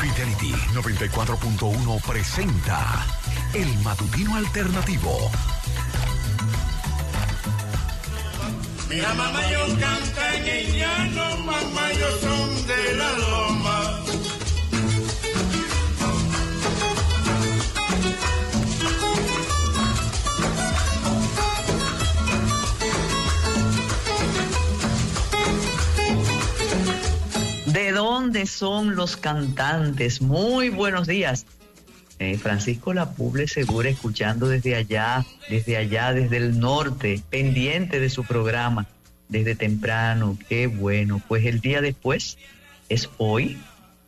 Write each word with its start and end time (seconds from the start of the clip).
Fidelity 0.00 0.52
94.1 0.72 2.00
presenta 2.06 3.04
El 3.52 3.68
Matutino 3.80 4.34
Alternativo. 4.34 5.30
Mira, 8.88 9.12
mamá, 9.12 9.40
yo 9.50 9.66
canta 9.78 10.36
en 10.36 10.72
llano, 10.72 11.36
mamá, 11.44 11.92
yo 11.92 12.18
son 12.18 12.66
de 12.66 12.94
la 12.94 13.12
loma. 13.12 14.00
Dónde 28.30 28.46
son 28.46 28.94
los 28.94 29.16
cantantes? 29.16 30.22
Muy 30.22 30.68
buenos 30.68 31.08
días. 31.08 31.46
Eh, 32.20 32.38
Francisco 32.38 32.94
Lapuble 32.94 33.48
seguro 33.48 33.88
escuchando 33.88 34.46
desde 34.46 34.76
allá, 34.76 35.26
desde 35.48 35.76
allá, 35.76 36.12
desde 36.12 36.36
el 36.36 36.60
norte, 36.60 37.20
pendiente 37.28 37.98
de 37.98 38.08
su 38.08 38.22
programa, 38.22 38.86
desde 39.28 39.56
temprano. 39.56 40.38
Qué 40.48 40.68
bueno. 40.68 41.20
Pues 41.26 41.44
el 41.44 41.60
día 41.60 41.80
después 41.80 42.38
es 42.88 43.10
hoy. 43.18 43.58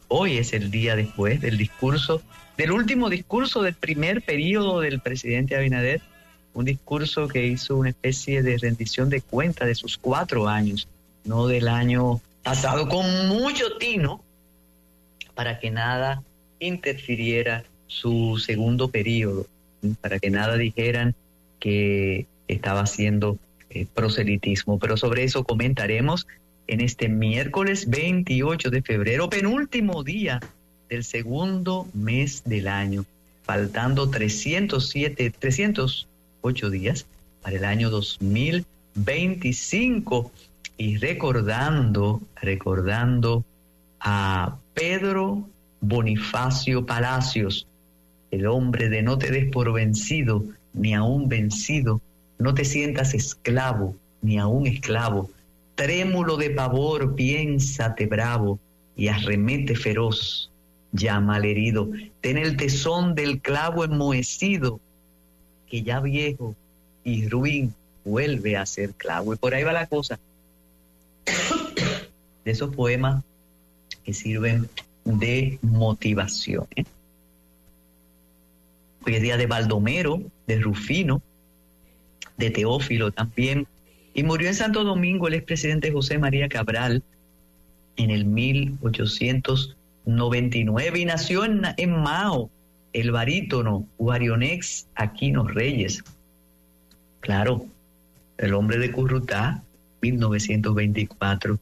Hoy 0.06 0.38
es 0.38 0.52
el 0.52 0.70
día 0.70 0.94
después 0.94 1.40
del 1.40 1.58
discurso, 1.58 2.22
del 2.56 2.70
último 2.70 3.10
discurso 3.10 3.62
del 3.62 3.74
primer 3.74 4.22
periodo 4.22 4.78
del 4.78 5.00
presidente 5.00 5.56
Abinader. 5.56 6.00
Un 6.54 6.64
discurso 6.64 7.26
que 7.26 7.44
hizo 7.44 7.74
una 7.74 7.88
especie 7.88 8.44
de 8.44 8.56
rendición 8.56 9.08
de 9.08 9.20
cuenta 9.20 9.66
de 9.66 9.74
sus 9.74 9.98
cuatro 9.98 10.46
años, 10.46 10.86
no 11.24 11.48
del 11.48 11.66
año 11.66 12.20
pasado 12.42 12.88
con 12.88 13.28
mucho 13.28 13.76
tino 13.78 14.22
para 15.34 15.58
que 15.58 15.70
nada 15.70 16.22
interfiriera 16.60 17.64
su 17.86 18.38
segundo 18.38 18.88
periodo, 18.88 19.46
para 20.00 20.18
que 20.18 20.30
nada 20.30 20.56
dijeran 20.56 21.14
que 21.58 22.26
estaba 22.48 22.80
haciendo 22.80 23.36
eh, 23.70 23.86
proselitismo. 23.92 24.78
Pero 24.78 24.96
sobre 24.96 25.24
eso 25.24 25.44
comentaremos 25.44 26.26
en 26.66 26.80
este 26.80 27.08
miércoles 27.08 27.90
28 27.90 28.70
de 28.70 28.82
febrero, 28.82 29.28
penúltimo 29.28 30.04
día 30.04 30.40
del 30.88 31.04
segundo 31.04 31.86
mes 31.94 32.42
del 32.44 32.68
año, 32.68 33.04
faltando 33.44 34.08
307, 34.10 35.32
308 35.38 36.70
días 36.70 37.06
para 37.42 37.56
el 37.56 37.64
año 37.64 37.90
2025 37.90 40.30
y 40.76 40.96
recordando, 40.98 42.22
recordando 42.40 43.44
a 44.00 44.58
Pedro 44.74 45.48
Bonifacio 45.80 46.86
Palacios, 46.86 47.66
el 48.30 48.46
hombre 48.46 48.88
de 48.88 49.02
no 49.02 49.18
te 49.18 49.30
des 49.30 49.50
por 49.50 49.72
vencido, 49.72 50.44
ni 50.72 50.94
aún 50.94 51.28
vencido, 51.28 52.00
no 52.38 52.54
te 52.54 52.64
sientas 52.64 53.14
esclavo, 53.14 53.96
ni 54.22 54.38
aún 54.38 54.66
esclavo, 54.66 55.30
trémulo 55.74 56.36
de 56.36 56.50
pavor, 56.50 57.14
piénsate 57.14 58.06
bravo 58.06 58.58
y 58.96 59.08
arremete 59.08 59.76
feroz, 59.76 60.50
llama 60.92 61.36
al 61.36 61.44
herido, 61.44 61.90
ten 62.20 62.38
el 62.38 62.56
tesón 62.56 63.14
del 63.14 63.40
clavo 63.40 63.84
enmohecido, 63.84 64.80
que 65.68 65.82
ya 65.82 66.00
viejo 66.00 66.54
y 67.04 67.28
ruin 67.28 67.74
vuelve 68.04 68.56
a 68.56 68.66
ser 68.66 68.90
clavo. 68.94 69.34
Y 69.34 69.36
por 69.36 69.54
ahí 69.54 69.62
va 69.62 69.72
la 69.72 69.86
cosa 69.86 70.18
de 71.24 72.50
esos 72.50 72.74
poemas 72.74 73.22
que 74.04 74.12
sirven 74.12 74.68
de 75.04 75.58
motivación. 75.62 76.66
¿eh? 76.76 76.84
Hoy 79.04 79.16
es 79.16 79.22
día 79.22 79.36
de 79.36 79.46
Baldomero, 79.46 80.22
de 80.46 80.60
Rufino, 80.60 81.20
de 82.36 82.50
Teófilo 82.50 83.10
también. 83.12 83.66
Y 84.14 84.22
murió 84.22 84.46
en 84.48 84.54
Santo 84.54 84.84
Domingo 84.84 85.26
el 85.28 85.34
expresidente 85.34 85.90
José 85.90 86.18
María 86.18 86.48
Cabral 86.48 87.02
en 87.96 88.10
el 88.10 88.24
1899 88.24 90.98
y 90.98 91.04
nació 91.04 91.44
en, 91.44 91.62
en 91.76 91.90
Mao 91.90 92.48
el 92.92 93.10
barítono 93.10 93.88
Guarionex 93.98 94.86
Aquino 94.94 95.48
Reyes. 95.48 96.04
Claro, 97.20 97.66
el 98.38 98.54
hombre 98.54 98.78
de 98.78 98.92
Currutá, 98.92 99.64
1924. 100.02 101.58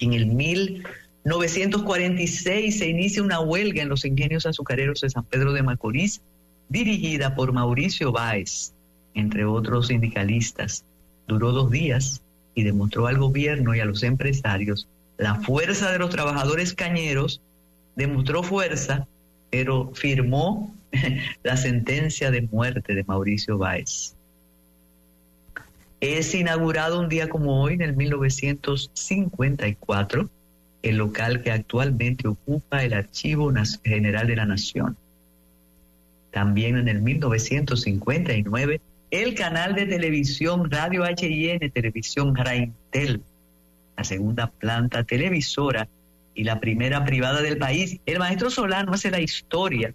En 0.00 0.12
el 0.12 0.26
1946 0.26 2.78
se 2.78 2.88
inicia 2.88 3.22
una 3.22 3.40
huelga 3.40 3.82
en 3.82 3.88
los 3.88 4.04
ingenios 4.04 4.46
azucareros 4.46 5.00
de 5.00 5.10
San 5.10 5.24
Pedro 5.24 5.52
de 5.52 5.62
Macorís, 5.62 6.20
dirigida 6.68 7.34
por 7.34 7.52
Mauricio 7.52 8.12
Báez, 8.12 8.72
entre 9.14 9.44
otros 9.44 9.88
sindicalistas. 9.88 10.84
Duró 11.26 11.52
dos 11.52 11.70
días 11.70 12.22
y 12.54 12.62
demostró 12.64 13.06
al 13.06 13.18
gobierno 13.18 13.74
y 13.74 13.80
a 13.80 13.84
los 13.84 14.02
empresarios 14.02 14.88
la 15.20 15.34
fuerza 15.36 15.92
de 15.92 15.98
los 15.98 16.10
trabajadores 16.10 16.74
cañeros, 16.74 17.42
demostró 17.94 18.42
fuerza, 18.42 19.06
pero 19.50 19.92
firmó 19.94 20.74
la 21.42 21.58
sentencia 21.58 22.30
de 22.30 22.42
muerte 22.42 22.94
de 22.94 23.04
Mauricio 23.04 23.58
Báez. 23.58 24.14
Es 26.00 26.34
inaugurado 26.34 26.98
un 26.98 27.10
día 27.10 27.28
como 27.28 27.60
hoy, 27.60 27.74
en 27.74 27.82
el 27.82 27.94
1954, 27.94 30.30
el 30.82 30.96
local 30.96 31.42
que 31.42 31.50
actualmente 31.50 32.26
ocupa 32.26 32.82
el 32.82 32.94
Archivo 32.94 33.52
General 33.84 34.26
de 34.26 34.36
la 34.36 34.46
Nación. 34.46 34.96
También 36.30 36.78
en 36.78 36.88
el 36.88 37.02
1959, 37.02 38.80
el 39.10 39.34
canal 39.34 39.74
de 39.74 39.84
televisión 39.84 40.70
Radio 40.70 41.04
HIN, 41.04 41.70
Televisión 41.70 42.34
Raintel, 42.34 43.22
la 43.98 44.04
segunda 44.04 44.46
planta 44.46 45.04
televisora 45.04 45.86
y 46.34 46.44
la 46.44 46.60
primera 46.60 47.04
privada 47.04 47.42
del 47.42 47.58
país. 47.58 48.00
El 48.06 48.20
maestro 48.20 48.48
Solano 48.48 48.92
hace 48.92 49.10
la 49.10 49.20
historia 49.20 49.92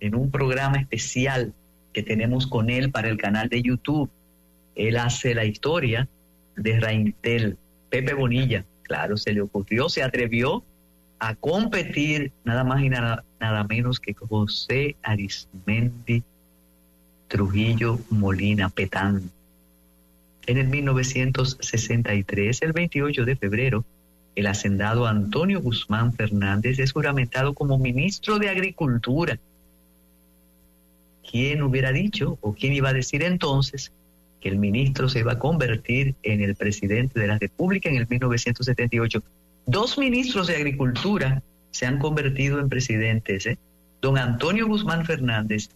en 0.00 0.14
un 0.14 0.30
programa 0.30 0.78
especial 0.78 1.52
que 1.92 2.02
tenemos 2.02 2.46
con 2.46 2.70
él 2.70 2.90
para 2.90 3.10
el 3.10 3.18
canal 3.18 3.50
de 3.50 3.60
YouTube 3.60 4.08
él 4.74 4.96
hace 4.96 5.34
la 5.34 5.44
historia 5.44 6.08
de 6.56 6.80
Raintel. 6.80 7.56
Pepe 7.90 8.14
Bonilla, 8.14 8.64
claro, 8.82 9.16
se 9.16 9.32
le 9.32 9.42
ocurrió, 9.42 9.88
se 9.88 10.02
atrevió 10.02 10.64
a 11.18 11.34
competir 11.34 12.32
nada 12.44 12.64
más 12.64 12.82
y 12.82 12.88
nada, 12.88 13.24
nada 13.38 13.64
menos 13.64 14.00
que 14.00 14.14
José 14.14 14.96
Arismendi 15.02 16.22
Trujillo 17.28 17.98
Molina 18.10 18.68
Petán. 18.68 19.30
En 20.46 20.58
el 20.58 20.68
1963, 20.68 22.62
el 22.62 22.72
28 22.72 23.24
de 23.24 23.36
febrero, 23.36 23.84
el 24.34 24.46
hacendado 24.46 25.06
Antonio 25.06 25.60
Guzmán 25.60 26.12
Fernández 26.14 26.78
es 26.78 26.92
juramentado 26.92 27.54
como 27.54 27.78
ministro 27.78 28.38
de 28.38 28.48
Agricultura. 28.48 29.38
¿Quién 31.30 31.62
hubiera 31.62 31.92
dicho 31.92 32.38
o 32.40 32.54
quién 32.54 32.72
iba 32.72 32.88
a 32.88 32.94
decir 32.94 33.22
entonces 33.22 33.92
que 34.42 34.48
el 34.48 34.58
ministro 34.58 35.08
se 35.08 35.20
iba 35.20 35.32
a 35.32 35.38
convertir 35.38 36.16
en 36.24 36.42
el 36.42 36.56
presidente 36.56 37.20
de 37.20 37.28
la 37.28 37.38
República 37.38 37.88
en 37.88 37.94
el 37.96 38.08
1978. 38.08 39.22
Dos 39.66 39.96
ministros 39.96 40.48
de 40.48 40.56
Agricultura 40.56 41.40
se 41.70 41.86
han 41.86 42.00
convertido 42.00 42.58
en 42.58 42.68
presidentes, 42.68 43.46
¿eh? 43.46 43.56
don 44.00 44.18
Antonio 44.18 44.66
Guzmán 44.66 45.06
Fernández 45.06 45.68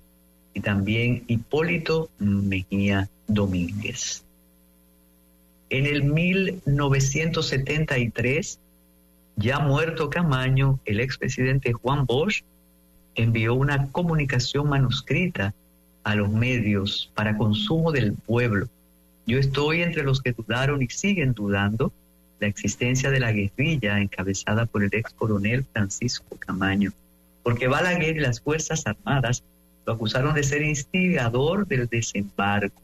y 0.52 0.58
también 0.60 1.22
Hipólito 1.28 2.10
Mejía 2.18 3.08
Domínguez. 3.28 4.24
En 5.70 5.86
el 5.86 6.02
1973, 6.02 8.58
ya 9.36 9.60
muerto 9.60 10.10
Camaño, 10.10 10.80
el 10.84 10.98
expresidente 11.00 11.72
Juan 11.72 12.04
Bosch 12.04 12.42
envió 13.14 13.54
una 13.54 13.90
comunicación 13.92 14.68
manuscrita 14.68 15.54
a 16.06 16.14
los 16.14 16.30
medios 16.30 17.10
para 17.16 17.36
consumo 17.36 17.90
del 17.90 18.12
pueblo. 18.12 18.68
Yo 19.26 19.40
estoy 19.40 19.82
entre 19.82 20.04
los 20.04 20.22
que 20.22 20.30
dudaron 20.30 20.80
y 20.80 20.86
siguen 20.88 21.34
dudando 21.34 21.92
la 22.38 22.46
existencia 22.46 23.10
de 23.10 23.18
la 23.18 23.32
guerrilla 23.32 24.00
encabezada 24.00 24.66
por 24.66 24.84
el 24.84 24.90
ex 24.92 25.12
coronel 25.14 25.64
Francisco 25.72 26.36
Camaño, 26.38 26.92
porque 27.42 27.66
Balaguer 27.66 28.18
y 28.18 28.20
las 28.20 28.40
Fuerzas 28.40 28.86
Armadas 28.86 29.42
lo 29.84 29.94
acusaron 29.94 30.32
de 30.34 30.44
ser 30.44 30.62
instigador 30.62 31.66
del 31.66 31.88
desembarco. 31.88 32.80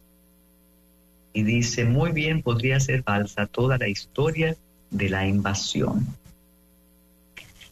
Y 1.33 1.45
dice, 1.45 1.85
muy 1.85 2.11
bien 2.11 2.43
podría 2.43 2.81
ser 2.81 3.05
falsa 3.05 3.47
toda 3.47 3.79
la 3.79 3.87
historia 3.87 4.57
de 4.91 5.09
la 5.09 5.29
invasión. 5.29 6.09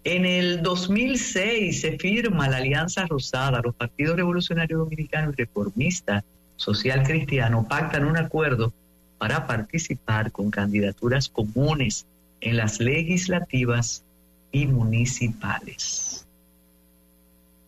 En 0.05 0.25
el 0.25 0.63
2006 0.63 1.83
se 1.83 1.99
firma 1.99 2.49
la 2.49 2.57
Alianza 2.57 3.07
Rosada, 3.07 3.61
los 3.63 3.75
partidos 3.75 4.17
revolucionarios 4.17 4.79
dominicanos 4.79 5.35
y 5.35 5.43
reformista 5.43 6.25
social 6.57 7.03
cristiano 7.03 7.67
pactan 7.69 8.07
un 8.07 8.17
acuerdo 8.17 8.73
para 9.19 9.47
participar 9.47 10.33
con 10.33 10.51
candidaturas 10.51 11.29
comunes 11.29 12.07
en 12.41 12.57
las 12.57 12.81
legislativas 12.81 14.03
y 14.51 14.67
municipales. 14.67 16.27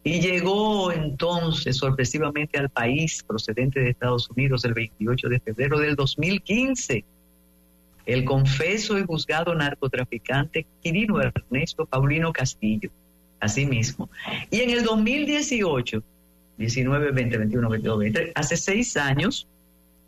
Y 0.03 0.21
llegó 0.21 0.91
entonces 0.91 1.77
sorpresivamente 1.77 2.59
al 2.59 2.71
país 2.71 3.23
procedente 3.27 3.81
de 3.81 3.91
Estados 3.91 4.31
Unidos 4.31 4.65
el 4.65 4.73
28 4.73 5.29
de 5.29 5.41
febrero 5.41 5.79
del 5.79 5.95
2015 5.95 7.05
el 8.07 8.25
confeso 8.25 8.99
y 8.99 9.05
juzgado 9.05 9.55
narcotraficante 9.55 10.67
Quirino 10.83 11.21
Ernesto 11.21 11.87
Paulino 11.87 12.33
Castillo, 12.33 12.91
asimismo. 13.41 14.09
Y 14.51 14.61
en 14.61 14.71
el 14.71 14.83
2018, 14.83 16.03
19, 16.59 17.11
20, 17.13 17.39
21, 17.39 17.69
22, 17.69 17.99
20, 17.99 18.33
hace 18.35 18.57
seis 18.57 18.97
años, 18.97 19.47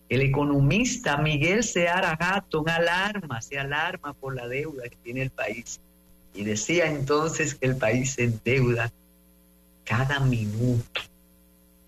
el 0.08 0.22
economista 0.22 1.16
Miguel 1.16 1.62
Seara 1.62 2.16
Hatton 2.18 2.68
alarma, 2.68 3.40
se 3.40 3.58
alarma 3.58 4.12
por 4.12 4.34
la 4.34 4.48
deuda 4.48 4.84
que 4.88 4.96
tiene 5.02 5.22
el 5.22 5.30
país. 5.30 5.80
Y 6.34 6.44
decía 6.44 6.86
entonces 6.86 7.54
que 7.54 7.66
el 7.66 7.76
país 7.76 8.14
se 8.14 8.24
endeuda 8.24 8.92
cada 9.84 10.20
minuto. 10.20 11.00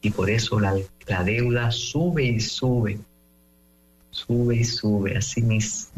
Y 0.00 0.10
por 0.10 0.30
eso 0.30 0.60
la, 0.60 0.74
la 1.08 1.24
deuda 1.24 1.72
sube 1.72 2.24
y 2.24 2.40
sube 2.40 2.98
sube 4.16 4.56
y 4.56 4.64
sube, 4.64 5.16
así 5.16 5.42
mismo. 5.42 5.92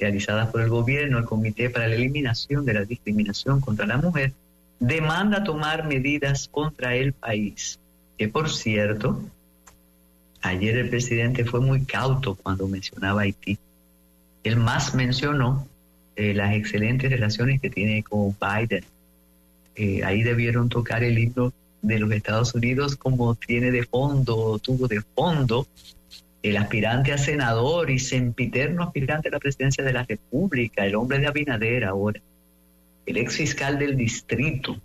realizadas 0.00 0.50
por 0.50 0.62
el 0.62 0.70
gobierno, 0.70 1.18
el 1.18 1.24
Comité 1.24 1.70
para 1.70 1.88
la 1.88 1.96
Eliminación 1.96 2.64
de 2.64 2.74
la 2.74 2.84
Discriminación 2.84 3.60
contra 3.60 3.86
la 3.86 3.96
Mujer 3.98 4.32
demanda 4.80 5.44
tomar 5.44 5.86
medidas 5.86 6.48
contra 6.48 6.96
el 6.96 7.12
país. 7.12 7.78
Que 8.16 8.28
por 8.28 8.50
cierto, 8.50 9.22
ayer 10.40 10.78
el 10.78 10.88
presidente 10.88 11.44
fue 11.44 11.60
muy 11.60 11.84
cauto 11.84 12.34
cuando 12.34 12.66
mencionaba 12.66 13.20
Haití. 13.22 13.58
Él 14.42 14.56
más 14.56 14.94
mencionó 14.94 15.68
eh, 16.16 16.34
las 16.34 16.54
excelentes 16.54 17.10
relaciones 17.10 17.60
que 17.60 17.70
tiene 17.70 18.02
con 18.02 18.36
Biden. 18.40 18.84
Eh, 19.76 20.04
ahí 20.04 20.22
debieron 20.22 20.68
tocar 20.68 21.02
el 21.02 21.18
himno 21.18 21.52
de 21.82 21.98
los 21.98 22.10
Estados 22.12 22.54
Unidos 22.54 22.96
como 22.96 23.34
tiene 23.34 23.70
de 23.70 23.84
fondo, 23.84 24.58
tuvo 24.58 24.88
de 24.88 25.02
fondo 25.14 25.66
el 26.42 26.56
aspirante 26.56 27.12
a 27.12 27.18
senador 27.18 27.90
y 27.90 27.98
sempiterno 27.98 28.84
aspirante 28.84 29.28
a 29.28 29.32
la 29.32 29.38
presidencia 29.38 29.82
de 29.82 29.92
la 29.92 30.04
República, 30.04 30.84
el 30.84 30.94
hombre 30.94 31.18
de 31.18 31.26
Abinader 31.26 31.84
ahora, 31.84 32.20
el 33.06 33.16
ex 33.16 33.36
fiscal 33.36 33.78
del 33.78 33.96
distrito, 33.96 34.76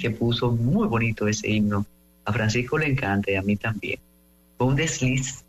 que 0.00 0.10
puso 0.10 0.52
muy 0.52 0.86
bonito 0.86 1.26
ese 1.26 1.48
himno. 1.48 1.84
A 2.24 2.32
Francisco 2.32 2.78
le 2.78 2.86
encanta 2.86 3.32
y 3.32 3.34
a 3.34 3.42
mí 3.42 3.56
también. 3.56 3.98
Fue 4.56 4.68
un 4.68 4.76
desliz 4.76 5.44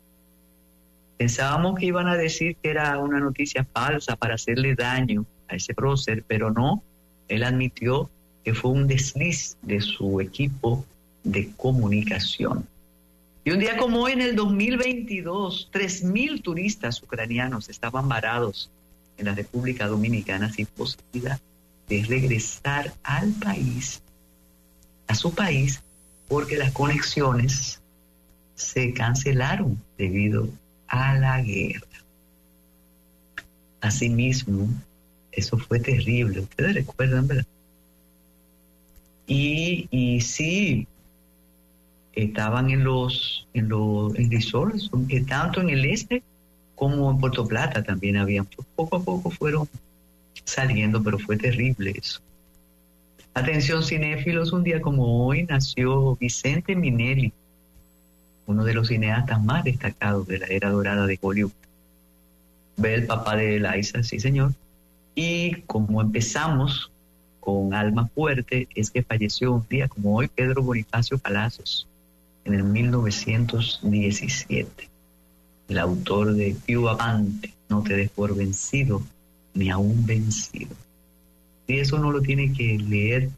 Pensábamos 1.20 1.78
que 1.78 1.84
iban 1.84 2.08
a 2.08 2.16
decir 2.16 2.56
que 2.62 2.70
era 2.70 2.98
una 2.98 3.20
noticia 3.20 3.62
falsa 3.62 4.16
para 4.16 4.36
hacerle 4.36 4.74
daño 4.74 5.26
a 5.48 5.56
ese 5.56 5.74
prócer, 5.74 6.24
pero 6.26 6.50
no. 6.50 6.82
Él 7.28 7.42
admitió 7.42 8.08
que 8.42 8.54
fue 8.54 8.70
un 8.70 8.86
desliz 8.86 9.58
de 9.60 9.82
su 9.82 10.22
equipo 10.22 10.82
de 11.22 11.50
comunicación. 11.58 12.66
Y 13.44 13.50
un 13.50 13.58
día 13.58 13.76
como 13.76 14.00
hoy, 14.00 14.12
en 14.12 14.22
el 14.22 14.34
2022, 14.34 15.68
3.000 15.70 16.40
turistas 16.40 17.02
ucranianos 17.02 17.68
estaban 17.68 18.08
varados 18.08 18.70
en 19.18 19.26
la 19.26 19.34
República 19.34 19.88
Dominicana 19.88 20.50
sin 20.50 20.64
posibilidad 20.64 21.38
de 21.86 22.02
regresar 22.02 22.94
al 23.02 23.32
país, 23.32 24.00
a 25.06 25.14
su 25.14 25.34
país, 25.34 25.82
porque 26.28 26.56
las 26.56 26.72
conexiones 26.72 27.82
se 28.54 28.94
cancelaron 28.94 29.78
debido 29.98 30.48
a 30.90 31.14
la 31.14 31.40
guerra. 31.40 31.86
Asimismo, 33.80 34.68
eso 35.32 35.56
fue 35.56 35.80
terrible, 35.80 36.40
ustedes 36.40 36.74
recuerdan, 36.74 37.26
¿verdad? 37.26 37.46
Y, 39.26 39.88
y 39.90 40.20
sí, 40.20 40.86
estaban 42.12 42.70
en 42.70 42.84
los, 42.84 43.46
en 43.54 43.68
los 43.68 44.14
en 44.16 44.30
resorts, 44.30 44.90
tanto 45.28 45.60
en 45.60 45.70
el 45.70 45.84
este 45.84 46.22
como 46.74 47.10
en 47.10 47.18
Puerto 47.18 47.46
Plata 47.46 47.82
también 47.82 48.16
habían. 48.16 48.46
Poco 48.74 48.96
a 48.96 49.02
poco 49.02 49.30
fueron 49.30 49.68
saliendo, 50.44 51.02
pero 51.02 51.18
fue 51.18 51.36
terrible 51.36 51.94
eso. 51.96 52.20
Atención 53.34 53.84
cinéfilos, 53.84 54.52
un 54.52 54.64
día 54.64 54.80
como 54.80 55.26
hoy 55.26 55.44
nació 55.44 56.16
Vicente 56.16 56.74
Minelli, 56.74 57.32
uno 58.50 58.64
de 58.64 58.74
los 58.74 58.88
cineastas 58.88 59.42
más 59.42 59.64
destacados 59.64 60.26
de 60.26 60.40
la 60.40 60.46
era 60.46 60.70
dorada 60.70 61.06
de 61.06 61.18
Hollywood. 61.20 61.52
Ve 62.76 62.94
el 62.94 63.06
papá 63.06 63.36
de 63.36 63.56
Eliza, 63.56 64.02
sí 64.02 64.18
señor. 64.18 64.54
Y 65.14 65.60
como 65.62 66.00
empezamos 66.00 66.90
con 67.38 67.74
Alma 67.74 68.08
Fuerte, 68.08 68.66
es 68.74 68.90
que 68.90 69.02
falleció 69.02 69.52
un 69.52 69.66
día 69.68 69.88
como 69.88 70.16
hoy 70.16 70.28
Pedro 70.28 70.62
Bonifacio 70.62 71.18
Palacios, 71.18 71.86
en 72.44 72.54
el 72.54 72.64
1917. 72.64 74.88
El 75.68 75.78
autor 75.78 76.32
de 76.34 76.56
Piu 76.66 76.88
Avante, 76.88 77.54
no 77.68 77.82
te 77.82 77.94
des 77.94 78.10
por 78.10 78.34
vencido, 78.34 79.02
ni 79.54 79.70
aún 79.70 80.04
vencido. 80.04 80.74
Y 81.66 81.78
eso 81.78 81.98
no 81.98 82.10
lo 82.10 82.20
tiene 82.20 82.52
que 82.52 82.78
leer 82.78 83.30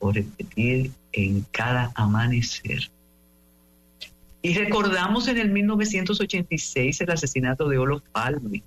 o 0.00 0.12
repetir 0.12 0.92
en 1.12 1.46
cada 1.50 1.92
amanecer. 1.94 2.90
Y 4.42 4.54
recordamos 4.54 5.28
en 5.28 5.38
el 5.38 5.50
1986 5.50 7.00
el 7.02 7.10
asesinato 7.10 7.68
de 7.68 7.78
Olof 7.78 8.02
Palme 8.12 8.62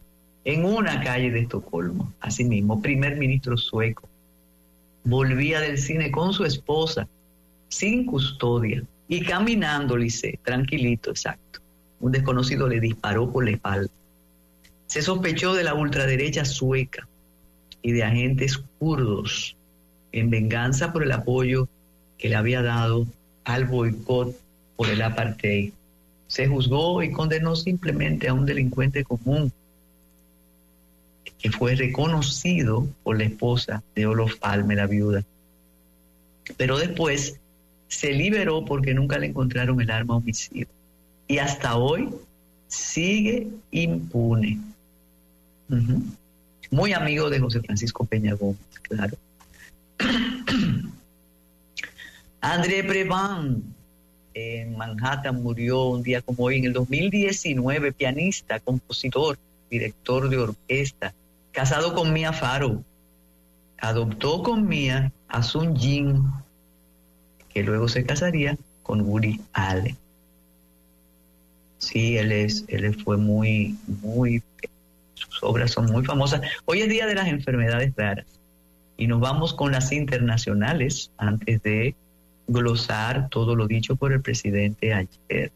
en 0.45 0.65
una 0.65 1.01
calle 1.01 1.31
de 1.31 1.39
Estocolmo, 1.41 2.13
asimismo, 2.19 2.81
primer 2.81 3.17
ministro 3.17 3.57
sueco. 3.57 4.07
Volvía 5.03 5.61
del 5.61 5.79
cine 5.79 6.11
con 6.11 6.31
su 6.33 6.45
esposa, 6.45 7.07
sin 7.69 8.05
custodia, 8.05 8.83
y 9.07 9.21
caminando, 9.21 9.97
Lice, 9.97 10.39
tranquilito, 10.43 11.09
exacto. 11.09 11.59
Un 11.99 12.11
desconocido 12.11 12.67
le 12.67 12.79
disparó 12.79 13.31
por 13.31 13.45
la 13.45 13.51
espalda. 13.51 13.91
Se 14.85 15.01
sospechó 15.01 15.53
de 15.53 15.63
la 15.63 15.73
ultraderecha 15.73 16.45
sueca 16.45 17.07
y 17.81 17.93
de 17.93 18.03
agentes 18.03 18.61
kurdos 18.77 19.55
en 20.11 20.29
venganza 20.29 20.93
por 20.93 21.03
el 21.03 21.11
apoyo 21.11 21.67
que 22.17 22.29
le 22.29 22.35
había 22.35 22.61
dado 22.61 23.07
al 23.43 23.65
boicot 23.65 24.42
por 24.75 24.89
el 24.89 25.01
apartheid. 25.01 25.73
Se 26.27 26.47
juzgó 26.47 27.03
y 27.03 27.11
condenó 27.11 27.55
simplemente 27.55 28.27
a 28.27 28.33
un 28.33 28.45
delincuente 28.45 29.03
común 29.03 29.51
que 31.37 31.51
fue 31.51 31.75
reconocido 31.75 32.87
por 33.03 33.17
la 33.17 33.25
esposa 33.25 33.83
de 33.95 34.05
Olof 34.05 34.37
Palme, 34.37 34.75
la 34.75 34.87
viuda. 34.87 35.23
Pero 36.57 36.77
después 36.77 37.39
se 37.87 38.13
liberó 38.13 38.65
porque 38.65 38.93
nunca 38.93 39.19
le 39.19 39.27
encontraron 39.27 39.79
el 39.81 39.91
arma 39.91 40.15
homicida. 40.15 40.67
Y 41.27 41.37
hasta 41.37 41.75
hoy 41.75 42.09
sigue 42.67 43.49
impune. 43.71 44.59
Muy 46.71 46.93
amigo 46.93 47.29
de 47.29 47.39
José 47.39 47.61
Francisco 47.61 48.05
Peña 48.05 48.33
Gómez, 48.33 48.57
claro. 48.81 49.17
André 52.41 52.83
Preván, 52.83 53.63
en 54.33 54.77
Manhattan 54.77 55.41
murió 55.41 55.85
un 55.85 56.03
día 56.03 56.21
como 56.21 56.45
hoy, 56.45 56.57
en 56.57 56.65
el 56.65 56.73
2019, 56.73 57.91
pianista, 57.91 58.59
compositor, 58.59 59.37
director 59.69 60.29
de 60.29 60.37
orquesta, 60.37 61.13
casado 61.51 61.93
con 61.93 62.13
Mia 62.13 62.33
Farrow. 62.33 62.83
Adoptó 63.79 64.43
con 64.43 64.67
Mia 64.67 65.11
a 65.27 65.43
Sun 65.43 65.75
Jin, 65.75 66.23
que 67.53 67.63
luego 67.63 67.87
se 67.87 68.05
casaría 68.05 68.57
con 68.81 69.01
Woody 69.01 69.41
Allen. 69.53 69.97
Sí, 71.77 72.17
él 72.17 72.31
es, 72.31 72.63
él 72.69 72.95
fue 73.03 73.17
muy, 73.17 73.77
muy, 74.01 74.41
sus 75.15 75.43
obras 75.43 75.71
son 75.71 75.91
muy 75.91 76.05
famosas. 76.05 76.41
Hoy 76.65 76.81
es 76.81 76.89
día 76.89 77.05
de 77.05 77.15
las 77.15 77.27
enfermedades 77.27 77.93
raras 77.95 78.25
y 78.95 79.07
nos 79.07 79.19
vamos 79.19 79.53
con 79.53 79.71
las 79.71 79.91
internacionales 79.91 81.11
antes 81.17 81.61
de 81.63 81.95
glosar 82.47 83.29
todo 83.29 83.55
lo 83.55 83.67
dicho 83.67 83.95
por 83.95 84.11
el 84.11 84.21
presidente 84.21 84.93
ayer. 84.93 85.51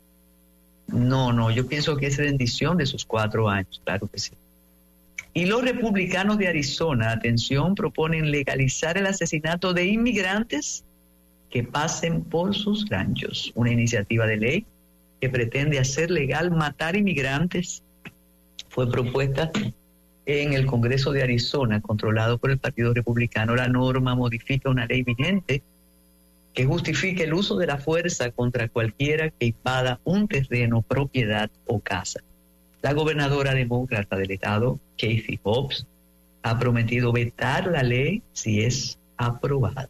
No, 0.88 1.34
no, 1.34 1.52
yo 1.52 1.68
pienso 1.68 1.98
que 1.98 2.08
es 2.08 2.18
bendición 2.18 2.78
de 2.78 2.86
sus 2.86 3.06
cuatro 3.06 3.50
años, 3.50 3.82
claro 3.84 4.08
que 4.08 4.20
sí. 4.20 4.32
Y 5.34 5.46
los 5.46 5.62
republicanos 5.62 6.38
de 6.38 6.48
Arizona, 6.48 7.12
atención, 7.12 7.76
proponen 7.76 8.32
legalizar 8.32 8.98
el 8.98 9.06
asesinato 9.06 9.74
de 9.74 9.86
inmigrantes 9.86 10.84
que 11.50 11.64
pasen 11.64 12.24
por 12.24 12.56
sus 12.56 12.90
ranchos. 12.90 13.52
Una 13.54 13.72
iniciativa 13.72 14.26
de 14.26 14.38
ley 14.38 14.66
que 15.22 15.30
pretende 15.30 15.80
hacer 15.80 16.10
legal 16.10 16.52
matar 16.52 16.96
inmigrantes 16.96 17.84
fue 18.70 18.90
propuesta 18.90 19.52
en 20.26 20.54
el 20.54 20.66
Congreso 20.66 21.12
de 21.12 21.24
Arizona, 21.24 21.82
controlado 21.82 22.38
por 22.38 22.52
el 22.52 22.58
Partido 22.58 22.94
Republicano. 22.94 23.56
La 23.56 23.68
norma 23.68 24.16
modifica 24.16 24.70
una 24.70 24.86
ley 24.86 25.04
vigente 25.04 25.62
que 26.58 26.66
justifique 26.66 27.26
el 27.26 27.36
uso 27.36 27.56
de 27.56 27.68
la 27.68 27.78
fuerza 27.78 28.32
contra 28.32 28.68
cualquiera 28.68 29.30
que 29.30 29.46
invada 29.46 30.00
un 30.04 30.28
terreno, 30.28 30.82
propiedad 30.82 31.52
o 31.68 31.80
casa. 31.80 32.22
La 32.82 32.94
gobernadora 32.94 33.54
demócrata 33.54 34.16
del 34.16 34.32
estado, 34.32 34.80
Casey 34.98 35.40
Hobbs, 35.44 35.86
ha 36.42 36.58
prometido 36.58 37.12
vetar 37.12 37.68
la 37.68 37.84
ley 37.84 38.24
si 38.34 38.62
es 38.62 38.98
aprobada. 39.18 39.88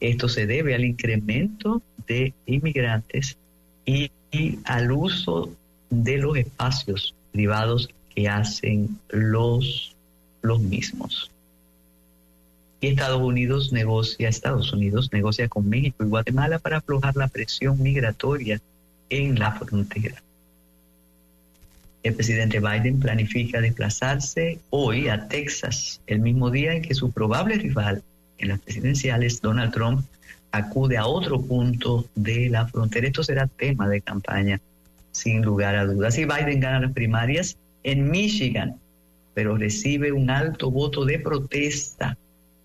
Esto 0.00 0.30
se 0.30 0.46
debe 0.46 0.74
al 0.74 0.86
incremento 0.86 1.82
de 2.06 2.32
inmigrantes 2.46 3.36
y, 3.84 4.10
al 4.64 4.90
uso 4.90 5.50
de 5.90 6.16
los 6.16 6.38
espacios 6.38 7.14
privados 7.32 7.90
que 8.14 8.30
hacen 8.30 8.98
los, 9.10 9.94
los 10.40 10.58
mismos. 10.58 11.30
Y 12.80 12.88
Estados 12.88 13.22
Unidos 13.22 13.72
negocia, 13.72 14.28
Estados 14.28 14.72
Unidos 14.72 15.10
negocia 15.12 15.48
con 15.48 15.68
México 15.68 16.04
y 16.04 16.08
Guatemala 16.08 16.58
para 16.58 16.78
aflojar 16.78 17.16
la 17.16 17.28
presión 17.28 17.82
migratoria 17.82 18.60
en 19.08 19.38
la 19.38 19.52
frontera. 19.52 20.22
El 22.02 22.14
presidente 22.14 22.60
Biden 22.60 23.00
planifica 23.00 23.60
desplazarse 23.60 24.60
hoy 24.70 25.08
a 25.08 25.26
Texas, 25.26 26.00
el 26.06 26.20
mismo 26.20 26.50
día 26.50 26.74
en 26.74 26.82
que 26.82 26.94
su 26.94 27.10
probable 27.10 27.56
rival 27.56 28.02
en 28.38 28.48
las 28.48 28.60
presidenciales, 28.60 29.40
Donald 29.40 29.72
Trump, 29.72 30.04
acude 30.52 30.96
a 30.96 31.06
otro 31.06 31.40
punto 31.40 32.06
de 32.14 32.48
la 32.48 32.66
frontera. 32.68 33.06
Esto 33.06 33.24
será 33.24 33.46
tema 33.46 33.88
de 33.88 34.00
campaña, 34.00 34.60
sin 35.12 35.42
lugar 35.42 35.74
a 35.74 35.86
dudas. 35.86 36.16
Y 36.18 36.26
Biden 36.26 36.60
gana 36.60 36.80
las 36.80 36.92
primarias 36.92 37.56
en 37.82 38.10
Michigan, 38.10 38.76
pero 39.34 39.56
recibe 39.56 40.12
un 40.12 40.30
alto 40.30 40.70
voto 40.70 41.04
de 41.04 41.18
protesta 41.18 42.16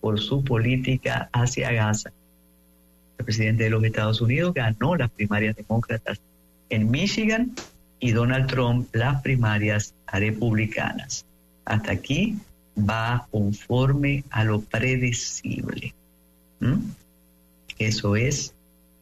por 0.02 0.20
su 0.20 0.44
política 0.44 1.30
hacia 1.32 1.72
Gaza. 1.72 2.12
El 3.18 3.26
presidente 3.26 3.66
de 3.66 3.70
los 3.70 3.84
Estados 3.84 4.20
Unidos 4.20 4.54
ganó 4.54 4.96
las 4.96 5.12
primarias 5.12 5.56
demócratas 5.56 6.20
en 6.70 6.90
Michigan 6.90 7.52
y 8.00 8.12
Donald 8.12 8.48
Trump 8.48 8.94
las 8.94 9.22
primarias 9.22 9.94
republicanas. 10.12 11.26
Hasta 11.66 11.92
aquí 11.92 12.38
va 12.78 13.28
conforme 13.32 14.24
a 14.32 14.44
lo 14.44 14.62
predecible. 14.62 15.94
Eso 17.78 18.16
es 18.16 18.54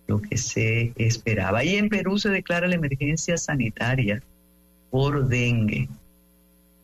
lo 0.07 0.21
que 0.21 0.37
se 0.37 0.91
esperaba. 0.95 1.63
Y 1.63 1.75
en 1.75 1.89
Perú 1.89 2.17
se 2.17 2.29
declara 2.29 2.67
la 2.67 2.75
emergencia 2.75 3.37
sanitaria 3.37 4.21
por 4.89 5.27
dengue. 5.27 5.87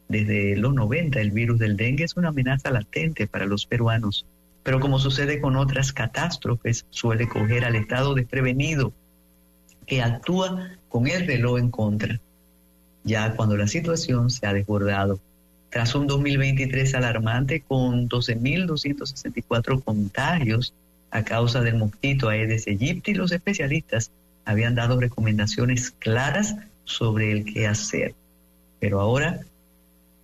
Desde 0.08 0.56
los 0.56 0.74
90 0.74 1.20
el 1.20 1.32
virus 1.32 1.60
del 1.60 1.78
dengue 1.78 2.04
es 2.04 2.16
una 2.16 2.30
amenaza 2.30 2.70
latente 2.70 3.28
para 3.28 3.46
los 3.46 3.66
peruanos, 3.66 4.26
pero 4.64 4.80
como 4.80 5.00
sucede 5.00 5.42
con 5.42 5.56
otras 5.56 5.94
catástrofes, 5.94 6.86
suele 6.90 7.28
coger 7.28 7.66
al 7.66 7.76
Estado 7.76 8.14
desprevenido, 8.14 8.94
que 9.86 10.02
actúa 10.02 10.72
con 10.90 11.08
el 11.08 11.28
reloj 11.28 11.60
en 11.60 11.70
contra, 11.70 12.20
ya 13.04 13.36
cuando 13.36 13.58
la 13.58 13.68
situación 13.68 14.30
se 14.30 14.48
ha 14.48 14.54
desbordado. 14.54 15.20
Tras 15.70 15.94
un 15.94 16.08
2023 16.08 16.96
alarmante 16.96 17.62
con 17.62 18.08
12.264 18.08 19.84
contagios 19.84 20.74
a 21.12 21.24
causa 21.24 21.62
del 21.62 21.76
mosquito 21.78 22.30
Aedes 22.30 22.68
aegypti, 22.68 23.14
los 23.14 23.32
especialistas 23.32 24.12
habían 24.46 24.76
dado 24.76 25.00
recomendaciones 25.00 25.92
claras 25.92 26.56
sobre 26.86 27.32
el 27.32 27.46
qué 27.46 27.68
hacer. 27.68 28.14
Pero 28.80 29.02
ahora, 29.02 29.42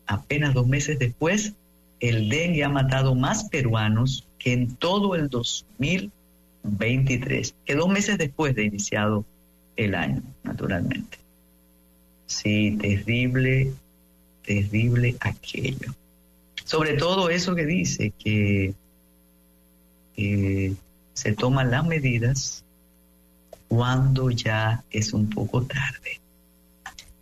apenas 0.05 0.53
dos 0.53 0.67
meses 0.67 1.00
después, 1.00 1.53
el 2.00 2.29
dengue 2.29 2.63
ha 2.63 2.70
matado 2.70 3.15
más 3.15 3.46
peruanos 3.46 4.27
que 4.39 4.53
en 4.53 4.75
todo 4.75 5.15
el 5.15 5.29
2023, 5.29 7.55
que 7.65 7.75
dos 7.75 7.89
meses 7.89 8.17
después 8.17 8.55
de 8.55 8.63
iniciado 8.65 9.25
el 9.75 9.96
año, 9.96 10.22
naturalmente. 10.43 11.17
Sí, 12.25 12.77
terrible, 12.79 13.74
terrible 14.46 15.17
aquello. 15.20 15.93
Sobre 16.63 16.93
todo 16.93 17.29
eso 17.29 17.53
que 17.55 17.65
dice 17.65 18.13
que 18.17 18.74
se 21.13 21.34
toman 21.34 21.72
las 21.72 21.86
medidas 21.86 22.63
cuando 23.67 24.31
ya 24.31 24.84
es 24.91 25.13
un 25.13 25.29
poco 25.29 25.63
tarde. 25.63 26.22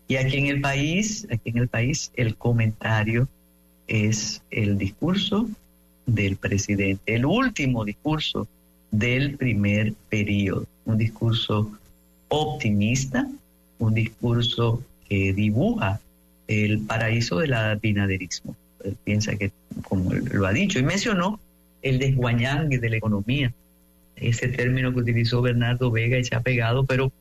Y 0.09 0.17
aquí 0.17 0.37
en 0.37 0.47
el 0.47 0.59
país, 0.59 1.27
aquí 1.31 1.51
en 1.51 1.59
el 1.59 1.67
país, 1.67 2.11
el 2.15 2.35
comentario 2.35 3.27
es 3.87 4.41
el 4.49 4.75
discurso 4.75 5.47
del 6.07 6.35
presidente, 6.35 7.13
el 7.13 7.27
último 7.27 7.85
discurso 7.85 8.47
del 8.89 9.37
primer 9.37 9.93
periodo, 10.09 10.65
un 10.85 10.97
discurso 10.97 11.71
optimista, 12.29 13.29
un 13.77 13.93
discurso 13.93 14.83
que 15.07 15.31
dibuja 15.31 16.01
el 16.47 16.79
paraíso 16.79 17.37
del 17.37 17.53
binaderismo. 17.79 18.55
Él 18.83 18.97
piensa 19.03 19.35
que, 19.35 19.51
como 19.83 20.11
lo 20.11 20.47
ha 20.47 20.53
dicho, 20.53 20.79
y 20.79 20.83
mencionó 20.83 21.39
el 21.83 21.99
desguañangue 21.99 22.79
de 22.79 22.89
la 22.89 22.97
economía, 22.97 23.53
ese 24.15 24.47
término 24.47 24.91
que 24.91 25.01
utilizó 25.01 25.43
Bernardo 25.43 25.91
Vega 25.91 26.17
y 26.17 26.23
se 26.23 26.35
ha 26.35 26.41
pegado, 26.41 26.83
pero 26.83 27.11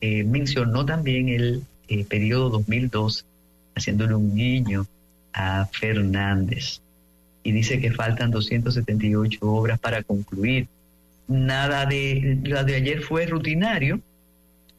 eh, 0.00 0.22
mencionó 0.22 0.86
también 0.86 1.28
el 1.28 1.64
eh, 1.90 2.06
periodo 2.08 2.50
2002, 2.50 3.26
haciéndole 3.74 4.14
un 4.14 4.34
guiño 4.34 4.86
a 5.32 5.66
Fernández. 5.66 6.80
Y 7.42 7.52
dice 7.52 7.80
que 7.80 7.90
faltan 7.90 8.30
278 8.30 9.38
obras 9.42 9.78
para 9.80 10.02
concluir. 10.02 10.68
Nada 11.26 11.86
de, 11.86 12.38
la 12.44 12.62
de 12.64 12.76
ayer 12.76 13.02
fue 13.02 13.26
rutinario, 13.26 14.00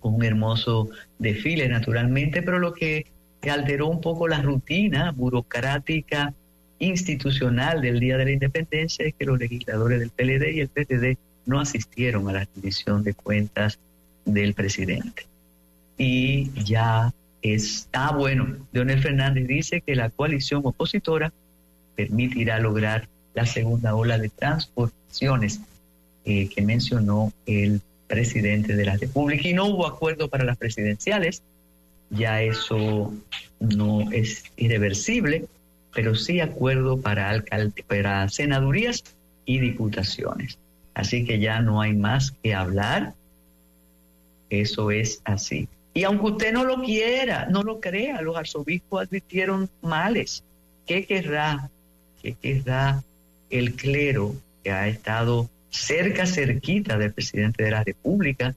un 0.01 0.23
hermoso 0.23 0.89
desfile 1.19 1.67
naturalmente, 1.67 2.41
pero 2.41 2.59
lo 2.59 2.73
que 2.73 3.05
alteró 3.49 3.87
un 3.87 3.99
poco 3.99 4.27
la 4.27 4.41
rutina 4.41 5.11
burocrática 5.11 6.33
institucional 6.79 7.81
del 7.81 7.99
Día 7.99 8.17
de 8.17 8.25
la 8.25 8.31
Independencia 8.31 9.05
es 9.05 9.13
que 9.13 9.25
los 9.25 9.37
legisladores 9.37 9.99
del 9.99 10.09
PLD 10.09 10.53
y 10.53 10.59
el 10.61 10.69
PTD 10.69 11.17
no 11.45 11.59
asistieron 11.59 12.29
a 12.29 12.33
la 12.33 12.47
rendición 12.53 13.03
de 13.03 13.13
cuentas 13.13 13.79
del 14.25 14.53
presidente. 14.53 15.30
Y 15.97 16.51
ya 16.63 17.13
está 17.41 18.11
bueno. 18.11 18.57
Leonel 18.71 19.01
Fernández 19.01 19.47
dice 19.47 19.81
que 19.81 19.95
la 19.95 20.09
coalición 20.09 20.61
opositora 20.63 21.31
permitirá 21.95 22.59
lograr 22.59 23.07
la 23.33 23.45
segunda 23.45 23.95
ola 23.95 24.17
de 24.17 24.29
transformaciones 24.29 25.61
eh, 26.25 26.49
que 26.49 26.61
mencionó 26.61 27.31
el 27.45 27.81
presidente 28.07 28.75
de 28.75 28.85
la 28.85 28.97
República. 28.97 29.47
Y 29.47 29.53
no 29.53 29.65
hubo 29.65 29.87
acuerdo 29.87 30.27
para 30.27 30.43
las 30.43 30.57
presidenciales, 30.57 31.43
ya 32.09 32.41
eso 32.41 33.13
no 33.59 34.11
es 34.11 34.43
irreversible, 34.57 35.45
pero 35.93 36.15
sí 36.15 36.39
acuerdo 36.39 36.99
para, 36.99 37.29
alcalde, 37.29 37.83
para 37.87 38.27
senadurías 38.29 39.03
y 39.45 39.59
diputaciones. 39.59 40.57
Así 40.93 41.25
que 41.25 41.39
ya 41.39 41.61
no 41.61 41.81
hay 41.81 41.93
más 41.93 42.31
que 42.43 42.53
hablar. 42.53 43.13
Eso 44.49 44.91
es 44.91 45.21
así. 45.23 45.67
Y 45.93 46.03
aunque 46.03 46.25
usted 46.25 46.53
no 46.53 46.63
lo 46.63 46.81
quiera, 46.81 47.47
no 47.49 47.63
lo 47.63 47.79
crea, 47.79 48.21
los 48.21 48.37
arzobispos 48.37 49.03
advirtieron 49.03 49.69
males. 49.81 50.43
¿Qué 50.85 51.05
querrá? 51.05 51.69
¿Qué 52.21 52.35
querrá 52.41 53.03
el 53.49 53.75
clero 53.75 54.35
que 54.63 54.71
ha 54.71 54.87
estado 54.87 55.49
cerca, 55.69 56.25
cerquita 56.25 56.97
del 56.97 57.13
presidente 57.13 57.63
de 57.63 57.71
la 57.71 57.83
República 57.83 58.55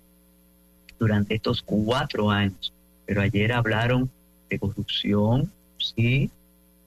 durante 0.98 1.34
estos 1.34 1.62
cuatro 1.62 2.30
años? 2.30 2.72
Pero 3.06 3.20
ayer 3.20 3.52
hablaron 3.52 4.08
de 4.48 4.58
corrupción, 4.58 5.50
sí, 5.78 6.30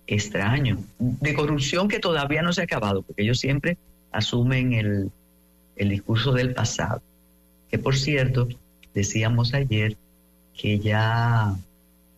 extraño, 0.08 0.82
de 0.98 1.34
corrupción 1.34 1.90
que 1.90 2.00
todavía 2.00 2.42
no 2.42 2.54
se 2.54 2.62
ha 2.62 2.64
acabado, 2.64 3.02
porque 3.02 3.24
ellos 3.24 3.40
siempre 3.40 3.78
asumen 4.14 4.72
el, 4.72 5.12
el 5.76 5.90
discurso 5.90 6.32
del 6.32 6.54
pasado. 6.54 7.02
Que 7.70 7.78
por 7.78 7.98
cierto, 7.98 8.48
decíamos 8.94 9.54
ayer 9.54 9.98
que 10.58 10.80
ya 10.80 11.56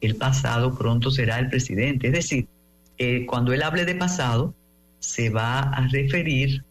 el 0.01 0.15
pasado 0.15 0.77
pronto 0.77 1.11
será 1.11 1.39
el 1.39 1.49
presidente. 1.49 2.07
Es 2.07 2.13
decir, 2.13 2.47
eh, 2.97 3.25
cuando 3.25 3.53
él 3.53 3.61
hable 3.61 3.85
de 3.85 3.95
pasado, 3.95 4.53
se 4.99 5.29
va 5.29 5.59
a 5.59 5.87
referir 5.87 6.63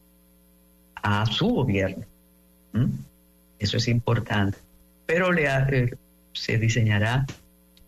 a 1.03 1.27
su 1.27 1.49
gobierno. 1.49 2.05
Eso 3.59 3.77
es 3.77 3.89
importante. 3.89 4.59
Pero 5.07 5.33
eh, 5.37 5.91
se 6.33 6.59
diseñará 6.59 7.27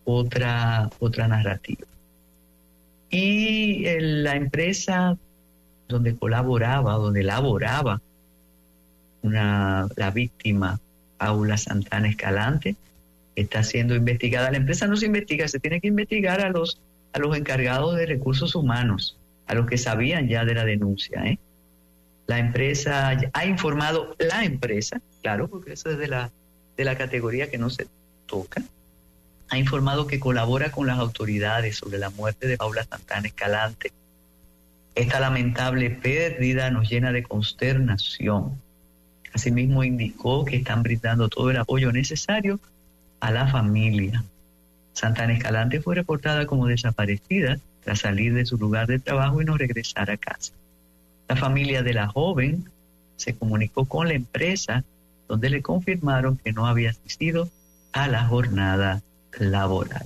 otra, 0.03 0.89
otra 0.99 1.27
narrativa. 1.27 1.85
Y 3.09 3.83
la 3.99 4.35
empresa 4.35 5.17
donde 5.87 6.15
colaboraba, 6.15 6.93
donde 6.93 7.23
laboraba 7.23 8.01
una, 9.21 9.87
la 9.95 10.11
víctima, 10.11 10.79
Paula 11.17 11.57
Santana 11.57 12.09
Escalante, 12.09 12.75
está 13.35 13.63
siendo 13.63 13.95
investigada. 13.95 14.51
La 14.51 14.57
empresa 14.57 14.87
no 14.87 14.95
se 14.97 15.05
investiga, 15.05 15.47
se 15.47 15.59
tiene 15.59 15.79
que 15.79 15.87
investigar 15.87 16.41
a 16.41 16.49
los, 16.49 16.81
a 17.13 17.19
los 17.19 17.35
encargados 17.35 17.95
de 17.95 18.05
recursos 18.05 18.55
humanos, 18.55 19.17
a 19.47 19.55
los 19.55 19.67
que 19.67 19.77
sabían 19.77 20.27
ya 20.27 20.45
de 20.45 20.55
la 20.55 20.65
denuncia. 20.65 21.23
¿eh? 21.25 21.39
La 22.27 22.39
empresa 22.39 23.17
ha 23.33 23.45
informado, 23.45 24.15
la 24.19 24.43
empresa, 24.43 25.01
claro, 25.21 25.47
porque 25.47 25.73
eso 25.73 25.91
es 25.91 25.97
de 25.97 26.07
la, 26.07 26.31
de 26.77 26.85
la 26.85 26.97
categoría 26.97 27.49
que 27.49 27.57
no 27.57 27.69
se 27.69 27.87
toca, 28.25 28.63
ha 29.49 29.57
informado 29.57 30.07
que 30.07 30.19
colabora 30.19 30.71
con 30.71 30.87
las 30.87 30.97
autoridades 30.97 31.75
sobre 31.75 31.97
la 31.97 32.09
muerte 32.09 32.47
de 32.47 32.57
Paula 32.57 32.85
Santana 32.85 33.27
Escalante. 33.27 33.91
Esta 34.95 35.19
lamentable 35.19 35.89
pérdida 35.89 36.71
nos 36.71 36.89
llena 36.89 37.11
de 37.11 37.23
consternación. 37.23 38.61
Asimismo, 39.33 39.83
indicó 39.83 40.45
que 40.45 40.55
están 40.55 40.83
brindando 40.83 41.27
todo 41.27 41.51
el 41.51 41.57
apoyo 41.57 41.91
necesario 41.91 42.61
a 43.21 43.31
la 43.31 43.47
familia. 43.47 44.23
Santana 44.93 45.33
Escalante 45.33 45.79
fue 45.79 45.95
reportada 45.95 46.45
como 46.45 46.67
desaparecida 46.67 47.57
tras 47.83 47.99
salir 47.99 48.33
de 48.33 48.45
su 48.45 48.57
lugar 48.57 48.87
de 48.87 48.99
trabajo 48.99 49.41
y 49.41 49.45
no 49.45 49.57
regresar 49.57 50.11
a 50.11 50.17
casa. 50.17 50.53
La 51.29 51.35
familia 51.37 51.81
de 51.81 51.93
la 51.93 52.07
joven 52.07 52.69
se 53.15 53.35
comunicó 53.35 53.85
con 53.85 54.09
la 54.09 54.15
empresa 54.15 54.83
donde 55.27 55.49
le 55.49 55.61
confirmaron 55.61 56.37
que 56.37 56.51
no 56.51 56.67
había 56.67 56.89
asistido 56.89 57.47
a 57.93 58.07
la 58.07 58.25
jornada 58.25 59.01
laboral. 59.39 60.05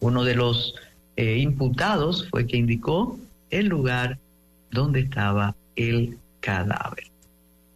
Uno 0.00 0.24
de 0.24 0.34
los 0.34 0.74
eh, 1.16 1.38
imputados 1.38 2.28
fue 2.28 2.46
que 2.46 2.58
indicó 2.58 3.18
el 3.50 3.66
lugar 3.66 4.18
donde 4.70 5.00
estaba 5.00 5.54
el 5.76 6.18
cadáver. 6.40 7.13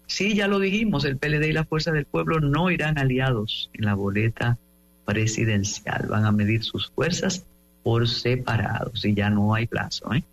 Sí, 0.09 0.35
ya 0.35 0.49
lo 0.49 0.59
dijimos, 0.59 1.05
el 1.05 1.19
PLD 1.19 1.49
y 1.49 1.53
la 1.53 1.65
Fuerza 1.65 1.93
del 1.93 2.07
Pueblo 2.07 2.41
no 2.41 2.71
irán 2.71 2.99
aliados 2.99 3.71
en 3.75 3.85
la 3.85 3.95
boleta 3.95 4.57
presidencial. 5.05 6.07
Van 6.09 6.25
a 6.25 6.33
medir 6.33 6.65
sus 6.65 6.91
fuerzas 6.91 7.45
por 7.83 8.09
separado, 8.09 8.97
si 8.97 9.15
ya 9.15 9.29
no 9.29 9.55
hay 9.55 9.67
plazo. 9.67 10.13
¿eh? 10.15 10.25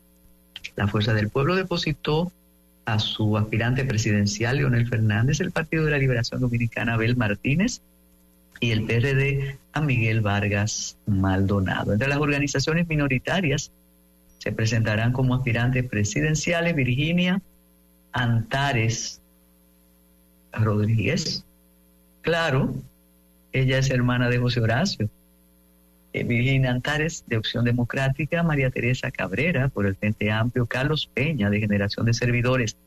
La 0.77 0.87
Fuerza 0.87 1.13
del 1.13 1.29
Pueblo 1.29 1.55
depositó 1.55 2.31
a 2.85 2.99
su 2.99 3.37
aspirante 3.37 3.83
presidencial, 3.83 4.57
Leonel 4.57 4.87
Fernández, 4.87 5.41
el 5.41 5.51
Partido 5.51 5.83
de 5.83 5.91
la 5.91 5.97
Liberación 5.97 6.39
Dominicana, 6.39 6.93
Abel 6.93 7.17
Martínez, 7.17 7.81
y 8.61 8.71
el 8.71 8.85
PRD 8.85 9.57
a 9.73 9.81
Miguel 9.81 10.21
Vargas 10.21 10.97
Maldonado. 11.05 11.91
Entre 11.91 12.07
las 12.07 12.19
organizaciones 12.19 12.87
minoritarias 12.87 13.71
se 14.37 14.53
presentarán 14.53 15.11
como 15.11 15.35
aspirantes 15.35 15.83
presidenciales 15.83 16.75
Virginia 16.75 17.41
Antares 18.13 19.21
Rodríguez. 20.55 21.45
Claro, 22.21 22.73
ella 23.51 23.77
es 23.77 23.89
hermana 23.89 24.29
de 24.29 24.39
José 24.39 24.61
Horacio. 24.61 25.09
Virginia 26.13 26.71
Antares, 26.71 27.25
de 27.27 27.35
Opción 27.35 27.65
Democrática, 27.65 28.41
María 28.41 28.69
Teresa 28.69 29.11
Cabrera, 29.11 29.67
por 29.67 29.85
el 29.85 29.95
Frente 29.95 30.31
Amplio, 30.31 30.65
Carlos 30.65 31.09
Peña, 31.13 31.49
de 31.49 31.59
Generación 31.59 32.05
de 32.05 32.13
Servidores. 32.13 32.77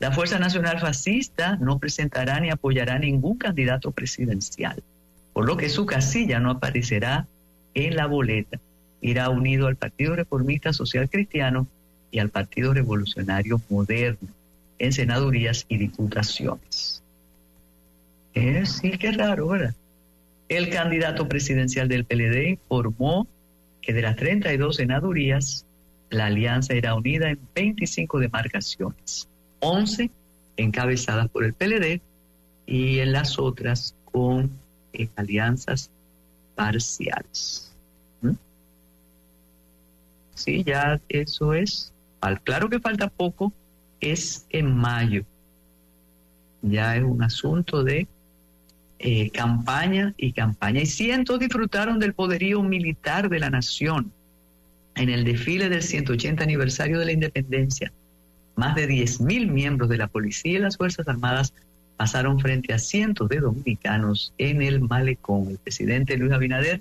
La 0.00 0.10
Fuerza 0.10 0.40
Nacional 0.40 0.80
Fascista 0.80 1.56
no 1.56 1.78
presentará 1.78 2.40
ni 2.40 2.50
apoyará 2.50 2.98
ningún 2.98 3.38
candidato 3.38 3.92
presidencial 3.92 4.82
por 5.34 5.44
lo 5.46 5.58
que 5.58 5.68
su 5.68 5.84
casilla 5.84 6.40
no 6.40 6.50
aparecerá 6.50 7.26
en 7.74 7.96
la 7.96 8.06
boleta. 8.06 8.58
Irá 9.02 9.28
unido 9.28 9.66
al 9.66 9.76
Partido 9.76 10.16
Reformista 10.16 10.72
Social 10.72 11.10
Cristiano 11.10 11.66
y 12.10 12.20
al 12.20 12.30
Partido 12.30 12.72
Revolucionario 12.72 13.60
Moderno 13.68 14.28
en 14.78 14.92
senadurías 14.92 15.66
y 15.68 15.76
diputaciones. 15.76 16.93
Eh, 18.34 18.66
sí, 18.66 18.90
qué 18.98 19.12
raro, 19.12 19.48
¿verdad? 19.48 19.74
El 20.48 20.68
candidato 20.70 21.28
presidencial 21.28 21.88
del 21.88 22.04
PLD 22.04 22.50
informó 22.50 23.26
que 23.80 23.92
de 23.92 24.02
las 24.02 24.16
32 24.16 24.76
senadurías, 24.76 25.66
la 26.10 26.26
alianza 26.26 26.74
irá 26.74 26.94
unida 26.94 27.30
en 27.30 27.38
25 27.54 28.18
demarcaciones, 28.18 29.28
11 29.60 30.10
encabezadas 30.56 31.28
por 31.28 31.44
el 31.44 31.54
PLD 31.54 32.00
y 32.66 32.98
en 33.00 33.12
las 33.12 33.38
otras 33.38 33.94
con 34.04 34.50
en 34.92 35.10
alianzas 35.16 35.90
parciales. 36.54 37.72
¿Mm? 38.22 38.32
Sí, 40.34 40.62
ya 40.64 41.00
eso 41.08 41.54
es. 41.54 41.92
Claro 42.44 42.70
que 42.70 42.80
falta 42.80 43.08
poco, 43.08 43.52
es 44.00 44.46
en 44.50 44.74
mayo. 44.74 45.24
Ya 46.62 46.96
es 46.96 47.02
un 47.02 47.22
asunto 47.22 47.84
de 47.84 48.06
eh, 48.98 49.30
campaña 49.30 50.14
y 50.16 50.32
campaña. 50.32 50.80
Y 50.80 50.86
cientos 50.86 51.38
disfrutaron 51.38 51.98
del 51.98 52.14
poderío 52.14 52.62
militar 52.62 53.28
de 53.28 53.40
la 53.40 53.50
nación 53.50 54.12
en 54.96 55.10
el 55.10 55.24
desfile 55.24 55.68
del 55.68 55.82
180 55.82 56.42
aniversario 56.42 56.98
de 56.98 57.04
la 57.04 57.12
independencia. 57.12 57.92
Más 58.56 58.76
de 58.76 58.88
10.000 58.88 59.50
miembros 59.50 59.88
de 59.88 59.98
la 59.98 60.06
policía 60.06 60.52
y 60.52 60.58
las 60.58 60.76
Fuerzas 60.76 61.08
Armadas 61.08 61.52
pasaron 61.96 62.38
frente 62.40 62.72
a 62.72 62.78
cientos 62.78 63.28
de 63.28 63.40
dominicanos 63.40 64.32
en 64.38 64.62
el 64.62 64.80
malecón. 64.80 65.48
El 65.50 65.58
presidente 65.58 66.16
Luis 66.16 66.32
Abinader 66.32 66.80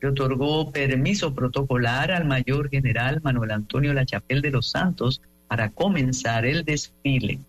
le 0.00 0.08
otorgó 0.08 0.70
permiso 0.70 1.34
protocolar 1.34 2.12
al 2.12 2.24
mayor 2.24 2.68
general 2.70 3.20
Manuel 3.22 3.50
Antonio 3.50 3.92
Lachapel 3.92 4.42
de 4.42 4.50
los 4.50 4.70
Santos 4.70 5.20
para 5.48 5.70
comenzar 5.70 6.46
el 6.46 6.64
desfile. 6.64 7.40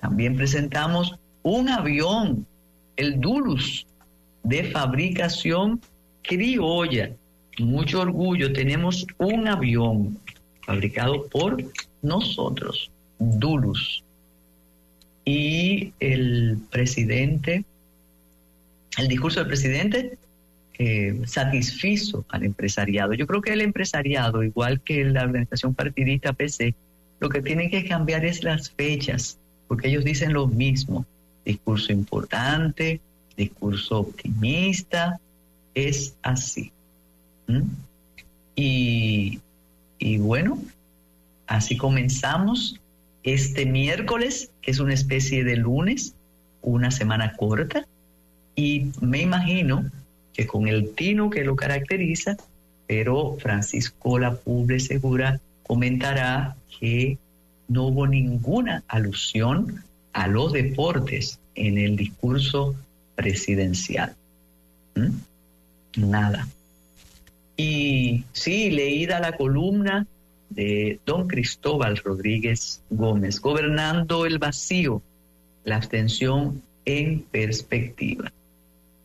También 0.00 0.36
presentamos 0.36 1.18
un 1.42 1.68
avión, 1.68 2.46
el 2.96 3.20
Dulus, 3.20 3.86
de 4.42 4.64
fabricación 4.64 5.80
criolla. 6.22 7.10
Mucho 7.58 8.00
orgullo, 8.00 8.52
tenemos 8.52 9.06
un 9.18 9.48
avión 9.48 10.18
fabricado 10.62 11.26
por 11.28 11.56
nosotros, 12.02 12.90
Dulus 13.18 14.04
y 15.26 15.92
el 15.98 16.58
presidente, 16.70 17.64
el 18.96 19.08
discurso 19.08 19.40
del 19.40 19.48
presidente 19.48 20.16
eh, 20.78 21.20
satisfizo 21.26 22.24
al 22.28 22.44
empresariado. 22.44 23.12
Yo 23.12 23.26
creo 23.26 23.42
que 23.42 23.52
el 23.52 23.60
empresariado, 23.60 24.42
igual 24.44 24.80
que 24.80 25.04
la 25.04 25.24
organización 25.24 25.74
partidista 25.74 26.32
PC, 26.32 26.74
lo 27.18 27.28
que 27.28 27.42
tienen 27.42 27.70
que 27.70 27.84
cambiar 27.84 28.24
es 28.24 28.44
las 28.44 28.70
fechas, 28.70 29.38
porque 29.66 29.88
ellos 29.88 30.04
dicen 30.04 30.32
lo 30.32 30.46
mismo. 30.46 31.04
Discurso 31.46 31.92
importante, 31.92 33.00
discurso 33.36 34.00
optimista, 34.00 35.18
es 35.74 36.14
así. 36.22 36.72
Y, 38.54 39.40
y 39.98 40.18
bueno, 40.18 40.58
así 41.46 41.78
comenzamos 41.78 42.78
este 43.22 43.64
miércoles, 43.64 44.50
que 44.60 44.72
es 44.72 44.80
una 44.80 44.94
especie 44.94 45.44
de 45.44 45.56
lunes, 45.56 46.14
una 46.62 46.90
semana 46.90 47.32
corta, 47.36 47.86
y 48.54 48.90
me 49.00 49.20
imagino 49.22 49.90
que 50.32 50.46
con 50.46 50.66
el 50.66 50.94
tino 50.94 51.30
que 51.30 51.44
lo 51.44 51.56
caracteriza, 51.56 52.36
pero 52.86 53.36
Francisco 53.40 54.18
Lapuble 54.18 54.80
Segura 54.80 55.40
comentará 55.62 56.56
que 56.78 57.18
no 57.68 57.84
hubo 57.84 58.06
ninguna 58.06 58.84
alusión 58.88 59.82
a 60.16 60.28
los 60.28 60.50
deportes 60.52 61.38
en 61.54 61.76
el 61.76 61.94
discurso 61.94 62.74
presidencial. 63.14 64.16
¿Mm? 64.94 66.08
Nada. 66.10 66.48
Y 67.54 68.24
sí, 68.32 68.70
leída 68.70 69.20
la 69.20 69.36
columna 69.36 70.06
de 70.48 71.00
don 71.04 71.28
Cristóbal 71.28 71.98
Rodríguez 71.98 72.80
Gómez, 72.88 73.40
gobernando 73.40 74.24
el 74.24 74.38
vacío, 74.38 75.02
la 75.64 75.76
abstención 75.76 76.62
en 76.86 77.20
perspectiva. 77.20 78.32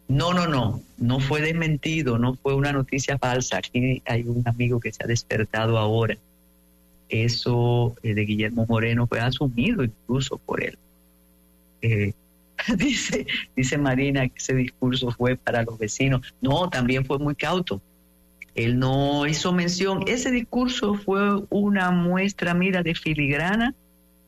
No, 0.08 0.34
no, 0.34 0.48
no, 0.48 0.82
no 0.98 1.20
fue 1.20 1.42
desmentido, 1.42 2.20
no 2.20 2.36
fue 2.36 2.56
una 2.56 2.72
noticia 2.72 3.18
falsa. 3.18 3.58
Aquí 3.58 4.02
hay 4.06 4.24
un 4.24 4.44
amigo 4.46 4.80
que 4.80 4.94
se 4.94 5.04
ha 5.04 5.08
despertado 5.08 5.78
ahora. 5.78 6.18
Eso 7.10 7.98
eh, 8.02 8.14
de 8.14 8.22
Guillermo 8.22 8.66
Moreno 8.66 9.08
fue 9.08 9.20
asumido 9.20 9.84
incluso 9.84 10.38
por 10.38 10.64
él. 10.64 10.78
Eh, 11.82 12.14
dice, 12.78 13.26
dice 13.56 13.78
Marina 13.78 14.28
que 14.28 14.38
ese 14.38 14.56
discurso 14.56 15.12
fue 15.12 15.36
para 15.36 15.64
los 15.64 15.78
vecinos. 15.78 16.34
No, 16.42 16.70
también 16.70 17.06
fue 17.06 17.20
muy 17.20 17.36
cauto 17.36 17.82
él 18.56 18.80
no 18.80 19.26
hizo 19.28 19.54
mención. 19.54 20.04
Ese 20.08 20.32
discurso 20.32 20.96
fue 20.96 21.42
una 21.50 21.92
muestra, 21.92 22.54
mira, 22.54 22.84
de 22.84 22.96
filigrana 22.96 23.74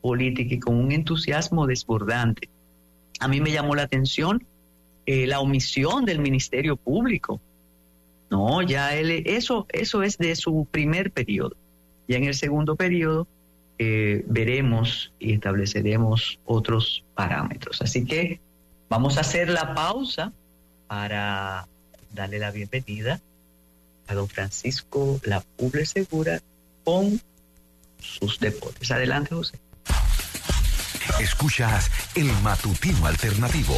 política 0.00 0.54
y 0.54 0.60
con 0.60 0.76
un 0.76 0.92
entusiasmo 0.92 1.66
desbordante. 1.66 2.48
A 3.20 3.28
mí 3.28 3.40
me 3.40 3.52
llamó 3.52 3.74
la 3.74 3.82
atención 3.82 4.44
eh, 5.06 5.26
la 5.26 5.40
omisión 5.40 6.04
del 6.04 6.20
Ministerio 6.20 6.76
Público. 6.76 7.40
No, 8.30 8.62
ya 8.62 8.94
él, 8.96 9.22
eso, 9.26 9.66
eso 9.70 10.02
es 10.02 10.18
de 10.18 10.34
su 10.36 10.66
primer 10.70 11.10
periodo. 11.10 11.56
Ya 12.08 12.16
en 12.16 12.24
el 12.24 12.34
segundo 12.34 12.76
periodo 12.76 13.26
eh, 13.78 14.24
veremos 14.26 15.12
y 15.18 15.34
estableceremos 15.34 16.38
otros 16.44 17.04
parámetros. 17.14 17.82
Así 17.82 18.04
que 18.04 18.40
vamos 18.88 19.16
a 19.16 19.22
hacer 19.22 19.48
la 19.48 19.74
pausa 19.74 20.32
para 20.86 21.66
darle 22.12 22.38
la 22.38 22.50
bienvenida 22.50 23.20
a 24.06 24.14
don 24.14 24.28
Francisco 24.28 25.20
La 25.24 25.40
Puble 25.40 25.86
Segura 25.86 26.40
con 26.84 27.20
sus 27.98 28.38
deportes. 28.38 28.90
Adelante, 28.90 29.34
José. 29.34 29.58
Escuchas 31.20 31.90
el 32.14 32.30
matutino 32.42 33.06
alternativo. 33.06 33.74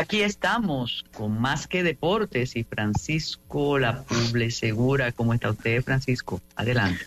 Aquí 0.00 0.22
estamos 0.22 1.04
con 1.12 1.38
Más 1.38 1.66
que 1.66 1.82
Deportes 1.82 2.56
y 2.56 2.64
Francisco 2.64 3.78
La 3.78 4.02
Puble 4.02 4.50
Segura. 4.50 5.12
¿Cómo 5.12 5.34
está 5.34 5.50
usted, 5.50 5.82
Francisco? 5.82 6.40
Adelante. 6.56 7.04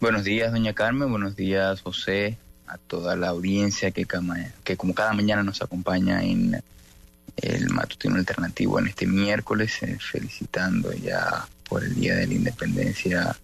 Buenos 0.00 0.22
días, 0.22 0.52
doña 0.52 0.72
Carmen. 0.72 1.10
Buenos 1.10 1.34
días, 1.34 1.82
José. 1.82 2.38
A 2.68 2.78
toda 2.78 3.16
la 3.16 3.28
audiencia 3.28 3.90
que, 3.90 4.06
que 4.62 4.76
como 4.76 4.94
cada 4.94 5.14
mañana 5.14 5.42
nos 5.42 5.62
acompaña 5.62 6.22
en 6.22 6.62
el 7.36 7.70
matutino 7.70 8.16
alternativo 8.16 8.78
en 8.78 8.86
este 8.86 9.06
miércoles, 9.06 9.82
eh, 9.82 9.98
felicitando 9.98 10.92
ya 10.92 11.48
por 11.68 11.82
el 11.82 11.94
Día 11.96 12.14
de 12.14 12.28
la 12.28 12.34
Independencia 12.34 13.36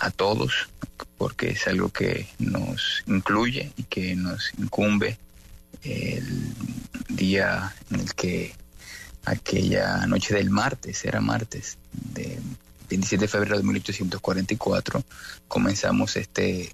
a 0.00 0.10
todos, 0.10 0.68
porque 1.18 1.50
es 1.50 1.66
algo 1.68 1.90
que 1.90 2.26
nos 2.40 3.04
incluye 3.06 3.70
y 3.76 3.84
que 3.84 4.16
nos 4.16 4.52
incumbe 4.58 5.18
el 5.84 6.54
día 7.08 7.74
en 7.90 8.00
el 8.00 8.14
que 8.14 8.52
aquella 9.24 10.06
noche 10.06 10.34
del 10.34 10.50
martes, 10.50 11.04
era 11.04 11.20
martes, 11.20 11.78
de 11.92 12.38
27 12.90 13.24
de 13.24 13.28
febrero 13.28 13.56
de 13.56 13.62
1844, 13.62 15.02
comenzamos 15.48 16.16
este 16.16 16.72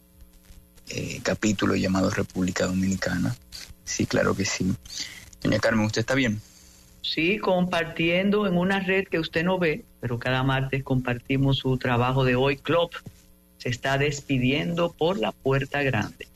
eh, 0.89 1.21
capítulo 1.23 1.77
llamado 1.77 2.11
República 2.11 2.67
Dominicana. 2.67 3.35
Sí, 3.85 4.07
claro 4.07 4.35
que 4.35 4.45
sí. 4.45 4.75
Doña 5.43 5.59
Carmen, 5.59 5.87
¿usted 5.87 6.01
está 6.01 6.15
bien? 6.15 6.41
Sí, 7.03 7.39
compartiendo 7.39 8.47
en 8.47 8.57
una 8.57 8.81
red 8.81 9.07
que 9.09 9.19
usted 9.19 9.45
no 9.45 9.59
ve, 9.59 9.85
pero 10.01 10.19
cada 10.19 10.43
martes 10.43 10.83
compartimos 10.83 11.59
su 11.59 11.79
trabajo 11.79 12.25
de 12.25 12.37
hoy. 12.37 12.57
Club 12.57 12.91
se 13.59 13.69
está 13.69 13.99
despidiendo 13.99 14.93
por 14.93 15.19
la 15.19 15.33
puerta 15.33 15.83
grande. 15.83 16.29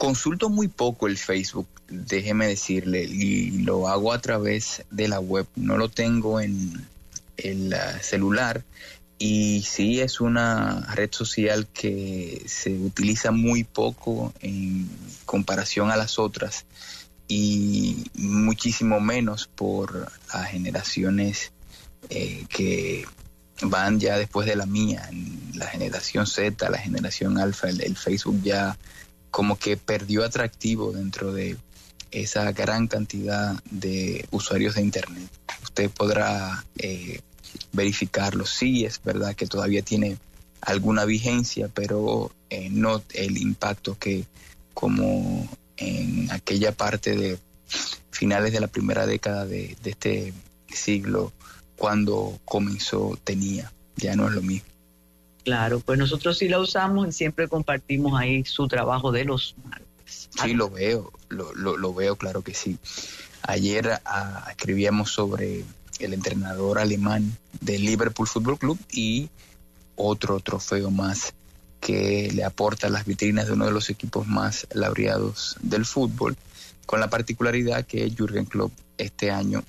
Consulto 0.00 0.48
muy 0.48 0.68
poco 0.68 1.08
el 1.08 1.18
Facebook, 1.18 1.68
déjeme 1.86 2.46
decirle, 2.46 3.04
y 3.04 3.50
lo 3.50 3.86
hago 3.86 4.14
a 4.14 4.18
través 4.18 4.82
de 4.90 5.08
la 5.08 5.20
web. 5.20 5.46
No 5.56 5.76
lo 5.76 5.90
tengo 5.90 6.40
en 6.40 6.86
el 7.36 7.74
celular 8.00 8.64
y 9.18 9.60
sí 9.60 10.00
es 10.00 10.22
una 10.22 10.80
red 10.94 11.10
social 11.12 11.66
que 11.66 12.42
se 12.46 12.72
utiliza 12.72 13.30
muy 13.30 13.62
poco 13.62 14.32
en 14.40 14.88
comparación 15.26 15.90
a 15.90 15.96
las 15.96 16.18
otras 16.18 16.64
y 17.28 18.02
muchísimo 18.14 19.00
menos 19.00 19.48
por 19.48 20.10
las 20.32 20.48
generaciones 20.48 21.52
eh, 22.08 22.46
que 22.48 23.04
van 23.60 24.00
ya 24.00 24.16
después 24.16 24.46
de 24.46 24.56
la 24.56 24.64
mía, 24.64 25.10
la 25.52 25.66
generación 25.66 26.26
Z, 26.26 26.70
la 26.70 26.78
generación 26.78 27.36
alfa, 27.36 27.68
el, 27.68 27.96
Facebook 27.98 28.40
ya 28.42 28.78
como 29.30 29.56
que 29.58 29.76
perdió 29.76 30.24
atractivo 30.24 30.92
dentro 30.92 31.32
de 31.32 31.56
esa 32.10 32.50
gran 32.52 32.88
cantidad 32.88 33.62
de 33.70 34.26
usuarios 34.30 34.74
de 34.74 34.82
Internet. 34.82 35.30
Usted 35.62 35.90
podrá 35.90 36.64
eh, 36.76 37.20
verificarlo. 37.72 38.46
Sí, 38.46 38.84
es 38.84 39.00
verdad 39.02 39.34
que 39.34 39.46
todavía 39.46 39.82
tiene 39.82 40.18
alguna 40.60 41.04
vigencia, 41.04 41.68
pero 41.72 42.32
eh, 42.50 42.68
no 42.70 43.02
el 43.14 43.38
impacto 43.38 43.96
que 43.98 44.24
como 44.74 45.48
en 45.76 46.30
aquella 46.30 46.72
parte 46.72 47.16
de 47.16 47.38
finales 48.10 48.52
de 48.52 48.60
la 48.60 48.66
primera 48.66 49.06
década 49.06 49.46
de, 49.46 49.76
este 49.84 50.32
siglo, 50.68 51.32
cuando 51.76 52.38
comenzó, 52.44 53.18
tenía. 53.24 53.72
Ya 53.96 54.16
no 54.16 54.28
es 54.28 54.34
lo 54.34 54.42
mismo. 54.42 54.69
Claro, 55.44 55.80
pues 55.80 55.98
nosotros 55.98 56.38
sí 56.38 56.48
la 56.48 56.58
usamos 56.58 57.08
y 57.08 57.12
siempre 57.12 57.48
compartimos 57.48 58.18
ahí 58.18 58.44
su 58.44 58.68
trabajo 58.68 59.10
de 59.10 59.24
los 59.24 59.54
martes. 59.64 60.28
Sí, 60.42 60.54
lo 60.54 60.70
veo, 60.70 61.12
lo, 61.28 61.54
lo, 61.54 61.94
veo, 61.94 62.16
claro 62.16 62.42
que 62.42 62.54
sí. 62.54 62.78
Ayer 63.42 64.00
ah, 64.04 64.46
escribíamos 64.50 65.12
sobre 65.12 65.64
el 65.98 66.14
entrenador 66.14 66.78
alemán 66.78 67.36
del 67.60 67.84
Liverpool 67.84 68.26
Football 68.26 68.58
Club 68.58 68.78
y 68.90 69.30
otro 69.96 70.40
trofeo 70.40 70.90
más 70.90 71.34
que 71.80 72.30
le 72.32 72.44
aporta 72.44 72.88
las 72.90 73.06
vitrinas 73.06 73.46
de 73.46 73.52
uno 73.52 73.66
de 73.66 73.72
los 73.72 73.88
equipos 73.88 74.26
más 74.26 74.66
laureados 74.72 75.56
del 75.62 75.86
fútbol, 75.86 76.36
con 76.86 77.00
la 77.00 77.08
particularidad 77.08 77.86
que 77.86 78.10
Jürgen 78.10 78.44
Klopp 78.44 78.72
este 78.98 79.30
año, 79.30 79.64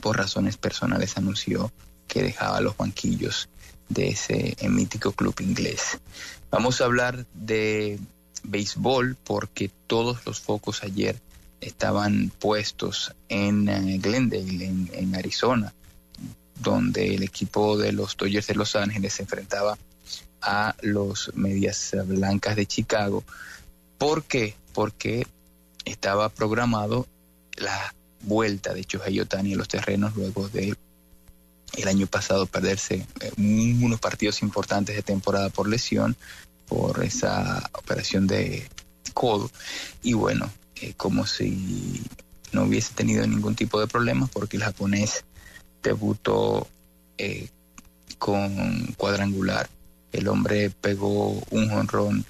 por 0.00 0.16
razones 0.16 0.56
personales, 0.56 1.16
anunció 1.16 1.70
que 2.08 2.22
dejaba 2.22 2.60
los 2.60 2.76
banquillos 2.76 3.48
de 3.90 4.08
ese 4.08 4.56
mítico 4.68 5.12
club 5.12 5.34
inglés. 5.40 5.98
Vamos 6.50 6.80
a 6.80 6.86
hablar 6.86 7.26
de 7.34 7.98
béisbol 8.42 9.16
porque 9.22 9.70
todos 9.86 10.24
los 10.24 10.40
focos 10.40 10.82
ayer 10.82 11.20
estaban 11.60 12.32
puestos 12.38 13.12
en 13.28 13.68
eh, 13.68 13.98
Glendale, 13.98 14.64
en, 14.64 14.90
en 14.94 15.14
Arizona, 15.14 15.74
donde 16.62 17.14
el 17.14 17.22
equipo 17.22 17.76
de 17.76 17.92
los 17.92 18.16
Dodgers 18.16 18.46
de 18.46 18.54
Los 18.54 18.76
Ángeles 18.76 19.14
se 19.14 19.22
enfrentaba 19.22 19.76
a 20.40 20.74
los 20.80 21.32
Medias 21.34 21.94
Blancas 22.06 22.56
de 22.56 22.66
Chicago. 22.66 23.24
¿Por 23.98 24.24
qué? 24.24 24.54
Porque 24.72 25.26
estaba 25.84 26.28
programado 26.30 27.06
la 27.56 27.94
vuelta 28.22 28.72
de 28.72 28.84
Chohei 28.84 29.20
Otani 29.20 29.54
a 29.54 29.56
los 29.56 29.68
terrenos 29.68 30.16
luego 30.16 30.48
de 30.48 30.74
el 31.76 31.88
año 31.88 32.06
pasado 32.06 32.46
perderse 32.46 33.06
eh, 33.20 33.32
unos 33.38 34.00
partidos 34.00 34.42
importantes 34.42 34.96
de 34.96 35.02
temporada 35.02 35.48
por 35.50 35.68
lesión, 35.68 36.16
por 36.66 37.04
esa 37.04 37.70
operación 37.72 38.26
de 38.26 38.68
codo. 39.14 39.50
Y 40.02 40.12
bueno, 40.14 40.50
eh, 40.76 40.94
como 40.96 41.26
si 41.26 42.02
no 42.52 42.64
hubiese 42.64 42.94
tenido 42.94 43.26
ningún 43.26 43.54
tipo 43.54 43.80
de 43.80 43.86
problemas 43.86 44.30
porque 44.30 44.56
el 44.56 44.64
japonés 44.64 45.24
debutó 45.82 46.66
eh, 47.18 47.48
con 48.18 48.86
cuadrangular 48.96 49.68
el 50.12 50.26
hombre 50.26 50.70
pegó 50.70 51.40
un 51.50 51.70
jonrón 51.70 52.24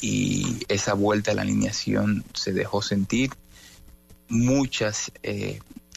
y 0.00 0.58
esa 0.68 0.94
vuelta 0.94 1.32
a 1.32 1.34
la 1.34 1.42
alineación 1.42 2.24
se 2.32 2.52
dejó 2.52 2.80
sentir 2.80 3.30
muchas 4.28 5.10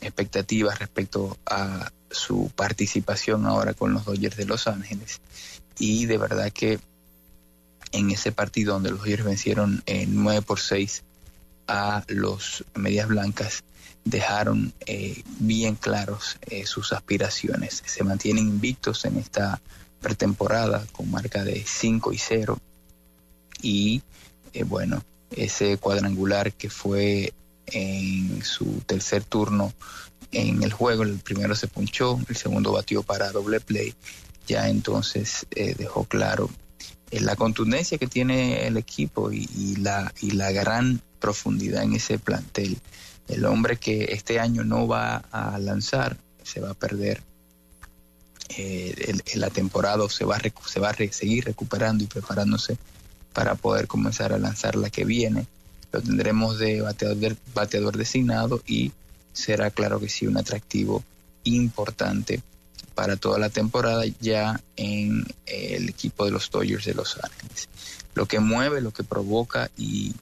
expectativas 0.01 0.79
respecto 0.79 1.37
a 1.45 1.91
su 2.11 2.51
participación 2.55 3.45
ahora 3.45 3.73
con 3.73 3.93
los 3.93 4.05
Dodgers 4.05 4.37
de 4.37 4.45
Los 4.45 4.67
Ángeles 4.67 5.21
y 5.79 6.05
de 6.05 6.17
verdad 6.17 6.51
que 6.51 6.79
en 7.91 8.11
ese 8.11 8.31
partido 8.31 8.73
donde 8.73 8.91
los 8.91 8.99
Dodgers 8.99 9.23
vencieron 9.23 9.83
en 9.85 10.23
9 10.23 10.41
por 10.43 10.59
6 10.59 11.03
a 11.67 12.03
los 12.07 12.65
Medias 12.75 13.07
Blancas 13.07 13.63
dejaron 14.03 14.73
eh, 14.85 15.21
bien 15.39 15.75
claros 15.75 16.37
eh, 16.41 16.65
sus 16.65 16.93
aspiraciones. 16.93 17.83
Se 17.85 18.03
mantienen 18.03 18.47
invictos 18.47 19.05
en 19.05 19.17
esta 19.17 19.61
pretemporada 20.01 20.85
con 20.91 21.11
marca 21.11 21.43
de 21.43 21.63
5 21.65 22.13
y 22.13 22.17
0. 22.17 22.57
Y 23.61 24.01
eh, 24.53 24.63
bueno, 24.63 25.03
ese 25.29 25.77
cuadrangular 25.77 26.53
que 26.53 26.69
fue 26.69 27.33
en 27.67 28.43
su 28.43 28.81
tercer 28.85 29.23
turno 29.23 29.73
en 30.31 30.63
el 30.63 30.71
juego, 30.71 31.03
el 31.03 31.17
primero 31.19 31.55
se 31.55 31.67
punchó, 31.67 32.19
el 32.27 32.35
segundo 32.35 32.71
batió 32.71 33.03
para 33.03 33.31
doble 33.31 33.59
play, 33.59 33.93
ya 34.47 34.69
entonces 34.69 35.45
eh, 35.51 35.75
dejó 35.77 36.05
claro 36.05 36.49
eh, 37.11 37.19
la 37.19 37.35
contundencia 37.35 37.97
que 37.97 38.07
tiene 38.07 38.67
el 38.67 38.77
equipo 38.77 39.31
y, 39.31 39.75
la, 39.77 40.13
y 40.21 40.31
la 40.31 40.51
gran 40.51 41.01
profundidad 41.19 41.83
en 41.83 41.93
ese 41.93 42.17
plantel. 42.17 42.77
El 43.27 43.45
hombre 43.45 43.77
que 43.77 44.09
este 44.11 44.39
año 44.39 44.63
no 44.63 44.87
va 44.87 45.17
a 45.31 45.57
lanzar 45.59 46.17
se 46.43 46.59
va 46.59 46.71
a 46.71 46.73
perder 46.73 47.21
eh, 48.57 49.17
la 49.35 49.49
temporada 49.49 50.07
se 50.09 50.25
va, 50.25 50.35
a, 50.35 50.41
se 50.67 50.79
va 50.79 50.89
a 50.89 50.95
seguir 51.11 51.45
recuperando 51.45 52.03
y 52.03 52.07
preparándose 52.07 52.77
para 53.33 53.55
poder 53.55 53.87
comenzar 53.87 54.33
a 54.33 54.37
lanzar 54.37 54.75
la 54.75 54.89
que 54.89 55.05
viene. 55.05 55.45
Lo 55.91 56.01
tendremos 56.01 56.57
de 56.57 56.81
bateador, 56.81 57.37
bateador 57.53 57.97
designado 57.97 58.61
y 58.65 58.91
será 59.33 59.71
claro 59.71 59.99
que 59.99 60.09
sí 60.09 60.27
un 60.27 60.37
atractivo 60.37 61.03
importante 61.43 62.41
para 62.95 63.15
toda 63.15 63.39
la 63.39 63.49
temporada 63.49 64.03
ya 64.19 64.61
en 64.75 65.25
el 65.45 65.89
equipo 65.89 66.25
de 66.25 66.31
los 66.31 66.49
Dodgers 66.51 66.85
de 66.85 66.93
Los 66.93 67.17
Ángeles. 67.23 67.69
Lo 68.13 68.25
que 68.25 68.39
mueve, 68.39 68.81
lo 68.81 68.91
que 68.91 69.03
provoca 69.03 69.69
y 69.77 70.13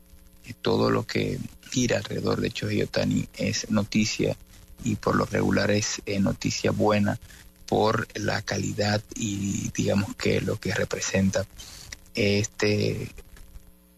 todo 0.62 0.90
lo 0.90 1.06
que 1.06 1.40
gira 1.70 1.98
alrededor 1.98 2.42
de 2.42 2.52
Choji 2.52 2.82
Otani 2.82 3.28
es 3.38 3.70
noticia 3.70 4.36
y 4.84 4.96
por 4.96 5.16
lo 5.16 5.26
regular 5.26 5.72
es 5.72 6.02
eh, 6.06 6.20
noticia 6.20 6.72
buena 6.72 7.20
por 7.68 8.08
la 8.16 8.42
calidad 8.42 9.04
y 9.16 9.70
digamos 9.76 10.16
que 10.16 10.42
lo 10.42 10.60
que 10.60 10.74
representa 10.74 11.46
este 12.16 13.12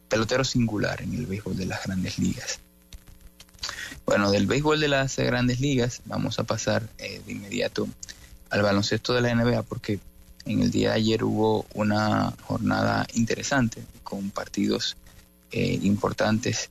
pelotero 0.10 0.44
singular 0.44 1.02
en 1.02 1.14
el 1.14 1.26
béisbol 1.26 1.56
de 1.56 1.66
las 1.66 1.86
grandes 1.86 2.20
ligas. 2.20 2.60
Bueno, 4.06 4.32
del 4.32 4.48
béisbol 4.48 4.80
de 4.80 4.88
las 4.88 5.18
grandes 5.18 5.60
ligas 5.60 6.02
vamos 6.06 6.40
a 6.40 6.44
pasar 6.44 6.84
eh, 6.98 7.22
de 7.26 7.32
inmediato 7.32 7.88
al 8.50 8.62
baloncesto 8.62 9.14
de 9.14 9.22
la 9.22 9.34
NBA 9.34 9.64
porque 9.64 10.00
en 10.46 10.62
el 10.62 10.72
día 10.72 10.90
de 10.90 10.96
ayer 10.96 11.24
hubo 11.24 11.66
una 11.74 12.34
jornada 12.44 13.06
interesante 13.14 13.84
con 14.04 14.32
partidos 14.32 14.98
eh, 15.52 15.80
importantes 15.84 16.70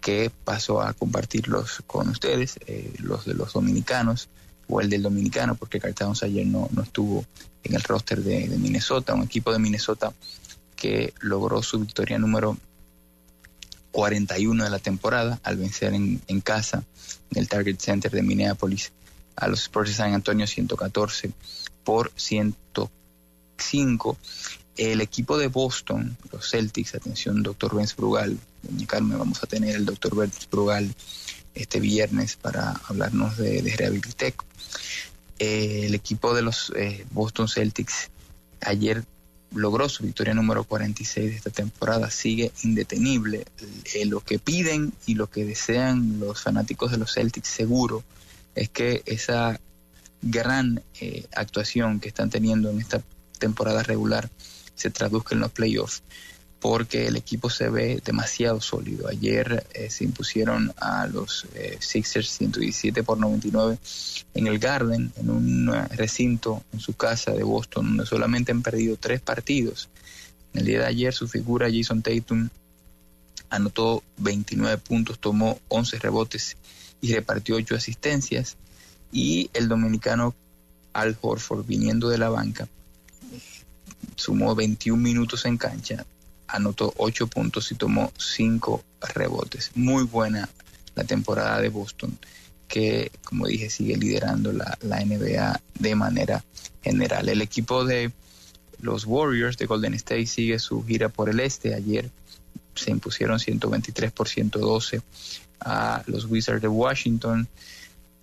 que 0.00 0.30
paso 0.44 0.82
a 0.82 0.92
compartirlos 0.92 1.82
con 1.86 2.08
ustedes, 2.08 2.58
eh, 2.66 2.92
los 2.98 3.24
de 3.24 3.34
los 3.34 3.52
dominicanos 3.52 4.28
o 4.68 4.80
el 4.80 4.90
del 4.90 5.02
dominicano, 5.02 5.54
porque 5.54 5.80
Carl 5.80 5.94
Towns 5.94 6.22
ayer 6.22 6.46
no, 6.46 6.68
no 6.72 6.82
estuvo 6.82 7.24
en 7.62 7.74
el 7.74 7.82
roster 7.82 8.22
de, 8.22 8.48
de, 8.48 8.58
Minnesota, 8.58 9.14
un 9.14 9.22
equipo 9.22 9.52
de 9.52 9.58
Minnesota 9.58 10.12
que 10.74 11.14
logró 11.20 11.62
su 11.62 11.78
victoria 11.78 12.18
número 12.18 12.56
41 13.96 14.62
de 14.62 14.68
la 14.68 14.78
temporada 14.78 15.40
al 15.42 15.56
vencer 15.56 15.94
en, 15.94 16.20
en 16.26 16.42
casa 16.42 16.84
en 17.30 17.38
el 17.38 17.48
Target 17.48 17.78
Center 17.78 18.10
de 18.10 18.22
Minneapolis 18.22 18.92
a 19.36 19.48
los 19.48 19.62
Spurs 19.62 19.88
de 19.88 19.94
San 19.94 20.12
Antonio 20.12 20.46
114 20.46 21.30
por 21.82 22.12
105. 22.14 24.18
El 24.76 25.00
equipo 25.00 25.38
de 25.38 25.48
Boston, 25.48 26.14
los 26.30 26.50
Celtics, 26.50 26.94
atención, 26.94 27.42
doctor 27.42 27.74
Benz 27.74 27.96
Brugal, 27.96 28.38
doña 28.62 28.86
Carmen, 28.86 29.18
vamos 29.18 29.42
a 29.42 29.46
tener 29.46 29.74
el 29.74 29.86
doctor 29.86 30.14
Benz 30.14 30.46
Brugal 30.50 30.94
este 31.54 31.80
viernes 31.80 32.36
para 32.36 32.72
hablarnos 32.88 33.38
de, 33.38 33.62
de 33.62 33.76
Rehabilitec. 33.76 34.44
Eh, 35.38 35.86
el 35.86 35.94
equipo 35.94 36.34
de 36.34 36.42
los 36.42 36.70
eh, 36.76 37.06
Boston 37.12 37.48
Celtics 37.48 38.10
ayer 38.60 39.06
logró 39.54 39.88
su 39.88 40.04
victoria 40.04 40.34
número 40.34 40.64
46 40.64 41.30
de 41.30 41.36
esta 41.36 41.50
temporada, 41.50 42.10
sigue 42.10 42.52
indetenible. 42.62 43.46
Eh, 43.94 44.06
lo 44.06 44.20
que 44.20 44.38
piden 44.38 44.92
y 45.06 45.14
lo 45.14 45.28
que 45.28 45.44
desean 45.44 46.18
los 46.20 46.42
fanáticos 46.42 46.90
de 46.90 46.98
los 46.98 47.14
Celtics 47.14 47.48
seguro 47.48 48.04
es 48.54 48.68
que 48.68 49.02
esa 49.06 49.60
gran 50.22 50.82
eh, 51.00 51.26
actuación 51.34 52.00
que 52.00 52.08
están 52.08 52.30
teniendo 52.30 52.70
en 52.70 52.80
esta 52.80 53.02
temporada 53.38 53.82
regular 53.82 54.30
se 54.74 54.90
traduzca 54.90 55.34
en 55.34 55.40
los 55.40 55.52
playoffs 55.52 56.02
porque 56.68 57.06
el 57.06 57.14
equipo 57.14 57.48
se 57.48 57.68
ve 57.68 58.02
demasiado 58.04 58.60
sólido. 58.60 59.06
Ayer 59.06 59.64
eh, 59.72 59.88
se 59.88 60.02
impusieron 60.02 60.72
a 60.78 61.06
los 61.06 61.46
eh, 61.54 61.76
Sixers 61.78 62.28
117 62.28 63.04
por 63.04 63.18
99 63.18 63.78
en 64.34 64.46
el 64.48 64.58
Garden, 64.58 65.12
en 65.16 65.30
un 65.30 65.72
eh, 65.72 65.86
recinto 65.94 66.64
en 66.72 66.80
su 66.80 66.94
casa 66.94 67.30
de 67.30 67.44
Boston, 67.44 67.86
donde 67.86 68.06
solamente 68.06 68.50
han 68.50 68.62
perdido 68.62 68.96
tres 68.96 69.20
partidos. 69.20 69.88
En 70.54 70.60
el 70.60 70.66
día 70.66 70.80
de 70.80 70.86
ayer 70.86 71.14
su 71.14 71.28
figura 71.28 71.68
Jason 71.72 72.02
Tatum 72.02 72.48
anotó 73.48 74.02
29 74.16 74.78
puntos, 74.78 75.20
tomó 75.20 75.60
11 75.68 76.00
rebotes 76.00 76.56
y 77.00 77.14
repartió 77.14 77.54
8 77.54 77.76
asistencias. 77.76 78.56
Y 79.12 79.50
el 79.54 79.68
dominicano 79.68 80.34
Al 80.92 81.16
Horford, 81.20 81.64
viniendo 81.64 82.08
de 82.08 82.18
la 82.18 82.28
banca, 82.28 82.66
sumó 84.16 84.56
21 84.56 85.00
minutos 85.00 85.46
en 85.46 85.58
cancha, 85.58 86.04
anotó 86.48 86.92
8 86.96 87.26
puntos 87.26 87.70
y 87.72 87.74
tomó 87.74 88.12
5 88.18 88.82
rebotes. 89.14 89.70
Muy 89.74 90.04
buena 90.04 90.48
la 90.94 91.04
temporada 91.04 91.60
de 91.60 91.68
Boston, 91.68 92.18
que 92.68 93.10
como 93.24 93.46
dije 93.46 93.70
sigue 93.70 93.96
liderando 93.96 94.52
la, 94.52 94.76
la, 94.80 95.04
NBA 95.04 95.60
de 95.78 95.94
manera 95.94 96.44
general. 96.82 97.28
El 97.28 97.42
equipo 97.42 97.84
de 97.84 98.12
los 98.80 99.04
Warriors 99.04 99.56
de 99.56 99.66
Golden 99.66 99.94
State 99.94 100.26
sigue 100.26 100.58
su 100.58 100.84
gira 100.84 101.08
por 101.08 101.28
el 101.28 101.40
este. 101.40 101.74
Ayer 101.74 102.10
se 102.74 102.90
impusieron 102.90 103.38
123 103.38 104.12
por 104.12 104.28
112 104.28 105.02
a 105.60 106.02
los 106.06 106.26
Wizards 106.26 106.62
de 106.62 106.68
Washington 106.68 107.48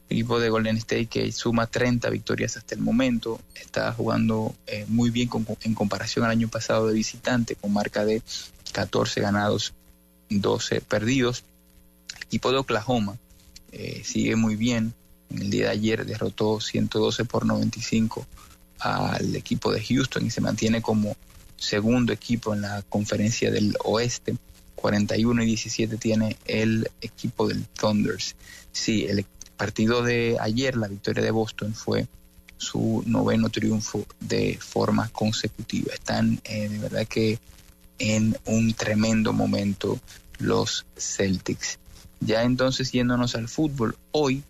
equipo 0.10 0.40
de 0.40 0.50
Golden 0.50 0.78
State 0.78 1.08
que 1.08 1.32
suma 1.32 1.68
30 1.68 2.10
victorias 2.10 2.58
hasta 2.58 2.76
el 2.76 2.82
momento, 2.82 3.40
está 3.56 3.92
jugando 3.94 4.56
eh, 4.68 4.86
muy 4.88 5.10
bien 5.10 5.28
con, 5.28 5.46
en 5.62 5.74
comparación 5.74 6.26
al 6.26 6.32
año 6.32 6.48
pasado 6.48 6.88
de 6.88 6.94
visitante, 6.94 7.56
con 7.56 7.74
marca 7.74 8.06
de 8.06 8.22
14 8.74 9.22
ganados, 9.22 9.74
12 10.30 10.82
perdidos. 10.82 11.44
Equipo 12.26 12.52
de 12.52 12.58
Oklahoma 12.58 13.18
eh, 13.72 14.02
sigue 14.04 14.36
muy 14.36 14.56
bien, 14.56 14.94
en 15.30 15.42
el 15.42 15.50
día 15.50 15.66
de 15.66 15.72
ayer 15.72 16.06
derrotó 16.06 16.60
112 16.60 17.26
por 17.26 17.46
95 17.46 18.26
al 18.80 19.36
equipo 19.36 19.72
de 19.72 19.82
Houston 19.84 20.26
y 20.26 20.30
se 20.30 20.42
mantiene 20.42 20.82
como 20.82 21.16
segundo 21.56 22.12
equipo 22.14 22.54
en 22.54 22.62
la 22.62 22.84
conferencia 22.84 23.50
del 23.50 23.76
oeste. 23.84 24.36
41 24.76 25.44
y 25.44 25.46
17 25.46 25.98
tiene 25.98 26.38
el 26.46 26.92
equipo 27.00 27.48
del 27.48 27.66
Thunders. 27.68 28.36
Sí, 28.74 29.06
el, 29.06 29.26
partido 29.58 30.04
de 30.04 30.38
ayer, 30.40 30.76
la 30.76 30.88
victoria 30.88 31.24
de 31.24 31.32
Boston 31.32 31.74
fue 31.74 32.08
su 32.58 33.04
noveno 33.06 33.50
triunfo 33.50 34.06
de 34.20 34.58
forma 34.60 35.10
consecutiva. 35.10 35.94
Están 35.94 36.40
eh, 36.44 36.70
de 36.70 36.80
verdad 36.80 37.08
que 37.08 37.40
en 38.00 38.38
un 38.46 38.74
tremendo 38.74 39.34
momento 39.34 40.00
los 40.40 40.86
Celtics. 40.98 41.80
Ya 42.20 42.44
entonces 42.44 42.92
yéndonos 42.92 43.36
al 43.36 43.50
fútbol, 43.50 43.98
hoy 44.12 44.44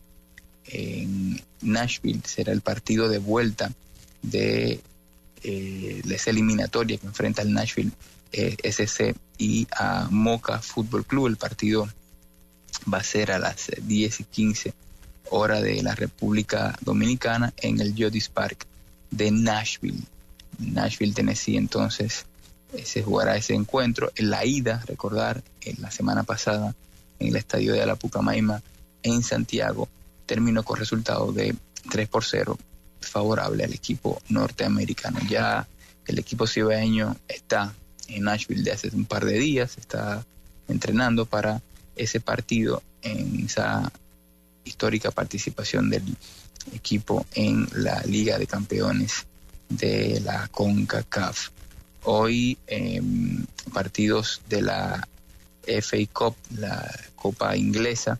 en 0.65 1.41
Nashville 1.61 2.21
será 2.23 2.53
el 2.53 2.61
partido 2.61 3.09
de 3.09 3.17
vuelta 3.17 3.71
de 4.21 4.79
eh, 5.43 6.01
esa 6.09 6.29
eliminatoria 6.29 6.97
que 6.97 7.07
enfrenta 7.07 7.41
el 7.41 7.51
Nashville 7.51 7.91
eh, 8.31 8.55
SC 8.63 9.15
y 9.37 9.67
a 9.75 10.07
Moca 10.09 10.59
Fútbol 10.59 11.05
Club. 11.05 11.27
El 11.27 11.37
partido 11.37 11.89
va 12.91 12.99
a 12.99 13.03
ser 13.03 13.31
a 13.31 13.39
las 13.39 13.71
10 13.81 14.19
y 14.19 14.23
15 14.23 14.73
hora 15.29 15.61
de 15.61 15.81
la 15.83 15.95
República 15.95 16.77
Dominicana 16.81 17.53
en 17.57 17.79
el 17.79 17.93
Jodis 17.97 18.29
Park 18.29 18.65
de 19.11 19.31
Nashville. 19.31 20.03
Nashville, 20.59 21.13
Tennessee, 21.13 21.57
entonces 21.57 22.25
eh, 22.73 22.85
se 22.85 23.03
jugará 23.03 23.35
ese 23.35 23.53
encuentro. 23.53 24.11
En 24.15 24.29
la 24.29 24.45
ida, 24.45 24.83
recordar, 24.87 25.43
en 25.61 25.81
la 25.81 25.91
semana 25.91 26.23
pasada 26.23 26.75
en 27.19 27.27
el 27.27 27.35
estadio 27.35 27.73
de 27.73 27.85
la 27.85 27.95
Pucamaima 27.95 28.61
en 29.03 29.23
Santiago, 29.23 29.87
terminó 30.25 30.63
con 30.63 30.77
resultado 30.77 31.31
de 31.31 31.55
3 31.91 32.07
por 32.07 32.23
0 32.23 32.57
favorable 33.01 33.63
al 33.63 33.73
equipo 33.73 34.21
norteamericano. 34.29 35.19
Ya 35.29 35.67
el 36.07 36.19
equipo 36.19 36.47
cibaeño 36.47 37.15
está 37.27 37.73
en 38.07 38.23
Nashville 38.23 38.63
de 38.63 38.71
hace 38.71 38.89
un 38.93 39.05
par 39.05 39.25
de 39.25 39.37
días, 39.37 39.77
está 39.77 40.25
entrenando 40.67 41.25
para 41.25 41.61
ese 41.95 42.19
partido 42.19 42.81
en 43.01 43.45
esa 43.45 43.91
histórica 44.63 45.11
participación 45.11 45.89
del 45.89 46.03
equipo 46.73 47.25
en 47.33 47.67
la 47.73 48.01
Liga 48.03 48.37
de 48.37 48.47
Campeones 48.47 49.25
de 49.69 50.21
la 50.21 50.47
CONCACAF. 50.49 51.49
Hoy 52.03 52.57
eh, 52.67 53.01
partidos 53.73 54.41
de 54.49 54.61
la 54.61 55.07
FA 55.65 55.97
Cup, 56.11 56.35
la 56.57 56.91
Copa 57.15 57.55
Inglesa, 57.55 58.19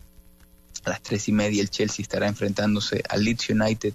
a 0.84 0.90
las 0.90 1.02
tres 1.02 1.28
y 1.28 1.32
media 1.32 1.62
el 1.62 1.70
Chelsea 1.70 2.02
estará 2.02 2.28
enfrentándose 2.28 3.02
al 3.08 3.24
Leeds 3.24 3.50
United 3.50 3.94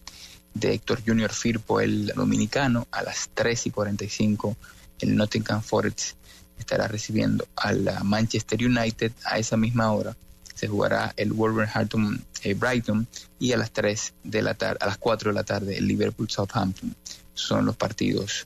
de 0.54 0.74
Héctor 0.74 1.02
Junior 1.06 1.32
Firpo, 1.32 1.80
el 1.80 2.08
dominicano, 2.08 2.88
a 2.92 3.04
las 3.04 3.30
tres 3.34 3.66
y 3.68 3.72
45 3.72 4.56
el 5.00 5.16
Nottingham 5.16 5.62
Forest 5.62 6.16
estará 6.58 6.88
recibiendo 6.88 7.48
a 7.56 7.72
la 7.72 8.04
Manchester 8.04 8.64
United 8.66 9.12
a 9.24 9.40
esa 9.40 9.56
misma 9.56 9.92
hora 9.92 10.16
se 10.60 10.68
jugará 10.68 11.14
el 11.16 11.32
Wolverhampton 11.32 12.22
eh, 12.44 12.54
Brighton 12.54 13.08
y 13.40 13.54
a 13.54 13.58
las 13.58 13.72
3 13.72 14.14
de 14.26 14.42
la 14.42 14.56
tarde, 14.56 14.80
a 14.82 14.88
las 14.88 14.98
4 14.98 15.30
de 15.30 15.34
la 15.34 15.46
tarde 15.46 15.78
el 15.78 15.88
Liverpool 15.88 16.30
Southampton. 16.30 16.94
Son 17.34 17.66
los 17.66 17.78
partidos 17.78 18.46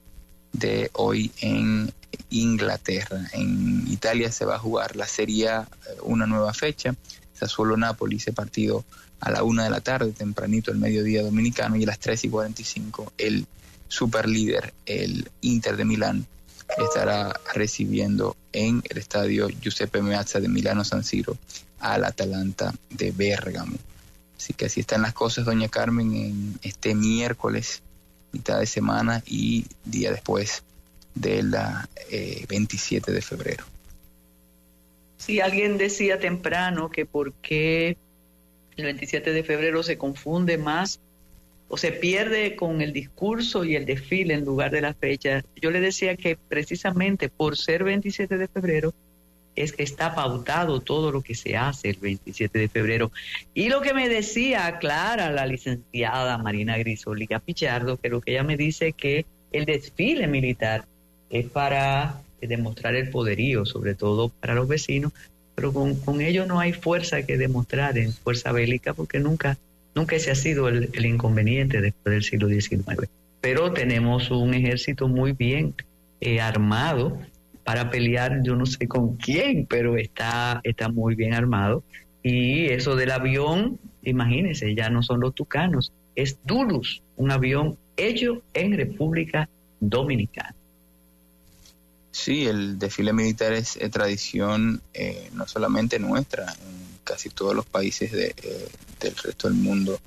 de 0.52 0.92
hoy 0.94 1.32
en 1.42 1.92
Inglaterra. 2.30 3.20
En 3.32 3.88
Italia 3.88 4.32
se 4.32 4.46
va 4.46 4.58
a 4.58 4.60
jugar 4.60 4.96
la 4.96 5.08
Serie 5.08 5.50
A, 5.50 5.62
eh, 5.62 5.98
una 6.04 6.28
nueva 6.28 6.54
fecha. 6.54 6.94
Sassuolo 7.34 7.78
Napoli, 7.78 8.18
ese 8.18 8.32
partido 8.32 8.86
a 9.20 9.32
la 9.32 9.42
1 9.42 9.64
de 9.64 9.70
la 9.72 9.82
tarde, 9.82 10.12
tempranito 10.12 10.70
el 10.70 10.78
mediodía 10.78 11.24
dominicano, 11.24 11.78
y 11.78 11.84
a 11.84 11.88
las 11.88 11.98
3 11.98 12.26
y 12.26 12.30
45 12.30 13.14
el 13.18 13.48
superlíder, 13.88 14.72
el 14.86 15.28
Inter 15.42 15.78
de 15.78 15.86
Milán, 15.86 16.28
estará 16.78 17.40
recibiendo 17.54 18.36
en 18.52 18.82
el 18.90 18.98
estadio 18.98 19.48
Giuseppe 19.50 20.02
Meazza 20.02 20.40
de 20.40 20.48
Milano 20.48 20.84
San 20.84 21.04
Siro 21.04 21.38
al 21.80 22.06
Atalanta 22.06 22.74
de 22.90 23.12
Bérgamo. 23.12 23.78
Así 24.38 24.54
que 24.54 24.66
así 24.66 24.82
están 24.82 25.04
las 25.04 25.14
cosas, 25.14 25.46
doña 25.46 25.70
Carmen, 25.70 26.14
en 26.16 26.60
este 26.64 26.96
miércoles, 26.96 27.82
mitad 28.32 28.60
de 28.60 28.66
semana 28.66 29.24
y 29.26 29.66
día 29.86 30.12
después 30.12 30.64
de 31.16 31.44
la 31.44 31.88
27 32.50 33.12
eh, 33.12 33.14
de 33.14 33.22
febrero. 33.22 33.66
Sí, 35.18 35.40
alguien 35.40 35.78
decía 35.78 36.20
temprano 36.20 36.90
que 36.90 37.06
por 37.06 37.34
qué 37.34 37.98
el 38.76 38.86
27 38.86 39.32
de 39.32 39.44
febrero 39.44 39.84
se 39.84 39.98
confunde 39.98 40.58
más 40.58 41.00
o 41.74 41.78
se 41.78 41.92
pierde 41.92 42.56
con 42.56 42.82
el 42.82 42.94
discurso 42.94 43.64
y 43.64 43.76
el 43.76 43.88
desfile 43.88 44.36
en 44.36 44.46
lugar 44.46 44.70
de 44.70 44.80
la 44.80 44.94
fecha. 44.94 45.44
Yo 45.60 45.72
le 45.72 45.80
decía 45.80 46.16
que 46.16 46.38
precisamente 46.38 47.30
por 47.30 47.58
ser 47.58 47.84
27 47.84 48.38
de 48.38 48.48
febrero, 48.48 48.94
es 49.56 49.74
que 49.74 49.82
está 49.82 50.14
pautado 50.14 50.82
todo 50.82 51.12
lo 51.12 51.22
que 51.22 51.34
se 51.34 51.58
hace 51.58 51.90
el 51.90 51.98
27 51.98 52.60
de 52.60 52.70
febrero. 52.70 53.12
Y 53.56 53.70
lo 53.70 53.82
que 53.82 53.96
me 53.96 54.08
decía 54.08 54.78
Clara, 54.78 55.32
la 55.32 55.48
licenciada 55.48 56.38
Marina 56.38 56.78
Grisoli 56.78 57.28
Pichardo, 57.44 57.98
que 57.98 58.10
lo 58.10 58.22
que 58.22 58.34
ella 58.34 58.44
me 58.44 58.56
dice 58.56 58.94
que 58.94 59.26
el 59.52 59.66
desfile 59.66 60.28
militar 60.28 60.86
es 61.32 61.48
para 61.48 62.22
demostrar 62.40 62.94
el 62.94 63.10
poderío, 63.10 63.66
sobre 63.66 63.96
todo 63.96 64.30
para 64.30 64.54
los 64.54 64.68
vecinos, 64.68 65.12
pero 65.56 65.74
con, 65.74 65.96
con 65.96 66.22
ello 66.22 66.46
no 66.46 66.60
hay 66.60 66.72
fuerza 66.72 67.24
que 67.24 67.36
demostrar 67.40 67.98
en 67.98 68.14
fuerza 68.14 68.52
bélica 68.52 68.94
porque 68.94 69.20
nunca, 69.20 69.58
nunca 69.96 70.16
ese 70.16 70.32
ha 70.32 70.36
sido 70.36 70.68
el, 70.68 71.06
inconveniente 71.06 71.82
después 71.82 72.14
del 72.14 72.24
siglo 72.24 72.48
XIX. 72.48 73.08
Pero 73.42 73.74
tenemos 73.74 74.32
un 74.32 74.54
ejército 74.54 75.08
muy 75.08 75.34
bien 75.34 75.76
eh, 76.22 76.40
armado 76.40 77.20
para 77.64 77.90
pelear, 77.90 78.42
yo 78.44 78.56
no 78.56 78.66
sé 78.66 78.88
con 78.88 79.16
quién, 79.16 79.66
pero 79.66 79.98
está, 79.98 80.62
está 80.64 80.90
muy 80.90 81.16
bien 81.16 81.34
armado. 81.34 81.84
Y 82.22 82.66
eso 82.66 82.96
del 82.96 83.12
avión, 83.12 83.80
imagínense, 84.04 84.74
ya 84.76 84.90
no 84.90 85.04
son 85.04 85.20
los 85.20 85.36
tucanos, 85.36 85.92
es 86.16 86.38
Dulus, 86.46 87.02
un 87.16 87.32
avión 87.32 87.78
hecho 87.98 88.42
en 88.54 88.78
República 88.78 89.50
Dominicana. 89.80 90.56
Sí, 92.12 92.46
el 92.46 92.78
desfile 92.78 93.12
militar 93.12 93.54
es, 93.54 93.80
tradición 93.92 94.82
eh, 94.94 95.30
no 95.34 95.48
solamente 95.48 95.98
nuestra, 96.00 96.54
casi 97.04 97.30
todos 97.30 97.56
los 97.56 97.66
países 97.66 98.12
de, 98.12 98.34
eh, 98.44 98.68
del 99.00 99.16
resto 99.16 99.48
del 99.48 99.58
mundo. 99.58 100.00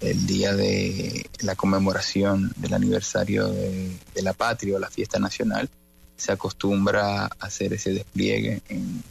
El 0.00 0.26
día 0.26 0.54
de 0.54 1.26
la 1.40 1.56
conmemoración 1.56 2.52
del 2.56 2.74
aniversario 2.74 3.48
de, 3.48 3.98
la 4.22 4.32
patria 4.32 4.76
o 4.76 4.78
la 4.78 4.90
fiesta 4.90 5.18
nacional, 5.18 5.68
se 6.16 6.32
acostumbra 6.32 7.24
a 7.24 7.30
hacer 7.40 7.72
ese 7.72 7.92
despliegue 7.92 8.62
en 8.68 9.02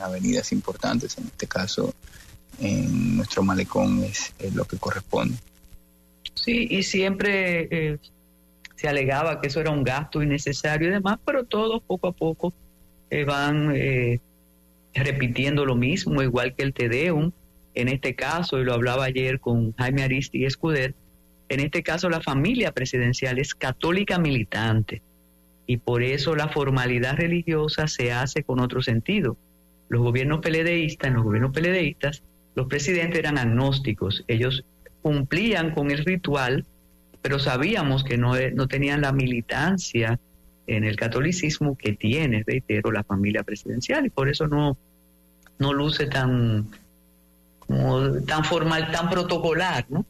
avenidas 0.00 0.52
importantes, 0.52 1.18
en 1.18 1.26
este 1.26 1.46
caso 1.46 1.92
en 2.60 3.16
nuestro 3.16 3.42
malecón 3.42 4.04
es, 4.04 4.32
lo 4.54 4.64
que 4.64 4.76
corresponde. 4.76 5.36
Sí, 6.34 6.68
y 6.70 6.82
siempre 6.84 7.68
eh, 7.70 7.98
se 8.76 8.88
alegaba 8.88 9.40
que 9.40 9.48
eso 9.48 9.60
era 9.60 9.70
un 9.70 9.82
gasto 9.82 10.22
innecesario 10.22 10.88
y 10.88 10.92
demás, 10.92 11.18
pero 11.24 11.44
todos 11.44 11.82
poco 11.82 12.08
a 12.08 12.12
poco 12.12 12.54
eh, 13.10 13.24
van 13.24 13.72
repitiendo 14.94 15.64
lo 15.64 15.76
mismo, 15.76 16.22
igual 16.22 16.54
que 16.54 16.62
el 16.62 16.72
Tedeum. 16.72 17.32
En 17.74 17.88
este 17.88 18.14
caso, 18.14 18.58
y 18.58 18.64
lo 18.64 18.74
hablaba 18.74 19.04
ayer 19.04 19.40
con 19.40 19.72
Jaime 19.74 20.02
Aristi 20.02 20.44
Escuder, 20.44 20.94
en 21.48 21.60
este 21.60 21.82
caso 21.82 22.08
la 22.10 22.20
familia 22.20 22.72
presidencial 22.72 23.38
es 23.38 23.54
católica 23.54 24.18
militante 24.18 25.02
y 25.66 25.76
por 25.78 26.02
eso 26.02 26.34
la 26.34 26.48
formalidad 26.48 27.16
religiosa 27.16 27.86
se 27.86 28.12
hace 28.12 28.42
con 28.42 28.60
otro 28.60 28.82
sentido. 28.82 29.36
Los 29.88 30.02
gobiernos 30.02 30.40
peledeístas, 30.40 31.08
en 31.08 31.14
los 31.14 31.24
gobiernos 31.24 31.52
peledeístas, 31.52 32.22
los 32.54 32.66
presidentes 32.66 33.18
eran 33.18 33.38
agnósticos, 33.38 34.24
ellos 34.26 34.64
cumplían 35.02 35.72
con 35.74 35.90
el 35.90 36.04
ritual 36.04 36.64
pero 37.22 37.38
sabíamos 37.38 38.04
que 38.04 38.16
no, 38.16 38.32
no 38.54 38.68
tenían 38.68 39.02
la 39.02 39.12
militancia 39.12 40.18
en 40.70 40.84
el 40.84 40.94
catolicismo 40.94 41.76
que 41.76 41.94
tiene, 41.94 42.44
reitero, 42.46 42.92
la 42.92 43.02
familia 43.02 43.42
presidencial 43.42 44.06
y 44.06 44.10
por 44.10 44.28
eso 44.28 44.46
no, 44.46 44.78
no 45.58 45.72
luce 45.72 46.06
tan, 46.06 46.70
tan 48.26 48.44
formal, 48.44 48.92
tan 48.92 49.10
protocolar, 49.10 49.86
¿no? 49.88 50.06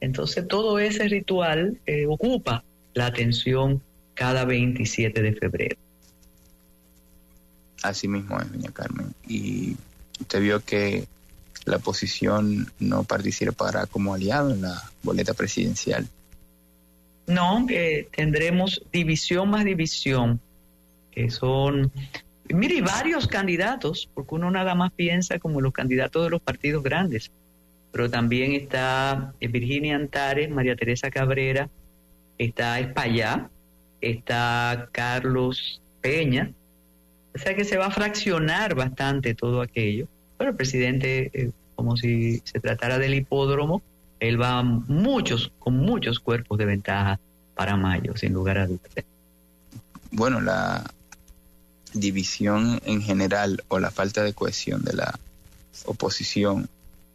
Entonces 0.00 0.46
todo 0.46 0.78
ese 0.78 1.08
ritual 1.08 1.80
eh, 1.86 2.04
ocupa 2.06 2.64
la 2.92 3.06
atención 3.06 3.80
cada 4.12 4.44
27 4.44 5.22
de 5.22 5.32
febrero. 5.32 5.76
Así 7.82 8.06
mismo 8.06 8.38
es, 8.38 8.52
doña 8.52 8.70
Carmen. 8.72 9.14
Y 9.26 9.74
usted 10.20 10.40
vio 10.42 10.60
que 10.60 11.06
la 11.64 11.76
oposición 11.76 12.70
no 12.78 13.04
participará 13.04 13.86
como 13.86 14.12
aliado 14.12 14.50
en 14.50 14.60
la 14.60 14.82
boleta 15.02 15.32
presidencial. 15.32 16.06
No, 17.26 17.64
que 17.66 18.08
tendremos 18.14 18.82
división 18.92 19.48
más 19.50 19.64
división, 19.64 20.40
que 21.10 21.30
son, 21.30 21.90
mire, 22.48 22.82
varios 22.82 23.26
candidatos, 23.26 24.10
porque 24.12 24.34
uno 24.34 24.50
nada 24.50 24.74
más 24.74 24.92
piensa 24.92 25.38
como 25.38 25.60
los 25.60 25.72
candidatos 25.72 26.24
de 26.24 26.30
los 26.30 26.42
partidos 26.42 26.82
grandes, 26.82 27.30
pero 27.92 28.10
también 28.10 28.52
está 28.52 29.32
Virginia 29.40 29.96
Antares, 29.96 30.50
María 30.50 30.76
Teresa 30.76 31.10
Cabrera, 31.10 31.70
está 32.36 32.78
Espaillá, 32.80 33.48
está 34.00 34.88
Carlos 34.92 35.80
Peña, 36.02 36.52
o 37.34 37.38
sea 37.38 37.54
que 37.54 37.64
se 37.64 37.78
va 37.78 37.86
a 37.86 37.90
fraccionar 37.90 38.74
bastante 38.74 39.34
todo 39.34 39.62
aquello, 39.62 40.08
pero 40.36 40.50
el 40.50 40.56
presidente, 40.56 41.30
eh, 41.32 41.50
como 41.74 41.96
si 41.96 42.42
se 42.44 42.60
tratara 42.60 42.98
del 42.98 43.14
hipódromo, 43.14 43.82
él 44.28 44.40
va 44.40 44.62
muchos, 44.62 45.52
con 45.58 45.76
muchos 45.76 46.18
cuerpos 46.18 46.58
de 46.58 46.66
ventaja 46.66 47.20
para 47.54 47.76
mayo, 47.76 48.16
sin 48.16 48.32
lugar 48.32 48.58
a 48.58 48.66
dudas. 48.66 48.90
Bueno, 50.10 50.40
la 50.40 50.84
división 51.92 52.80
en 52.84 53.02
general 53.02 53.62
o 53.68 53.78
la 53.78 53.90
falta 53.90 54.22
de 54.22 54.32
cohesión 54.32 54.82
de 54.82 54.94
la 54.94 55.18
oposición 55.86 56.68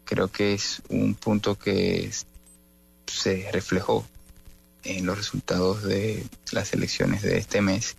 creo 0.06 0.30
que 0.30 0.54
es 0.54 0.82
un 0.90 1.16
punto 1.16 1.58
que 1.58 2.10
se 3.06 3.50
reflejó 3.52 4.06
en 4.84 5.06
los 5.06 5.18
resultados 5.18 5.84
de 5.84 6.26
las 6.52 6.74
elecciones 6.74 7.22
de 7.22 7.38
este 7.38 7.62
mes 7.62 7.98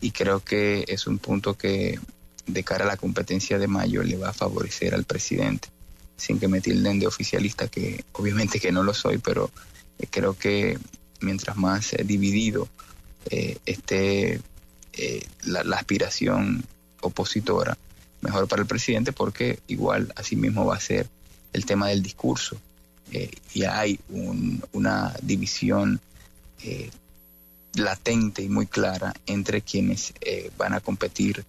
y 0.00 0.10
creo 0.10 0.40
que 0.40 0.84
es 0.88 1.06
un 1.06 1.18
punto 1.18 1.54
que 1.54 1.98
de 2.46 2.64
cara 2.64 2.84
a 2.84 2.88
la 2.88 2.96
competencia 2.96 3.58
de 3.58 3.66
mayo 3.66 4.02
le 4.02 4.16
va 4.16 4.30
a 4.30 4.34
favorecer 4.34 4.94
al 4.94 5.04
presidente 5.04 5.68
sin 6.18 6.38
que 6.38 6.48
me 6.48 6.60
tilden 6.60 6.98
de 6.98 7.06
oficialista, 7.06 7.68
que 7.68 8.04
obviamente 8.12 8.60
que 8.60 8.72
no 8.72 8.82
lo 8.82 8.92
soy, 8.92 9.18
pero 9.18 9.50
eh, 9.98 10.06
creo 10.10 10.36
que 10.36 10.78
mientras 11.20 11.56
más 11.56 11.94
eh, 11.94 12.02
dividido 12.04 12.68
eh, 13.30 13.56
esté 13.64 14.40
la, 15.44 15.76
aspiración 15.76 16.64
opositora, 17.02 17.78
mejor 18.20 18.48
para 18.48 18.62
el 18.62 18.68
presidente, 18.68 19.12
porque 19.12 19.60
igual 19.68 20.12
así 20.16 20.34
mismo 20.34 20.66
va 20.66 20.74
a 20.74 20.80
ser 20.80 21.08
el 21.52 21.64
tema 21.64 21.88
del 21.88 22.02
discurso. 22.02 22.60
y 23.54 23.62
hay 23.62 24.00
una 24.72 25.14
división 25.22 26.00
latente 27.74 28.42
y 28.42 28.48
muy 28.48 28.66
clara 28.66 29.14
entre 29.24 29.62
quienes 29.62 30.12
van 30.56 30.74
a 30.74 30.80
competir 30.80 31.44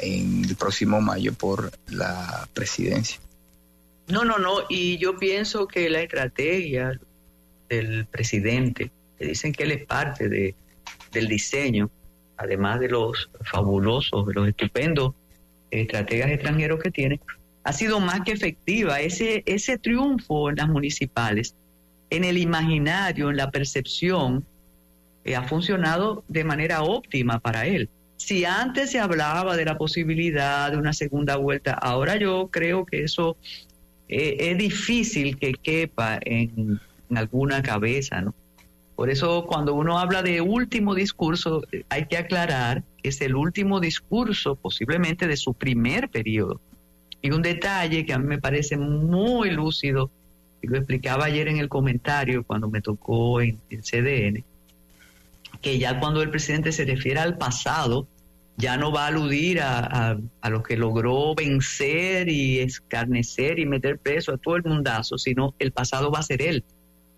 en 0.00 0.44
el 0.44 0.54
próximo 0.56 1.00
mayo 1.00 1.32
por 1.32 1.72
la 1.88 2.46
presidencia. 2.52 3.23
No, 4.08 4.24
no, 4.24 4.38
no, 4.38 4.58
y 4.68 4.98
yo 4.98 5.16
pienso 5.16 5.66
que 5.66 5.88
la 5.88 6.02
estrategia 6.02 6.98
del 7.68 8.06
presidente, 8.06 8.90
que 9.18 9.26
dicen 9.26 9.52
que 9.52 9.62
él 9.62 9.72
es 9.72 9.86
parte 9.86 10.28
de, 10.28 10.54
del 11.12 11.28
diseño, 11.28 11.90
además 12.36 12.80
de 12.80 12.88
los 12.88 13.30
fabulosos, 13.42 14.26
de 14.26 14.34
los 14.34 14.48
estupendos 14.48 15.14
estrategas 15.70 16.30
extranjeros 16.30 16.80
que 16.82 16.90
tiene, 16.90 17.20
ha 17.64 17.72
sido 17.72 18.00
más 18.00 18.20
que 18.20 18.32
efectiva. 18.32 19.00
Ese, 19.00 19.42
ese 19.46 19.78
triunfo 19.78 20.50
en 20.50 20.56
las 20.56 20.68
municipales, 20.68 21.56
en 22.10 22.24
el 22.24 22.38
imaginario, 22.38 23.30
en 23.30 23.36
la 23.36 23.50
percepción, 23.50 24.46
eh, 25.24 25.34
ha 25.34 25.42
funcionado 25.44 26.24
de 26.28 26.44
manera 26.44 26.82
óptima 26.82 27.40
para 27.40 27.66
él. 27.66 27.88
Si 28.16 28.44
antes 28.44 28.90
se 28.90 29.00
hablaba 29.00 29.56
de 29.56 29.64
la 29.64 29.76
posibilidad 29.76 30.70
de 30.70 30.76
una 30.76 30.92
segunda 30.92 31.36
vuelta, 31.36 31.72
ahora 31.72 32.16
yo 32.16 32.48
creo 32.52 32.86
que 32.86 33.02
eso 33.02 33.36
eh, 34.16 34.52
es 34.52 34.58
difícil 34.58 35.36
que 35.38 35.54
quepa 35.54 36.20
en, 36.24 36.80
alguna 37.16 37.62
cabeza, 37.62 38.20
¿no? 38.20 38.32
Por 38.94 39.10
eso 39.10 39.44
cuando 39.46 39.74
uno 39.74 39.98
habla 39.98 40.22
de 40.22 40.40
último 40.40 40.94
discurso, 40.94 41.64
eh, 41.72 41.82
hay 41.88 42.06
que 42.06 42.16
aclarar 42.16 42.84
que 43.02 43.08
es 43.08 43.20
el 43.22 43.34
último 43.34 43.80
discurso 43.80 44.54
posiblemente 44.54 45.26
de 45.26 45.36
su 45.36 45.52
primer 45.52 46.08
periodo. 46.10 46.60
Y 47.22 47.32
un 47.32 47.42
detalle 47.42 48.06
que 48.06 48.12
a 48.12 48.18
mí 48.18 48.26
me 48.26 48.38
parece 48.38 48.76
muy 48.76 49.50
lúcido, 49.50 50.12
y 50.62 50.68
lo 50.68 50.76
explicaba 50.76 51.24
ayer 51.24 51.48
en 51.48 51.58
el 51.58 51.68
comentario 51.68 52.44
cuando 52.44 52.70
me 52.70 52.80
tocó 52.80 53.40
en 53.40 53.58
el 53.68 53.82
CDN, 53.82 54.44
que 55.60 55.78
ya 55.80 55.98
cuando 55.98 56.22
el 56.22 56.30
presidente 56.30 56.70
se 56.70 56.84
refiere 56.84 57.18
al 57.18 57.36
pasado, 57.36 58.06
ya 58.56 58.76
no 58.76 58.92
va 58.92 59.04
a 59.04 59.06
aludir 59.08 59.60
a, 59.60 60.16
a, 60.40 60.50
lo 60.50 60.62
que 60.62 60.76
logró 60.76 61.34
vencer 61.34 62.28
y 62.28 62.60
escarnecer 62.60 63.58
y 63.58 63.66
meter 63.66 63.98
preso 63.98 64.32
a 64.32 64.38
todo 64.38 64.56
el 64.56 64.62
mundazo, 64.62 65.18
sino 65.18 65.54
el 65.58 65.72
pasado 65.72 66.10
va 66.10 66.20
a 66.20 66.22
ser 66.22 66.40
él, 66.40 66.64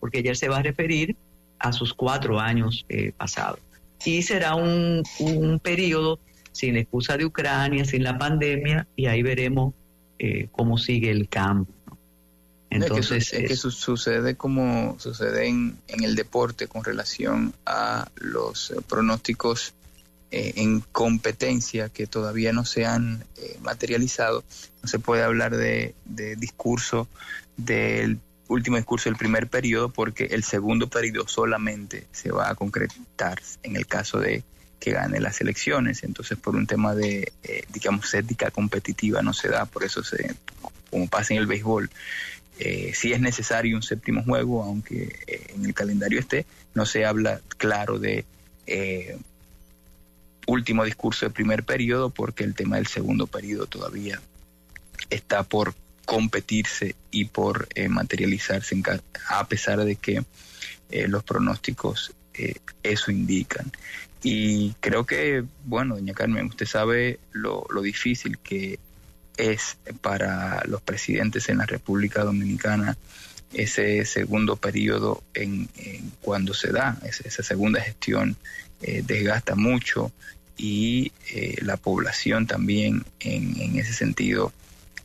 porque 0.01 0.22
ya 0.22 0.34
se 0.34 0.49
va 0.49 0.59
a 0.59 0.62
referir 0.62 1.16
a 1.59 1.72
sus 1.72 1.93
cuatro 1.93 2.41
años 2.41 2.87
eh, 2.89 3.12
pasados. 3.16 3.61
Y 4.05 4.22
será 4.22 4.55
un, 4.55 5.03
un 5.20 5.59
periodo 5.59 6.20
sin 6.53 6.74
la 6.74 6.80
excusa 6.80 7.16
de 7.16 7.26
Ucrania, 7.26 7.84
sin 7.84 8.03
la 8.03 8.16
pandemia, 8.16 8.87
y 8.97 9.07
ahí 9.07 9.22
veremos 9.22 9.74
eh, 10.18 10.49
cómo 10.53 10.78
sigue 10.78 11.11
el 11.11 11.28
cambio. 11.28 11.74
Entonces, 12.70 13.32
es 13.32 13.49
que, 13.49 13.57
sucede 13.57 14.37
como 14.37 14.99
sucede 14.99 15.47
en, 15.47 15.78
en, 15.89 16.05
el 16.05 16.14
deporte 16.14 16.66
con 16.66 16.82
relación 16.82 17.55
a 17.64 18.09
los 18.16 18.70
eh, 18.70 18.76
pronósticos 18.87 19.74
eh, 20.31 20.55
en 20.57 20.81
competencia 20.81 21.89
que 21.89 22.07
todavía 22.07 22.53
no 22.53 22.64
se 22.64 22.85
han 22.85 23.24
eh, 23.37 23.59
materializado, 23.62 24.45
no 24.83 24.89
se 24.89 24.99
puede 24.99 25.22
hablar 25.22 25.57
de, 25.57 25.95
discurso 26.37 27.09
del 27.57 28.20
último 28.49 28.77
discurso 28.77 29.09
del 29.09 29.16
primer 29.16 29.49
periodo 29.49 29.89
porque 29.89 30.24
el 30.27 30.45
segundo 30.45 30.89
periodo 30.89 31.27
solamente 31.27 32.07
se 32.12 32.31
va 32.31 32.51
a 32.51 32.55
concretar 32.55 33.41
en 33.62 33.77
el 33.77 33.87
caso 33.87 34.20
de 34.20 34.45
que 34.79 34.93
gane 34.93 35.20
las 35.20 35.41
elecciones. 35.41 36.05
Entonces, 36.05 36.39
por 36.39 36.55
un 36.55 36.66
tema 36.66 36.95
de, 36.95 37.33
eh, 37.43 37.64
digamos, 37.72 38.12
ética 38.14 38.51
competitiva 38.51 39.22
no 39.22 39.33
se 39.33 39.49
da, 39.49 39.64
por 39.64 39.85
eso 39.85 40.05
se, 40.05 40.35
como 40.91 41.09
pasa 41.09 41.35
en 41.35 41.41
el 41.41 41.47
béisbol, 41.47 41.91
eh, 42.59 42.93
sí 42.95 43.12
es 43.12 43.20
necesario 43.20 43.77
un 43.77 43.83
séptimo 43.83 44.22
juego, 44.22 44.62
aunque 44.62 45.18
eh, 45.27 45.47
en 45.55 45.66
el 45.66 45.74
calendario 45.74 46.18
esté, 46.18 46.47
no 46.74 46.87
se 46.87 47.05
habla 47.05 47.41
claro 47.59 47.99
de 47.99 48.24
eh, 48.66 49.18
último 50.47 50.85
discurso 50.85 51.27
de 51.27 51.31
primer 51.31 51.65
periodo, 51.65 52.11
porque 52.11 52.45
el 52.45 52.55
tema 52.55 52.77
del 52.77 52.87
segundo 52.87 53.27
periodo 53.27 53.67
todavía 53.67 54.21
está 55.11 55.43
por 55.43 55.75
competirse 56.05 56.95
y 57.11 57.27
por 57.27 57.69
materializarse, 57.89 58.81
a 59.29 59.47
pesar 59.49 59.85
de 59.85 59.97
que 59.97 60.25
los 61.09 61.25
pronósticos 61.25 62.13
eso 62.83 63.11
indican. 63.11 63.73
Y 64.23 64.73
creo 64.81 65.05
que, 65.05 65.45
bueno, 65.65 65.97
doña 65.97 66.15
Carmen, 66.15 66.47
usted 66.47 66.67
sabe 66.67 67.19
lo, 67.33 67.67
lo 67.71 67.83
difícil 67.83 68.39
que 68.39 68.79
es 69.37 69.79
para 70.01 70.63
los 70.67 70.81
presidentes 70.81 71.49
en 71.49 71.59
la 71.59 71.67
República 71.67 72.25
Dominicana 72.25 72.97
ese 73.53 74.05
segundo 74.05 74.57
periodo 74.57 75.23
en, 75.35 75.69
cuando 76.21 76.55
se 76.55 76.73
da, 76.73 76.99
esa 77.05 77.43
segunda 77.43 77.81
gestión 77.81 78.37
eh, 78.83 79.03
desgasta 79.07 79.55
mucho 79.55 80.13
y 80.57 81.13
eh, 81.31 81.57
la 81.63 81.77
población 81.77 82.47
también 82.47 83.05
en, 83.21 83.79
ese 83.79 83.93
sentido 83.93 84.53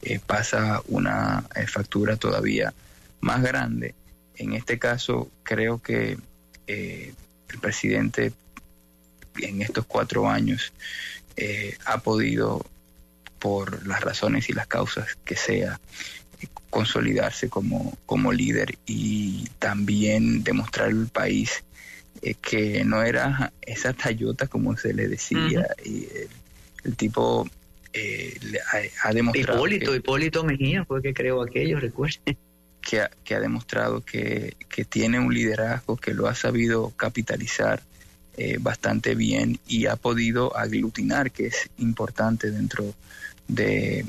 eh, 0.01 0.19
pasa 0.25 0.81
una 0.87 1.43
factura 1.67 2.15
todavía 2.15 2.73
más 3.19 3.41
grande. 3.43 3.95
En 4.35 4.53
este 4.53 4.79
caso 4.79 5.29
creo 5.43 5.81
que 5.81 6.17
el 6.67 7.59
presidente 7.59 8.31
en 9.39 9.61
estos 9.61 9.85
cuatro 9.85 10.29
años 10.29 10.73
ha 11.85 11.97
podido 11.97 12.65
por 13.41 13.87
las 13.87 14.01
razones 14.01 14.49
y 14.49 14.53
las 14.53 14.67
causas 14.67 15.17
que 15.25 15.35
sea, 15.35 15.81
eh, 16.39 16.47
consolidarse 16.69 17.49
como, 17.49 17.97
como 18.05 18.31
líder 18.31 18.77
y 18.85 19.49
también 19.57 20.43
demostrar 20.43 20.89
al 20.89 21.07
país 21.07 21.63
eh, 22.21 22.35
que 22.35 22.83
no 22.83 23.03
era 23.03 23.51
esa 23.61 23.93
tallota 23.93 24.47
como 24.47 24.77
se 24.77 24.93
le 24.93 25.07
decía. 25.07 25.67
y 25.85 26.07
el, 26.83 26.95
tipo 26.95 27.47
eh, 27.93 28.37
ha, 29.03 29.13
demostrado... 29.13 29.57
Hipólito, 29.57 29.95
Hipólito 29.95 30.43
Mejía 30.43 30.85
fue 30.85 31.01
que 31.01 31.13
creó 31.13 31.41
aquello, 31.41 31.79
recuerden. 31.79 32.37
Que 32.81 33.01
ha, 33.01 33.11
que 33.23 33.35
ha 33.35 33.39
demostrado 33.39 34.01
que, 34.01 34.55
que, 34.67 34.85
tiene 34.85 35.19
un 35.19 35.33
liderazgo, 35.33 35.97
que 35.97 36.15
lo 36.15 36.27
ha 36.27 36.35
sabido 36.35 36.91
capitalizar 36.95 37.83
bastante 38.59 39.13
bien 39.13 39.59
y 39.67 39.85
ha 39.85 39.97
podido 39.97 40.57
aglutinar, 40.57 41.29
que 41.29 41.45
es 41.47 41.69
importante 41.77 42.49
dentro 42.49 42.95
de, 43.47 44.03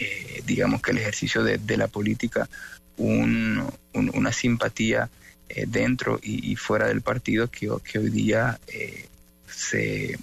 eh, 0.00 0.42
digamos 0.46 0.80
que 0.80 0.92
el 0.92 0.98
ejercicio 0.98 1.44
de, 1.44 1.76
la 1.76 1.86
política, 1.86 2.48
una 2.96 4.32
simpatía 4.32 5.10
eh, 5.50 5.64
dentro 5.66 6.18
y, 6.22 6.56
fuera 6.56 6.88
del 6.88 7.02
partido 7.02 7.48
que, 7.48 7.68
hoy 7.70 8.10
día 8.10 8.58
eh, 8.66 9.06
se 9.46 10.18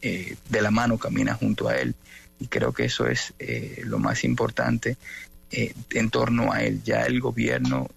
de 0.00 0.62
la 0.62 0.70
mano 0.70 0.98
camina 0.98 1.34
junto 1.34 1.68
a 1.68 1.76
él. 1.76 1.94
Y 2.38 2.46
creo 2.46 2.72
que 2.72 2.86
eso 2.86 3.06
es 3.06 3.34
lo 3.84 3.98
más 3.98 4.24
importante 4.24 4.96
en 5.50 6.08
torno 6.08 6.52
a 6.52 6.62
él. 6.62 6.82
Ya 6.82 7.02
el 7.02 7.20
gobierno, 7.20 7.90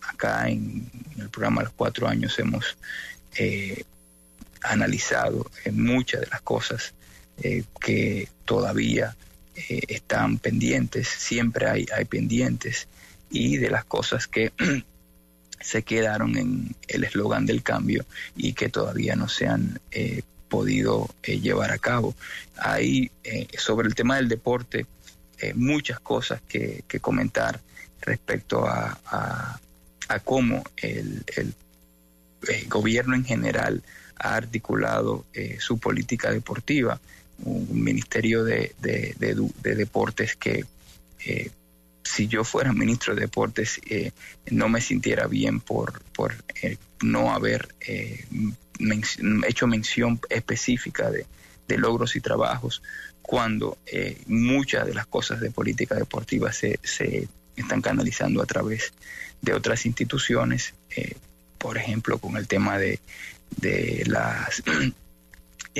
acá 0.00 0.48
en, 0.48 0.88
el 1.18 1.28
programa 1.28 1.64
Los 1.64 1.72
Cuatro 1.72 2.06
Años, 2.06 2.38
hemos 2.38 2.76
analizado 4.62 5.50
muchas 5.72 6.20
de 6.20 6.26
las 6.28 6.40
cosas 6.42 6.94
que 7.80 8.28
todavía 8.44 9.16
eh, 9.68 9.82
están 9.88 10.38
pendientes, 10.38 11.08
siempre 11.08 11.68
hay, 11.68 11.86
hay 11.92 12.04
pendientes, 12.04 12.86
y 13.28 13.56
de 13.56 13.70
las 13.70 13.84
cosas 13.84 14.28
que 14.28 14.52
se 15.60 15.82
quedaron 15.82 16.36
en 16.36 16.74
el 16.86 17.04
eslogan 17.04 17.46
del 17.46 17.62
cambio 17.62 18.04
y 18.36 18.52
que 18.52 18.68
todavía 18.68 19.16
no 19.16 19.28
se 19.28 19.46
han 19.46 19.80
eh, 19.90 20.22
podido 20.48 21.08
eh, 21.22 21.40
llevar 21.40 21.72
a 21.72 21.78
cabo. 21.78 22.14
Hay 22.56 23.10
sobre 23.56 23.88
el 23.88 23.94
tema 23.94 24.16
del 24.16 24.28
deporte 24.28 24.86
muchas 25.54 26.00
cosas 26.00 26.40
que, 26.48 26.82
comentar 27.00 27.60
respecto 28.00 28.66
a, 28.66 28.98
a, 30.08 30.18
cómo 30.24 30.64
el, 30.76 31.24
el, 31.36 31.54
gobierno 32.68 33.14
en 33.14 33.24
general 33.24 33.82
ha 34.16 34.34
articulado 34.34 35.26
su 35.58 35.78
política 35.78 36.32
deportiva 36.32 36.98
un 37.44 37.82
ministerio 37.82 38.44
de, 38.44 38.74
deportes 39.62 40.36
que 40.36 40.64
eh, 41.24 41.50
si 42.08 42.26
yo 42.26 42.42
fuera 42.42 42.72
ministro 42.72 43.14
de 43.14 43.22
deportes 43.22 43.80
eh, 43.88 44.12
no 44.50 44.68
me 44.68 44.80
sintiera 44.80 45.26
bien 45.26 45.60
por, 45.60 46.02
por 46.14 46.34
eh, 46.62 46.78
no 47.02 47.32
haber 47.32 47.68
hecho 49.46 49.66
mención 49.66 50.20
específica 50.30 51.10
de, 51.10 51.26
logros 51.76 52.16
y 52.16 52.20
trabajos 52.20 52.82
cuando 53.20 53.76
muchas 54.26 54.86
de 54.86 54.94
las 54.94 55.06
cosas 55.06 55.38
de 55.38 55.50
política 55.50 55.94
deportiva 55.94 56.50
se, 56.50 56.80
se 56.82 57.28
están 57.56 57.82
canalizando 57.82 58.40
a 58.40 58.46
través 58.46 58.94
de 59.42 59.52
otras 59.52 59.84
instituciones, 59.84 60.72
por 61.58 61.76
ejemplo 61.76 62.16
con 62.18 62.38
el 62.38 62.48
tema 62.48 62.78
de, 62.78 63.00
de 63.56 64.04
las 64.06 64.62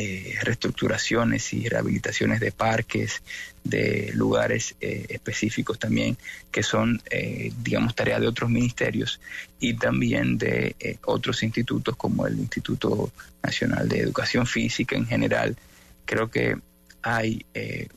eh, 0.01 0.37
reestructuraciones 0.43 1.53
y 1.53 1.69
rehabilitaciones 1.69 2.39
de 2.39 2.53
parques, 2.53 3.21
de 3.65 4.13
lugares 4.15 4.77
eh, 4.81 5.07
específicos 5.09 5.77
también, 5.77 6.17
que 6.53 6.63
son, 6.63 7.03
eh, 7.11 7.53
digamos, 7.65 7.97
tareas 7.97 8.21
de 8.21 8.29
otros 8.29 8.49
ministerios 8.49 9.21
y 9.59 9.75
también 9.75 10.39
de 10.39 11.01
otros 11.05 11.43
institutos 11.43 11.97
como 11.97 12.29
el 12.29 12.39
Instituto 12.39 13.11
Nacional 13.43 13.89
de 13.89 13.99
Educación 13.99 14.47
Física 14.47 14.95
en 14.95 15.05
general. 15.05 15.57
Creo 16.05 16.31
que 16.31 16.57
hay 17.03 17.45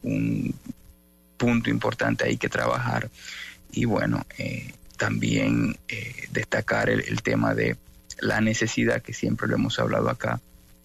un 0.02 0.56
punto 1.38 1.70
importante 1.70 2.26
ahí 2.26 2.38
que 2.38 2.50
trabajar 2.50 3.12
y 3.74 3.86
bueno, 3.86 4.26
también 4.98 5.78
destacar 6.32 6.90
el 6.90 7.22
tema 7.22 7.54
de 7.54 7.78
la 8.22 8.42
necesidad 8.42 9.04
que 9.04 9.14
siempre 9.14 9.48
lo 9.48 9.54
hemos 9.54 9.78
hablado 9.78 10.10
acá 10.10 10.42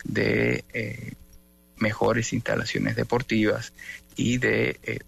de 0.09 0.65
eh, 0.73 1.13
mejores 1.79 2.33
instalaciones 2.33 2.97
deportivas 2.97 3.73
y 4.15 4.39
de 4.39 4.79
eh, 4.83 4.99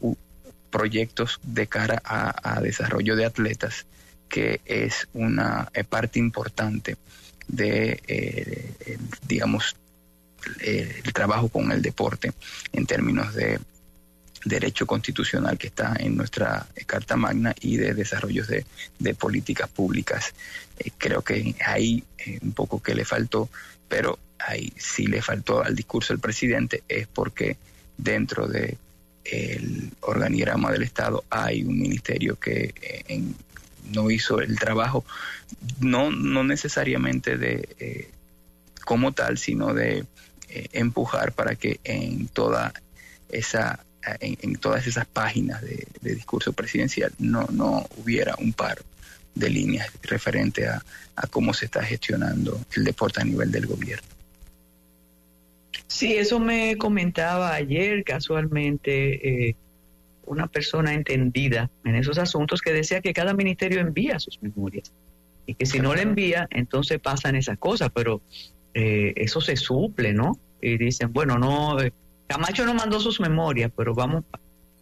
proyectos 0.70 1.40
de 1.42 1.66
cara 1.66 2.02
a, 2.04 2.60
desarrollo 2.60 3.16
de 3.16 3.24
atletas, 3.24 3.86
que 4.28 4.60
es 4.66 5.08
una 5.14 5.70
eh, 5.72 5.84
parte 5.84 6.18
importante 6.18 6.96
de, 7.46 8.68
digamos, 9.26 9.74
el 10.60 11.12
trabajo 11.14 11.48
con 11.48 11.72
el 11.72 11.80
deporte 11.80 12.32
en 12.72 12.84
términos 12.84 13.34
de 13.34 13.58
derecho 14.44 14.86
constitucional 14.86 15.56
que 15.56 15.68
está 15.68 15.96
en 15.98 16.14
nuestra 16.14 16.66
Carta 16.86 17.16
Magna 17.16 17.54
y 17.60 17.78
de 17.78 17.94
desarrollos 17.94 18.48
de, 18.48 18.66
de 18.98 19.14
políticas 19.14 19.70
públicas. 19.70 20.34
creo 20.98 21.22
que 21.22 21.54
ahí 21.64 22.04
un 22.42 22.52
poco 22.52 22.82
que 22.82 22.94
le 22.94 23.06
faltó, 23.06 23.48
pero 23.88 24.18
ahí 24.38 24.72
sí 24.76 25.06
le 25.06 25.22
faltó 25.22 25.62
al 25.62 25.74
discurso 25.74 26.12
del 26.12 26.20
presidente 26.20 26.82
es 26.88 27.06
porque 27.06 27.56
dentro 27.96 28.46
de 28.46 28.78
el 29.24 29.90
organigrama 30.00 30.72
del 30.72 30.82
Estado 30.82 31.24
hay 31.28 31.62
un 31.62 31.78
ministerio 31.78 32.38
que 32.38 32.74
eh, 32.80 33.22
no 33.92 34.10
hizo 34.10 34.40
el 34.40 34.58
trabajo, 34.58 35.04
no, 35.80 36.10
no 36.10 36.44
necesariamente 36.44 37.36
de 37.36 37.68
eh, 37.78 38.10
como 38.84 39.12
tal, 39.12 39.38
sino 39.38 39.74
de 39.74 40.04
eh, 40.48 40.68
empujar 40.72 41.32
para 41.32 41.56
que 41.56 41.80
en 41.84 42.28
toda 42.28 42.72
esa 43.28 43.84
en, 44.20 44.56
todas 44.56 44.86
esas 44.86 45.04
páginas 45.04 45.60
de, 45.60 45.86
discurso 46.00 46.54
presidencial 46.54 47.12
no, 47.18 47.46
no 47.50 47.86
hubiera 47.98 48.34
un 48.38 48.54
par 48.54 48.78
de 49.34 49.50
líneas 49.50 49.90
referente 50.02 50.66
a 50.66 50.82
cómo 51.28 51.52
se 51.52 51.66
está 51.66 51.82
gestionando 51.82 52.58
el 52.74 52.84
deporte 52.84 53.20
a 53.20 53.24
nivel 53.24 53.50
del 53.50 53.66
gobierno. 53.66 54.17
Sí, 55.88 56.14
eso 56.14 56.38
me 56.38 56.76
comentaba 56.76 57.54
ayer 57.54 58.04
casualmente 58.04 59.48
eh, 59.48 59.56
una 60.26 60.46
persona 60.46 60.92
entendida 60.92 61.70
en 61.84 61.96
esos 61.96 62.18
asuntos 62.18 62.60
que 62.60 62.72
decía 62.72 63.00
que 63.00 63.14
cada 63.14 63.32
ministerio 63.32 63.80
envía 63.80 64.20
sus 64.20 64.40
memorias 64.42 64.92
y 65.46 65.54
que 65.54 65.64
si 65.64 65.80
no 65.80 65.94
le 65.94 66.02
envía, 66.02 66.46
entonces 66.50 67.00
pasan 67.00 67.34
esas 67.36 67.56
cosas, 67.56 67.90
pero 67.94 68.20
eh, 68.74 69.14
eso 69.16 69.40
se 69.40 69.56
suple, 69.56 70.12
¿no? 70.12 70.38
Y 70.60 70.76
dicen, 70.76 71.10
bueno, 71.10 71.38
no, 71.38 71.80
eh, 71.80 71.90
Camacho 72.26 72.66
no 72.66 72.74
mandó 72.74 73.00
sus 73.00 73.18
memorias, 73.18 73.72
pero 73.74 73.94
vamos, 73.94 74.24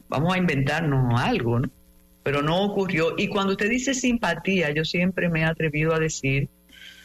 vamos 0.08 0.34
a 0.34 0.38
inventarnos 0.38 1.20
algo, 1.20 1.60
¿no? 1.60 1.70
Pero 2.24 2.42
no 2.42 2.64
ocurrió. 2.64 3.14
Y 3.16 3.28
cuando 3.28 3.52
usted 3.52 3.70
dice 3.70 3.94
simpatía, 3.94 4.72
yo 4.72 4.84
siempre 4.84 5.28
me 5.28 5.42
he 5.42 5.44
atrevido 5.44 5.94
a 5.94 6.00
decir, 6.00 6.48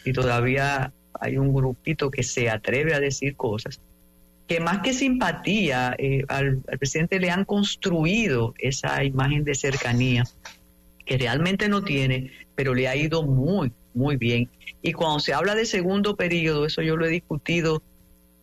y 0.04 0.12
todavía 0.12 0.92
hay 1.20 1.38
un 1.38 1.54
grupito 1.54 2.10
que 2.10 2.24
se 2.24 2.50
atreve 2.50 2.96
a 2.96 3.00
decir 3.00 3.36
cosas, 3.36 3.80
que 4.52 4.60
más 4.60 4.80
que 4.80 4.94
simpatía, 4.94 5.96
eh, 5.98 6.26
al, 6.28 6.58
presidente 6.78 7.22
le 7.22 7.32
han 7.32 7.46
construido 7.46 8.54
esa 8.60 9.02
imagen 9.02 9.46
de 9.46 9.56
cercanía 9.56 10.26
que 11.06 11.18
realmente 11.18 11.70
no 11.70 11.86
tiene, 11.86 12.32
pero 12.54 12.74
le 12.74 12.90
ha 12.90 12.98
ido 12.98 13.24
muy, 13.24 13.72
muy 13.94 14.18
bien. 14.18 14.50
Y 14.82 14.92
cuando 14.92 15.22
se 15.22 15.34
habla 15.34 15.56
de 15.56 15.64
segundo 15.66 16.18
periodo, 16.18 16.66
eso 16.66 16.82
yo 16.82 16.98
lo 16.98 17.06
he 17.06 17.10
discutido 17.10 17.82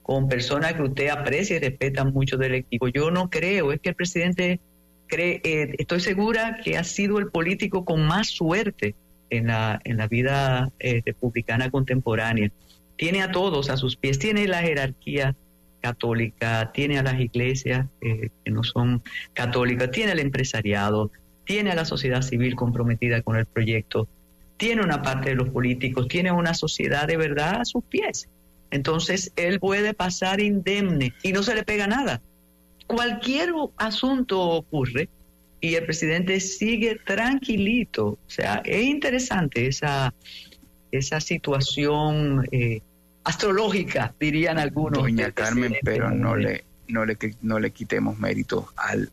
con 0.03 0.31
personas 0.31 0.73
que 0.73 0.85
usted 0.85 1.09
aprecia 1.11 1.57
y 1.57 1.59
respeta 1.59 2.07
mucho 2.07 2.39
del 2.39 2.55
equipo. 2.55 2.89
Yo 2.89 3.11
no 3.11 3.29
creo, 3.29 3.71
es 3.71 3.81
que 3.83 3.91
el 3.91 3.95
presidente 3.95 4.61
cree, 5.09 5.43
eh, 5.45 5.75
estoy 5.77 6.01
segura 6.01 6.59
que 6.65 6.79
ha 6.79 6.85
sido 6.85 7.19
el 7.19 7.31
político 7.31 7.85
con 7.85 8.07
más 8.07 8.29
suerte 8.29 8.95
en 9.29 9.49
la, 9.49 9.79
en 9.85 9.99
la 9.99 10.09
vida 10.09 10.73
eh, 10.79 11.03
republicana 11.05 11.71
contemporánea. 11.71 12.51
Tiene 12.97 13.21
a 13.21 13.31
todos 13.31 13.69
a 13.69 13.77
sus 13.77 13.99
pies, 13.99 14.19
tiene 14.19 14.49
la 14.49 14.63
jerarquía 14.63 15.37
católica, 15.81 16.71
tiene 16.73 16.99
a 16.99 17.03
las 17.03 17.21
iglesias 17.21 17.87
eh, 18.01 18.31
que 18.45 18.51
no 18.51 18.63
son 18.63 19.03
católicas, 19.33 19.91
tiene 19.91 20.13
al 20.13 20.19
empresariado, 20.19 21.11
tiene 21.45 21.71
a 21.71 21.75
la 21.75 21.85
sociedad 21.85 22.23
civil 22.23 22.55
comprometida 22.55 23.23
con 23.23 23.37
el 23.37 23.47
proyecto, 23.47 24.09
tiene 24.57 24.83
una 24.83 25.03
parte 25.03 25.31
de 25.31 25.37
los 25.37 25.49
políticos, 25.51 26.09
tiene 26.09 26.33
una 26.33 26.55
sociedad 26.55 27.07
de 27.07 27.17
verdad 27.17 27.61
a 27.61 27.65
sus 27.65 27.85
pies. 27.85 28.29
Entonces 28.71 29.33
él 29.37 29.61
puede 29.61 29.95
pasar 29.95 30.41
indemne 30.41 31.15
y 31.23 31.33
no 31.33 31.43
se 31.43 31.55
le 31.55 31.63
pega 31.63 31.87
nada. 31.87 32.21
Cualquier 32.87 33.51
asunto 33.77 34.41
ocurre 34.41 35.09
y 35.61 35.75
el 35.75 35.85
presidente 35.85 36.41
sigue 36.41 36.97
tranquilito. 36.97 38.07
O 38.07 38.19
sea, 38.27 38.63
es 38.65 38.85
interesante 38.85 39.67
esa, 39.67 40.15
esa 40.91 41.21
situación 41.21 42.47
eh, 42.53 42.81
astrológica, 43.29 44.15
dirían 44.19 44.59
algunos. 44.59 45.03
Doña 45.03 45.33
Carmen, 45.33 45.77
pero 45.83 46.11
no 46.11 46.37
le, 46.37 46.65
no, 46.89 47.05
le, 47.05 47.17
no 47.43 47.59
le 47.59 47.71
quitemos 47.71 48.19
mérito 48.19 48.73
al 48.77 49.11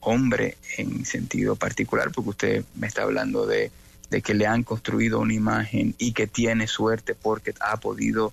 hombre 0.00 0.56
en 0.76 1.04
sentido 1.04 1.56
particular, 1.56 2.10
porque 2.12 2.30
usted 2.30 2.64
me 2.76 2.86
está 2.86 3.02
hablando 3.02 3.46
de, 3.46 3.70
de 4.10 4.22
que 4.22 4.34
le 4.34 4.46
han 4.46 4.62
construido 4.62 5.20
una 5.20 5.34
imagen 5.34 5.94
y 5.98 6.12
que 6.12 6.26
tiene 6.26 6.66
suerte 6.66 7.14
porque 7.14 7.54
ha 7.60 7.76
podido 7.78 8.32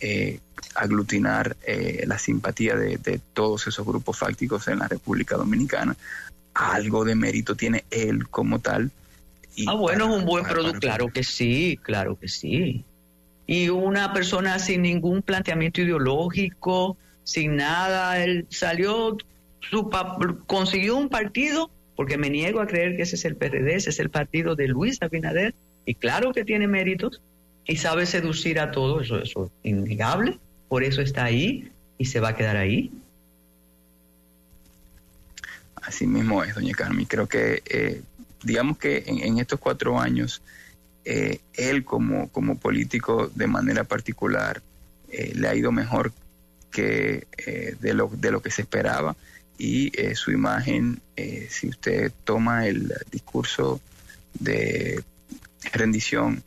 eh, 0.00 0.40
aglutinar 0.74 1.56
eh, 1.66 2.04
la 2.06 2.18
simpatía 2.18 2.76
de, 2.76 2.98
de, 2.98 3.20
todos 3.32 3.66
esos 3.66 3.86
grupos 3.86 4.18
fácticos 4.18 4.68
en 4.68 4.78
la 4.78 4.88
República 4.88 5.36
Dominicana 5.36 5.96
algo 6.56 7.04
de 7.04 7.14
mérito 7.14 7.54
tiene 7.54 7.84
él 7.90 8.28
como 8.28 8.58
tal. 8.58 8.90
ah, 9.66 9.74
bueno, 9.74 10.08
es 10.08 10.20
un 10.20 10.24
buen 10.24 10.44
producto, 10.44 10.80
claro 10.80 11.08
que 11.12 11.22
sí, 11.22 11.78
claro 11.82 12.18
que 12.18 12.28
sí. 12.28 12.84
Y 13.46 13.68
una 13.68 14.12
persona 14.12 14.58
sin 14.58 14.82
ningún 14.82 15.22
planteamiento 15.22 15.80
ideológico, 15.80 16.96
sin 17.22 17.56
nada, 17.56 18.22
él 18.22 18.46
salió, 18.50 19.16
su, 19.60 19.90
consiguió 20.46 20.96
un 20.96 21.08
partido, 21.08 21.70
porque 21.94 22.18
me 22.18 22.30
niego 22.30 22.60
a 22.60 22.66
creer 22.66 22.96
que 22.96 23.02
ese 23.02 23.16
es 23.16 23.24
el 23.24 23.36
PRD, 23.36 23.74
ese 23.74 23.90
es 23.90 24.00
el 24.00 24.10
partido 24.10 24.56
de 24.56 24.68
Luis 24.68 25.00
Abinader, 25.00 25.54
y 25.84 25.94
claro 25.94 26.32
que 26.32 26.44
tiene 26.44 26.66
méritos, 26.66 27.20
y 27.64 27.76
sabe 27.76 28.06
seducir 28.06 28.60
a 28.60 28.70
todos, 28.70 29.04
eso, 29.04 29.18
eso 29.20 29.44
es 29.46 29.70
innegable, 29.70 30.38
por 30.68 30.84
eso 30.84 31.00
está 31.00 31.24
ahí 31.24 31.70
y 31.98 32.06
se 32.06 32.20
va 32.20 32.30
a 32.30 32.36
quedar 32.36 32.56
ahí. 32.56 32.90
Así 35.86 36.06
mismo 36.06 36.42
es, 36.42 36.54
doña 36.54 36.74
Carmen. 36.74 37.06
Creo 37.06 37.28
que, 37.28 37.62
eh, 37.64 38.02
digamos 38.42 38.76
que 38.78 39.04
en, 39.06 39.38
estos 39.38 39.60
cuatro 39.60 39.98
años, 39.98 40.42
eh, 41.06 41.40
él 41.54 41.84
como, 41.84 42.28
como 42.28 42.58
político 42.58 43.30
de 43.34 43.46
manera 43.46 43.84
particular 43.84 44.60
eh, 45.10 45.32
le 45.34 45.48
ha 45.48 45.54
ido 45.54 45.72
mejor 45.72 46.12
que 46.70 47.26
de, 47.80 47.94
lo, 47.94 48.10
de 48.12 48.30
lo 48.30 48.42
que 48.42 48.50
se 48.50 48.62
esperaba. 48.62 49.16
Y 49.56 49.90
su 50.14 50.30
imagen, 50.30 51.00
si 51.48 51.68
usted 51.68 52.12
toma 52.24 52.66
el 52.66 52.92
discurso 53.10 53.80
de 54.34 55.02
rendición 55.72 56.42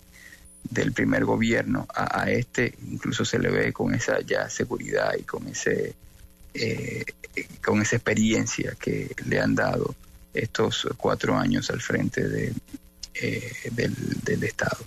del 0.70 0.92
primer 0.92 1.26
gobierno 1.26 1.88
a, 1.96 2.22
a, 2.22 2.30
este, 2.30 2.76
incluso 2.92 3.26
se 3.26 3.40
le 3.40 3.50
ve 3.50 3.74
con 3.74 3.96
esa 3.96 4.22
ya 4.22 4.48
seguridad 4.52 5.14
y 5.18 5.24
con 5.24 5.48
ese 5.48 5.96
eh, 6.54 7.06
con 7.64 7.82
esa 7.82 7.96
experiencia 7.96 8.76
que 8.80 9.16
le 9.26 9.40
han 9.40 9.54
dado 9.54 9.96
estos 10.34 10.88
cuatro 10.98 11.38
años 11.38 11.70
al 11.70 11.80
frente 11.80 12.28
de, 12.28 12.54
eh, 13.14 13.52
del, 13.72 14.44
Estado. 14.44 14.78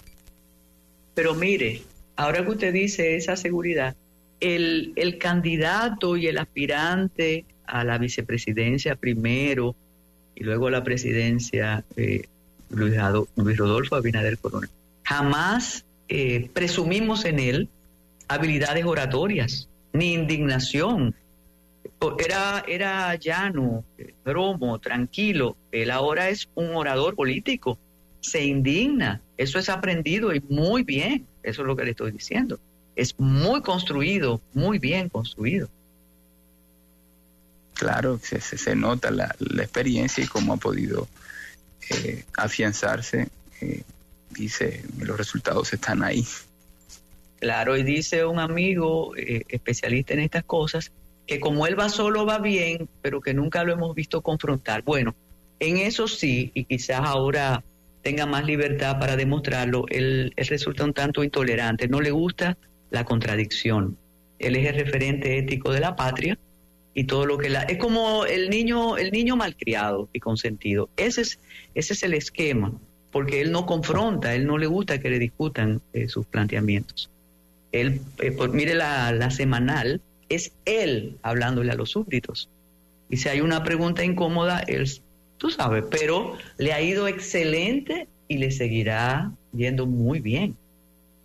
Pero 1.15 1.35
mire, 1.35 1.83
ahora 2.17 2.45
que 2.45 2.51
usted 2.51 2.73
dice 2.73 3.17
esa 3.17 3.37
seguridad, 3.37 3.95
el, 4.41 4.93
el 4.97 5.19
candidato 5.19 6.17
y 6.17 6.27
el 6.27 6.39
aspirante 6.39 7.45
a 7.67 7.85
la 7.85 7.99
vicepresidencia 7.99 8.97
primero 8.97 9.75
y 10.35 10.45
luego 10.45 10.69
a 10.69 10.71
la 10.71 10.85
presidencia, 10.85 11.85
eh, 11.97 12.25
Luis, 12.71 12.97
Luis, 13.37 13.57
Rodolfo 13.57 13.97
Abinader 13.97 14.39
Corona, 14.39 14.69
jamás 15.05 15.85
eh, 16.09 16.51
presumimos 16.53 17.25
en 17.25 17.39
él 17.39 17.69
habilidades 18.29 18.85
oratorias, 18.85 19.69
ni 19.93 20.15
indignación, 20.15 21.15
era, 22.19 22.65
era 22.67 23.15
llano, 23.15 23.85
bromo, 24.25 24.79
tranquilo. 24.79 25.57
Él 25.71 25.91
ahora 25.91 26.29
es 26.31 26.49
un 26.55 26.75
orador 26.75 27.15
político. 27.15 27.79
Se 28.23 28.43
indigna. 28.45 29.21
Eso 29.37 29.59
es 29.59 29.69
aprendido 29.69 30.35
y 30.35 30.41
muy 30.49 30.83
bien. 30.83 31.27
Eso 31.43 31.63
es 31.63 31.67
lo 31.67 31.77
que 31.77 31.85
le 31.85 31.91
estoy 31.91 32.13
diciendo. 32.13 32.59
Es 32.97 33.19
muy 33.19 33.61
construido, 33.61 34.41
muy 34.55 34.79
bien 34.79 35.11
construido. 35.11 35.69
Claro, 37.75 38.19
se, 38.23 38.41
se, 38.41 38.77
nota 38.77 39.11
la, 39.11 39.35
la, 39.39 39.63
experiencia 39.63 40.23
y 40.23 40.27
cómo 40.27 40.53
ha 40.53 40.57
podido 40.57 41.09
eh, 41.91 42.25
afianzarse. 42.37 43.29
Eh, 43.61 43.83
dice, 44.31 44.85
los 44.99 45.17
resultados 45.17 45.73
están 45.73 46.03
ahí. 46.03 46.25
Claro, 47.41 47.77
y 47.77 47.83
dice 47.83 48.25
un 48.25 48.39
amigo 48.39 49.17
eh, 49.17 49.43
especialista 49.49 50.15
en 50.15 50.21
estas 50.21 50.45
cosas, 50.45 50.93
que 51.27 51.41
como 51.41 51.67
él 51.67 51.79
va 51.79 51.89
solo 51.89 52.25
va 52.25 52.39
bien, 52.39 52.89
pero 53.01 53.21
que 53.21 53.35
nunca 53.35 53.65
lo 53.65 53.73
hemos 53.73 53.95
visto 53.95 54.21
confrontar. 54.21 54.83
Bueno, 54.83 55.15
en 55.59 55.79
eso 55.79 56.07
sí, 56.07 56.53
y 56.55 56.65
quizás 56.65 57.01
ahora 57.03 57.65
tenga 58.03 58.27
más 58.27 58.45
libertad 58.45 58.99
para 58.99 59.17
demostrarlo, 59.17 59.87
él, 59.89 60.33
resulta 60.37 60.85
un 60.85 60.93
tanto 60.93 61.25
intolerante, 61.25 61.89
no 61.89 62.01
le 62.01 62.11
gusta 62.11 62.59
la 62.91 63.05
contradicción. 63.05 63.97
Él 64.39 64.57
es 64.57 64.67
el 64.67 64.75
referente 64.75 65.39
ético 65.39 65.73
de 65.73 65.81
la 65.81 65.95
patria 65.97 66.37
y 66.95 67.05
todo 67.05 67.25
lo 67.25 67.39
que 67.39 67.49
la 67.49 67.63
es 67.63 67.79
como 67.79 68.27
el 68.27 68.51
niño 68.51 68.99
el 68.99 69.13
niño 69.13 69.37
malcriado 69.37 70.09
y 70.13 70.21
consentido. 70.21 70.91
Ese 70.97 71.23
es 71.23 71.39
ese 71.75 71.93
es 71.95 72.03
el 72.03 72.13
esquema, 72.15 72.73
porque 73.13 73.41
él 73.41 73.53
no 73.53 73.67
confronta, 73.67 74.35
él 74.35 74.47
no 74.47 74.59
le 74.59 74.67
gusta 74.67 74.99
que 74.99 75.09
le 75.09 75.19
discutan 75.19 75.81
eh, 75.93 76.09
sus 76.09 76.27
planteamientos. 76.27 77.09
Él 77.71 78.01
eh, 78.19 78.33
pues, 78.33 78.51
mire 78.51 78.75
la, 78.75 79.13
la 79.13 79.31
semanal 79.31 80.01
es 80.29 80.53
él 80.65 81.19
hablándole 81.23 81.71
a 81.71 81.77
los 81.77 81.91
súbditos. 81.91 82.51
Y 83.09 83.19
si 83.19 83.29
hay 83.29 83.41
una 83.41 83.63
pregunta 83.63 84.05
incómoda, 84.05 84.61
él, 84.61 84.89
tú 85.43 85.51
sabes, 85.51 85.83
pero 85.91 86.37
le 86.57 86.73
ha 86.73 86.81
ido 86.81 87.09
excelente 87.09 88.07
y 88.29 88.39
le 88.39 88.53
seguirá 88.53 89.33
yendo 89.53 89.87
muy 89.87 90.21
bien. 90.21 90.57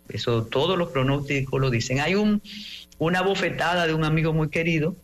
Eso 0.08 0.44
todos 0.44 0.76
los 0.76 0.88
pronósticos 0.88 1.60
lo 1.60 1.70
dicen. 1.70 2.00
Hay 2.00 2.16
un, 2.16 2.42
una 2.98 3.22
bofetada 3.22 3.86
de 3.86 3.94
un 3.94 4.02
amigo 4.02 4.32
muy 4.32 4.48
querido 4.48 4.96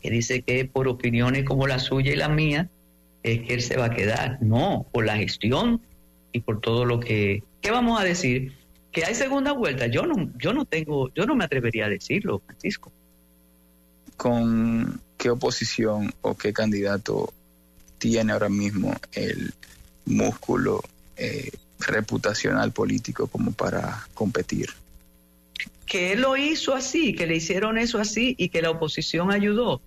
que 0.00 0.08
dice 0.08 0.42
que 0.42 0.64
por 0.64 0.86
opiniones 0.86 1.42
como 1.42 1.66
la 1.66 1.80
suya 1.80 2.12
y 2.12 2.16
la 2.16 2.28
mía, 2.28 2.68
es 3.24 3.42
que 3.42 3.54
él 3.54 3.60
se 3.60 3.76
va 3.76 3.86
a 3.86 3.90
quedar. 3.90 4.38
No, 4.40 4.86
por 4.92 5.04
la 5.04 5.16
gestión 5.16 5.80
y 6.30 6.42
por 6.42 6.60
todo 6.60 6.84
lo 6.84 7.00
que... 7.00 7.42
¿Qué 7.60 7.72
vamos 7.72 8.00
a 8.00 8.04
decir? 8.04 8.52
Que 8.92 9.04
hay 9.04 9.16
segunda 9.16 9.50
vuelta. 9.50 9.88
Yo 9.88 10.06
no, 10.06 10.30
yo 10.38 10.52
no 10.52 10.64
tengo, 10.64 11.12
yo 11.12 11.26
no 11.26 11.34
me 11.34 11.42
atrevería 11.44 11.86
a 11.86 11.88
decirlo, 11.88 12.40
Francisco 12.46 12.92
con 14.16 15.00
qué 15.16 15.30
oposición 15.30 16.12
o 16.20 16.36
qué 16.36 16.52
candidato 16.52 17.32
tiene 18.02 18.32
ahora 18.32 18.48
mismo 18.48 18.96
el 19.12 19.54
músculo 20.06 20.82
eh, 21.16 21.52
reputacional 21.78 22.72
político 22.72 23.28
como 23.28 23.52
para 23.52 24.08
competir. 24.12 24.70
Que 25.86 26.10
él 26.10 26.22
lo 26.22 26.36
hizo 26.36 26.74
así, 26.74 27.14
que 27.14 27.28
le 27.28 27.36
hicieron 27.36 27.78
eso 27.78 28.00
así 28.00 28.34
y 28.36 28.48
que 28.48 28.60
la 28.60 28.70
oposición 28.70 29.30
ayudó, 29.30 29.80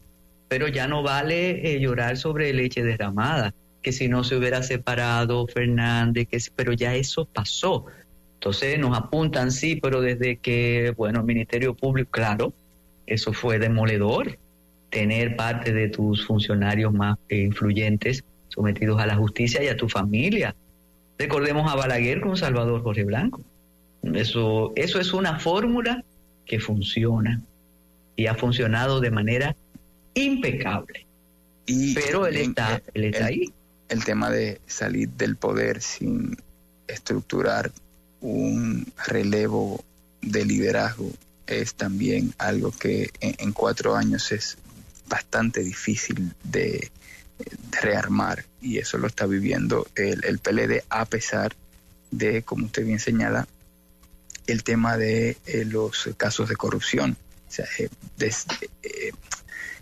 pero 0.47 0.70
ya 0.70 0.88
no 0.88 1.03
vale 1.03 1.74
eh, 1.74 1.82
llorar 1.82 2.16
sobre 2.16 2.53
leche 2.53 2.84
derramada, 2.84 3.53
que 3.82 3.91
si 3.91 4.07
no 4.07 4.24
se 4.24 4.38
hubiera 4.38 4.63
separado 4.63 5.45
Fernández, 5.47 6.30
que 6.30 6.39
pero 6.55 6.72
ya 6.72 6.95
eso 6.95 7.26
pasó. 7.26 7.86
Entonces 8.36 8.80
nos 8.80 8.97
apuntan, 8.97 9.51
sí, 9.51 9.76
pero 9.76 9.99
desde 9.99 10.38
que, 10.38 10.93
bueno, 10.95 11.20
el 11.20 11.26
Ministerio 11.26 11.74
Público, 11.74 12.11
claro, 12.11 12.53
eso 13.07 13.34
fue 13.34 13.59
demoledor, 13.59 14.38
tener 14.95 15.35
parte 15.35 15.73
de 15.73 15.89
tus 15.89 16.25
funcionarios 16.25 16.93
más 16.93 17.17
influyentes 17.29 18.23
sometidos 18.47 19.01
a 19.01 19.05
la 19.05 19.17
justicia 19.17 19.61
y 19.61 19.67
a 19.67 19.75
tu 19.75 19.89
familia. 19.89 20.55
Recordemos 21.19 21.69
a 21.69 21.75
Balaguer 21.75 22.21
con 22.21 22.37
Salvador 22.37 22.81
Jorge 22.81 23.03
Blanco. 23.03 23.41
Eso, 24.13 24.71
eso 24.77 25.01
es 25.01 25.11
una 25.11 25.37
fórmula 25.37 26.01
que 26.45 26.61
funciona. 26.61 27.41
y 28.15 28.27
ha 28.27 28.35
funcionado 28.35 29.01
de 29.01 29.11
manera 29.11 29.53
impecable. 30.13 31.05
Pero 31.65 32.25
él 32.25 32.37
está, 32.37 32.81
él 32.93 33.03
está 33.03 33.25
ahí. 33.25 33.51
El 33.89 34.05
tema 34.05 34.29
de 34.29 34.61
salir 34.65 35.09
del 35.09 35.35
poder 35.35 35.81
sin 35.81 36.37
estructurar 36.87 37.69
un 38.21 38.87
relevo 39.05 39.83
de 40.21 40.45
liderazgo 40.45 41.11
es 41.47 41.75
también 41.75 42.33
algo 42.37 42.71
que 42.71 43.09
en, 43.19 43.51
cuatro 43.51 43.97
años 43.97 44.31
es 44.31 44.57
bastante 45.07 45.61
difícil 45.61 46.33
de, 46.43 46.91
rearmar 47.81 48.45
y 48.61 48.77
eso 48.77 48.97
lo 48.97 49.07
está 49.07 49.25
viviendo 49.25 49.85
el, 49.95 50.23
el, 50.23 50.39
PLD 50.39 50.85
a 50.89 51.03
pesar 51.03 51.53
de, 52.09 52.43
como 52.43 52.65
usted 52.67 52.85
bien 52.85 52.99
señala, 52.99 53.45
el 54.47 54.63
tema 54.63 54.97
de 54.97 55.37
eh, 55.45 55.65
los 55.65 56.09
casos 56.17 56.49
de 56.49 56.55
corrupción. 56.55 57.17
O 57.47 57.51
sea, 57.51 57.65
eh, 57.79 57.89
eh, 58.19 59.11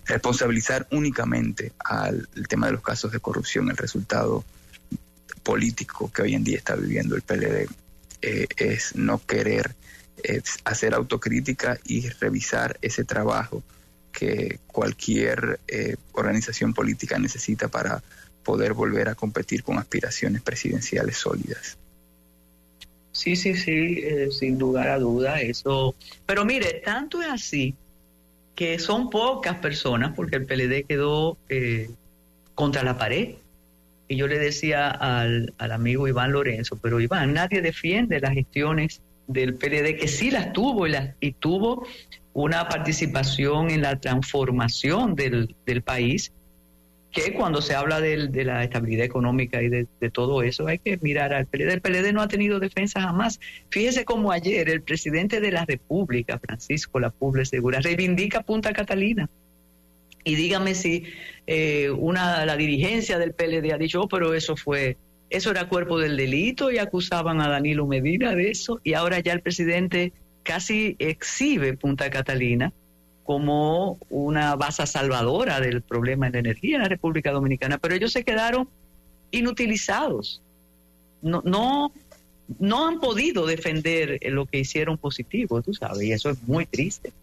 responsabilizar 0.05 0.88
únicamente 0.91 1.74
al 1.80 2.28
tema 2.47 2.67
de 2.67 2.74
los 2.74 2.82
casos 2.82 3.11
de 3.11 3.19
corrupción, 3.19 3.69
el 3.69 3.78
resultado 3.78 4.43
político 5.43 6.11
que 6.11 6.21
hoy 6.21 6.36
en 6.36 6.43
día 6.43 6.57
está 6.57 6.76
viviendo 6.76 7.15
el 7.15 7.21
PLD, 7.21 7.67
es 8.21 8.95
no 8.95 9.19
querer 9.19 9.76
hacer 10.63 10.93
autocrítica 10.93 11.78
y 11.84 12.07
revisar 12.07 12.78
ese 12.82 13.03
trabajo 13.03 13.61
que 14.14 14.59
cualquier 14.68 15.59
organización 16.14 16.74
política 16.74 17.20
necesita 17.20 17.68
para 17.68 18.01
poder 18.43 18.74
volver 18.74 19.09
a 19.09 19.16
competir 19.16 19.64
con 19.64 19.78
aspiraciones 19.80 20.41
presidenciales 20.41 21.18
sólidas. 21.18 21.78
Sí, 23.14 23.36
sí, 23.36 23.55
sí, 23.55 23.99
eh, 24.03 24.30
sin 24.32 24.57
lugar 24.57 24.89
a 24.89 24.99
duda, 24.99 25.39
eso. 25.39 25.95
Pero 26.26 26.45
mire, 26.45 26.82
tanto 26.84 27.22
es 27.22 27.30
así 27.30 27.76
que 28.55 28.80
son 28.80 29.09
pocas 29.09 29.57
personas, 29.57 30.14
porque 30.16 30.36
el 30.36 30.45
PLD 30.45 30.86
quedó 30.88 31.38
eh, 31.49 31.89
contra 32.55 32.84
la 32.84 32.97
pared. 32.97 33.36
Y 34.07 34.16
yo 34.18 34.28
le 34.28 34.38
decía 34.38 34.89
al, 34.89 35.53
al 35.57 35.72
amigo 35.72 36.07
Iván 36.07 36.34
Lorenzo, 36.34 36.78
pero 36.82 36.99
Iván, 36.99 37.34
nadie 37.34 37.61
defiende 37.61 38.20
las 38.20 38.34
gestiones 38.34 39.01
del 39.28 39.55
PLD, 39.55 39.97
que 39.97 40.07
sí 40.07 40.30
las 40.30 40.51
tuvo 40.51 40.86
y, 40.88 40.91
las, 40.91 41.16
y 41.20 41.34
tuvo 41.34 41.88
una 42.34 42.68
participación 42.68 43.70
en 43.70 43.82
la 43.82 44.00
transformación 44.00 45.16
del, 45.16 45.56
del 45.66 45.82
país 45.82 46.32
que 47.14 47.32
cuando 47.34 47.62
se 47.62 47.76
habla 47.76 48.02
de, 48.02 48.44
la 48.44 48.64
estabilidad 48.64 49.06
económica 49.06 49.62
y 49.62 49.70
de, 49.70 49.88
todo 50.12 50.42
eso, 50.42 50.68
hay 50.68 50.80
que 50.80 50.98
mirar 50.98 51.32
al 51.32 51.46
PLD. 51.46 51.72
El 51.72 51.82
PLD 51.82 52.12
no 52.12 52.22
ha 52.24 52.28
tenido 52.28 52.60
defensa 52.60 53.02
jamás. 53.02 53.40
Fíjese 53.70 54.04
como 54.04 54.32
ayer 54.32 54.68
el 54.68 54.82
presidente 54.82 55.40
de 55.40 55.52
la 55.52 55.64
República, 55.64 56.40
Francisco 56.40 57.00
La 57.00 57.12
Puble 57.12 57.46
Segura, 57.46 57.80
reivindica 57.82 58.42
Punta 58.42 58.74
Catalina. 58.74 59.30
Y 60.24 60.36
dígame 60.36 60.74
si 60.74 61.04
eh, 61.46 61.92
una 61.92 62.46
la 62.46 62.58
dirigencia 62.58 63.20
del 63.20 63.34
PLD 63.34 63.72
ha 63.72 63.78
dicho, 63.78 64.02
oh, 64.02 64.08
pero 64.08 64.34
eso 64.34 64.56
fue, 64.56 64.98
eso 65.30 65.52
era 65.52 65.70
cuerpo 65.70 66.00
del 66.00 66.18
delito 66.18 66.72
y 66.72 66.80
acusaban 66.80 67.42
a 67.42 67.48
Danilo 67.48 67.86
Medina 67.86 68.34
de 68.34 68.50
eso. 68.50 68.82
Y 68.84 68.96
ahora 68.96 69.20
ya 69.20 69.34
el 69.34 69.42
presidente 69.42 70.14
casi 70.44 70.96
exhibe 71.00 71.76
Punta 71.76 72.10
Catalina 72.10 72.72
como 73.24 73.98
una 74.10 74.56
base 74.56 74.86
salvadora 74.86 75.60
del 75.62 75.82
problema 75.82 76.28
de 76.28 76.34
la 76.34 76.39
energía 76.39 76.76
en 76.76 76.84
la 76.84 76.89
República 76.89 77.32
Dominicana, 77.32 77.78
pero 77.78 77.96
ellos 77.96 78.12
se 78.12 78.24
quedaron 78.24 78.68
inutilizados. 79.32 80.41
No, 81.22 81.41
no, 81.46 81.94
no 82.60 82.88
han 82.88 83.00
podido 83.00 83.46
defender 83.46 84.20
lo 84.24 84.46
que 84.46 84.60
hicieron 84.60 84.98
positivo, 84.98 85.62
tú 85.62 85.74
sabes, 85.74 86.04
y 86.04 86.12
eso 86.12 86.30
es 86.30 86.44
muy 86.44 86.66
triste. 86.66 87.14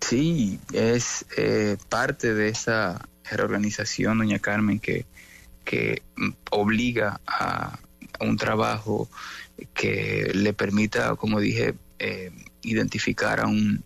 Sí, 0.00 0.60
es 0.72 1.24
eh, 1.36 1.76
parte 1.88 2.34
de 2.34 2.48
esa 2.48 3.08
reorganización, 3.30 4.18
doña 4.18 4.38
Carmen, 4.38 4.78
que, 4.78 5.06
que 5.64 6.02
obliga 6.50 7.20
a, 7.26 7.78
un 8.20 8.36
trabajo 8.36 9.08
que 9.74 10.30
le 10.34 10.52
permita, 10.52 11.14
como 11.16 11.40
dije, 11.40 11.74
eh, 11.98 12.30
identificar 12.62 13.40
a 13.40 13.46
un, 13.46 13.82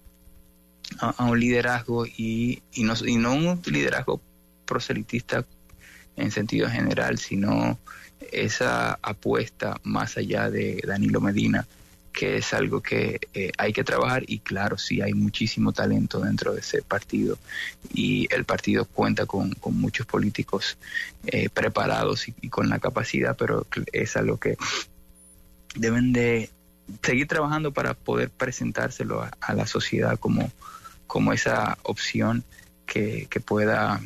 a, 1.01 1.25
un 1.25 1.39
liderazgo 1.39 2.07
y, 2.07 2.63
y, 2.73 2.85
no, 2.85 2.95
y 3.05 3.17
no 3.17 3.35
un 3.35 3.63
liderazgo 3.67 4.21
proselitista 4.67 5.47
en 6.17 6.31
sentido 6.31 6.69
general, 6.69 7.19
sino 7.19 7.79
esa 8.31 8.99
apuesta 9.03 9.81
más 9.83 10.17
allá 10.17 10.51
de 10.51 10.83
Danilo 10.87 11.21
Medina, 11.21 11.67
que 12.13 12.37
es 12.37 12.53
algo 12.53 12.83
que 12.83 13.21
eh, 13.33 13.51
hay 13.57 13.73
que 13.73 13.85
trabajar 13.85 14.23
y 14.27 14.41
claro, 14.41 14.77
sí 14.77 15.01
hay 15.01 15.15
muchísimo 15.15 15.73
talento 15.73 16.21
dentro 16.21 16.53
de 16.53 16.61
ese 16.61 16.83
partido. 16.83 17.39
Y 17.93 18.29
el 18.33 18.45
partido 18.45 18.85
cuenta 18.85 19.27
con, 19.27 19.55
muchos 19.71 20.07
políticos 20.07 20.77
eh, 21.27 21.49
preparados 21.49 22.29
y, 22.29 22.49
con 22.49 22.69
la 22.69 22.79
capacidad, 22.79 23.37
pero 23.37 23.67
es 23.93 24.17
algo 24.17 24.39
que 24.39 24.57
deben 25.75 26.13
de 26.13 26.51
seguir 27.03 27.27
trabajando 27.27 27.73
para 27.73 27.95
poder 27.95 28.31
presentárselo 28.31 29.29
a 29.41 29.55
la 29.55 29.67
sociedad 29.67 30.19
como, 30.19 30.51
como 31.07 31.33
esa 31.33 31.79
opción 31.83 32.45
que, 32.87 33.29
pueda, 33.45 34.01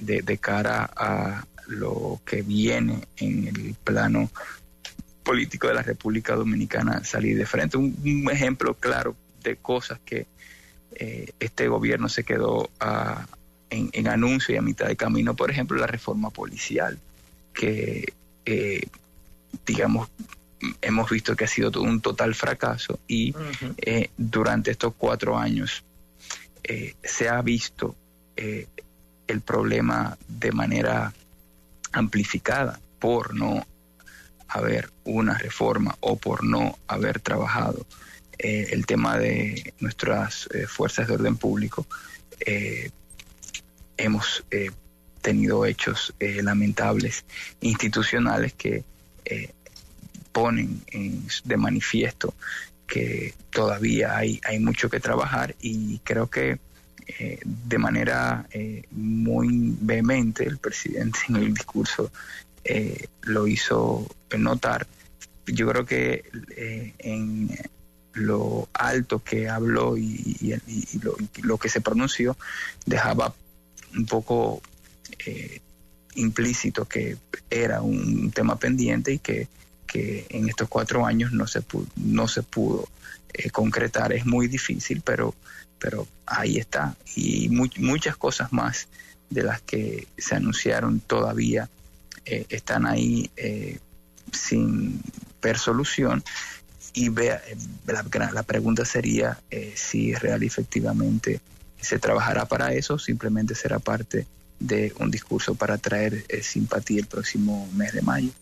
de, 0.00 0.38
cara 0.38 0.88
a 0.96 1.44
lo 1.66 2.20
que 2.24 2.42
viene 2.42 3.08
en 3.16 3.48
el 3.48 3.74
plano 3.82 4.30
político 5.24 5.68
de 5.68 5.74
la 5.74 5.82
República 5.82 6.34
Dominicana, 6.36 7.04
salir 7.04 7.36
de 7.36 7.46
frente. 7.46 7.76
Un, 7.76 8.28
ejemplo 8.30 8.74
claro 8.74 9.16
de 9.42 9.56
cosas 9.56 9.98
que 10.04 10.26
eh, 10.92 11.32
este 11.40 11.68
gobierno 11.68 12.08
se 12.08 12.24
quedó 12.24 12.70
en, 13.70 14.08
anuncio 14.08 14.54
y 14.54 14.58
a 14.58 14.62
mitad 14.62 14.86
de 14.86 14.96
camino, 14.96 15.34
por 15.34 15.50
ejemplo, 15.50 15.76
la 15.78 15.86
reforma 15.86 16.30
policial, 16.30 16.98
que 17.52 18.12
eh, 18.44 18.86
digamos 19.66 20.08
hemos 20.80 21.10
visto 21.10 21.36
que 21.36 21.44
ha 21.44 21.48
sido 21.48 21.80
un 21.80 22.00
total 22.00 22.34
fracaso 22.34 22.98
y 23.06 23.34
eh, 23.78 24.10
durante 24.16 24.72
estos 24.72 24.94
cuatro 24.96 25.38
años 25.38 25.84
eh, 26.68 26.94
se 27.02 27.30
ha 27.30 27.40
visto 27.40 27.96
eh, 28.36 28.66
el 29.26 29.40
problema 29.40 30.18
de 30.28 30.52
manera 30.52 31.14
amplificada 31.92 32.78
por 32.98 33.34
no 33.34 33.66
haber 34.48 34.90
una 35.04 35.38
reforma 35.38 35.96
o 36.00 36.16
por 36.18 36.44
no 36.44 36.78
haber 36.86 37.20
trabajado 37.20 37.86
eh, 38.38 38.68
el 38.70 38.84
tema 38.84 39.16
de 39.16 39.72
nuestras 39.80 40.46
fuerzas 40.68 41.08
de 41.08 41.14
orden 41.14 41.38
público, 41.38 41.86
hemos 43.96 44.44
tenido 45.22 45.64
hechos 45.64 46.14
lamentables 46.20 47.24
institucionales 47.60 48.52
que 48.52 48.84
ponen 50.32 50.82
de 51.44 51.56
manifiesto 51.56 52.34
que 52.86 53.34
todavía 53.50 54.16
hay, 54.16 54.40
hay 54.44 54.58
mucho 54.58 54.88
que 54.88 54.98
trabajar 54.98 55.54
y 55.60 55.98
creo 55.98 56.28
que 56.28 56.58
eh, 57.06 57.38
de 57.44 57.78
manera 57.78 58.46
eh, 58.50 58.84
muy 58.90 59.74
vehemente 59.80 60.44
el 60.44 60.58
presidente 60.58 61.20
en 61.28 61.36
el 61.36 61.54
discurso 61.54 62.10
eh, 62.64 63.06
lo 63.22 63.46
hizo 63.46 64.06
notar. 64.36 64.86
Yo 65.46 65.68
creo 65.68 65.86
que 65.86 66.24
en 66.98 67.56
lo 68.12 68.68
alto 68.74 69.22
que 69.24 69.48
habló 69.48 69.96
y, 69.96 70.54
lo, 71.00 71.16
lo, 71.42 71.56
que 71.56 71.70
se 71.70 71.80
pronunció 71.80 72.36
dejaba 72.84 73.34
un 73.96 74.04
poco 74.04 74.60
implícito 76.14 76.84
que 76.84 77.16
era 77.48 77.80
un 77.80 78.30
tema 78.32 78.56
pendiente 78.56 79.12
y 79.14 79.18
que 79.18 79.48
que 79.88 80.26
en 80.28 80.48
estos 80.48 80.68
cuatro 80.68 81.04
años 81.04 81.32
no 81.32 81.48
se 81.48 81.62
pudo, 81.62 81.86
no 81.96 82.28
se 82.28 82.44
pudo 82.44 82.88
eh, 83.32 83.50
concretar. 83.50 84.12
Es 84.12 84.24
muy 84.24 84.46
difícil, 84.46 85.02
pero, 85.04 85.34
pero 85.80 86.06
ahí 86.26 86.58
está. 86.58 86.94
Y 87.16 87.48
muchas 87.48 88.16
cosas 88.16 88.52
más 88.52 88.86
de 89.30 89.42
las 89.42 89.60
que 89.62 90.06
se 90.16 90.36
anunciaron 90.36 91.00
todavía 91.00 91.68
eh, 92.24 92.46
están 92.50 92.86
ahí 92.86 93.30
eh, 93.36 93.78
sin 94.30 95.00
ver 95.42 95.58
solución. 95.58 96.22
Y 96.94 97.08
vea, 97.08 97.42
la, 97.86 98.30
la 98.32 98.42
pregunta 98.42 98.84
sería 98.84 99.38
si 99.74 100.14
real 100.14 100.42
efectivamente 100.42 101.40
se 101.80 101.98
trabajará 101.98 102.46
para 102.46 102.72
eso, 102.72 102.98
simplemente 102.98 103.54
será 103.54 103.78
parte 103.78 104.26
de 104.58 104.92
un 104.98 105.10
discurso 105.10 105.54
para 105.54 105.78
traer 105.78 106.24
simpatía 106.42 106.98
el 107.00 107.06
próximo 107.06 107.68
mes 107.74 107.92
de 107.92 108.02
mayo 108.02 108.32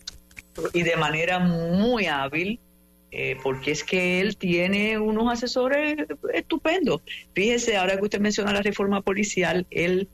y 0.73 0.83
de 0.83 0.95
manera 0.95 1.39
muy 1.39 2.05
hábil, 2.05 2.59
eh, 3.11 3.37
porque 3.41 3.71
es 3.71 3.83
que 3.83 4.19
él 4.19 4.37
tiene 4.37 4.99
unos 4.99 5.31
asesores 5.31 5.97
estupendos. 6.33 7.01
Fíjese, 7.33 7.77
ahora 7.77 7.97
que 7.97 8.03
usted 8.03 8.19
menciona 8.19 8.51
la 8.53 8.61
reforma 8.61 9.01
policial, 9.01 9.65
él 9.69 10.09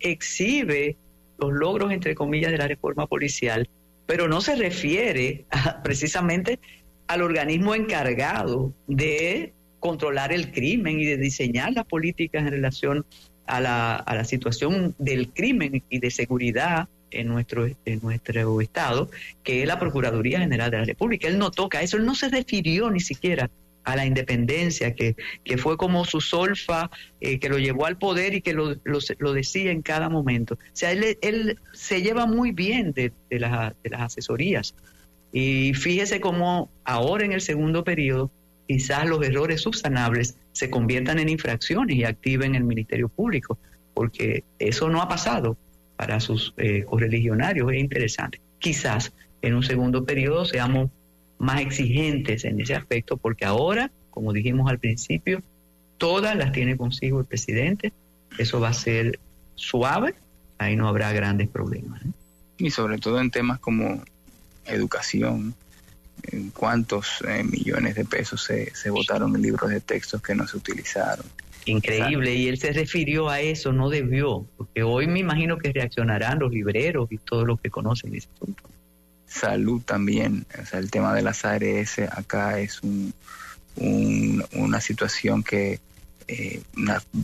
exhibe 0.00 0.96
los 1.38 1.52
logros, 1.52 1.92
entre 1.92 2.14
comillas, 2.14 2.50
de 2.50 2.58
la 2.58 2.68
reforma 2.68 3.06
policial, 3.06 3.68
pero 4.06 4.28
no 4.28 4.40
se 4.40 4.56
refiere 4.56 5.44
precisamente 5.84 6.58
al 7.06 7.22
organismo 7.22 7.74
encargado 7.74 8.72
de 8.86 9.52
controlar 9.80 10.32
el 10.32 10.52
crimen 10.52 11.00
y 11.00 11.06
de 11.06 11.16
diseñar 11.16 11.72
las 11.72 11.84
políticas 11.84 12.42
en 12.42 12.50
relación 12.50 13.04
a 13.46 13.60
la, 13.60 13.96
a 13.96 14.14
la 14.14 14.24
situación 14.24 14.94
del 14.98 15.32
crimen 15.32 15.82
y 15.88 15.98
de 15.98 16.10
seguridad 16.10 16.88
en 17.12 17.28
nuestro, 17.28 17.66
en 17.66 18.00
nuestro 18.02 18.60
estado, 18.60 19.10
que 19.42 19.62
es 19.62 19.68
la 19.68 19.78
Procuraduría 19.78 20.40
General 20.40 20.70
de 20.70 20.78
la 20.78 20.84
República. 20.84 21.28
Él 21.28 21.38
no 21.38 21.50
toca 21.50 21.82
eso, 21.82 21.96
él 21.96 22.04
no 22.04 22.14
se 22.14 22.28
refirió 22.28 22.90
ni 22.90 23.00
siquiera 23.00 23.50
a 23.84 23.96
la 23.96 24.06
independencia, 24.06 24.94
que, 24.94 25.16
que 25.44 25.58
fue 25.58 25.76
como 25.76 26.04
su 26.04 26.20
solfa, 26.20 26.90
eh, 27.20 27.38
que 27.38 27.48
lo 27.48 27.58
llevó 27.58 27.86
al 27.86 27.98
poder 27.98 28.34
y 28.34 28.40
que 28.40 28.52
lo, 28.52 28.76
lo, 28.84 29.32
decía 29.32 29.72
en 29.72 29.82
cada 29.82 30.08
momento. 30.08 30.54
O 30.54 30.58
sea, 30.72 30.92
él, 30.92 31.18
él 31.20 31.58
se 31.72 32.02
lleva 32.02 32.26
muy 32.26 32.52
bien 32.52 32.92
de, 32.92 33.12
de, 33.28 33.38
de 33.38 33.90
las 33.90 34.00
asesorías. 34.00 34.74
Y 35.32 35.74
fíjese 35.74 36.20
cómo 36.20 36.70
ahora 36.84 37.24
en 37.24 37.32
el 37.32 37.40
segundo 37.40 37.84
periodo, 37.84 38.30
quizás 38.68 39.06
los 39.06 39.24
errores 39.24 39.62
subsanables 39.62 40.36
se 40.52 40.70
conviertan 40.70 41.18
en 41.18 41.28
infracciones 41.28 41.96
y 41.96 42.04
activen 42.04 42.54
el 42.54 42.64
Ministerio 42.64 43.08
Público, 43.08 43.58
porque 43.94 44.44
eso 44.58 44.88
no 44.88 45.00
ha 45.00 45.08
pasado 45.08 45.56
para 46.02 46.18
sus 46.18 46.52
eh, 46.56 46.82
correligionarios. 46.84 47.72
Es 47.72 47.78
interesante. 47.78 48.40
Quizás 48.58 49.12
en 49.40 49.54
un 49.54 49.62
segundo 49.62 50.04
periodo 50.04 50.44
seamos 50.44 50.90
más 51.38 51.60
exigentes 51.60 52.44
en 52.44 52.60
ese 52.60 52.74
aspecto, 52.74 53.16
porque 53.16 53.44
ahora, 53.44 53.92
como 54.10 54.32
dijimos 54.32 54.68
al 54.68 54.80
principio, 54.80 55.44
todas 55.98 56.34
las 56.34 56.50
tiene 56.50 56.76
consigo 56.76 57.20
el 57.20 57.26
presidente. 57.26 57.92
Eso 58.36 58.58
va 58.58 58.70
a 58.70 58.74
ser 58.74 59.20
suave, 59.54 60.16
ahí 60.58 60.74
no 60.74 60.88
habrá 60.88 61.12
grandes 61.12 61.48
problemas. 61.48 62.02
¿eh? 62.02 62.10
Y 62.58 62.70
sobre 62.70 62.98
todo 62.98 63.20
en 63.20 63.30
temas 63.30 63.60
como 63.60 64.02
educación, 64.66 65.54
cuántos 66.52 67.22
eh, 67.28 67.44
millones 67.44 67.94
de 67.94 68.04
pesos 68.04 68.42
se, 68.42 68.74
se 68.74 68.90
votaron 68.90 69.36
en 69.36 69.42
libros 69.42 69.70
de 69.70 69.80
textos 69.80 70.20
que 70.20 70.34
no 70.34 70.48
se 70.48 70.56
utilizaron. 70.56 71.26
Increíble, 71.64 72.34
y 72.34 72.48
él 72.48 72.58
se 72.58 72.72
refirió 72.72 73.28
a 73.28 73.40
eso, 73.40 73.72
no 73.72 73.88
debió, 73.88 74.46
porque 74.56 74.82
hoy 74.82 75.06
me 75.06 75.20
imagino 75.20 75.58
que 75.58 75.72
reaccionarán 75.72 76.38
los 76.40 76.52
libreros 76.52 77.10
y 77.12 77.18
todos 77.18 77.46
los 77.46 77.60
que 77.60 77.70
conocen 77.70 78.14
ese 78.14 78.28
punto. 78.38 78.62
Salud 79.26 79.80
también, 79.82 80.44
o 80.60 80.66
sea, 80.66 80.80
el 80.80 80.90
tema 80.90 81.14
de 81.14 81.22
las 81.22 81.44
ARS 81.44 81.98
acá 82.10 82.58
es 82.58 82.82
un, 82.82 83.14
una 83.76 84.80
situación 84.80 85.42
que 85.42 85.80
eh, 86.28 86.62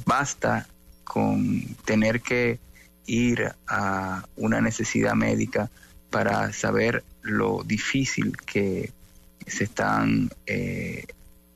basta 0.07 0.67
con 1.05 1.63
tener 1.85 2.21
que 2.21 2.59
ir 3.07 3.53
a 3.67 4.25
una 4.37 4.61
necesidad 4.61 5.15
médica 5.15 5.71
para 6.11 6.53
saber 6.53 7.05
lo 7.23 7.63
difícil 7.65 8.37
que 8.37 8.93
se 9.47 9.65
están, 9.65 10.31
eh, 10.47 11.05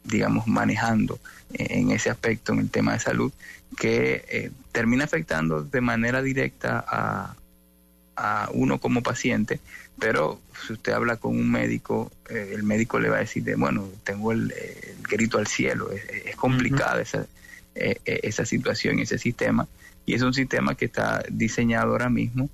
digamos, 0.04 0.46
manejando 0.46 1.18
en 1.54 1.90
ese 1.90 2.10
aspecto, 2.10 2.52
en 2.52 2.60
el 2.60 2.70
tema 2.70 2.92
de 2.92 3.00
salud, 3.00 3.32
que 3.76 4.24
eh, 4.28 4.50
termina 4.72 5.04
afectando 5.04 5.62
de 5.62 5.80
manera 5.80 6.22
directa 6.22 6.84
a, 6.86 7.36
a, 8.16 8.48
uno 8.52 8.78
como 8.78 9.02
paciente, 9.02 9.60
pero 9.98 10.40
si 10.66 10.74
usted 10.74 10.92
habla 10.92 11.16
con 11.16 11.36
un 11.36 11.50
médico, 11.50 12.10
eh, 12.28 12.52
el 12.54 12.62
médico 12.62 12.98
le 12.98 13.08
va 13.08 13.16
a 13.16 13.20
decir, 13.20 13.44
de, 13.44 13.54
bueno, 13.54 13.88
tengo 14.04 14.32
el, 14.32 14.52
grito 15.08 15.38
al 15.38 15.46
cielo, 15.46 15.90
es, 15.90 16.36
complicada 16.36 17.02
esa, 17.02 17.26
esa 17.74 18.44
situación, 18.44 18.98
ese 18.98 19.18
sistema, 19.18 19.66
y 20.04 20.14
es 20.14 20.22
un 20.22 20.34
sistema 20.34 20.74
que 20.74 20.86
está 20.86 21.22
diseñado 21.30 21.92
ahora 21.92 22.08
mismo 22.08 22.48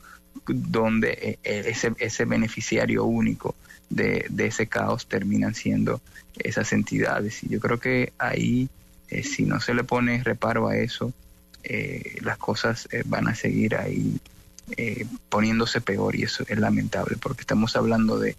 donde 0.46 1.10
eh, 1.10 1.38
eh, 1.44 1.64
ese, 1.66 1.92
ese 1.98 2.24
beneficiario 2.24 3.04
único 3.04 3.54
de, 3.90 4.26
ese 4.38 4.66
caos 4.66 5.06
terminan 5.06 5.54
siendo 5.54 6.00
esas 6.38 6.72
entidades. 6.72 7.42
Y 7.42 7.48
yo 7.48 7.60
creo 7.60 7.78
que 7.78 8.12
ahí, 8.18 8.68
eh, 9.10 9.22
si 9.22 9.44
no 9.44 9.60
se 9.60 9.74
le 9.74 9.84
pone 9.84 10.22
reparo 10.22 10.68
a 10.68 10.76
eso, 10.76 11.12
las 12.22 12.38
cosas 12.38 12.88
van 13.04 13.28
a 13.28 13.34
seguir 13.34 13.76
ahí 13.76 14.18
poniéndose 15.28 15.82
peor 15.82 16.16
y 16.16 16.22
eso 16.22 16.42
es 16.48 16.58
lamentable 16.58 17.18
porque 17.20 17.42
estamos 17.42 17.76
hablando 17.76 18.18
de, 18.18 18.36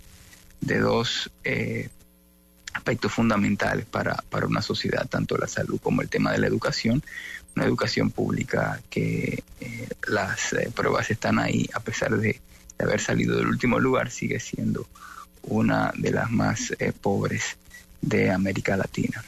de 0.61 0.79
dos 0.79 1.29
aspectos 2.73 3.11
fundamentales 3.11 3.85
para, 3.85 4.15
para 4.29 4.47
una 4.47 4.61
sociedad, 4.61 5.07
tanto 5.07 5.37
la 5.37 5.47
salud 5.47 5.79
como 5.81 6.01
el 6.01 6.09
tema 6.09 6.31
de 6.31 6.39
la 6.39 6.47
educación, 6.47 7.03
una 7.55 7.65
educación 7.65 8.11
pública 8.11 8.79
que 8.89 9.43
eh, 9.59 9.89
las 10.07 10.53
eh, 10.53 10.71
pruebas 10.73 11.09
están 11.09 11.39
ahí, 11.39 11.69
a 11.73 11.79
pesar 11.79 12.17
de, 12.17 12.39
haber 12.79 13.01
salido 13.01 13.35
del 13.35 13.47
último 13.47 13.77
lugar, 13.77 14.09
sigue 14.09 14.39
siendo 14.39 14.87
una 15.43 15.91
de 15.97 16.11
las 16.11 16.31
más 16.31 16.73
eh, 16.79 16.93
pobres 16.93 17.57
de 18.01 18.31
América 18.31 18.77
Latina. 18.77 19.21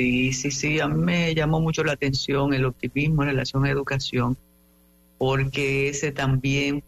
Sí, 0.00 0.32
sí, 0.32 0.50
sí, 0.50 0.80
a 0.80 0.88
mí 0.88 0.98
me 0.98 1.34
llamó 1.34 1.60
mucho 1.60 1.84
la 1.84 1.92
atención 1.92 2.54
el 2.54 2.64
optimismo 2.64 3.22
en 3.22 3.28
relación 3.28 3.66
a 3.66 3.70
educación, 3.70 4.36
porque 5.18 5.90
ese 5.90 6.10
también 6.10 6.82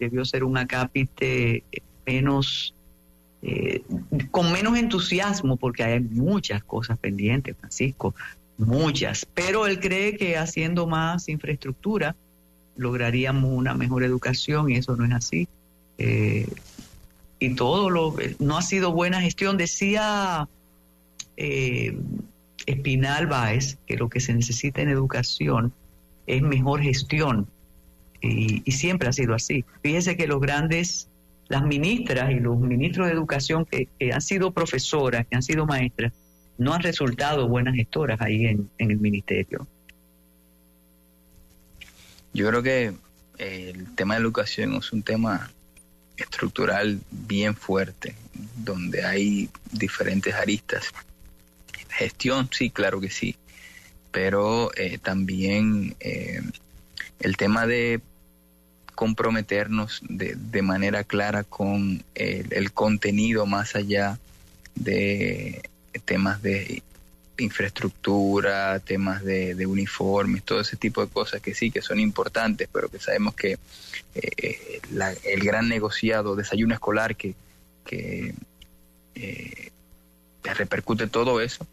debió 0.00 0.24
ser 0.24 0.42
un 0.42 0.56
acápite 0.56 1.62
menos, 2.04 2.74
con 4.32 4.50
menos 4.50 4.76
entusiasmo, 4.76 5.56
porque 5.56 5.84
hay 5.84 6.00
muchas 6.00 6.64
cosas 6.64 6.98
pendientes, 6.98 7.56
Francisco 7.56 8.12
muchas, 8.58 9.24
pero 9.34 9.66
él 9.66 9.78
cree 9.78 10.16
que 10.16 10.36
haciendo 10.36 10.86
más 10.86 11.28
infraestructura 11.28 12.16
lograríamos 12.76 13.50
una 13.52 13.74
mejor 13.74 14.02
educación 14.04 14.70
y 14.70 14.76
eso 14.76 14.96
no 14.96 15.04
es 15.04 15.12
así. 15.12 15.48
Eh, 15.96 16.48
y 17.40 17.54
todo 17.54 17.88
lo 17.88 18.16
no 18.40 18.58
ha 18.58 18.62
sido 18.62 18.92
buena 18.92 19.20
gestión. 19.20 19.56
Decía 19.56 20.48
eh, 21.36 21.96
Espinal 22.66 23.26
Báez 23.26 23.78
que 23.86 23.96
lo 23.96 24.08
que 24.08 24.20
se 24.20 24.34
necesita 24.34 24.82
en 24.82 24.88
educación 24.88 25.72
es 26.26 26.42
mejor 26.42 26.82
gestión 26.82 27.48
y, 28.20 28.70
siempre 28.72 29.08
ha 29.08 29.12
sido 29.12 29.34
así. 29.34 29.64
Fíjese 29.82 30.16
que 30.16 30.26
los 30.26 30.40
grandes, 30.40 31.08
las 31.48 31.62
ministras 31.62 32.30
y 32.30 32.40
los 32.40 32.58
ministros 32.58 33.06
de 33.06 33.12
educación 33.12 33.64
que 33.64 33.88
han 34.12 34.20
sido 34.20 34.52
profesoras, 34.52 35.26
que 35.26 35.36
han 35.36 35.42
sido 35.42 35.66
maestras, 35.66 36.12
no 36.58 36.74
han 36.74 36.82
resultado 36.82 37.48
buenas 37.48 37.74
gestoras 37.74 38.20
ahí 38.20 38.46
en, 38.46 38.68
el 38.78 38.98
ministerio. 38.98 39.66
Yo 42.34 42.48
creo 42.48 42.62
que 42.62 42.92
eh, 43.38 43.72
el 43.74 43.94
tema 43.94 44.14
de 44.14 44.20
educación 44.20 44.74
es 44.74 44.92
un 44.92 45.02
tema 45.02 45.50
estructural 46.16 47.00
bien 47.10 47.54
fuerte, 47.54 48.14
donde 48.56 49.04
hay 49.04 49.48
diferentes 49.72 50.34
aristas. 50.34 50.92
Gestión, 51.98 52.48
sí, 52.52 52.70
claro 52.70 53.00
que 53.00 53.10
sí, 53.10 53.36
pero 54.12 54.70
eh, 54.76 54.98
también 54.98 55.96
eh, 56.00 56.40
el 57.20 57.36
tema 57.36 57.66
de 57.66 58.00
comprometernos 58.94 60.00
de, 60.08 60.34
de 60.36 60.62
manera 60.62 61.04
clara 61.04 61.44
con 61.44 62.02
el 62.14 62.72
contenido 62.72 63.46
más 63.46 63.76
allá 63.76 64.18
de 64.74 65.62
temas 66.04 66.42
de 66.42 66.82
infraestructura, 67.38 68.80
temas 68.80 69.22
de, 69.22 69.66
uniformes, 69.66 70.42
todo 70.42 70.60
ese 70.60 70.76
tipo 70.76 71.04
de 71.04 71.10
cosas 71.10 71.40
que 71.40 71.54
sí, 71.54 71.70
que 71.70 71.82
son 71.82 72.00
importantes, 72.00 72.68
pero 72.72 72.88
que 72.88 72.98
sabemos 72.98 73.34
que 73.34 73.58
eh, 74.14 74.80
el 75.24 75.44
gran 75.44 75.68
negociado, 75.68 76.36
desayuno 76.36 76.74
escolar 76.74 77.16
que, 77.16 77.34
que 77.84 78.34
eh, 79.14 79.70
repercute 80.42 81.06
todo 81.06 81.40
eso, 81.40 81.66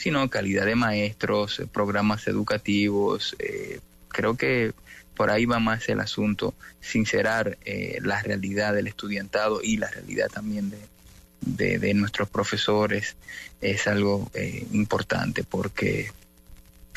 sino 0.00 0.30
calidad 0.30 0.64
de 0.64 0.76
maestros, 0.76 1.62
programas 1.72 2.26
educativos, 2.26 3.36
eh, 3.38 3.80
creo 4.08 4.36
que 4.36 4.72
por 5.14 5.30
ahí 5.30 5.44
va 5.44 5.58
más 5.58 5.88
el 5.90 6.00
asunto, 6.00 6.54
sincerar 6.80 7.58
la 8.00 8.22
realidad 8.22 8.72
del 8.72 8.86
estudiantado 8.86 9.60
y 9.62 9.76
la 9.76 9.90
realidad 9.90 10.28
también 10.32 10.70
de, 10.70 10.78
de, 11.40 11.94
nuestros 11.94 12.28
profesores 12.28 13.16
es 13.60 13.86
algo 13.86 14.30
eh, 14.34 14.66
importante 14.72 15.44
porque, 15.44 16.12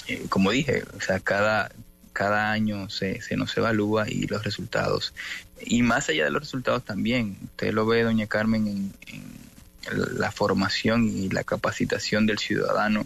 eh, 0.07 0.25
como 0.29 0.51
dije, 0.51 0.83
o 0.95 1.01
sea, 1.01 1.19
cada, 1.19 1.71
cada 2.11 2.51
año 2.51 2.89
se, 2.89 3.21
se 3.21 3.35
nos 3.35 3.55
evalúa 3.57 4.09
y 4.09 4.27
los 4.27 4.43
resultados, 4.43 5.13
y 5.61 5.81
más 5.81 6.09
allá 6.09 6.25
de 6.25 6.31
los 6.31 6.41
resultados 6.41 6.83
también, 6.83 7.37
usted 7.43 7.73
lo 7.73 7.85
ve, 7.85 8.03
doña 8.03 8.27
Carmen, 8.27 8.67
en, 9.07 9.42
la 9.91 10.31
formación 10.31 11.09
y 11.09 11.29
la 11.29 11.43
capacitación 11.43 12.25
del 12.25 12.39
ciudadano 12.39 13.05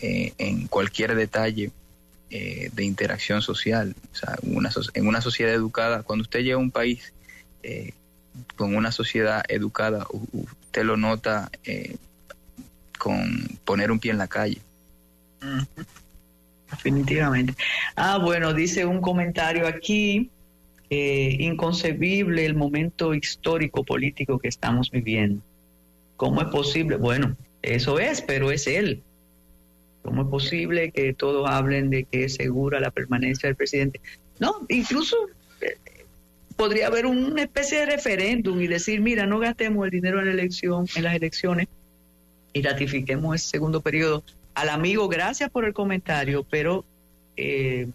eh, 0.00 0.32
en 0.38 0.66
cualquier 0.66 1.14
detalle 1.14 1.70
de 2.28 2.84
interacción 2.84 3.40
social. 3.40 3.94
En 4.92 5.06
una 5.06 5.20
sociedad 5.20 5.54
educada, 5.54 6.02
cuando 6.02 6.22
usted 6.22 6.40
llega 6.40 6.56
a 6.56 6.58
un 6.58 6.72
país 6.72 7.12
con 8.56 8.74
una 8.74 8.92
sociedad 8.92 9.42
educada, 9.48 10.06
usted 10.32 10.84
lo 10.84 10.96
nota 10.96 11.50
eh, 11.64 11.96
con 12.98 13.46
poner 13.64 13.90
un 13.90 13.98
pie 13.98 14.12
en 14.12 14.18
la 14.18 14.28
calle. 14.28 14.60
Definitivamente. 16.70 17.54
Ah, 17.94 18.18
bueno, 18.18 18.52
dice 18.52 18.84
un 18.84 19.00
comentario 19.00 19.66
aquí, 19.66 20.30
eh, 20.90 21.36
inconcebible 21.40 22.44
el 22.44 22.54
momento 22.54 23.14
histórico 23.14 23.84
político 23.84 24.38
que 24.38 24.48
estamos 24.48 24.90
viviendo. 24.90 25.42
¿Cómo 26.16 26.40
es 26.40 26.48
posible? 26.48 26.96
Bueno, 26.96 27.36
eso 27.62 27.98
es, 27.98 28.22
pero 28.22 28.50
es 28.50 28.66
él. 28.66 29.02
¿Cómo 30.02 30.22
es 30.22 30.28
posible 30.28 30.92
que 30.92 31.12
todos 31.12 31.48
hablen 31.48 31.90
de 31.90 32.04
que 32.04 32.24
es 32.24 32.34
segura 32.34 32.80
la 32.80 32.90
permanencia 32.90 33.48
del 33.48 33.56
presidente? 33.56 34.00
No, 34.38 34.64
incluso 34.68 35.16
eh, 35.60 35.76
podría 36.56 36.86
haber 36.86 37.06
una 37.06 37.42
especie 37.42 37.80
de 37.80 37.86
referéndum 37.86 38.60
y 38.60 38.66
decir, 38.66 39.00
mira, 39.00 39.26
no 39.26 39.38
gastemos 39.38 39.84
el 39.84 39.90
dinero 39.90 40.20
en 40.20 40.26
la 40.26 40.32
elección, 40.32 40.86
en 40.94 41.04
las 41.04 41.14
elecciones 41.14 41.68
y 42.52 42.62
ratifiquemos 42.62 43.34
ese 43.36 43.48
segundo 43.48 43.80
periodo. 43.80 44.22
Al 44.54 44.70
amigo, 44.70 45.08
gracias 45.08 45.50
por 45.50 45.64
el 45.64 45.74
comentario, 45.74 46.46
pero 46.48 46.84
eh, 47.36 47.88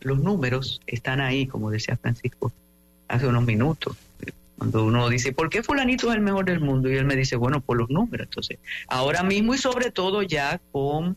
los 0.00 0.18
números 0.18 0.80
están 0.86 1.20
ahí, 1.20 1.46
como 1.46 1.70
decía 1.70 1.96
Francisco 1.96 2.52
hace 3.06 3.26
unos 3.26 3.44
minutos. 3.44 3.96
Cuando 4.58 4.84
uno 4.84 5.08
dice, 5.08 5.32
¿por 5.32 5.50
qué 5.50 5.62
fulanito 5.62 6.10
es 6.10 6.16
el 6.16 6.22
mejor 6.22 6.44
del 6.44 6.60
mundo? 6.60 6.88
Y 6.90 6.96
él 6.96 7.04
me 7.04 7.16
dice, 7.16 7.36
bueno, 7.36 7.60
por 7.60 7.76
los 7.76 7.90
números. 7.90 8.26
Entonces, 8.26 8.58
ahora 8.88 9.22
mismo 9.22 9.54
y 9.54 9.58
sobre 9.58 9.90
todo 9.90 10.22
ya 10.22 10.60
con 10.70 11.16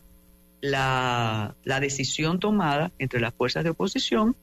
la, 0.60 1.54
la 1.64 1.80
decisión 1.80 2.40
tomada 2.40 2.90
entre 2.98 3.20
las 3.20 3.32
fuerzas 3.34 3.64
de 3.64 3.70
oposición 3.70 4.34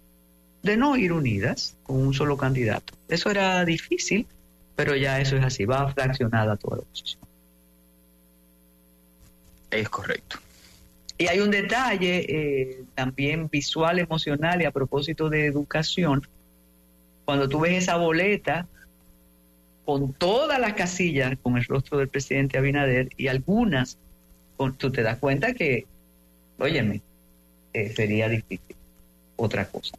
de 0.63 0.77
no 0.77 0.95
ir 0.97 1.11
unidas 1.11 1.77
con 1.83 1.97
un 1.97 2.13
solo 2.13 2.37
candidato. 2.37 2.93
Eso 3.07 3.29
era 3.29 3.63
difícil, 3.65 4.25
pero 4.75 4.95
ya 4.95 5.19
eso 5.19 5.35
es 5.35 5.43
así, 5.43 5.65
va 5.65 5.91
fraccionada 5.91 6.55
toda 6.55 6.77
la 6.77 6.81
oposición. 6.83 7.21
Es 9.69 9.89
correcto. 9.89 10.37
Y 11.17 11.27
hay 11.27 11.39
un 11.39 11.51
detalle 11.51 12.25
eh, 12.27 12.83
también 12.93 13.47
visual, 13.49 13.99
emocional 13.99 14.61
y 14.61 14.65
a 14.65 14.71
propósito 14.71 15.29
de 15.29 15.45
educación. 15.45 16.27
Cuando 17.23 17.47
tú 17.47 17.59
ves 17.61 17.83
esa 17.83 17.97
boleta 17.97 18.67
con 19.85 20.13
todas 20.13 20.59
las 20.59 20.73
casillas 20.73 21.37
con 21.41 21.57
el 21.57 21.63
rostro 21.65 21.97
del 21.97 22.09
presidente 22.09 22.57
Abinader 22.57 23.09
y 23.17 23.27
algunas, 23.27 23.97
tú 24.77 24.91
te 24.91 25.03
das 25.03 25.19
cuenta 25.19 25.53
que, 25.53 25.85
óyeme, 26.57 27.01
eh, 27.73 27.93
sería 27.95 28.27
difícil 28.27 28.75
otra 29.35 29.65
cosa. 29.65 29.95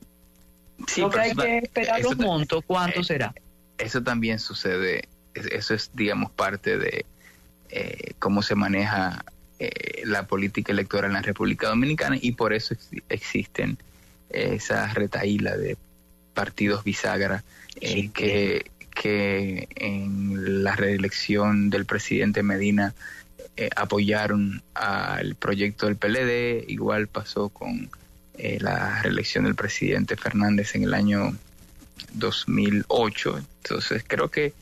Sí, 0.86 1.00
Lo 1.00 1.10
que 1.10 1.20
hay 1.20 1.34
que 1.34 1.58
esperar 1.58 2.02
los 2.02 2.18
montos, 2.18 2.64
¿cuánto 2.66 3.00
eh, 3.00 3.04
será? 3.04 3.34
Eso 3.78 4.02
también 4.02 4.38
sucede, 4.38 5.08
eso 5.34 5.74
es, 5.74 5.90
digamos, 5.94 6.30
parte 6.32 6.78
de 6.78 7.06
cómo 8.18 8.42
se 8.42 8.54
maneja 8.54 9.24
eh, 9.58 10.02
la 10.04 10.26
política 10.26 10.72
electoral 10.72 11.10
en 11.10 11.14
la 11.14 11.22
República 11.22 11.68
Dominicana 11.68 12.18
y 12.20 12.32
por 12.32 12.52
eso 12.52 12.74
existen 13.08 13.78
esas 14.28 14.92
retaílas 14.92 15.58
de 15.58 15.78
partidos 16.34 16.84
bisagra 16.84 17.42
eh, 17.80 18.10
que, 18.10 18.70
que 19.00 19.68
en 19.74 20.64
la 20.64 20.74
reelección 20.74 21.70
del 21.70 21.84
presidente 21.84 22.42
Medina 22.42 22.94
eh, 23.56 23.70
apoyaron 23.76 24.62
al 24.74 25.34
proyecto 25.36 25.86
del 25.86 25.96
PLD, 25.96 26.64
igual 26.68 27.06
pasó 27.06 27.48
con 27.48 27.90
la 28.38 29.00
reelección 29.02 29.44
del 29.44 29.54
presidente 29.54 30.14
Fernández 30.14 30.74
en 30.74 30.82
el 30.82 30.92
año 30.92 31.34
2008. 32.12 33.38
Entonces 33.62 34.04
creo 34.06 34.30
que 34.30 34.52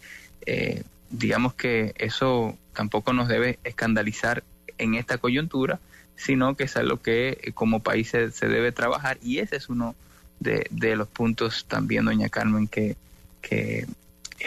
digamos 1.11 1.55
que 1.55 1.95
eso 1.99 2.57
tampoco 2.73 3.13
nos 3.13 3.29
debe 3.29 3.59
escandalizar 3.65 4.43
en 4.79 4.95
esta 4.95 5.19
coyuntura, 5.19 5.81
sino 6.17 6.55
que 6.55 6.65
es 6.65 6.77
algo 6.77 7.01
que 7.01 7.39
eh, 7.43 7.53
como 7.53 7.81
país 7.81 8.09
se, 8.11 8.29
debe 8.49 8.73
trabajar 8.73 9.19
y 9.23 9.39
ese 9.39 9.57
es 9.57 9.69
uno 9.69 9.95
de, 10.41 10.69
los 10.97 11.09
puntos 11.09 11.65
también, 11.67 12.05
doña 12.05 12.29
Carmen, 12.29 12.69
que, 12.69 12.97
que 13.41 13.87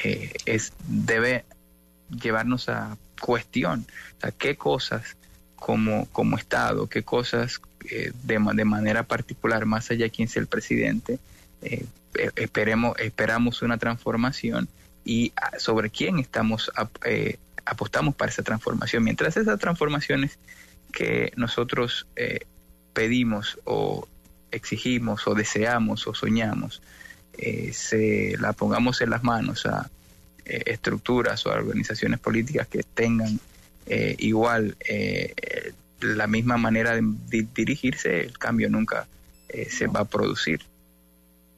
eh, 0.03 0.33
es, 0.45 0.73
debe 0.87 1.45
llevarnos 2.09 2.69
a 2.69 2.97
cuestión, 3.19 3.85
o 4.23 4.37
qué 4.37 4.55
cosas 4.55 5.17
como, 5.55 6.07
como 6.11 6.37
Estado, 6.37 6.87
qué 6.87 7.03
cosas 7.03 7.61
eh, 7.91 8.11
de, 8.23 8.39
de, 8.53 8.65
manera 8.65 9.03
particular, 9.03 9.65
más 9.65 9.89
allá 9.91 10.05
de 10.05 10.11
quién 10.11 10.27
sea 10.27 10.41
el 10.41 10.47
presidente, 10.47 11.19
esperemos, 12.35 12.97
esperamos 12.99 13.61
una 13.61 13.77
transformación 13.77 14.69
y 15.03 15.33
ah, 15.35 15.57
sobre 15.57 15.89
quién 15.89 16.19
estamos 16.19 16.71
apostamos 17.67 18.15
para 18.15 18.31
esa 18.31 18.43
transformación. 18.43 19.03
Mientras 19.03 19.37
esas 19.37 19.59
transformaciones 19.59 20.39
que 20.91 21.31
nosotros 21.35 22.07
eh, 22.15 22.39
pedimos 22.93 23.59
o 23.65 24.07
exigimos 24.51 25.27
o 25.27 25.35
deseamos 25.35 26.07
o 26.07 26.13
soñamos, 26.13 26.81
eh, 27.38 27.71
se 27.73 28.35
la 28.39 28.53
pongamos 28.53 29.01
en 29.01 29.09
las 29.09 29.23
manos 29.23 29.65
a 29.65 29.89
eh, 30.45 30.63
estructuras 30.65 31.45
o 31.45 31.51
a 31.51 31.55
organizaciones 31.55 32.19
políticas 32.19 32.67
que 32.67 32.83
tengan 32.83 33.39
igual 34.17 34.75
la 36.01 36.27
misma 36.27 36.57
manera 36.57 36.93
de, 36.93 37.47
dirigirse, 37.55 38.19
el 38.19 38.38
cambio 38.38 38.69
nunca 38.69 39.07
se 39.69 39.88
va 39.88 40.01
a 40.01 40.05
producir. 40.05 40.59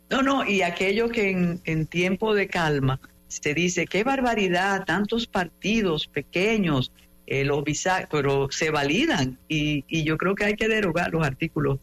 No, 0.10 0.24
no, 0.24 0.46
y 0.46 0.64
aquello 0.64 1.10
que 1.10 1.30
en, 1.64 1.86
tiempo 1.86 2.34
de 2.34 2.48
calma 2.48 3.00
se 3.28 3.54
dice, 3.54 3.86
qué 3.86 4.04
barbaridad, 4.04 4.84
tantos 4.86 5.28
partidos 5.28 6.08
pequeños, 6.08 6.92
eh, 7.28 7.46
los 7.46 7.64
pero 8.10 8.48
se 8.52 8.72
validan 8.72 9.38
y, 9.48 9.86
y, 9.88 10.04
yo 10.04 10.18
creo 10.18 10.34
que 10.34 10.46
hay 10.46 10.56
que 10.56 10.68
derogar 10.68 11.12
los 11.12 11.24
artículos 11.24 11.80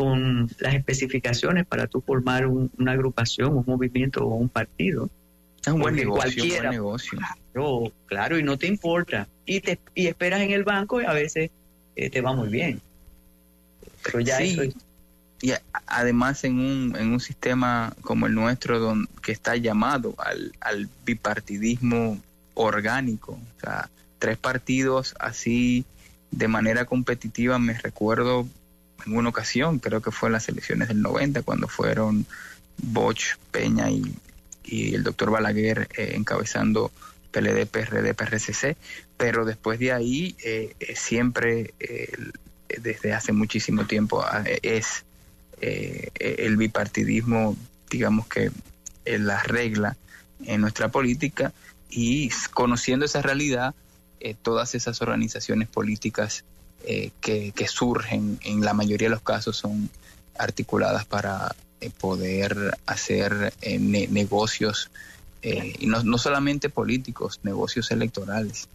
con 0.00 0.48
las 0.60 0.74
especificaciones 0.74 1.66
para 1.66 1.86
tú 1.86 2.00
formar 2.00 2.46
una 2.46 2.92
agrupación, 2.92 3.54
un 3.54 3.64
movimiento 3.66 4.24
o 4.24 4.34
un 4.34 4.48
partido. 4.48 5.10
Es 5.60 5.70
un 5.70 5.80
buen 5.80 5.94
negocio, 5.94 6.22
cualquiera, 6.22 6.70
buen 6.70 6.70
negocio. 6.70 7.18
Claro, 7.18 7.92
claro, 8.06 8.38
y 8.38 8.42
no 8.42 8.56
te 8.56 8.66
importa. 8.66 9.28
Y, 9.44 9.60
te, 9.60 9.78
y 9.94 10.06
esperas 10.06 10.40
en 10.40 10.52
el 10.52 10.64
banco 10.64 11.02
y 11.02 11.04
a 11.04 11.12
veces 11.12 11.50
eh, 11.96 12.08
te 12.08 12.22
va 12.22 12.32
muy 12.32 12.48
bien. 12.48 12.80
Pero 14.02 14.20
ya 14.20 14.38
eso 14.38 14.62
es 14.62 14.74
y 15.42 15.52
además 15.86 16.44
en 16.44 16.58
un, 16.58 16.96
en 16.98 17.12
un 17.12 17.20
sistema 17.20 17.94
como 18.02 18.26
el 18.26 18.34
nuestro 18.34 18.78
don, 18.78 19.08
que 19.22 19.32
está 19.32 19.56
llamado 19.56 20.14
al, 20.18 20.52
al 20.60 20.88
bipartidismo 21.06 22.20
orgánico, 22.54 23.32
o 23.32 23.60
sea, 23.60 23.88
tres 24.18 24.36
partidos 24.36 25.14
así 25.18 25.86
de 26.30 26.46
manera 26.46 26.84
competitiva, 26.84 27.58
me 27.58 27.72
recuerdo 27.72 28.46
en 29.06 29.16
una 29.16 29.28
ocasión, 29.28 29.78
creo 29.78 30.00
que 30.00 30.10
fue 30.10 30.28
en 30.28 30.34
las 30.34 30.48
elecciones 30.48 30.88
del 30.88 31.02
90, 31.02 31.42
cuando 31.42 31.68
fueron 31.68 32.26
Bosch, 32.78 33.36
Peña 33.50 33.90
y, 33.90 34.14
el 34.72 35.02
doctor 35.02 35.32
Balaguer 35.32 35.88
eh, 35.96 36.12
encabezando 36.14 36.92
PLD, 37.32 37.66
PRD, 37.66 38.14
PRCC, 38.14 38.76
pero 39.16 39.44
después 39.44 39.80
de 39.80 39.90
ahí 39.90 40.36
eh, 40.44 40.76
eh, 40.78 40.94
siempre, 40.94 41.74
desde 42.80 43.12
hace 43.12 43.32
muchísimo 43.32 43.86
tiempo, 43.86 44.24
es 44.62 45.04
eh, 45.62 46.10
el 46.38 46.56
bipartidismo, 46.56 47.54
digamos 47.90 48.26
que 48.26 48.50
es 49.04 49.20
la 49.20 49.42
regla 49.42 49.96
en 50.46 50.62
nuestra 50.62 50.88
política 50.88 51.52
y 51.90 52.30
conociendo 52.54 53.04
esa 53.04 53.20
realidad, 53.20 53.74
eh, 54.20 54.34
todas 54.40 54.74
esas 54.74 55.02
organizaciones 55.02 55.68
políticas 55.68 56.44
eh, 56.84 57.10
que, 57.20 57.52
surgen 57.68 58.38
en 58.42 58.60
la 58.62 58.74
mayoría 58.74 59.08
de 59.08 59.14
los 59.14 59.22
casos 59.22 59.56
son 59.56 59.90
articuladas 60.38 61.04
para 61.04 61.54
poder 61.98 62.76
hacer 62.86 63.54
negocios 63.62 64.90
y 65.42 65.86
no, 65.86 66.02
no, 66.02 66.18
solamente 66.18 66.68
políticos, 66.68 67.40
negocios 67.42 67.90
electorales. 67.90 68.68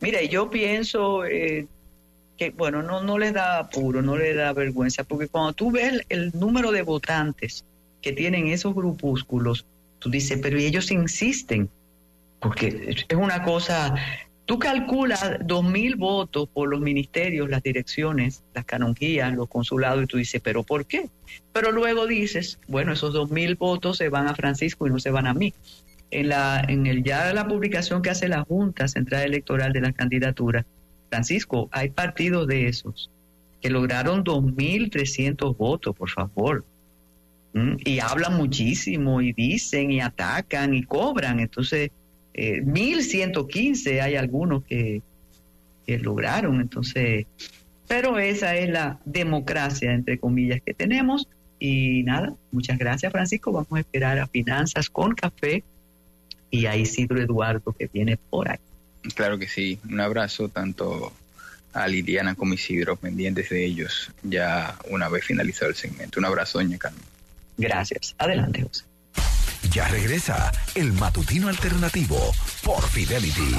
Mira, 0.00 0.22
yo 0.22 0.48
pienso, 0.48 1.22
que, 2.36 2.50
bueno, 2.50 2.82
no, 2.82 3.02
no 3.02 3.18
les 3.18 3.32
da 3.32 3.58
apuro, 3.58 4.02
no 4.02 4.16
les 4.16 4.36
da 4.36 4.52
vergüenza, 4.52 5.04
porque 5.04 5.28
cuando 5.28 5.52
tú 5.52 5.70
ves 5.70 6.00
el, 6.08 6.32
número 6.34 6.72
de 6.72 6.82
votantes 6.82 7.64
que 8.02 8.12
tienen 8.12 8.48
esos 8.48 8.74
grupúsculos, 8.74 9.64
tú 9.98 10.10
dices, 10.10 10.38
pero 10.42 10.58
ellos 10.58 10.90
insisten, 10.90 11.68
porque 12.40 12.96
es 13.08 13.16
una 13.16 13.42
cosa, 13.42 13.94
tú 14.46 14.58
calculas 14.58 15.38
dos 15.44 15.64
mil 15.64 15.96
votos 15.96 16.48
por 16.48 16.68
los 16.68 16.80
ministerios, 16.80 17.48
las 17.48 17.62
direcciones, 17.62 18.42
las 18.54 18.64
canonjías, 18.64 19.34
los 19.34 19.48
consulados, 19.48 20.04
y 20.04 20.06
tú 20.06 20.16
dices, 20.18 20.40
pero 20.42 20.62
¿por 20.62 20.86
qué? 20.86 21.08
Pero 21.52 21.72
luego 21.72 22.06
dices, 22.06 22.58
bueno, 22.68 22.92
esos 22.92 23.12
dos 23.12 23.30
mil 23.30 23.54
votos 23.56 23.96
se 23.96 24.08
van 24.08 24.26
a 24.26 24.34
Francisco 24.34 24.86
y 24.86 24.90
no 24.90 24.98
se 24.98 25.10
van 25.10 25.26
a 25.26 25.34
mí. 25.34 25.54
En, 26.10 26.28
la, 26.28 26.64
en 26.68 26.86
el 26.86 27.02
ya 27.02 27.32
la 27.32 27.48
publicación 27.48 28.02
que 28.02 28.10
hace 28.10 28.28
la 28.28 28.44
Junta 28.44 28.86
Central 28.86 29.22
Electoral 29.22 29.72
de 29.72 29.80
las 29.80 29.94
candidaturas, 29.94 30.64
Francisco, 31.08 31.68
hay 31.72 31.90
partidos 31.90 32.46
de 32.46 32.68
esos 32.68 33.10
que 33.60 33.70
lograron 33.70 34.24
2.300 34.24 35.56
votos, 35.56 35.96
por 35.96 36.10
favor. 36.10 36.64
¿Mm? 37.54 37.76
Y 37.84 38.00
hablan 38.00 38.36
muchísimo 38.36 39.22
y 39.22 39.32
dicen 39.32 39.90
y 39.90 40.00
atacan 40.00 40.74
y 40.74 40.82
cobran. 40.82 41.40
Entonces, 41.40 41.90
eh, 42.34 42.62
1.115 42.62 44.02
hay 44.02 44.16
algunos 44.16 44.64
que, 44.64 45.00
que 45.86 45.98
lograron. 45.98 46.60
Entonces, 46.60 47.26
pero 47.88 48.18
esa 48.18 48.56
es 48.56 48.68
la 48.68 48.98
democracia, 49.04 49.92
entre 49.92 50.18
comillas, 50.18 50.60
que 50.64 50.74
tenemos. 50.74 51.28
Y 51.58 52.02
nada, 52.02 52.34
muchas 52.50 52.78
gracias 52.78 53.12
Francisco. 53.12 53.52
Vamos 53.52 53.72
a 53.72 53.80
esperar 53.80 54.18
a 54.18 54.26
Finanzas 54.26 54.90
con 54.90 55.14
Café 55.14 55.62
y 56.50 56.66
a 56.66 56.76
Isidro 56.76 57.20
Eduardo 57.20 57.72
que 57.72 57.88
viene 57.92 58.16
por 58.16 58.50
ahí. 58.50 58.58
Claro 59.14 59.38
que 59.38 59.48
sí, 59.48 59.78
un 59.88 60.00
abrazo 60.00 60.48
tanto 60.48 61.12
a 61.72 61.88
Liliana 61.88 62.34
como 62.34 62.54
Isidro, 62.54 62.96
pendientes 62.96 63.50
de 63.50 63.64
ellos 63.64 64.10
ya 64.22 64.76
una 64.90 65.08
vez 65.08 65.24
finalizado 65.24 65.70
el 65.70 65.76
segmento. 65.76 66.20
Un 66.20 66.26
abrazo, 66.26 66.58
doña 66.58 66.78
Carmen. 66.78 67.02
Gracias. 67.56 68.14
Adelante, 68.18 68.62
José. 68.62 68.84
Ya 69.70 69.88
regresa 69.88 70.52
el 70.74 70.92
matutino 70.92 71.48
alternativo 71.48 72.18
por 72.62 72.82
Fidelity. 72.82 73.56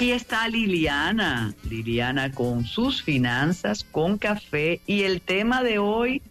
Aquí 0.00 0.12
está 0.12 0.48
Liliana, 0.48 1.52
Liliana 1.68 2.32
con 2.32 2.64
sus 2.64 3.02
finanzas, 3.02 3.84
con 3.84 4.16
café. 4.16 4.80
Y 4.86 5.02
el 5.02 5.20
tema 5.20 5.62
de 5.62 5.78
hoy, 5.78 6.22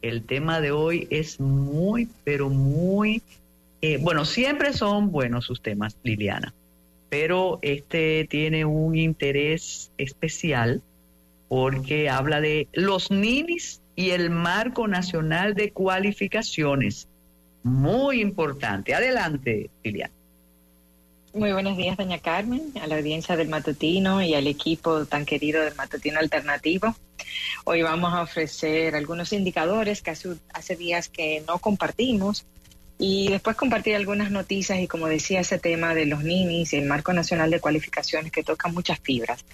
el 0.00 0.22
tema 0.22 0.60
de 0.60 0.70
hoy 0.70 1.08
es 1.10 1.40
muy, 1.40 2.06
pero 2.22 2.50
muy, 2.50 3.20
eh, 3.82 3.98
bueno, 4.00 4.24
siempre 4.24 4.72
son 4.74 5.10
buenos 5.10 5.44
sus 5.44 5.60
temas, 5.60 5.96
Liliana, 6.04 6.54
pero 7.08 7.58
este 7.62 8.28
tiene 8.30 8.64
un 8.64 8.94
interés 8.94 9.90
especial 9.98 10.80
porque 11.48 12.08
habla 12.08 12.40
de 12.40 12.68
los 12.74 13.10
ninis 13.10 13.82
y 13.96 14.10
el 14.10 14.30
marco 14.30 14.86
nacional 14.86 15.54
de 15.54 15.72
cualificaciones. 15.72 17.08
Muy 17.64 18.20
importante. 18.20 18.94
Adelante, 18.94 19.68
Liliana. 19.82 20.19
Muy 21.32 21.52
buenos 21.52 21.76
días, 21.76 21.96
doña 21.96 22.18
Carmen, 22.18 22.72
a 22.82 22.88
la 22.88 22.96
audiencia 22.96 23.36
del 23.36 23.48
Matutino 23.48 24.20
y 24.20 24.34
al 24.34 24.48
equipo 24.48 25.06
tan 25.06 25.24
querido 25.24 25.62
del 25.62 25.76
Matutino 25.76 26.18
Alternativo. 26.18 26.92
Hoy 27.62 27.82
vamos 27.82 28.12
a 28.12 28.22
ofrecer 28.22 28.96
algunos 28.96 29.32
indicadores 29.32 30.02
que 30.02 30.10
hace, 30.10 30.76
días 30.76 31.08
que 31.08 31.44
no 31.46 31.60
compartimos 31.60 32.46
y 32.98 33.28
después 33.28 33.54
compartir 33.54 33.94
algunas 33.94 34.32
noticias 34.32 34.80
y 34.80 34.88
como 34.88 35.06
decía 35.06 35.38
ese 35.38 35.60
tema 35.60 35.94
de 35.94 36.06
los 36.06 36.24
ninis 36.24 36.72
y 36.72 36.78
el 36.78 36.86
marco 36.86 37.12
nacional 37.12 37.48
de 37.48 37.60
cualificaciones 37.60 38.32
que 38.32 38.42
toca 38.42 38.68
muchas 38.68 38.98
fibras. 38.98 39.44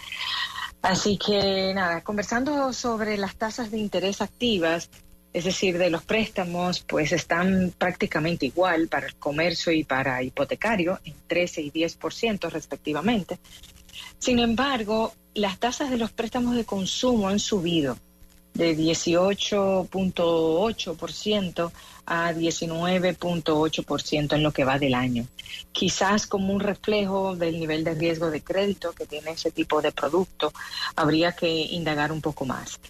Así 0.80 1.18
que 1.18 1.72
nada, 1.74 2.00
conversando 2.00 2.72
sobre 2.72 3.18
las 3.18 3.36
tasas 3.36 3.70
de 3.70 3.78
interés 3.78 4.22
activas, 4.22 4.88
es 5.36 5.44
decir, 5.44 5.76
de 5.76 5.90
los 5.90 6.02
préstamos, 6.02 6.80
pues 6.80 7.12
están 7.12 7.74
prácticamente 7.76 8.46
igual 8.46 8.88
para 8.88 9.06
el 9.06 9.16
comercio 9.16 9.70
y 9.70 9.84
para 9.84 10.22
hipotecario, 10.22 10.98
en 11.04 11.12
13 11.26 11.60
y 11.60 11.70
10% 11.70 12.48
respectivamente. 12.48 13.38
Sin 14.18 14.38
embargo, 14.38 15.12
las 15.34 15.58
tasas 15.58 15.90
de 15.90 15.98
los 15.98 16.10
préstamos 16.10 16.56
de 16.56 16.64
consumo 16.64 17.28
han 17.28 17.38
subido 17.38 17.98
de 18.54 18.74
18.8% 18.74 21.70
a 22.06 22.32
19.8% 22.32 24.32
en 24.32 24.42
lo 24.42 24.52
que 24.52 24.64
va 24.64 24.78
del 24.78 24.94
año. 24.94 25.26
Quizás 25.70 26.26
como 26.26 26.54
un 26.54 26.60
reflejo 26.60 27.36
del 27.36 27.60
nivel 27.60 27.84
de 27.84 27.94
riesgo 27.94 28.30
de 28.30 28.42
crédito 28.42 28.94
que 28.94 29.04
tiene 29.04 29.32
ese 29.32 29.50
tipo 29.50 29.82
de 29.82 29.92
producto, 29.92 30.54
habría 30.94 31.32
que 31.32 31.46
indagar 31.46 32.10
un 32.10 32.22
poco 32.22 32.46
más. 32.46 32.80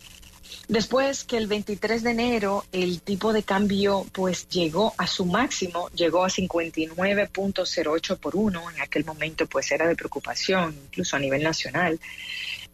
Después 0.69 1.23
que 1.23 1.37
el 1.37 1.47
23 1.47 2.03
de 2.03 2.11
enero 2.11 2.65
el 2.73 3.01
tipo 3.01 3.33
de 3.33 3.45
cambio 3.45 4.05
pues 4.13 4.49
llegó 4.49 4.95
a 4.99 5.07
su 5.07 5.25
máximo, 5.25 5.89
llegó 5.91 6.25
a 6.25 6.29
59.08 6.29 8.19
por 8.19 8.35
uno, 8.35 8.69
en 8.71 8.81
aquel 8.81 9.05
momento 9.05 9.47
pues 9.47 9.71
era 9.71 9.87
de 9.87 9.95
preocupación, 9.95 10.77
incluso 10.87 11.15
a 11.15 11.21
nivel 11.21 11.45
nacional, 11.45 12.01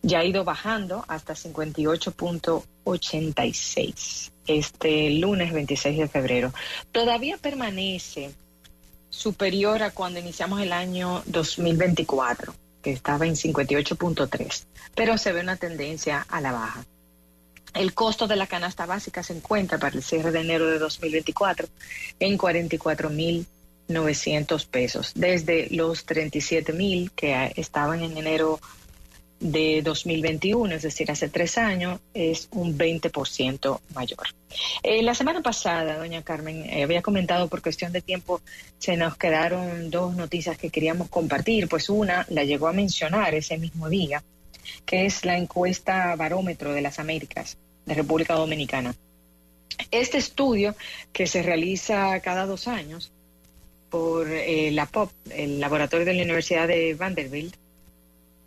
ya 0.00 0.20
ha 0.20 0.24
ido 0.24 0.42
bajando 0.42 1.04
hasta 1.06 1.34
58.86 1.34 4.30
este 4.46 5.10
lunes 5.10 5.52
26 5.52 5.98
de 5.98 6.08
febrero. 6.08 6.54
Todavía 6.90 7.36
permanece 7.36 8.30
superior 9.10 9.82
a 9.82 9.90
cuando 9.90 10.18
iniciamos 10.18 10.62
el 10.62 10.72
año 10.72 11.22
2024, 11.26 12.54
que 12.82 12.92
estaba 12.92 13.26
en 13.26 13.34
58.3, 13.34 14.64
pero 14.94 15.18
se 15.18 15.32
ve 15.32 15.40
una 15.40 15.56
tendencia 15.56 16.24
a 16.28 16.40
la 16.40 16.52
baja. 16.52 16.86
El 17.74 17.94
costo 17.94 18.26
de 18.26 18.36
la 18.36 18.46
canasta 18.46 18.84
básica 18.86 19.22
se 19.22 19.34
encuentra 19.34 19.78
para 19.78 19.96
el 19.96 20.02
cierre 20.02 20.30
de 20.30 20.40
enero 20.40 20.66
de 20.66 20.78
2024 20.78 21.66
en 22.20 22.36
44.900 22.36 24.66
pesos, 24.66 25.12
desde 25.14 25.68
los 25.70 26.06
37.000 26.06 27.10
que 27.14 27.52
estaban 27.56 28.02
en 28.02 28.14
enero 28.16 28.60
de 29.42 29.82
2021, 29.82 30.76
es 30.76 30.82
decir, 30.82 31.10
hace 31.10 31.28
tres 31.28 31.58
años, 31.58 32.00
es 32.14 32.48
un 32.52 32.78
20% 32.78 33.80
mayor. 33.92 34.26
Eh, 34.82 35.02
la 35.02 35.14
semana 35.14 35.42
pasada, 35.42 35.98
doña 35.98 36.22
Carmen, 36.22 36.64
eh, 36.64 36.84
había 36.84 37.02
comentado 37.02 37.48
por 37.48 37.60
cuestión 37.60 37.92
de 37.92 38.00
tiempo, 38.00 38.40
se 38.78 38.96
nos 38.96 39.16
quedaron 39.16 39.90
dos 39.90 40.14
noticias 40.14 40.56
que 40.56 40.70
queríamos 40.70 41.08
compartir, 41.08 41.68
pues 41.68 41.88
una 41.88 42.24
la 42.28 42.44
llegó 42.44 42.68
a 42.68 42.72
mencionar 42.72 43.34
ese 43.34 43.58
mismo 43.58 43.88
día, 43.88 44.22
que 44.84 45.06
es 45.06 45.24
la 45.24 45.36
encuesta 45.36 46.14
Barómetro 46.16 46.72
de 46.72 46.82
las 46.82 46.98
Américas 46.98 47.58
de 47.86 47.94
República 47.94 48.34
Dominicana. 48.34 48.94
Este 49.90 50.18
estudio, 50.18 50.74
que 51.12 51.26
se 51.26 51.42
realiza 51.42 52.20
cada 52.20 52.46
dos 52.46 52.68
años 52.68 53.12
por 53.90 54.30
eh, 54.30 54.70
la 54.72 54.86
POP, 54.86 55.10
el 55.30 55.60
laboratorio 55.60 56.06
de 56.06 56.14
la 56.14 56.22
Universidad 56.22 56.68
de 56.68 56.94
Vanderbilt, 56.94 57.56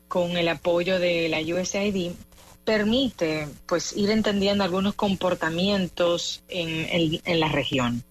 con 0.08 0.38
el 0.38 0.48
apoyo 0.48 1.00
de 1.00 1.30
la 1.30 1.40
USAID, 1.40 2.14
permite 2.64 3.48
pues 3.68 3.96
ir 3.96 4.10
entendiendo 4.10 4.64
algunos 4.64 4.96
comportamientos 4.96 6.44
en, 6.48 7.20
en 7.24 7.40
la 7.40 7.50
región. 7.50 8.04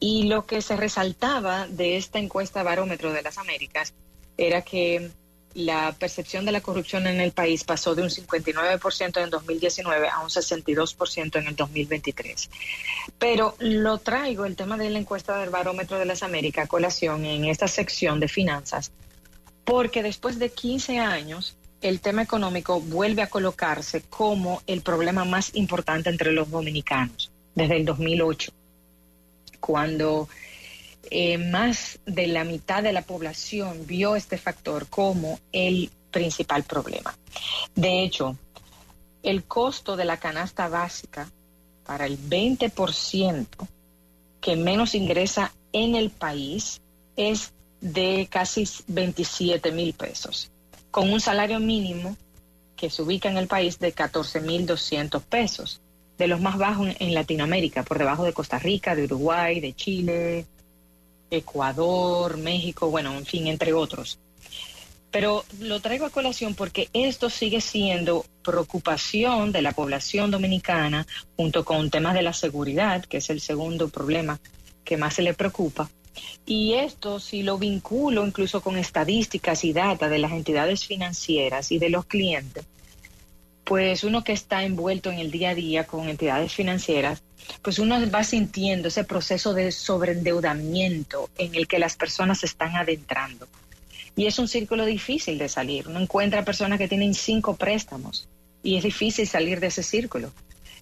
Y 0.00 0.24
lo 0.24 0.46
que 0.46 0.62
se 0.62 0.76
resaltaba 0.76 1.66
de 1.66 1.96
esta 1.96 2.18
encuesta 2.18 2.62
barómetro 2.62 3.12
de 3.12 3.22
las 3.22 3.38
Américas 3.38 3.94
era 4.36 4.62
que 4.62 5.10
la 5.54 5.92
percepción 5.92 6.44
de 6.44 6.52
la 6.52 6.60
corrupción 6.60 7.06
en 7.06 7.20
el 7.20 7.32
país 7.32 7.64
pasó 7.64 7.94
de 7.94 8.02
un 8.02 8.08
59% 8.08 9.22
en 9.22 9.30
2019 9.30 10.08
a 10.08 10.20
un 10.20 10.28
62% 10.28 11.38
en 11.38 11.46
el 11.46 11.56
2023. 11.56 12.50
Pero 13.18 13.54
lo 13.60 13.98
traigo, 13.98 14.44
el 14.44 14.56
tema 14.56 14.76
de 14.76 14.90
la 14.90 14.98
encuesta 14.98 15.38
del 15.38 15.50
barómetro 15.50 15.98
de 15.98 16.04
las 16.04 16.22
Américas, 16.22 16.68
colación 16.68 17.24
en 17.24 17.44
esta 17.44 17.68
sección 17.68 18.18
de 18.18 18.28
finanzas, 18.28 18.90
porque 19.64 20.02
después 20.02 20.38
de 20.38 20.50
15 20.50 20.98
años, 20.98 21.56
el 21.80 22.00
tema 22.00 22.22
económico 22.22 22.80
vuelve 22.80 23.22
a 23.22 23.28
colocarse 23.28 24.02
como 24.02 24.62
el 24.66 24.80
problema 24.82 25.24
más 25.24 25.54
importante 25.54 26.10
entre 26.10 26.32
los 26.32 26.50
dominicanos, 26.50 27.30
desde 27.54 27.76
el 27.76 27.84
2008, 27.84 28.52
cuando 29.60 30.28
eh, 31.10 31.38
más 31.38 31.98
de 32.06 32.26
la 32.26 32.44
mitad 32.44 32.82
de 32.82 32.92
la 32.92 33.02
población 33.02 33.86
vio 33.86 34.16
este 34.16 34.38
factor 34.38 34.86
como 34.88 35.38
el 35.52 35.90
principal 36.10 36.62
problema. 36.62 37.16
De 37.74 38.02
hecho, 38.02 38.36
el 39.22 39.44
costo 39.44 39.96
de 39.96 40.04
la 40.04 40.18
canasta 40.18 40.68
básica 40.68 41.30
para 41.84 42.06
el 42.06 42.18
20% 42.18 43.46
que 44.40 44.56
menos 44.56 44.94
ingresa 44.94 45.52
en 45.72 45.96
el 45.96 46.10
país 46.10 46.80
es 47.16 47.52
de 47.80 48.28
casi 48.30 48.68
27 48.88 49.72
mil 49.72 49.94
pesos, 49.94 50.50
con 50.90 51.12
un 51.12 51.20
salario 51.20 51.60
mínimo 51.60 52.16
que 52.76 52.90
se 52.90 53.02
ubica 53.02 53.30
en 53.30 53.38
el 53.38 53.46
país 53.46 53.78
de 53.78 53.92
14 53.92 54.40
mil 54.40 54.66
200 54.66 55.22
pesos, 55.22 55.80
de 56.18 56.28
los 56.28 56.40
más 56.40 56.58
bajos 56.58 56.88
en 56.98 57.14
Latinoamérica, 57.14 57.82
por 57.82 57.98
debajo 57.98 58.24
de 58.24 58.32
Costa 58.32 58.58
Rica, 58.58 58.94
de 58.94 59.04
Uruguay, 59.04 59.60
de 59.60 59.74
Chile, 59.74 60.46
Ecuador, 61.36 62.36
México, 62.36 62.90
bueno, 62.90 63.12
en 63.16 63.26
fin, 63.26 63.46
entre 63.46 63.72
otros. 63.72 64.18
Pero 65.10 65.44
lo 65.60 65.80
traigo 65.80 66.06
a 66.06 66.10
colación 66.10 66.54
porque 66.54 66.88
esto 66.92 67.30
sigue 67.30 67.60
siendo 67.60 68.24
preocupación 68.42 69.52
de 69.52 69.62
la 69.62 69.72
población 69.72 70.30
dominicana 70.30 71.06
junto 71.36 71.64
con 71.64 71.88
temas 71.88 72.14
de 72.14 72.22
la 72.22 72.32
seguridad, 72.32 73.04
que 73.04 73.18
es 73.18 73.30
el 73.30 73.40
segundo 73.40 73.88
problema 73.88 74.40
que 74.84 74.96
más 74.96 75.14
se 75.14 75.22
le 75.22 75.34
preocupa, 75.34 75.88
Y 76.46 76.74
esto, 76.74 77.18
si 77.18 77.42
lo 77.42 77.58
vinculo 77.58 78.26
incluso 78.26 78.60
con 78.60 78.76
estadísticas 78.76 79.64
y 79.64 79.72
data 79.72 80.08
de 80.08 80.18
las 80.18 80.32
entidades 80.32 80.86
financieras 80.86 81.72
y 81.72 81.78
de 81.78 81.90
los 81.90 82.04
clientes, 82.04 82.64
pues 83.64 84.04
uno 84.04 84.22
que 84.22 84.32
está 84.32 84.62
envuelto 84.62 85.10
en 85.10 85.18
el 85.18 85.30
día 85.30 85.50
a 85.50 85.54
día 85.54 85.86
con 85.86 86.08
entidades 86.08 86.52
financieras, 86.52 87.22
pues 87.62 87.78
uno 87.78 87.98
va 88.10 88.24
sintiendo 88.24 88.88
ese 88.88 89.04
proceso 89.04 89.54
de 89.54 89.72
sobreendeudamiento 89.72 91.30
en 91.38 91.54
el 91.54 91.66
que 91.66 91.78
las 91.78 91.96
personas 91.96 92.40
se 92.40 92.46
están 92.46 92.76
adentrando. 92.76 93.48
Y 94.16 94.26
es 94.26 94.38
un 94.38 94.48
círculo 94.48 94.84
difícil 94.84 95.38
de 95.38 95.48
salir. 95.48 95.88
Uno 95.88 96.00
encuentra 96.00 96.44
personas 96.44 96.78
que 96.78 96.88
tienen 96.88 97.14
cinco 97.14 97.56
préstamos 97.56 98.28
y 98.62 98.76
es 98.76 98.84
difícil 98.84 99.26
salir 99.26 99.60
de 99.60 99.68
ese 99.68 99.82
círculo. 99.82 100.32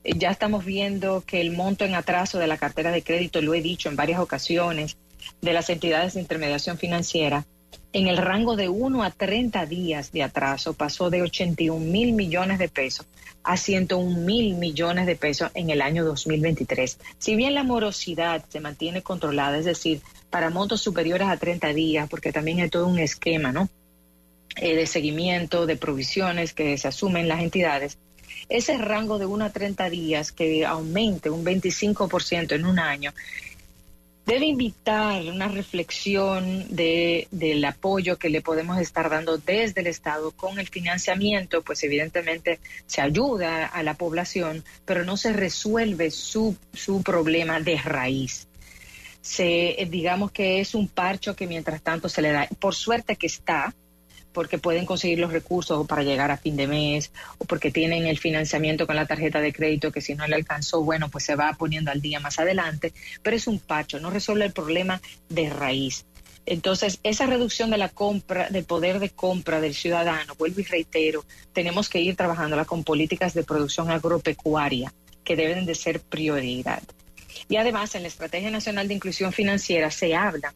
Eh, 0.04 0.12
ya 0.16 0.30
estamos 0.30 0.64
viendo 0.64 1.22
que 1.26 1.40
el 1.40 1.52
monto 1.52 1.84
en 1.84 1.94
atraso 1.94 2.38
de 2.38 2.46
la 2.46 2.58
cartera 2.58 2.90
de 2.90 3.02
crédito, 3.02 3.40
lo 3.40 3.54
he 3.54 3.62
dicho 3.62 3.88
en 3.88 3.96
varias 3.96 4.20
ocasiones, 4.20 4.96
de 5.40 5.52
las 5.52 5.70
entidades 5.70 6.14
de 6.14 6.20
intermediación 6.20 6.78
financiera, 6.78 7.46
en 7.92 8.06
el 8.06 8.16
rango 8.16 8.56
de 8.56 8.68
1 8.68 9.02
a 9.02 9.10
30 9.10 9.66
días 9.66 10.12
de 10.12 10.22
atraso 10.22 10.74
pasó 10.74 11.10
de 11.10 11.22
81 11.22 11.78
mil 11.78 12.12
millones 12.12 12.58
de 12.58 12.68
pesos 12.68 13.06
a 13.44 13.56
101 13.56 14.20
mil 14.20 14.54
millones 14.54 15.06
de 15.06 15.16
pesos 15.16 15.50
en 15.54 15.70
el 15.70 15.82
año 15.82 16.04
2023. 16.04 16.98
Si 17.18 17.36
bien 17.36 17.54
la 17.54 17.64
morosidad 17.64 18.44
se 18.48 18.60
mantiene 18.60 19.02
controlada, 19.02 19.58
es 19.58 19.64
decir, 19.64 20.00
para 20.30 20.50
montos 20.50 20.80
superiores 20.80 21.28
a 21.28 21.36
30 21.36 21.68
días, 21.72 22.08
porque 22.08 22.32
también 22.32 22.60
hay 22.60 22.68
todo 22.68 22.86
un 22.86 22.98
esquema, 22.98 23.52
¿no? 23.52 23.68
Eh, 24.56 24.76
de 24.76 24.86
seguimiento, 24.86 25.66
de 25.66 25.76
provisiones 25.76 26.52
que 26.52 26.76
se 26.76 26.88
asumen 26.88 27.28
las 27.28 27.40
entidades, 27.40 27.98
ese 28.48 28.76
rango 28.76 29.18
de 29.18 29.26
1 29.26 29.44
a 29.46 29.50
30 29.50 29.88
días 29.88 30.32
que 30.32 30.66
aumente 30.66 31.30
un 31.30 31.44
25% 31.44 32.52
en 32.52 32.66
un 32.66 32.78
año 32.78 33.12
debe 34.26 34.46
invitar 34.46 35.22
una 35.24 35.48
reflexión 35.48 36.66
de, 36.74 37.26
del 37.30 37.64
apoyo 37.64 38.18
que 38.18 38.30
le 38.30 38.40
podemos 38.40 38.78
estar 38.78 39.10
dando 39.10 39.38
desde 39.38 39.80
el 39.80 39.88
Estado 39.88 40.30
con 40.30 40.58
el 40.58 40.68
financiamiento, 40.68 41.62
pues 41.62 41.82
evidentemente 41.82 42.60
se 42.86 43.00
ayuda 43.00 43.66
a 43.66 43.82
la 43.82 43.94
población, 43.94 44.64
pero 44.84 45.04
no 45.04 45.16
se 45.16 45.32
resuelve 45.32 46.10
su, 46.10 46.56
su 46.72 47.02
problema 47.02 47.60
de 47.60 47.76
raíz. 47.76 48.48
Se, 49.20 49.86
digamos 49.90 50.32
que 50.32 50.60
es 50.60 50.74
un 50.74 50.88
parcho 50.88 51.36
que 51.36 51.46
mientras 51.46 51.80
tanto 51.82 52.08
se 52.08 52.22
le 52.22 52.32
da, 52.32 52.48
por 52.58 52.74
suerte 52.74 53.16
que 53.16 53.26
está, 53.26 53.74
porque 54.32 54.58
pueden 54.58 54.86
conseguir 54.86 55.18
los 55.18 55.32
recursos 55.32 55.86
para 55.86 56.02
llegar 56.02 56.30
a 56.30 56.36
fin 56.36 56.56
de 56.56 56.66
mes 56.66 57.12
o 57.38 57.44
porque 57.44 57.70
tienen 57.70 58.06
el 58.06 58.18
financiamiento 58.18 58.86
con 58.86 58.96
la 58.96 59.06
tarjeta 59.06 59.40
de 59.40 59.52
crédito 59.52 59.92
que 59.92 60.00
si 60.00 60.14
no 60.14 60.26
le 60.26 60.36
alcanzó, 60.36 60.82
bueno, 60.82 61.08
pues 61.08 61.24
se 61.24 61.36
va 61.36 61.54
poniendo 61.58 61.90
al 61.90 62.00
día 62.00 62.20
más 62.20 62.38
adelante, 62.38 62.92
pero 63.22 63.36
es 63.36 63.46
un 63.46 63.58
pacho, 63.58 64.00
no 64.00 64.10
resuelve 64.10 64.46
el 64.46 64.52
problema 64.52 65.00
de 65.28 65.50
raíz. 65.50 66.06
Entonces, 66.44 66.98
esa 67.04 67.26
reducción 67.26 67.70
de 67.70 67.78
la 67.78 67.88
compra, 67.88 68.48
del 68.48 68.64
poder 68.64 68.98
de 68.98 69.10
compra 69.10 69.60
del 69.60 69.74
ciudadano, 69.74 70.34
vuelvo 70.34 70.60
y 70.60 70.64
reitero, 70.64 71.24
tenemos 71.52 71.88
que 71.88 72.00
ir 72.00 72.16
trabajándola 72.16 72.64
con 72.64 72.82
políticas 72.82 73.32
de 73.32 73.44
producción 73.44 73.90
agropecuaria 73.90 74.92
que 75.22 75.36
deben 75.36 75.66
de 75.66 75.76
ser 75.76 76.00
prioridad. 76.00 76.82
Y 77.48 77.56
además, 77.56 77.94
en 77.94 78.02
la 78.02 78.08
Estrategia 78.08 78.50
Nacional 78.50 78.88
de 78.88 78.94
Inclusión 78.94 79.32
Financiera 79.32 79.90
se 79.90 80.16
habla 80.16 80.52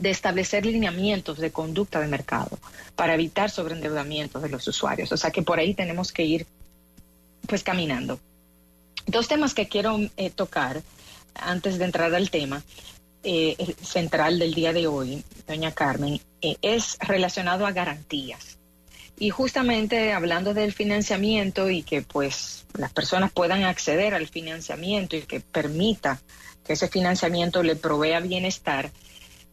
de 0.00 0.10
establecer 0.10 0.64
lineamientos 0.64 1.38
de 1.38 1.52
conducta 1.52 2.00
de 2.00 2.08
mercado 2.08 2.58
para 2.96 3.14
evitar 3.14 3.50
sobreendeudamientos 3.50 4.42
de 4.42 4.48
los 4.48 4.66
usuarios. 4.66 5.12
O 5.12 5.16
sea 5.16 5.30
que 5.30 5.42
por 5.42 5.58
ahí 5.58 5.74
tenemos 5.74 6.10
que 6.10 6.24
ir 6.24 6.46
pues 7.46 7.62
caminando. 7.62 8.18
Dos 9.06 9.28
temas 9.28 9.54
que 9.54 9.68
quiero 9.68 9.98
eh, 10.16 10.30
tocar 10.30 10.82
antes 11.34 11.78
de 11.78 11.84
entrar 11.84 12.14
al 12.14 12.30
tema 12.30 12.62
eh, 13.22 13.56
central 13.82 14.38
del 14.38 14.54
día 14.54 14.72
de 14.72 14.86
hoy, 14.86 15.22
doña 15.46 15.72
Carmen, 15.72 16.20
eh, 16.40 16.56
es 16.62 16.96
relacionado 17.00 17.66
a 17.66 17.72
garantías. 17.72 18.58
Y 19.18 19.28
justamente 19.28 20.14
hablando 20.14 20.54
del 20.54 20.72
financiamiento 20.72 21.68
y 21.68 21.82
que 21.82 22.00
pues 22.00 22.64
las 22.72 22.90
personas 22.90 23.32
puedan 23.32 23.64
acceder 23.64 24.14
al 24.14 24.28
financiamiento 24.28 25.16
y 25.16 25.22
que 25.22 25.40
permita 25.40 26.22
que 26.64 26.72
ese 26.72 26.88
financiamiento 26.88 27.62
le 27.62 27.76
provea 27.76 28.20
bienestar, 28.20 28.90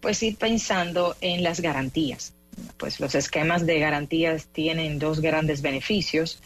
pues 0.01 0.21
ir 0.23 0.37
pensando 0.37 1.15
en 1.21 1.43
las 1.43 1.59
garantías. 1.59 2.33
Pues 2.77 2.99
los 2.99 3.15
esquemas 3.15 3.65
de 3.65 3.79
garantías 3.79 4.47
tienen 4.47 4.99
dos 4.99 5.19
grandes 5.19 5.61
beneficios 5.61 6.41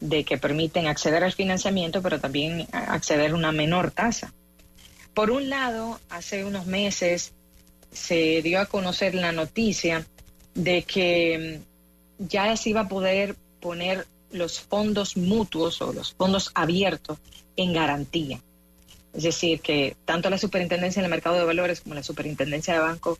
de 0.00 0.24
que 0.24 0.38
permiten 0.38 0.86
acceder 0.86 1.22
al 1.22 1.32
financiamiento, 1.32 2.02
pero 2.02 2.20
también 2.20 2.66
acceder 2.72 3.30
a 3.30 3.34
una 3.34 3.52
menor 3.52 3.92
tasa. 3.92 4.32
Por 5.14 5.30
un 5.30 5.48
lado, 5.48 6.00
hace 6.10 6.44
unos 6.44 6.66
meses 6.66 7.32
se 7.92 8.42
dio 8.42 8.60
a 8.60 8.66
conocer 8.66 9.14
la 9.14 9.32
noticia 9.32 10.06
de 10.54 10.82
que 10.82 11.60
mm, 12.18 12.26
ya 12.26 12.56
se 12.56 12.70
iba 12.70 12.82
a 12.82 12.88
poder 12.88 13.36
poner 13.60 14.06
los 14.30 14.60
fondos 14.60 15.16
mutuos 15.16 15.80
o 15.82 15.92
los 15.92 16.14
fondos 16.14 16.50
abiertos 16.54 17.18
en 17.56 17.72
garantía. 17.72 18.40
Es 19.14 19.24
decir, 19.24 19.60
que 19.60 19.96
tanto 20.04 20.30
la 20.30 20.38
Superintendencia 20.38 21.02
del 21.02 21.10
Mercado 21.10 21.36
de 21.36 21.44
Valores 21.44 21.80
como 21.80 21.94
la 21.94 22.02
Superintendencia 22.02 22.74
de 22.74 22.80
Banco 22.80 23.18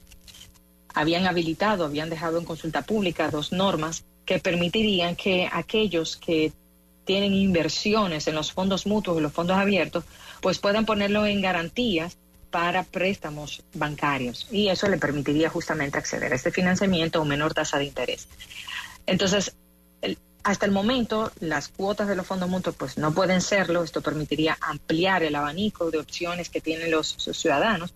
habían 0.95 1.27
habilitado, 1.27 1.85
habían 1.85 2.11
dejado 2.11 2.39
en 2.39 2.45
consulta 2.45 2.83
pública 2.83 3.31
dos 3.31 3.53
normas 3.53 4.05
que 4.25 4.39
permitirían 4.39 5.17
que 5.17 5.49
aquellos 5.51 6.17
que 6.17 6.53
tienen 7.05 7.35
inversiones 7.35 8.27
en 8.29 8.35
los 8.35 8.53
fondos 8.53 8.87
mutuos 8.87 9.19
y 9.19 9.21
los 9.21 9.33
fondos 9.33 9.57
abiertos, 9.57 10.05
pues 10.41 10.59
puedan 10.59 10.87
ponerlo 10.87 11.27
en 11.27 11.41
garantías 11.41 12.17
para 12.51 12.85
préstamos 12.85 13.63
bancarios. 13.75 14.47
Y 14.51 14.69
eso 14.69 14.89
le 14.89 14.99
permitiría 14.99 15.49
justamente 15.49 15.99
acceder 15.99 16.33
a 16.33 16.37
este 16.37 16.53
financiamiento 16.53 17.21
o 17.21 17.25
menor 17.25 17.55
tasa 17.55 17.79
de 17.79 17.87
interés. 17.87 18.29
Entonces, 19.07 19.57
hasta 20.45 20.67
el 20.67 20.73
momento, 20.73 21.31
las 21.41 21.69
cuotas 21.69 22.09
de 22.09 22.17
los 22.17 22.27
fondos 22.27 22.49
mutuos 22.49 22.75
pues 22.77 22.99
no 22.99 23.13
pueden 23.13 23.41
serlo. 23.41 23.83
Esto 23.83 24.01
permitiría 24.01 24.59
ampliar 24.61 25.23
el 25.23 25.35
abanico 25.35 25.91
de 25.91 25.99
opciones 25.99 26.51
que 26.51 26.61
tienen 26.61 26.91
los 26.91 27.17
ciudadanos 27.17 27.95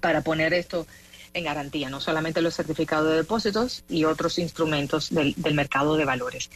para 0.00 0.22
poner 0.22 0.54
esto 0.54 0.86
en 1.34 1.44
garantía, 1.44 1.90
no 1.90 2.00
solamente 2.00 2.42
los 2.42 2.54
certificados 2.54 3.10
de 3.10 3.16
depósitos 3.16 3.84
y 3.88 4.04
otros 4.04 4.38
instrumentos 4.38 5.10
del, 5.10 5.34
del 5.36 5.54
mercado 5.54 5.96
de 5.96 6.04
valores. 6.04 6.50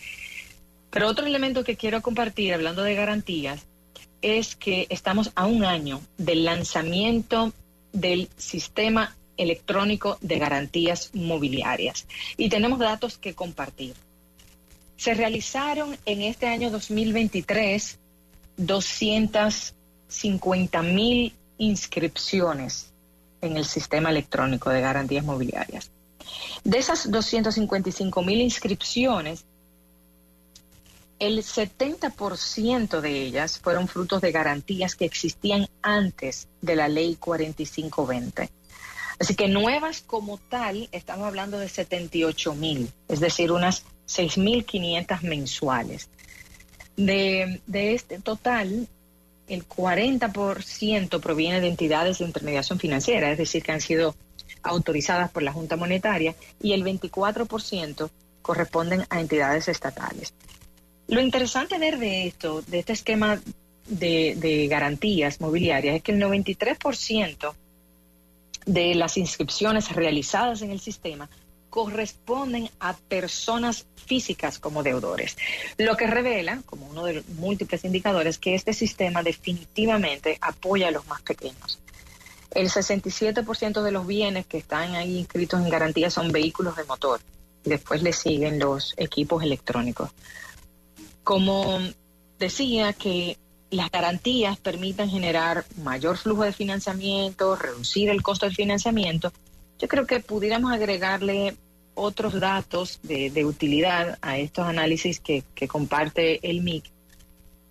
Pero 0.91 1.09
otro 1.09 1.27
elemento 1.27 1.65
que 1.65 1.77
quiero 1.77 2.01
compartir, 2.03 2.55
hablando 2.55 2.83
de 2.83 2.95
garantías, 2.95 3.62
es 4.20 4.57
que 4.57 4.87
estamos 4.89 5.33
a 5.35 5.47
un 5.47 5.65
año 5.65 6.01
del 6.16 6.45
lanzamiento 6.45 7.53
del 7.93 8.29
sistema 8.37 9.16
electrónico 9.37 10.19
de 10.20 10.39
garantías 10.39 11.11
mobiliarias 11.15 12.07
y 12.37 12.49
tenemos 12.49 12.79
datos 12.79 13.19
que 13.19 13.35
compartir. 13.35 13.95
Se 15.03 15.15
realizaron 15.15 15.99
en 16.07 16.23
este 16.23 16.47
año 16.47 16.70
2023 16.70 17.99
250 18.57 20.83
mil 20.83 21.35
inscripciones 21.59 22.93
en 23.41 23.57
el 23.57 23.65
sistema 23.65 24.11
electrónico 24.11 24.70
de 24.70 24.81
garantías 24.81 25.24
mobiliarias. 25.24 25.91
De 26.62 26.79
esas 26.79 27.11
255 27.11 28.23
mil 28.23 28.43
inscripciones, 28.43 29.45
el 31.19 31.39
70% 31.39 33.01
de 33.01 33.23
ellas 33.23 33.59
fueron 33.59 33.89
frutos 33.89 34.20
de 34.20 34.31
garantías 34.31 34.95
que 34.95 35.05
existían 35.05 35.66
antes 35.83 36.47
de 36.61 36.77
la 36.77 36.87
ley 36.87 37.16
4520. 37.16 38.49
Así 39.23 39.36
que 39.36 39.47
nuevas 39.47 40.03
como 40.03 40.36
tal, 40.36 40.89
estamos 40.90 41.28
hablando 41.28 41.57
de 41.57 41.69
78 41.69 42.57
mil, 42.57 42.90
es 43.07 43.20
decir, 43.20 43.53
unas 43.53 43.85
6.500 44.09 45.23
mensuales. 45.23 46.09
De, 46.97 47.61
de 47.69 47.94
este 47.94 48.19
total, 48.19 48.89
el 49.47 49.69
40% 49.69 51.20
proviene 51.20 51.61
de 51.61 51.69
entidades 51.69 52.19
de 52.19 52.24
intermediación 52.24 52.81
financiera, 52.81 53.31
es 53.31 53.39
decir, 53.39 53.62
que 53.62 53.70
han 53.70 53.81
sido 53.81 54.16
autorizadas 54.65 55.31
por 55.31 55.44
la 55.44 55.53
Junta 55.53 55.77
Monetaria, 55.77 56.35
y 56.61 56.73
el 56.73 56.82
24% 56.82 58.11
corresponden 58.43 59.07
a 59.09 59.20
entidades 59.20 59.69
estatales. 59.69 60.35
Lo 61.07 61.20
interesante 61.20 61.78
ver 61.78 62.01
de 62.01 62.27
esto, 62.27 62.61
de 62.62 62.81
este 62.81 62.94
esquema 62.94 63.40
de, 63.86 64.35
de 64.36 64.66
garantías 64.66 65.40
mobiliarias, 65.40 65.94
es 65.94 66.03
que 66.03 66.11
el 66.11 66.20
93% 66.20 67.55
de 68.66 68.94
las 68.94 69.16
inscripciones 69.16 69.90
realizadas 69.93 70.62
en 70.62 70.70
el 70.70 70.80
sistema 70.80 71.28
corresponden 71.72 72.68
a 72.80 72.94
personas 72.94 73.86
físicas 74.05 74.59
como 74.59 74.82
deudores, 74.82 75.39
lo 75.78 75.97
que 75.97 76.06
revela, 76.06 76.60
como 76.66 76.86
uno 76.86 77.05
de 77.06 77.14
los 77.14 77.28
múltiples 77.30 77.84
indicadores, 77.84 78.36
que 78.36 78.55
este 78.55 78.74
sistema 78.74 79.22
definitivamente 79.22 80.36
apoya 80.43 80.89
a 80.89 80.90
los 80.90 81.06
más 81.06 81.22
pequeños. 81.22 81.80
El 82.51 82.68
67% 82.68 83.82
de 83.82 83.90
los 83.90 84.06
bienes 84.06 84.44
que 84.44 84.59
están 84.59 84.94
ahí 84.97 85.16
inscritos 85.16 85.60
en 85.62 85.70
garantía 85.70 86.10
son 86.10 86.30
vehículos 86.30 86.76
de 86.76 86.84
motor. 86.84 87.20
Después 87.64 88.02
le 88.02 88.12
siguen 88.12 88.59
los 88.59 88.93
equipos 88.98 89.43
electrónicos. 89.43 90.10
Como 91.24 91.80
decía 92.39 92.93
que 92.93 93.39
las 93.73 93.90
garantías 93.90 94.59
permitan 94.59 95.09
generar 95.09 95.65
mayor 95.82 96.19
flujo 96.19 96.43
de 96.44 96.53
financiamiento, 96.53 97.57
reducir 97.57 98.11
el 98.11 98.23
costo 98.23 98.47
del 98.47 98.55
financiamiento, 98.55 99.32
yo 99.78 99.89
creo 99.89 100.07
que 100.07 100.20
pudiéramos 100.20 100.73
agregarle 100.73 101.57
otros 101.94 102.39
datos 102.39 103.01
de, 103.03 103.44
utilidad 103.44 104.19
a 104.23 104.39
estos 104.39 104.66
análisis 104.66 105.20
que, 105.20 105.44
comparte 105.69 106.49
el 106.49 106.62
MIC, 106.62 106.85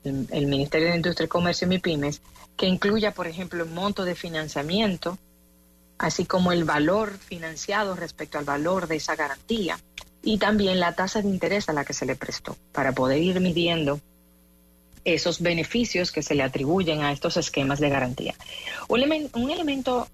el, 0.03 0.47
Ministerio 0.47 0.89
de 0.89 0.95
Industria, 0.95 1.29
Comercio 1.29 1.65
y 1.65 1.69
MIPIMES, 1.69 2.21
que 2.57 2.65
incluya, 2.65 3.13
por 3.13 3.27
ejemplo, 3.27 3.63
el 3.63 3.69
monto 3.69 4.03
de 4.03 4.15
financiamiento, 4.15 5.17
así 5.99 6.25
como 6.25 6.51
el 6.51 6.63
valor 6.63 7.17
financiado 7.17 7.95
respecto 7.95 8.39
al 8.39 8.45
valor 8.45 8.87
de 8.87 8.97
esa 8.97 9.15
garantía 9.15 9.79
y 10.23 10.37
también 10.39 10.79
la 10.79 10.93
tasa 10.93 11.21
de 11.21 11.29
interés 11.29 11.69
a 11.69 11.73
la 11.73 11.85
que 11.85 11.93
se 11.93 12.05
le 12.05 12.15
prestó, 12.15 12.57
para 12.71 12.91
poder 12.91 13.21
ir 13.21 13.39
midiendo 13.39 14.01
esos 15.05 15.41
beneficios 15.41 16.11
que 16.11 16.21
se 16.21 16.35
le 16.35 16.43
atribuyen 16.43 17.01
a 17.01 17.11
estos 17.11 17.37
esquemas 17.37 17.79
de 17.79 17.89
garantía. 17.89 18.35
Un, 18.87 19.01
elemento 19.51 20.07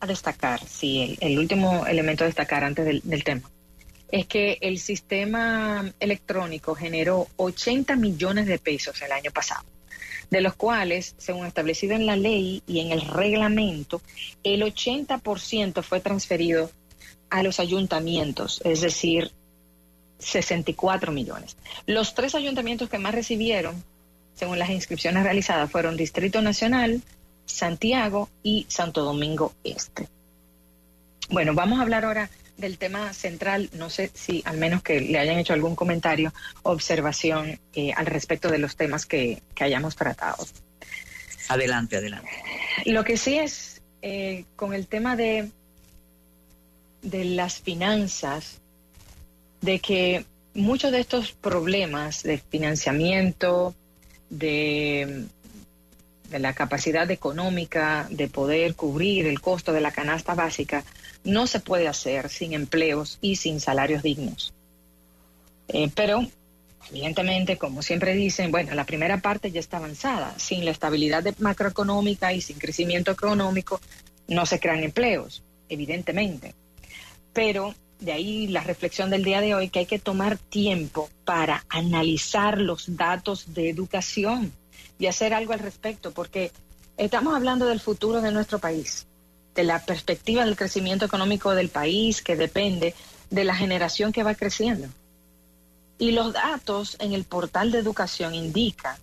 a 0.00 0.06
destacar, 0.06 0.60
sí, 0.66 1.16
el, 1.20 1.38
último 1.38 1.86
elemento 1.86 2.24
a 2.24 2.26
destacar 2.26 2.64
antes 2.64 2.84
del, 2.84 3.24
tema, 3.24 3.50
es 4.10 4.26
que 4.26 4.58
el 4.60 4.78
sistema 4.78 5.92
electrónico 6.00 6.74
generó 6.74 7.28
80 7.36 7.96
millones 7.96 8.46
de 8.46 8.58
pesos 8.58 9.00
el 9.02 9.12
año 9.12 9.30
pasado, 9.30 9.64
de 10.30 10.40
los 10.40 10.54
cuales, 10.54 11.14
según 11.18 11.46
establecido 11.46 11.94
en 11.94 12.06
la 12.06 12.16
ley 12.16 12.62
y 12.66 12.80
en 12.80 12.90
el 12.90 13.02
reglamento, 13.02 14.02
el 14.42 14.62
80% 14.62 15.82
fue 15.82 16.00
transferido 16.00 16.70
a 17.30 17.42
los 17.42 17.60
ayuntamientos, 17.60 18.60
es 18.64 18.80
decir, 18.80 19.30
64 20.18 21.12
millones. 21.12 21.56
Los 21.86 22.14
tres 22.14 22.34
ayuntamientos 22.34 22.88
que 22.88 22.98
más 22.98 23.14
recibieron, 23.14 23.82
según 24.34 24.58
las 24.58 24.70
inscripciones 24.70 25.24
realizadas, 25.24 25.70
fueron 25.70 25.96
Distrito 25.96 26.42
Nacional, 26.42 27.02
Santiago 27.44 28.28
y 28.42 28.66
Santo 28.68 29.02
Domingo 29.02 29.54
Este. 29.64 30.08
Bueno, 31.28 31.54
vamos 31.54 31.78
a 31.78 31.82
hablar 31.82 32.04
ahora 32.04 32.30
del 32.56 32.78
tema 32.78 33.12
central. 33.12 33.70
No 33.74 33.90
sé 33.90 34.10
si 34.14 34.42
al 34.44 34.58
menos 34.58 34.82
que 34.82 35.00
le 35.00 35.18
hayan 35.18 35.38
hecho 35.38 35.52
algún 35.52 35.74
comentario, 35.74 36.32
observación 36.62 37.58
eh, 37.74 37.92
al 37.94 38.06
respecto 38.06 38.50
de 38.50 38.58
los 38.58 38.76
temas 38.76 39.06
que, 39.06 39.42
hayamos 39.60 39.96
tratado. 39.96 40.44
Adelante, 41.48 41.96
adelante. 41.96 42.30
Lo 42.86 43.04
que 43.04 43.16
sí 43.16 43.38
es 43.38 43.82
eh, 44.00 44.44
con 44.56 44.74
el 44.74 44.86
tema 44.88 45.16
de, 45.16 45.50
de 47.02 47.24
las 47.24 47.60
finanzas, 47.60 48.60
de 49.60 49.78
que 49.78 50.24
muchos 50.54 50.90
de 50.92 51.00
estos 51.00 51.32
problemas 51.32 52.22
de 52.22 52.38
financiamiento, 52.38 53.74
de, 54.32 55.26
la 56.30 56.54
capacidad 56.54 57.08
económica 57.10 58.08
de 58.10 58.26
poder 58.28 58.74
cubrir 58.74 59.26
el 59.26 59.40
costo 59.40 59.72
de 59.72 59.82
la 59.82 59.92
canasta 59.92 60.34
básica, 60.34 60.84
no 61.24 61.46
se 61.46 61.60
puede 61.60 61.86
hacer 61.86 62.30
sin 62.30 62.54
empleos 62.54 63.18
y 63.20 63.36
sin 63.36 63.60
salarios 63.60 64.02
dignos. 64.02 64.54
Eh, 65.68 65.90
pero, 65.94 66.26
evidentemente, 66.90 67.58
como 67.58 67.82
siempre 67.82 68.14
dicen, 68.14 68.50
bueno, 68.50 68.74
la 68.74 68.84
primera 68.84 69.18
parte 69.18 69.50
ya 69.50 69.60
está 69.60 69.76
avanzada. 69.76 70.34
Sin 70.38 70.64
la 70.64 70.70
estabilidad 70.70 71.24
macroeconómica 71.38 72.32
y 72.32 72.40
sin 72.40 72.58
crecimiento 72.58 73.10
económico, 73.10 73.80
no 74.26 74.46
se 74.46 74.58
crean 74.58 74.82
empleos, 74.82 75.42
evidentemente. 75.68 76.54
Pero 77.34 77.74
de 78.02 78.12
ahí 78.12 78.46
la 78.48 78.62
reflexión 78.62 79.10
del 79.10 79.24
día 79.24 79.40
de 79.40 79.54
hoy, 79.54 79.68
que 79.68 79.80
hay 79.80 79.86
que 79.86 79.98
tomar 79.98 80.36
tiempo 80.36 81.08
para 81.24 81.64
analizar 81.68 82.60
los 82.60 82.96
datos 82.96 83.54
de 83.54 83.70
educación 83.70 84.52
y 84.98 85.06
hacer 85.06 85.32
algo 85.32 85.52
al 85.52 85.60
respecto, 85.60 86.10
porque 86.10 86.52
estamos 86.96 87.34
hablando 87.34 87.66
del 87.66 87.80
futuro 87.80 88.20
de 88.20 88.32
nuestro 88.32 88.58
país, 88.58 89.06
de 89.54 89.64
la 89.64 89.84
perspectiva 89.84 90.44
del 90.44 90.56
crecimiento 90.56 91.04
económico 91.04 91.54
del 91.54 91.68
país, 91.68 92.22
que 92.22 92.36
depende 92.36 92.94
de 93.30 93.44
la 93.44 93.54
generación 93.54 94.12
que 94.12 94.22
va 94.22 94.34
creciendo. 94.34 94.88
Y 95.98 96.10
los 96.10 96.32
datos 96.32 96.96
en 96.98 97.12
el 97.12 97.24
portal 97.24 97.70
de 97.70 97.78
educación 97.78 98.34
indican 98.34 98.96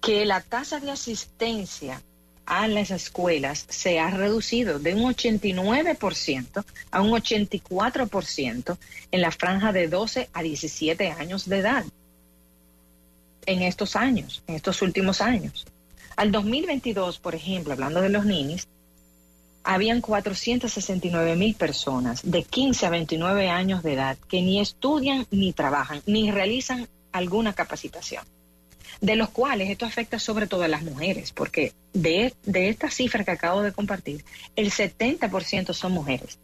que 0.00 0.26
la 0.26 0.40
tasa 0.40 0.78
de 0.78 0.90
asistencia 0.90 2.02
a 2.46 2.68
las 2.68 2.90
escuelas 2.90 3.66
se 3.68 3.98
ha 3.98 4.10
reducido 4.10 4.78
de 4.78 4.94
un 4.94 5.02
89% 5.02 6.64
a 6.90 7.02
un 7.02 7.10
84% 7.10 8.78
en 9.10 9.20
la 9.20 9.32
franja 9.32 9.72
de 9.72 9.88
12 9.88 10.30
a 10.32 10.42
17 10.42 11.10
años 11.10 11.48
de 11.48 11.58
edad. 11.58 11.84
En 13.44 13.62
estos 13.62 13.96
años, 13.96 14.42
en 14.46 14.54
estos 14.54 14.80
últimos 14.82 15.20
años. 15.20 15.66
Al 16.16 16.32
2022, 16.32 17.18
por 17.18 17.34
ejemplo, 17.34 17.74
hablando 17.74 18.00
de 18.00 18.08
los 18.08 18.24
ninis, 18.24 18.66
habían 19.62 20.00
469 20.00 21.36
mil 21.36 21.54
personas 21.56 22.22
de 22.24 22.44
15 22.44 22.86
a 22.86 22.90
29 22.90 23.48
años 23.48 23.82
de 23.82 23.94
edad 23.94 24.16
que 24.28 24.40
ni 24.40 24.60
estudian 24.60 25.26
ni 25.32 25.52
trabajan 25.52 26.02
ni 26.06 26.30
realizan 26.30 26.88
alguna 27.12 27.52
capacitación 27.52 28.24
de 29.00 29.16
los 29.16 29.28
cuales 29.30 29.70
esto 29.70 29.86
afecta 29.86 30.18
sobre 30.18 30.46
todo 30.46 30.62
a 30.62 30.68
las 30.68 30.82
mujeres, 30.82 31.32
porque 31.32 31.72
de, 31.92 32.32
de 32.44 32.68
esta 32.68 32.90
cifra 32.90 33.24
que 33.24 33.30
acabo 33.30 33.62
de 33.62 33.72
compartir, 33.72 34.24
el 34.56 34.70
70% 34.70 35.72
son 35.72 35.92
mujeres. 35.92 36.38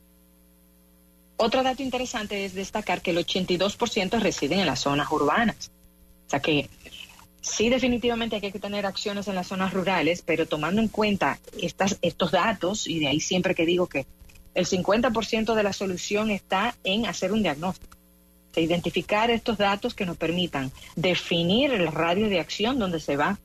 Otro 1.37 1.63
dato 1.63 1.83
interesante 1.83 2.45
es 2.45 2.55
destacar 2.55 3.03
que 3.03 3.11
el 3.11 3.19
82% 3.19 4.21
residen 4.21 4.61
en 4.61 4.67
las 4.67 4.81
zonas 4.81 5.11
urbanas. 5.11 5.71
O 6.27 6.31
sea 6.31 6.41
que 6.41 6.69
sí 7.41 7.69
definitivamente 7.69 8.37
hay 8.37 8.53
que 8.53 8.59
tener 8.59 8.87
acciones 8.87 9.27
en 9.29 9.35
las 9.35 9.49
zonas 9.49 9.73
rurales, 9.73 10.23
pero 10.25 10.47
tomando 10.47 10.81
en 10.81 10.89
cuenta 10.89 11.41
estas, 11.61 11.99
estos 12.03 12.31
datos, 12.31 12.87
y 12.87 13.01
de 13.01 13.09
ahí 13.09 13.21
siempre 13.21 13.55
que 13.55 13.67
digo 13.67 13.89
que 13.89 14.07
el 14.55 14.67
50% 14.67 15.55
de 15.55 15.63
la 15.63 15.73
solución 15.73 16.31
está 16.31 16.77
en 16.85 17.07
hacer 17.07 17.33
un 17.33 17.43
diagnóstico 17.43 17.92
identificar 18.61 19.31
estos 19.31 19.59
datos 19.59 19.95
que 19.95 20.07
nos 20.07 20.17
permitan 20.17 20.71
definir 20.97 21.73
el 21.73 21.89
radio 21.89 22.29
de 22.29 22.41
acción 22.41 22.79
donde 22.79 23.01
se 23.01 23.17
va 23.17 23.39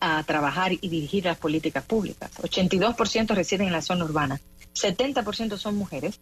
a 0.00 0.22
trabajar 0.24 0.72
y 0.72 0.88
dirigir 0.88 1.24
las 1.24 1.36
políticas 1.36 1.84
públicas. 1.84 2.30
82% 2.38 3.34
residen 3.34 3.68
en 3.68 3.72
la 3.72 3.82
zona 3.82 4.04
urbana, 4.04 4.40
70% 4.74 5.56
son 5.58 5.76
mujeres 5.76 6.20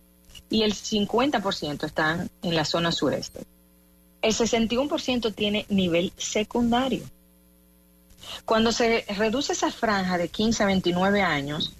y 0.50 0.62
el 0.62 0.74
50% 0.74 1.84
están 1.84 2.30
en 2.42 2.54
la 2.54 2.64
zona 2.64 2.92
sureste. 2.92 3.40
El 4.20 4.34
61% 4.34 5.34
tiene 5.34 5.64
nivel 5.68 6.12
secundario. 6.16 7.04
Cuando 8.44 8.72
se 8.72 9.04
reduce 9.16 9.52
esa 9.52 9.70
franja 9.70 10.18
de 10.18 10.28
15 10.28 10.62
a 10.62 10.66
29 10.66 11.22
años 11.22 11.72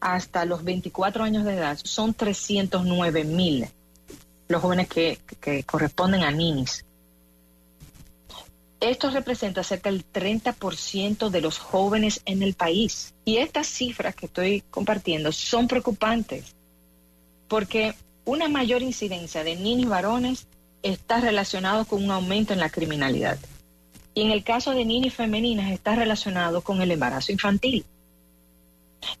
hasta 0.00 0.44
los 0.44 0.64
24 0.64 1.24
años 1.24 1.44
de 1.44 1.54
edad, 1.54 1.78
son 1.82 2.14
309 2.14 3.24
mil 3.24 3.68
los 4.48 4.62
jóvenes 4.62 4.88
que, 4.88 5.18
corresponden 5.64 6.22
a 6.22 6.30
ninis. 6.30 6.84
Esto 8.80 9.10
representa 9.10 9.62
cerca 9.62 9.90
del 9.90 10.04
30% 10.04 11.30
de 11.30 11.40
los 11.40 11.58
jóvenes 11.58 12.20
en 12.26 12.42
el 12.42 12.54
país. 12.54 13.14
Y 13.24 13.38
estas 13.38 13.66
cifras 13.66 14.14
que 14.14 14.26
estoy 14.26 14.62
compartiendo 14.70 15.32
son 15.32 15.68
preocupantes 15.68 16.54
porque 17.48 17.94
una 18.24 18.48
mayor 18.48 18.82
incidencia 18.82 19.44
de 19.44 19.56
niños 19.56 19.90
varones 19.90 20.46
está 20.82 21.20
relacionado 21.20 21.84
con 21.84 22.02
un 22.02 22.10
aumento 22.10 22.52
en 22.52 22.60
la 22.60 22.70
criminalidad. 22.70 23.38
Y 24.14 24.22
en 24.22 24.30
el 24.30 24.44
caso 24.44 24.72
de 24.72 24.84
niñas 24.84 25.14
femeninas 25.14 25.70
está 25.72 25.96
relacionado 25.96 26.62
con 26.62 26.82
el 26.82 26.90
embarazo 26.90 27.32
infantil. 27.32 27.84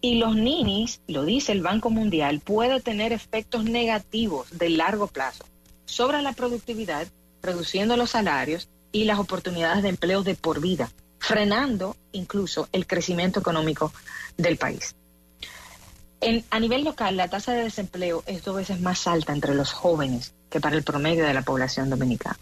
Y 0.00 0.16
los 0.16 0.36
ninis, 0.36 1.00
lo 1.06 1.24
dice 1.24 1.52
el 1.52 1.62
Banco 1.62 1.90
Mundial, 1.90 2.40
puede 2.40 2.80
tener 2.80 3.12
efectos 3.12 3.64
negativos 3.64 4.46
de 4.50 4.70
largo 4.70 5.06
plazo 5.06 5.44
sobre 5.84 6.22
la 6.22 6.32
productividad, 6.32 7.06
reduciendo 7.42 7.96
los 7.96 8.10
salarios 8.10 8.68
y 8.92 9.04
las 9.04 9.18
oportunidades 9.18 9.82
de 9.82 9.90
empleo 9.90 10.22
de 10.22 10.34
por 10.34 10.60
vida, 10.60 10.90
frenando 11.18 11.96
incluso 12.12 12.68
el 12.72 12.86
crecimiento 12.86 13.40
económico 13.40 13.92
del 14.36 14.56
país. 14.56 14.94
a 16.50 16.60
nivel 16.60 16.84
local, 16.84 17.16
la 17.16 17.28
tasa 17.28 17.52
de 17.52 17.64
desempleo 17.64 18.22
es 18.26 18.42
dos 18.44 18.56
veces 18.56 18.80
más 18.80 19.06
alta 19.06 19.32
entre 19.32 19.54
los 19.54 19.72
jóvenes 19.72 20.32
que 20.48 20.60
para 20.60 20.76
el 20.76 20.82
promedio 20.82 21.26
de 21.26 21.34
la 21.34 21.42
población 21.42 21.90
dominicana. 21.90 22.38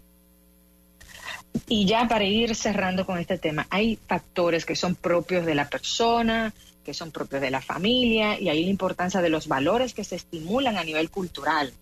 Y 1.67 1.85
ya 1.85 2.07
para 2.07 2.23
ir 2.23 2.55
cerrando 2.55 3.05
con 3.05 3.17
este 3.19 3.37
tema, 3.37 3.67
hay 3.69 3.99
factores 4.07 4.65
que 4.65 4.75
son 4.75 4.95
propios 4.95 5.45
de 5.45 5.55
la 5.55 5.69
persona, 5.69 6.53
que 6.83 6.93
son 6.93 7.11
propios 7.11 7.41
de 7.41 7.51
la 7.51 7.61
familia 7.61 8.39
y 8.39 8.49
ahí 8.49 8.63
la 8.63 8.69
importancia 8.69 9.21
de 9.21 9.29
los 9.29 9.47
valores 9.47 9.93
que 9.93 10.03
se 10.03 10.15
estimulan 10.15 10.77
a 10.77 10.83
nivel 10.83 11.09
cultural, 11.09 11.73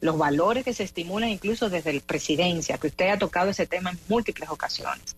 los 0.00 0.18
valores 0.18 0.64
que 0.64 0.74
se 0.74 0.84
estimulan 0.84 1.30
incluso 1.30 1.70
desde 1.70 1.92
la 1.92 2.00
presidencia, 2.00 2.78
que 2.78 2.88
usted 2.88 3.08
ha 3.08 3.18
tocado 3.18 3.50
ese 3.50 3.66
tema 3.66 3.90
en 3.90 3.98
múltiples 4.08 4.50
ocasiones. 4.50 5.16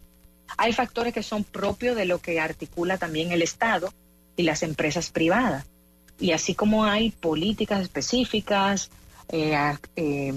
Hay 0.56 0.72
factores 0.72 1.14
que 1.14 1.22
son 1.22 1.44
propios 1.44 1.96
de 1.96 2.04
lo 2.04 2.18
que 2.18 2.40
articula 2.40 2.98
también 2.98 3.32
el 3.32 3.42
Estado 3.42 3.92
y 4.36 4.42
las 4.42 4.62
empresas 4.62 5.10
privadas. 5.10 5.64
Y 6.18 6.32
así 6.32 6.54
como 6.54 6.84
hay 6.84 7.10
políticas 7.10 7.80
específicas, 7.80 8.90
eh, 9.28 9.56
eh, 9.96 10.34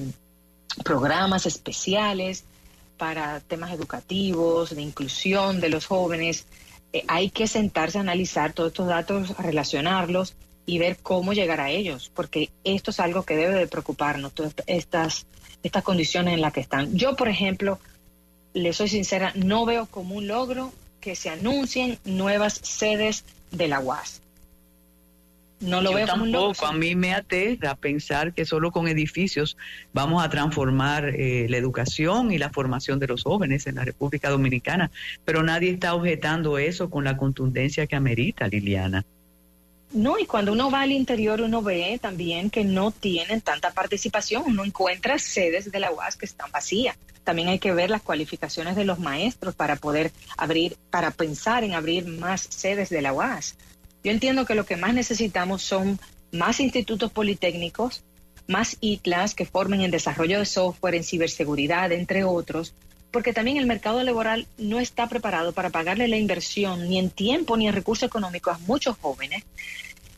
programas 0.84 1.46
especiales 1.46 2.46
para 2.98 3.40
temas 3.42 3.72
educativos, 3.74 4.76
de 4.76 4.82
inclusión 4.82 5.60
de 5.60 5.70
los 5.70 5.86
jóvenes, 5.86 6.46
eh, 6.94 7.04
hay 7.08 7.30
que 7.30 7.48
sentarse 7.48 7.98
a 7.98 8.02
analizar 8.02 8.54
todos 8.54 8.70
estos 8.70 8.88
datos, 8.88 9.38
relacionarlos 9.38 10.36
y 10.66 10.78
ver 10.78 10.98
cómo 10.98 11.34
llegar 11.34 11.60
a 11.60 11.72
ellos, 11.72 12.12
porque 12.14 12.52
esto 12.64 12.92
es 12.92 13.00
algo 13.00 13.24
que 13.24 13.36
debe 13.36 13.56
de 13.56 13.68
preocuparnos, 13.68 14.34
todas 14.34 14.54
estas, 14.68 15.26
estas 15.64 15.84
condiciones 15.84 16.36
en 16.36 16.42
las 16.42 16.54
que 16.54 16.62
están. 16.62 16.96
Yo, 16.96 17.16
por 17.16 17.28
ejemplo, 17.28 17.80
le 18.54 18.72
soy 18.72 18.88
sincera, 18.88 19.34
no 19.36 19.66
veo 19.66 19.88
como 19.88 20.16
un 20.16 20.28
logro 20.28 20.72
que 21.02 21.16
se 21.16 21.30
anuncien 21.30 22.00
nuevas 22.06 22.54
sedes 22.64 23.26
de 23.52 23.68
la 23.68 23.80
UAS. 23.82 24.23
No 25.64 25.82
lo 25.82 25.94
veo 25.94 26.06
tampoco. 26.06 26.66
A 26.66 26.74
mí 26.74 26.94
me 26.96 27.14
aterra 27.14 27.76
pensar 27.76 28.34
que 28.34 28.46
solo 28.46 28.72
con 28.72 28.88
edificios 28.88 29.58
vamos 29.94 30.24
a 30.24 30.30
transformar 30.30 31.10
eh, 31.10 31.48
la 31.50 31.58
educación 31.58 32.32
y 32.32 32.38
la 32.38 32.50
formación 32.50 33.00
de 33.00 33.08
los 33.08 33.24
jóvenes 33.24 33.66
en 33.68 33.76
la 33.76 33.86
República 33.86 34.30
Dominicana. 34.30 34.92
Pero 35.24 35.42
nadie 35.42 35.72
está 35.72 35.96
objetando 35.96 36.58
eso 36.58 36.90
con 36.90 37.06
la 37.06 37.16
contundencia 37.16 37.88
que 37.88 37.96
amerita, 37.96 38.48
Liliana. 38.48 39.06
No, 39.94 40.18
y 40.18 40.26
cuando 40.26 40.52
uno 40.52 40.72
va 40.72 40.82
al 40.82 40.92
interior 40.92 41.40
uno 41.42 41.62
ve 41.62 42.00
también 42.02 42.50
que 42.50 42.64
no 42.64 42.92
tienen 42.92 43.42
tanta 43.42 43.72
participación, 43.72 44.44
uno 44.48 44.66
encuentra 44.66 45.20
sedes 45.20 45.72
de 45.72 45.80
la 45.80 45.92
UAS 45.92 46.18
que 46.18 46.26
están 46.26 46.52
vacías. 46.52 46.98
También 47.24 47.48
hay 47.48 47.60
que 47.60 47.74
ver 47.74 47.90
las 47.90 48.02
cualificaciones 48.02 48.76
de 48.76 48.86
los 48.86 49.00
maestros 49.00 49.56
para 49.56 49.76
poder 49.76 50.12
abrir, 50.36 50.76
para 50.90 51.12
pensar 51.12 51.64
en 51.64 51.74
abrir 51.74 52.08
más 52.08 52.42
sedes 52.42 52.90
de 52.90 53.02
la 53.02 53.14
UAS. 53.14 53.56
Yo 54.04 54.12
entiendo 54.12 54.46
que 54.46 54.56
lo 54.56 54.66
que 54.66 54.78
más 54.78 54.94
necesitamos 54.94 55.62
son 55.62 56.00
más 56.32 56.60
institutos 56.60 57.12
politécnicos, 57.12 58.04
más 58.48 58.78
ITLAS 58.82 59.36
que 59.36 59.46
formen 59.46 59.82
en 59.82 59.92
desarrollo 59.92 60.40
de 60.40 60.46
software, 60.46 60.96
en 60.96 61.04
ciberseguridad, 61.04 61.92
entre 61.92 62.24
otros, 62.24 62.74
porque 63.12 63.32
también 63.32 63.58
el 63.58 63.68
mercado 63.68 64.04
laboral 64.04 64.48
no 64.58 64.80
está 64.80 65.08
preparado 65.08 65.54
para 65.54 65.70
pagarle 65.70 66.08
la 66.08 66.18
inversión 66.18 66.90
ni 66.90 67.00
en 67.00 67.12
tiempo 67.12 67.56
ni 67.56 67.68
en 67.68 67.76
recursos 67.76 68.08
económicos 68.08 68.56
a 68.56 68.60
muchos 68.60 68.98
jóvenes 68.98 69.44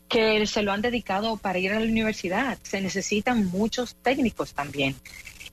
que 0.08 0.46
se 0.46 0.62
lo 0.62 0.72
han 0.72 0.82
dedicado 0.82 1.36
para 1.36 1.58
ir 1.58 1.72
a 1.72 1.80
la 1.80 1.86
universidad. 1.86 2.58
Se 2.62 2.80
necesitan 2.80 3.46
muchos 3.46 3.96
técnicos 3.96 4.54
también. 4.54 4.96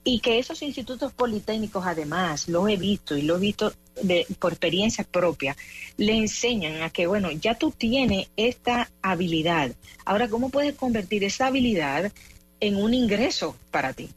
Y 0.06 0.20
que 0.20 0.38
esos 0.38 0.60
institutos 0.60 1.12
politécnicos, 1.12 1.86
además, 1.86 2.48
lo 2.48 2.68
he 2.68 2.76
visto 2.76 3.16
y 3.16 3.22
lo 3.22 3.36
he 3.36 3.40
visto 3.40 3.72
de, 4.02 4.26
por 4.38 4.52
experiencia 4.52 5.02
propia, 5.02 5.56
le 5.96 6.14
enseñan 6.14 6.82
a 6.82 6.90
que, 6.90 7.06
bueno, 7.06 7.30
ya 7.32 7.54
tú 7.54 7.70
tienes 7.70 8.28
esta 8.36 8.90
habilidad. 9.00 9.72
Ahora, 10.04 10.28
¿cómo 10.28 10.50
puedes 10.50 10.74
convertir 10.74 11.24
esa 11.24 11.46
habilidad 11.46 12.12
en 12.60 12.76
un 12.76 12.92
ingreso 12.92 13.56
para 13.70 13.94
ti? 13.94 14.10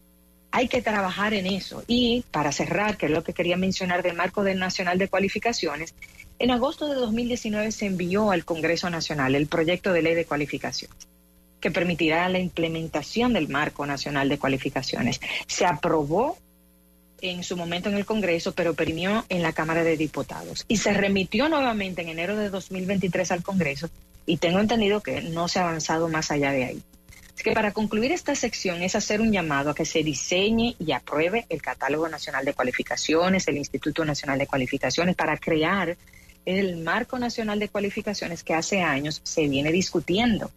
Hay 0.51 0.67
que 0.67 0.81
trabajar 0.81 1.33
en 1.33 1.47
eso. 1.47 1.83
Y 1.87 2.25
para 2.31 2.51
cerrar, 2.51 2.97
que 2.97 3.05
es 3.05 3.11
lo 3.11 3.23
que 3.23 3.33
quería 3.33 3.55
mencionar 3.55 4.03
del 4.03 4.15
marco 4.15 4.43
del 4.43 4.59
Nacional 4.59 4.97
de 4.97 5.07
Cualificaciones, 5.07 5.93
en 6.39 6.51
agosto 6.51 6.87
de 6.87 6.95
2019 6.95 7.71
se 7.71 7.85
envió 7.85 8.31
al 8.31 8.43
Congreso 8.43 8.89
Nacional 8.89 9.35
el 9.35 9.47
proyecto 9.47 9.93
de 9.93 10.01
ley 10.01 10.15
de 10.15 10.25
cualificaciones 10.25 11.07
que 11.59 11.71
permitirá 11.71 12.29
la 12.29 12.39
implementación 12.39 13.33
del 13.33 13.47
marco 13.47 13.85
nacional 13.85 14.29
de 14.29 14.37
cualificaciones. 14.37 15.19
Se 15.47 15.65
aprobó 15.65 16.37
en 17.21 17.43
su 17.43 17.57
momento 17.57 17.89
en 17.89 17.95
el 17.95 18.05
Congreso, 18.05 18.53
pero 18.53 18.73
perimió 18.73 19.25
en 19.29 19.41
la 19.41 19.53
Cámara 19.53 19.83
de 19.83 19.97
Diputados. 19.97 20.65
Y 20.67 20.77
se 20.77 20.93
remitió 20.93 21.49
nuevamente 21.49 22.01
en 22.01 22.09
enero 22.09 22.37
de 22.37 22.49
2023 22.49 23.31
al 23.31 23.43
Congreso 23.43 23.89
y 24.25 24.37
tengo 24.37 24.59
entendido 24.59 25.01
que 25.01 25.21
no 25.21 25.47
se 25.47 25.59
ha 25.59 25.63
avanzado 25.63 26.09
más 26.09 26.31
allá 26.31 26.51
de 26.51 26.65
ahí. 26.65 26.83
Así 27.33 27.43
que 27.43 27.51
para 27.51 27.71
concluir 27.71 28.11
esta 28.11 28.33
sección 28.33 28.81
es 28.81 28.95
hacer 28.95 29.21
un 29.21 29.31
llamado 29.31 29.69
a 29.69 29.75
que 29.75 29.85
se 29.85 30.01
diseñe 30.01 30.75
y 30.79 30.91
apruebe 30.91 31.45
el 31.49 31.61
Catálogo 31.61 32.09
Nacional 32.09 32.43
de 32.43 32.53
Cualificaciones, 32.53 33.47
el 33.47 33.57
Instituto 33.57 34.03
Nacional 34.03 34.39
de 34.39 34.47
Cualificaciones, 34.47 35.15
para 35.15 35.37
crear 35.37 35.95
el 36.45 36.77
Marco 36.77 37.19
Nacional 37.19 37.59
de 37.59 37.69
Cualificaciones 37.69 38.43
que 38.43 38.55
hace 38.55 38.81
años 38.81 39.21
se 39.23 39.47
viene 39.47 39.71
discutiendo. 39.71 40.49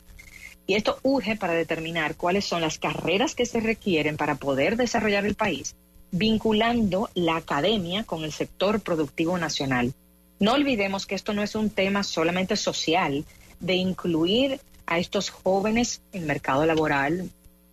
Y 0.67 0.75
esto 0.75 0.99
urge 1.03 1.37
para 1.37 1.55
determinar 1.55 2.17
cuáles 2.17 2.45
son 2.45 2.61
las 2.61 2.79
carreras 2.79 3.35
que 3.35 3.47
se 3.47 3.61
requieren 3.61 4.17
para 4.17 4.37
poder 4.37 4.77
desarrollar 4.77 5.27
el 5.27 5.35
país, 5.35 5.75
vinculando 6.13 7.11
la 7.15 7.37
academia 7.37 8.05
con 8.05 8.25
el 8.25 8.33
sector 8.33 8.81
productivo 8.81 9.37
nacional. 9.39 9.95
No 10.39 10.55
olvidemos 10.55 11.07
que 11.07 11.15
esto 11.15 11.35
no 11.35 11.43
es 11.43 11.55
un 11.55 11.71
tema 11.71 12.03
solamente 12.03 12.57
social, 12.57 13.25
de 13.61 13.75
incluir 13.75 14.61
a 14.87 14.99
estos 14.99 15.31
jóvenes 15.31 16.03
en 16.13 16.23
el 16.23 16.27
mercado 16.27 16.67
laboral, 16.67 17.31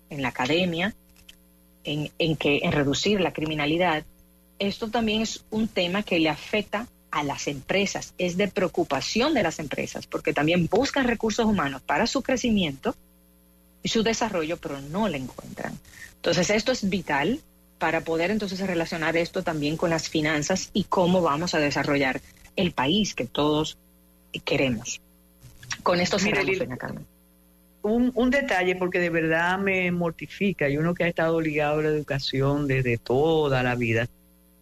en 0.10 0.22
la 0.22 0.30
academia, 0.30 0.94
en, 1.84 2.36
que, 2.36 2.60
en 2.64 2.72
reducir 2.72 3.22
la 3.22 3.34
criminalidad. 3.34 4.06
Esto 4.60 4.90
también 4.90 5.22
es 5.22 5.46
un 5.50 5.68
tema 5.68 6.04
que 6.04 6.20
le 6.20 6.30
afecta 6.30 6.88
a 7.12 7.24
las 7.24 7.48
empresas, 7.48 8.14
es 8.18 8.38
de 8.38 8.48
preocupación 8.48 9.34
de 9.34 9.44
las 9.44 9.60
empresas, 9.60 10.08
porque 10.08 10.34
también 10.34 10.68
buscan 10.68 11.08
recursos 11.08 11.46
humanos 11.46 11.82
para 11.82 12.08
su 12.08 12.22
crecimiento 12.22 12.96
y 13.84 13.90
su 13.90 14.04
desarrollo, 14.04 14.58
pero 14.58 14.82
no 14.82 15.08
le 15.08 15.18
encuentran. 15.18 15.78
Entonces, 16.16 16.50
esto 16.50 16.72
es 16.72 16.90
vital 16.90 17.40
para 17.78 18.02
poder 18.02 18.32
entonces 18.32 18.60
relacionar 18.60 19.16
esto 19.18 19.44
también 19.44 19.78
con 19.78 19.90
las 19.90 20.10
finanzas 20.10 20.72
y 20.74 20.86
cómo 20.86 21.22
vamos 21.22 21.54
a 21.54 21.60
desarrollar 21.60 22.22
el 22.56 22.72
país 22.72 23.14
que 23.14 23.26
todos 23.26 23.78
queremos. 24.44 25.00
Con 25.84 26.00
esto 26.00 26.20
cerramos, 26.20 26.58
doña 26.58 26.78
Carmen. 26.78 27.06
Un, 27.84 28.12
un, 28.16 28.30
detalle, 28.30 28.76
porque 28.76 29.00
de 29.00 29.10
verdad 29.10 29.58
me 29.60 29.92
mortifica, 29.92 30.68
y 30.68 30.78
uno 30.78 30.94
que 30.94 31.06
ha 31.06 31.08
estado 31.08 31.40
ligado 31.40 31.80
a 31.80 31.84
la 31.84 31.90
educación 31.90 32.68
desde 32.68 32.98
toda 32.98 33.64
la 33.64 33.76
vida, 33.76 34.08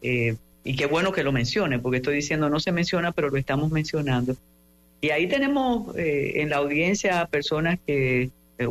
eh, 0.02 0.36
y 0.66 0.76
qué 0.76 0.88
bueno 0.88 1.12
que 1.12 1.24
lo 1.24 1.32
mencione, 1.32 1.78
porque 1.78 1.98
estoy 1.98 2.16
diciendo 2.16 2.50
no 2.50 2.60
se 2.60 2.72
menciona, 2.72 3.12
pero 3.12 3.30
lo 3.30 3.38
estamos 3.38 3.72
mencionando. 3.72 4.36
Y 5.00 5.12
ahí 5.12 5.28
tenemos 5.28 5.96
eh, 5.96 6.42
en 6.42 6.50
la 6.50 6.58
audiencia 6.58 7.28
personas 7.28 7.78
que, 7.86 8.32
eh, 8.58 8.68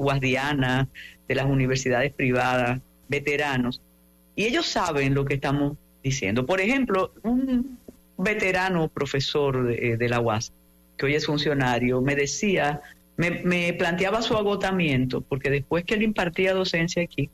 de 1.28 1.34
las 1.34 1.46
universidades 1.46 2.12
privadas, 2.12 2.80
veteranos, 3.08 3.80
y 4.34 4.44
ellos 4.44 4.66
saben 4.66 5.14
lo 5.14 5.24
que 5.24 5.34
estamos 5.34 5.76
diciendo. 6.02 6.44
Por 6.44 6.60
ejemplo, 6.60 7.12
un 7.22 7.78
veterano 8.18 8.88
profesor 8.88 9.64
de, 9.64 9.92
eh, 9.92 9.96
de 9.96 10.08
la 10.08 10.18
UAS, 10.18 10.52
que 10.96 11.06
hoy 11.06 11.14
es 11.14 11.26
funcionario, 11.26 12.00
me 12.00 12.16
decía, 12.16 12.80
me, 13.16 13.30
me 13.44 13.72
planteaba 13.72 14.20
su 14.20 14.36
agotamiento, 14.36 15.20
porque 15.20 15.48
después 15.48 15.84
que 15.84 15.94
él 15.94 16.02
impartía 16.02 16.54
docencia 16.54 17.04
aquí, 17.04 17.30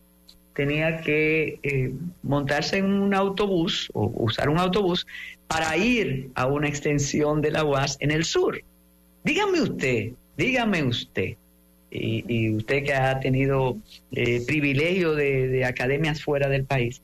tenía 0.60 0.98
que 1.00 1.58
eh, 1.62 1.90
montarse 2.22 2.76
en 2.76 2.84
un 2.84 3.14
autobús 3.14 3.88
o 3.94 4.12
usar 4.14 4.50
un 4.50 4.58
autobús 4.58 5.06
para 5.46 5.74
ir 5.78 6.28
a 6.34 6.44
una 6.48 6.68
extensión 6.68 7.40
de 7.40 7.50
la 7.50 7.64
UAS 7.64 7.96
en 8.00 8.10
el 8.10 8.26
sur. 8.26 8.62
Dígame 9.24 9.62
usted, 9.62 10.12
dígame 10.36 10.82
usted, 10.82 11.36
y, 11.90 12.50
usted 12.50 12.84
que 12.84 12.92
ha 12.92 13.18
tenido 13.20 13.78
eh, 14.12 14.44
privilegio 14.46 15.14
de, 15.14 15.64
academias 15.64 16.22
fuera 16.22 16.46
del 16.50 16.66
país, 16.66 17.00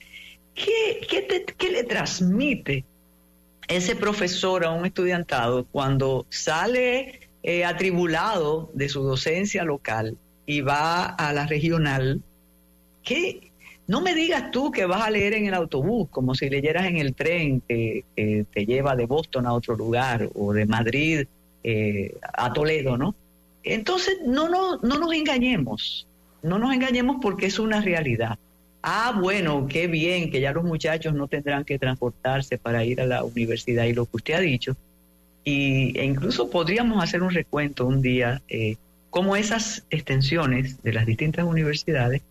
¿qué, 0.53 1.01
qué, 1.57 1.71
le 1.71 1.83
transmite 1.83 2.85
ese 3.67 3.95
profesor 3.95 4.65
a 4.65 4.69
un 4.69 4.85
estudiantado 4.85 5.65
cuando 5.71 6.27
sale 6.29 7.21
eh, 7.41 7.65
atribulado 7.65 8.69
de 8.75 8.87
su 8.87 9.01
docencia 9.01 9.63
local 9.63 10.15
y 10.45 10.61
va 10.61 11.05
a 11.05 11.33
la 11.33 11.47
regional? 11.47 12.21
¿Qué, 13.01 13.46
no 13.87 14.01
me 14.01 14.13
digas 14.13 14.51
tú 14.51 14.69
que 14.71 14.85
vas 14.85 15.01
a 15.01 15.09
leer 15.09 15.33
en 15.33 15.45
el 15.45 15.53
autobús, 15.53 16.09
como 16.09 16.35
si 16.35 16.49
leyeras 16.49 16.85
en 16.85 16.97
el 16.97 17.15
tren 17.15 17.61
que, 17.67 18.03
te 18.15 18.65
lleva 18.65 18.95
de 18.95 19.05
Boston 19.05 19.45
a 19.45 19.53
otro 19.53 19.75
lugar 19.75 20.29
o 20.35 20.51
de 20.53 20.65
Madrid 20.65 21.25
eh, 21.63 22.17
a 22.33 22.51
Toledo, 22.51 22.97
¿no? 22.97 23.15
Entonces, 23.63 24.17
no, 24.25 24.49
no, 24.49 24.77
no 24.77 24.99
nos 24.99 25.13
engañemos, 25.13 26.05
no 26.43 26.59
nos 26.59 26.73
engañemos 26.73 27.17
porque 27.21 27.45
es 27.45 27.59
una 27.59 27.81
realidad. 27.81 28.37
Ah, 28.83 29.17
bueno, 29.19 29.67
qué 29.67 29.87
bien 29.87 30.31
que 30.31 30.41
ya 30.41 30.51
los 30.51 30.63
muchachos 30.63 31.13
no 31.13 31.27
tendrán 31.27 31.63
que 31.63 31.79
transportarse 31.79 32.57
para 32.57 32.83
ir 32.83 33.01
a 33.01 33.05
la 33.05 33.23
universidad 33.23 33.85
y 33.85 33.93
lo 33.93 34.05
que 34.05 34.17
usted 34.17 34.33
ha 34.35 34.39
dicho. 34.39 34.75
Y, 35.43 35.97
e 35.97 36.03
incluso 36.03 36.49
podríamos 36.49 37.01
hacer 37.01 37.23
un 37.23 37.31
recuento 37.31 37.85
un 37.85 38.01
día, 38.01 38.41
eh, 38.49 38.75
como 39.09 39.37
esas 39.37 39.85
extensiones 39.89 40.83
de 40.83 40.93
las 40.93 41.05
distintas 41.05 41.45
universidades 41.45 42.21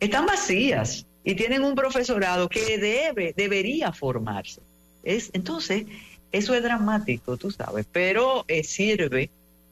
están 0.00 0.26
vacías 0.26 1.06
y 1.22 1.34
tienen 1.34 1.62
un 1.62 1.74
profesorado 1.74 2.48
que 2.48 2.78
debe, 2.78 3.34
debería 3.36 3.92
formarse. 3.92 4.60
Es, 5.02 5.30
entonces, 5.32 5.84
eso 6.32 6.54
es 6.54 6.62
dramático, 6.62 7.36
tú 7.36 7.50
sabes, 7.50 7.86
pero 7.90 8.44
eh, 8.48 8.64
sirve 8.64 9.30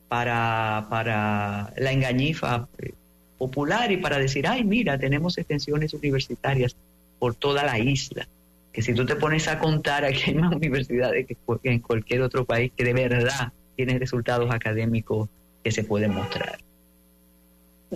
para, 0.08 0.86
para 0.90 1.72
la 1.76 1.92
engañifa 1.92 2.68
eh, 2.78 2.92
popular 3.38 3.90
y 3.92 3.98
para 3.98 4.18
decir, 4.18 4.46
ay, 4.46 4.64
mira, 4.64 4.98
tenemos 4.98 5.38
extensiones 5.38 5.94
universitarias 5.94 6.76
por 7.18 7.34
toda 7.34 7.64
la 7.64 7.78
isla. 7.78 8.28
Que 8.72 8.82
si 8.82 8.94
tú 8.94 9.06
te 9.06 9.16
pones 9.16 9.48
a 9.48 9.58
contar, 9.58 10.04
aquí 10.04 10.22
hay 10.26 10.34
más 10.34 10.54
universidades 10.54 11.26
que 11.26 11.36
en 11.64 11.80
cualquier 11.80 12.22
otro 12.22 12.44
país 12.44 12.72
que 12.76 12.84
de 12.84 12.92
verdad 12.92 13.52
tienen 13.76 13.98
resultados 14.00 14.52
académicos 14.52 15.28
que 15.62 15.70
se 15.70 15.84
pueden 15.84 16.14
mostrar. 16.14 16.58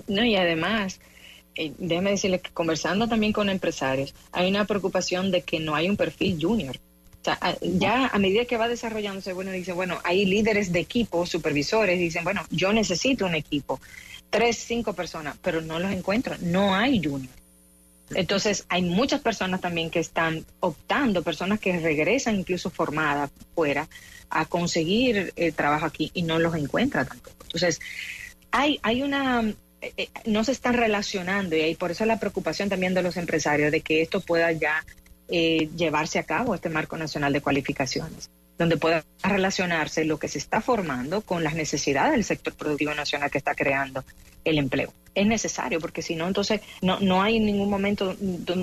No, 0.06 0.24
y 0.24 0.36
además, 0.36 1.00
eh, 1.54 1.72
déjeme 1.78 2.10
decirle 2.10 2.40
que 2.40 2.50
conversando 2.50 3.08
también 3.08 3.32
con 3.32 3.48
empresarios, 3.48 4.14
hay 4.32 4.48
una 4.48 4.64
preocupación 4.64 5.30
de 5.30 5.42
que 5.42 5.60
no 5.60 5.74
hay 5.74 5.88
un 5.88 5.96
perfil 5.96 6.38
junior. 6.40 6.78
ya 7.62 8.06
a 8.08 8.18
medida 8.18 8.44
que 8.44 8.56
va 8.56 8.68
desarrollándose, 8.68 9.32
bueno, 9.32 9.52
dice, 9.52 9.72
bueno, 9.72 9.98
hay 10.04 10.24
líderes 10.24 10.72
de 10.72 10.80
equipo, 10.80 11.26
supervisores, 11.26 11.98
dicen, 11.98 12.24
bueno, 12.24 12.42
yo 12.50 12.72
necesito 12.72 13.26
un 13.26 13.34
equipo, 13.34 13.80
tres, 14.30 14.56
cinco 14.56 14.92
personas, 14.94 15.36
pero 15.42 15.60
no 15.60 15.78
los 15.78 15.92
encuentro, 15.92 16.36
no 16.40 16.74
hay 16.74 17.02
junior. 17.02 17.42
Entonces, 18.14 18.64
hay 18.68 18.82
muchas 18.82 19.20
personas 19.20 19.60
también 19.60 19.90
que 19.90 20.00
están 20.00 20.44
optando, 20.60 21.22
personas 21.22 21.60
que 21.60 21.78
regresan 21.78 22.36
incluso 22.36 22.70
formadas 22.70 23.30
fuera, 23.54 23.88
a 24.28 24.46
conseguir 24.46 25.16
el 25.16 25.32
eh, 25.36 25.52
trabajo 25.52 25.86
aquí 25.86 26.10
y 26.14 26.22
no 26.22 26.38
los 26.38 26.54
encuentra 26.54 27.04
tampoco. 27.04 27.36
Entonces, 27.44 27.80
hay, 28.50 28.78
hay 28.82 29.02
una, 29.02 29.54
eh, 29.82 29.92
eh, 29.96 30.08
no 30.24 30.44
se 30.44 30.52
están 30.52 30.74
relacionando 30.74 31.56
y 31.56 31.74
por 31.74 31.90
eso 31.90 32.06
la 32.06 32.18
preocupación 32.18 32.68
también 32.68 32.94
de 32.94 33.02
los 33.02 33.16
empresarios 33.16 33.70
de 33.70 33.82
que 33.82 34.00
esto 34.02 34.20
pueda 34.20 34.50
ya 34.52 34.84
llevarse 35.28 36.18
a 36.18 36.24
cabo, 36.24 36.54
este 36.54 36.68
marco 36.68 36.98
nacional 36.98 37.32
de 37.32 37.40
cualificaciones 37.40 38.28
donde 38.58 38.76
pueda 38.76 39.04
relacionarse 39.22 40.04
lo 40.04 40.18
que 40.18 40.28
se 40.28 40.38
está 40.38 40.60
formando 40.60 41.22
con 41.22 41.42
las 41.42 41.54
necesidades 41.54 42.12
del 42.12 42.24
sector 42.24 42.54
productivo 42.54 42.94
nacional 42.94 43.30
que 43.30 43.38
está 43.38 43.54
creando 43.54 44.04
el 44.44 44.58
empleo. 44.58 44.92
Es 45.14 45.26
necesario 45.26 45.78
porque 45.78 46.00
si 46.00 46.14
no, 46.16 46.26
entonces 46.26 46.60
no, 46.80 46.98
no 47.00 47.22
hay 47.22 47.36
en 47.36 47.46
ningún 47.46 47.68
momento 47.68 48.16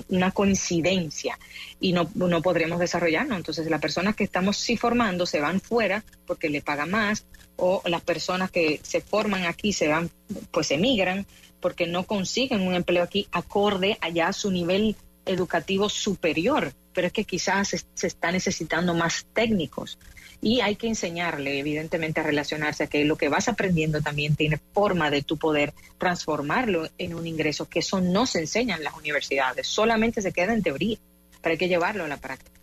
una 0.09 0.31
coincidencia 0.31 1.37
y 1.79 1.93
no, 1.93 2.09
no 2.15 2.41
podremos 2.41 2.79
desarrollarnos. 2.79 3.37
Entonces 3.37 3.69
las 3.69 3.79
personas 3.79 4.15
que 4.15 4.23
estamos 4.23 4.57
sí 4.57 4.75
formando 4.75 5.25
se 5.25 5.39
van 5.39 5.61
fuera 5.61 6.03
porque 6.25 6.49
le 6.49 6.61
pagan 6.61 6.89
más 6.89 7.25
o 7.55 7.81
las 7.85 8.01
personas 8.01 8.51
que 8.51 8.79
se 8.83 9.01
forman 9.01 9.45
aquí 9.45 9.73
se 9.73 9.87
van, 9.87 10.09
pues 10.51 10.71
emigran 10.71 11.25
porque 11.59 11.87
no 11.87 12.03
consiguen 12.05 12.61
un 12.61 12.73
empleo 12.73 13.03
aquí 13.03 13.27
acorde 13.31 13.97
allá 14.01 14.29
a 14.29 14.33
su 14.33 14.49
nivel 14.49 14.95
educativo 15.25 15.89
superior 15.89 16.73
pero 16.99 17.07
es 17.07 17.13
que 17.13 17.23
quizás 17.23 17.69
se, 17.69 18.07
está 18.07 18.29
necesitando 18.29 18.93
más 18.93 19.25
técnicos. 19.31 19.97
Y 20.41 20.59
hay 20.59 20.75
que 20.75 20.87
enseñarle, 20.87 21.57
evidentemente, 21.57 22.19
a 22.19 22.23
relacionarse 22.23 22.83
a 22.83 22.87
que 22.87 23.05
lo 23.05 23.15
que 23.15 23.29
vas 23.29 23.47
aprendiendo 23.47 24.01
también 24.01 24.35
tiene 24.35 24.59
forma 24.73 25.09
de 25.09 25.21
tu 25.21 25.37
poder 25.37 25.71
transformarlo 25.97 26.89
en 26.97 27.13
un 27.13 27.25
ingreso, 27.25 27.69
que 27.69 27.79
eso 27.79 28.01
no 28.01 28.25
se 28.25 28.39
enseña 28.39 28.75
en 28.75 28.83
las 28.83 28.97
universidades, 28.97 29.65
solamente 29.65 30.21
se 30.21 30.33
queda 30.33 30.53
en 30.53 30.61
teoría, 30.61 30.97
pero 31.41 31.53
hay 31.53 31.57
que 31.57 31.69
llevarlo 31.69 32.03
a 32.03 32.09
la 32.09 32.17
práctica. 32.17 32.59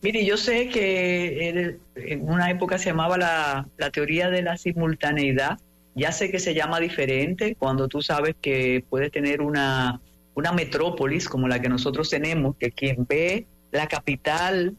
Mire, 0.00 0.24
yo 0.24 0.38
sé 0.38 0.70
que 0.70 1.76
en 1.94 2.26
una 2.26 2.50
época 2.50 2.78
se 2.78 2.86
llamaba 2.86 3.18
la, 3.18 3.68
la 3.76 3.90
teoría 3.90 4.30
de 4.30 4.40
la 4.40 4.56
simultaneidad, 4.56 5.58
ya 5.94 6.10
sé 6.10 6.30
que 6.30 6.38
se 6.38 6.54
llama 6.54 6.80
diferente 6.80 7.54
cuando 7.54 7.86
tú 7.86 8.00
sabes 8.00 8.34
que 8.40 8.82
puedes 8.88 9.12
tener 9.12 9.42
una, 9.42 10.00
una 10.38 10.52
metrópolis 10.52 11.28
como 11.28 11.48
la 11.48 11.60
que 11.60 11.68
nosotros 11.68 12.08
tenemos, 12.08 12.56
que 12.56 12.70
quien 12.70 13.04
ve 13.08 13.48
la 13.70 13.86
capital 13.86 14.76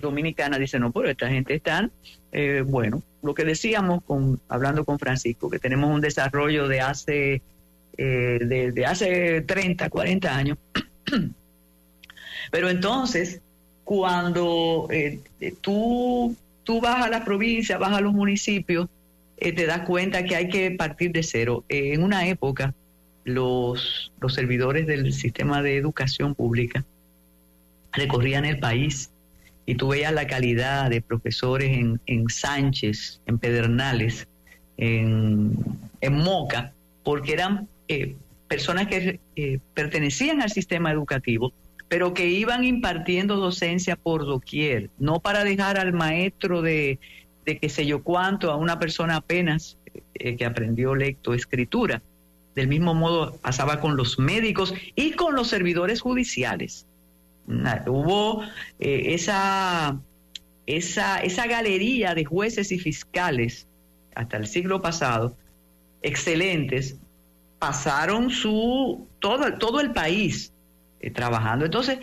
dominicana 0.00 0.58
dice, 0.58 0.78
no, 0.78 0.92
pero 0.92 1.08
esta 1.08 1.28
gente 1.28 1.54
está, 1.54 1.90
eh, 2.32 2.62
bueno, 2.66 3.02
lo 3.22 3.34
que 3.34 3.44
decíamos 3.44 4.02
con, 4.04 4.40
hablando 4.48 4.84
con 4.84 4.98
Francisco, 4.98 5.50
que 5.50 5.58
tenemos 5.58 5.90
un 5.90 6.00
desarrollo 6.00 6.68
de 6.68 6.80
hace, 6.80 7.42
eh, 7.96 8.84
hace 8.86 9.42
30, 9.42 9.88
40 9.88 10.36
años. 10.36 10.58
pero 12.50 12.68
entonces, 12.68 13.40
cuando 13.84 14.88
eh, 14.90 15.20
tú, 15.60 16.36
tú 16.64 16.80
vas 16.80 17.04
a 17.04 17.08
la 17.08 17.24
provincia, 17.24 17.78
vas 17.78 17.92
a 17.92 18.00
los 18.00 18.12
municipios, 18.12 18.88
te 19.38 19.66
das 19.66 19.86
cuenta 19.86 20.24
que 20.24 20.34
hay 20.34 20.48
que 20.48 20.72
partir 20.72 21.12
de 21.12 21.22
cero. 21.22 21.64
en 21.68 22.02
una 22.02 22.26
época, 22.26 22.74
los, 23.22 24.10
los 24.20 24.34
servidores 24.34 24.86
del 24.86 25.12
sistema 25.12 25.62
de 25.62 25.76
educación 25.76 26.34
pública 26.34 26.84
recorrían 27.92 28.44
el 28.44 28.58
país 28.58 29.10
y 29.66 29.74
tú 29.74 29.88
veías 29.88 30.12
la 30.14 30.26
calidad 30.26 30.88
de 30.88 31.02
profesores 31.02 31.76
en, 31.76 32.00
en 32.06 32.28
Sánchez, 32.30 33.20
en 33.26 33.38
Pedernales, 33.38 34.26
en, 34.78 35.54
en 36.00 36.14
Moca, 36.14 36.72
porque 37.04 37.34
eran 37.34 37.68
eh, 37.88 38.16
personas 38.48 38.86
que 38.86 39.20
eh, 39.36 39.58
pertenecían 39.74 40.40
al 40.40 40.50
sistema 40.50 40.90
educativo, 40.90 41.52
pero 41.88 42.14
que 42.14 42.28
iban 42.28 42.64
impartiendo 42.64 43.36
docencia 43.36 43.96
por 43.96 44.24
doquier, 44.24 44.88
no 44.98 45.20
para 45.20 45.44
dejar 45.44 45.78
al 45.78 45.92
maestro 45.92 46.62
de, 46.62 46.98
de 47.44 47.58
qué 47.58 47.68
sé 47.68 47.84
yo 47.84 48.02
cuánto, 48.02 48.50
a 48.50 48.56
una 48.56 48.78
persona 48.78 49.16
apenas 49.16 49.76
eh, 50.14 50.36
que 50.36 50.46
aprendió 50.46 50.94
lecto 50.94 51.34
escritura. 51.34 52.02
Del 52.54 52.68
mismo 52.68 52.94
modo 52.94 53.36
pasaba 53.36 53.80
con 53.80 53.96
los 53.96 54.18
médicos 54.18 54.74
y 54.96 55.12
con 55.12 55.34
los 55.34 55.48
servidores 55.48 56.00
judiciales 56.00 56.87
hubo 57.86 58.42
eh, 58.78 59.14
esa, 59.14 59.98
esa, 60.66 61.18
esa 61.20 61.46
galería 61.46 62.14
de 62.14 62.24
jueces 62.24 62.72
y 62.72 62.78
fiscales 62.78 63.66
hasta 64.14 64.36
el 64.36 64.46
siglo 64.46 64.82
pasado, 64.82 65.36
excelentes, 66.02 66.96
pasaron 67.58 68.30
su 68.30 69.06
todo, 69.20 69.54
todo 69.58 69.80
el 69.80 69.92
país 69.92 70.52
eh, 71.00 71.10
trabajando. 71.10 71.64
Entonces, 71.64 71.98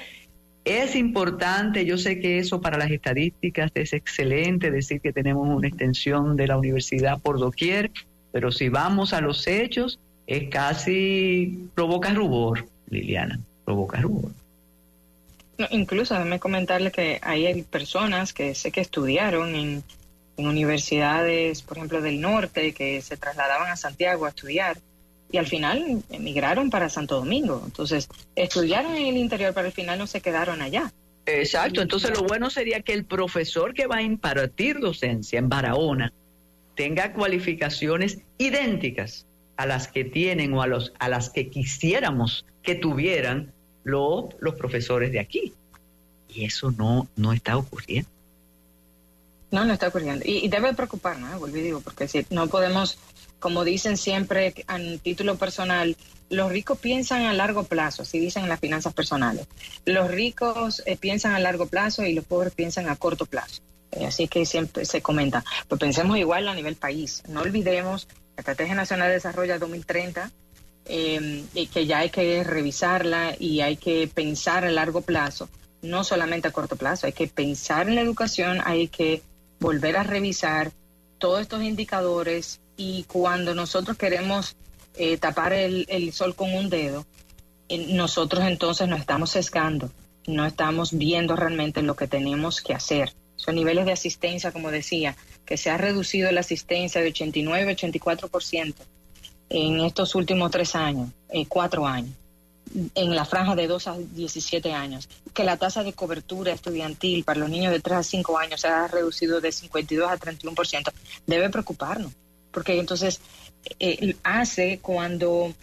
es 0.64 0.96
importante, 0.96 1.86
yo 1.86 1.98
sé 1.98 2.20
que 2.20 2.40
eso 2.40 2.60
para 2.62 2.78
las 2.78 2.90
estadísticas 2.90 3.72
es 3.76 3.94
excelente, 3.94 4.72
decir 4.72 5.00
que 5.02 5.14
tenemos 5.14 5.48
una 5.48 5.68
extensión 5.68 6.36
de 6.36 6.48
la 6.48 6.58
universidad 6.58 7.22
por 7.22 7.38
doquier, 7.38 7.92
pero 8.32 8.52
si 8.52 8.70
vamos 8.70 9.14
a 9.14 9.22
los 9.22 9.46
hechos, 9.46 10.00
es 10.26 10.50
casi, 10.50 11.70
provoca 11.76 12.14
rubor, 12.14 12.66
Liliana, 12.90 13.40
provoca 13.64 14.02
rubor 14.02 14.32
incluso 15.70 16.14
déjame 16.14 16.40
comentarle 16.40 16.92
que 16.92 17.20
hay 17.22 17.64
personas 17.64 18.34
que 18.34 18.56
sé 18.56 18.72
que 18.72 18.82
estudiaron 18.82 19.56
en, 19.56 19.84
universidades, 20.38 21.62
por 21.62 21.78
ejemplo, 21.78 22.02
del 22.02 22.20
norte, 22.20 22.74
que 22.74 23.02
se 23.02 23.16
trasladaban 23.16 23.72
a 23.72 23.78
Santiago 23.78 24.26
a 24.26 24.30
estudiar 24.30 24.78
y 25.32 25.38
al 25.38 25.48
final 25.48 26.04
emigraron 26.10 26.70
para 26.70 26.90
Santo 26.90 27.16
Domingo. 27.16 27.62
Entonces, 27.64 28.10
estudiaron 28.36 28.96
en 28.96 29.08
el 29.08 29.18
interior, 29.18 29.54
pero 29.54 29.68
al 29.68 29.74
final 29.74 29.98
no 29.98 30.08
se 30.08 30.20
quedaron 30.20 30.62
allá. 30.62 30.92
Exacto, 31.26 31.82
entonces 31.82 32.12
lo 32.12 32.24
bueno 32.24 32.50
sería 32.50 32.82
que 32.82 32.94
el 32.94 33.06
profesor 33.06 33.74
que 33.74 33.88
va 33.88 33.98
a 33.98 34.02
impartir 34.02 34.80
docencia 34.80 35.40
en 35.40 35.48
Barahona 35.48 36.12
tenga 36.76 37.14
cualificaciones 37.14 38.20
idénticas 38.38 39.26
a 39.58 39.66
las 39.66 39.88
que 39.88 40.04
tienen 40.04 40.54
o 40.54 40.62
a, 40.62 40.68
los, 40.68 40.94
a 41.00 41.10
las 41.10 41.30
que 41.30 41.50
quisiéramos 41.50 42.46
que 42.62 42.76
tuvieran 42.76 43.54
los 43.86 44.56
profesores 44.58 45.12
de 45.12 45.20
aquí. 45.20 45.54
Y 46.28 46.46
eso 46.46 46.72
no, 46.72 47.08
no 47.16 47.32
está 47.32 47.58
ocurriendo. 47.58 48.10
No, 49.52 49.64
no 49.64 49.74
está 49.74 49.88
ocurriendo. 49.88 50.26
Y, 50.28 50.48
debe 50.50 50.74
preocuparnos, 50.74 51.32
¿eh? 51.32 51.38
volví 51.38 51.72
porque 51.84 52.08
si 52.08 52.26
no 52.30 52.48
podemos, 52.48 52.98
como 53.40 53.64
dicen 53.64 53.96
siempre 53.96 54.54
en 54.68 55.00
título 55.00 55.38
personal, 55.38 55.96
los 56.30 56.52
ricos 56.52 56.80
piensan 56.80 57.22
a 57.22 57.34
largo 57.34 57.64
plazo, 57.64 58.02
así 58.02 58.20
dicen 58.20 58.44
en 58.44 58.50
las 58.50 58.60
finanzas 58.60 58.94
personales. 58.94 59.48
Los 59.86 60.10
ricos 60.10 60.82
eh, 60.86 60.98
piensan 60.98 61.36
a 61.36 61.40
largo 61.40 61.68
plazo 61.68 62.04
y 62.04 62.14
los 62.14 62.26
pobres 62.26 62.54
piensan 62.54 62.90
a 62.90 62.96
corto 62.96 63.28
plazo. 63.28 63.62
Eh, 63.92 64.06
así 64.06 64.28
que 64.28 64.46
siempre 64.46 64.84
se 64.86 65.02
comenta. 65.02 65.46
Pues 65.68 65.80
pensemos 65.80 66.18
igual 66.18 66.48
a 66.48 66.56
nivel 66.56 66.76
país. 66.76 67.24
No 67.30 67.42
olvidemos 67.42 68.08
la 68.36 68.42
Estrategia 68.42 68.76
Nacional 68.76 69.08
de 69.10 69.14
Desarrollo 69.14 69.60
2030 69.60 70.32
eh, 70.88 71.44
y 71.54 71.68
que 71.68 71.88
ya 71.88 72.00
hay 72.00 72.10
que 72.12 72.44
revisarla 72.44 73.36
y 73.40 73.62
hay 73.62 73.78
que 73.78 74.08
pensar 74.08 74.66
a 74.66 74.72
largo 74.72 75.02
plazo, 75.02 75.50
no 75.82 76.04
solamente 76.04 76.48
a 76.48 76.52
corto 76.52 76.76
plazo, 76.76 77.08
hay 77.08 77.14
que 77.14 77.28
pensar 77.28 77.90
en 77.90 77.96
la 77.96 78.02
educación, 78.02 78.62
hay 78.64 78.88
que 78.88 79.24
volver 79.60 79.98
a 79.98 80.04
revisar 80.04 80.72
todos 81.18 81.42
estos 81.42 81.64
indicadores 81.64 82.60
y 82.78 83.04
cuando 83.04 83.56
nosotros 83.56 83.98
queremos 83.98 84.56
eh, 84.96 85.18
tapar 85.18 85.54
el, 85.54 86.14
sol 86.14 86.36
con 86.36 86.54
un 86.54 86.70
dedo, 86.70 87.06
nosotros 87.90 88.44
entonces 88.46 88.88
nos 88.88 89.00
estamos 89.00 89.32
sesgando, 89.32 89.90
no 90.28 90.46
estamos 90.46 90.96
viendo 90.96 91.36
realmente 91.36 91.82
lo 91.82 91.96
que 91.96 92.08
tenemos 92.08 92.62
que 92.62 92.74
hacer. 92.74 93.14
Son 93.38 93.56
niveles 93.56 93.86
de 93.86 93.92
asistencia, 93.92 94.52
como 94.52 94.72
decía, 94.72 95.16
que 95.46 95.58
se 95.58 95.70
ha 95.70 95.78
reducido 95.78 96.32
la 96.32 96.42
asistencia 96.42 97.02
de 97.02 97.10
89 97.10 97.76
84% 97.76 98.74
en 99.50 99.82
estos 99.82 100.16
últimos 100.16 100.52
tres 100.52 100.76
años, 100.76 101.10
eh, 101.30 101.46
cuatro 101.48 101.86
años, 101.86 102.14
en 102.96 103.16
la 103.16 103.26
franja 103.26 103.56
de 103.56 103.68
2 103.68 103.88
a 103.88 103.98
17 103.98 104.74
años, 104.74 105.08
que 105.34 105.44
la 105.44 105.58
tasa 105.58 105.84
de 105.84 105.94
cobertura 105.94 106.52
estudiantil 106.52 107.24
para 107.24 107.40
los 107.40 107.50
niños 107.50 107.72
de 107.72 107.80
3 107.80 107.98
a 107.98 108.04
5 108.04 108.38
años 108.38 108.62
se 108.62 108.68
ha 108.68 108.88
reducido 108.88 109.42
de 109.42 109.52
52 109.52 110.10
a 110.10 110.18
31%, 110.18 110.92
debe 111.28 111.50
preocuparnos, 111.50 112.12
porque 112.52 112.80
entonces 112.80 113.22
eh, 113.80 114.16
hace 114.24 114.80
cuando 114.80 115.54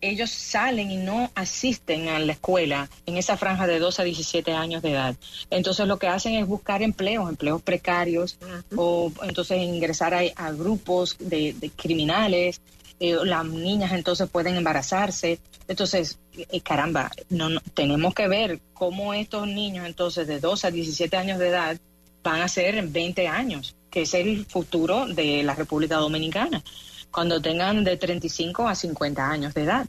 ellos 0.00 0.30
salen 0.30 0.90
y 0.90 0.96
no 0.96 1.30
asisten 1.34 2.08
a 2.08 2.18
la 2.18 2.32
escuela 2.32 2.88
en 3.06 3.16
esa 3.16 3.36
franja 3.36 3.66
de 3.66 3.78
2 3.78 4.00
a 4.00 4.04
17 4.04 4.52
años 4.52 4.82
de 4.82 4.92
edad. 4.92 5.16
Entonces 5.50 5.86
lo 5.86 5.98
que 5.98 6.06
hacen 6.06 6.34
es 6.34 6.46
buscar 6.46 6.82
empleos, 6.82 7.28
empleos 7.28 7.62
precarios, 7.62 8.38
o 8.76 9.10
entonces 9.22 9.58
ingresar 9.62 10.14
a, 10.14 10.52
grupos 10.52 11.16
de 11.18 11.70
criminales, 11.76 12.60
eh, 12.98 13.16
las 13.24 13.44
niñas 13.44 13.92
entonces 13.92 14.28
pueden 14.28 14.56
embarazarse. 14.56 15.38
Entonces, 15.68 16.18
eh, 16.36 16.60
caramba, 16.60 17.10
no, 17.28 17.60
tenemos 17.74 18.14
que 18.14 18.28
ver 18.28 18.60
cómo 18.72 19.12
estos 19.12 19.46
niños 19.46 19.86
entonces 19.86 20.26
de 20.26 20.40
12 20.40 20.66
a 20.66 20.70
17 20.70 21.16
años 21.16 21.38
de 21.38 21.48
edad 21.48 21.78
van 22.22 22.40
a 22.40 22.48
ser 22.48 22.76
en 22.76 22.92
20 22.92 23.28
años, 23.28 23.76
que 23.90 24.02
es 24.02 24.14
el 24.14 24.46
futuro 24.46 25.06
de 25.06 25.42
la 25.42 25.54
República 25.54 25.96
Dominicana, 25.96 26.62
cuando 27.10 27.40
tengan 27.40 27.84
de 27.84 27.96
35 27.96 28.66
a 28.66 28.74
50 28.74 29.30
años 29.30 29.54
de 29.54 29.62
edad, 29.62 29.86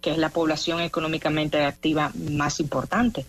que 0.00 0.12
es 0.12 0.18
la 0.18 0.30
población 0.30 0.80
económicamente 0.80 1.64
activa 1.64 2.12
más 2.14 2.60
importante. 2.60 3.26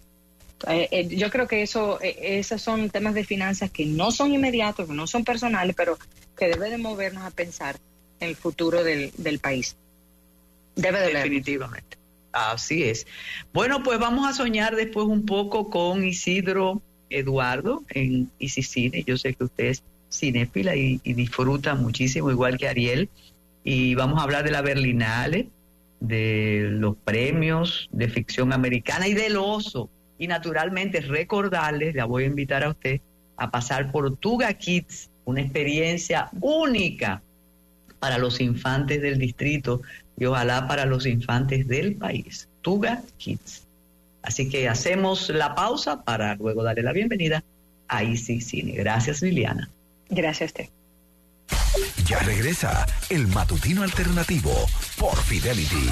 Eh, 0.67 1.07
yo 1.09 1.31
creo 1.31 1.47
que 1.47 1.63
eso, 1.63 1.99
esos 2.01 2.61
son 2.61 2.91
temas 2.91 3.15
de 3.15 3.23
finanzas 3.23 3.71
que 3.71 3.85
no 3.85 4.11
son 4.11 4.31
inmediatos, 4.31 4.87
no 4.89 5.07
son 5.07 5.25
personales, 5.25 5.75
pero 5.75 5.97
que 6.37 6.47
debe 6.47 6.69
de 6.69 6.77
movernos 6.77 7.25
a 7.25 7.31
pensar 7.31 7.77
el 8.21 8.35
futuro 8.35 8.83
del, 8.83 9.11
del 9.17 9.39
país. 9.39 9.75
Debe 10.75 10.99
de 11.01 11.13
Definitivamente. 11.13 11.97
Así 12.31 12.83
es. 12.83 13.05
Bueno, 13.53 13.83
pues 13.83 13.99
vamos 13.99 14.27
a 14.27 14.33
soñar 14.33 14.75
después 14.75 15.07
un 15.07 15.25
poco 15.25 15.69
con 15.69 16.03
Isidro 16.03 16.81
Eduardo 17.09 17.83
en 17.89 18.31
Isicine. 18.39 19.03
Yo 19.03 19.17
sé 19.17 19.33
que 19.33 19.43
usted 19.43 19.65
es 19.65 19.83
cinéfila 20.11 20.75
y, 20.75 20.97
disfruta 21.03 21.75
muchísimo, 21.75 22.31
igual 22.31 22.57
que 22.57 22.67
Ariel. 22.67 23.09
Y 23.63 23.95
vamos 23.95 24.19
a 24.19 24.23
hablar 24.23 24.43
de 24.43 24.51
la 24.51 24.61
Berlinale, 24.61 25.49
de 25.99 26.67
los 26.71 26.95
premios 26.95 27.89
de 27.91 28.07
ficción 28.07 28.53
americana 28.53 29.07
y 29.07 29.13
del 29.13 29.37
oso. 29.37 29.89
Y 30.17 30.27
naturalmente 30.27 31.01
recordarles, 31.01 31.95
la 31.95 32.05
voy 32.05 32.23
a 32.23 32.27
invitar 32.27 32.63
a 32.63 32.69
usted 32.69 33.01
a 33.37 33.51
pasar 33.51 33.91
por 33.91 34.15
Tuga 34.17 34.53
Kids, 34.53 35.09
una 35.25 35.41
experiencia 35.41 36.29
única 36.39 37.21
para 38.01 38.17
los 38.17 38.41
infantes 38.41 39.01
del 39.01 39.19
distrito 39.19 39.81
y 40.17 40.25
ojalá 40.25 40.67
para 40.67 40.85
los 40.85 41.05
infantes 41.05 41.67
del 41.67 41.95
país. 41.95 42.49
Tuga 42.61 43.03
Kids. 43.17 43.67
Así 44.23 44.49
que 44.49 44.67
hacemos 44.67 45.29
la 45.29 45.53
pausa 45.55 46.03
para 46.03 46.35
luego 46.35 46.63
darle 46.63 46.81
la 46.83 46.93
bienvenida 46.93 47.43
a 47.87 48.03
Easy 48.03 48.41
Cine. 48.41 48.73
Gracias, 48.73 49.21
Liliana. 49.21 49.69
Gracias 50.09 50.41
a 50.41 50.45
usted. 50.45 50.69
Ya 52.05 52.19
regresa 52.19 52.85
el 53.09 53.27
matutino 53.27 53.83
alternativo 53.83 54.51
por 54.97 55.15
Fidelity. 55.17 55.89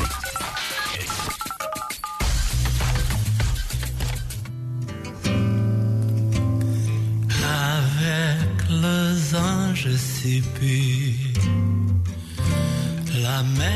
Anges 9.86 10.24
la 13.22 13.44
mer, 13.44 13.70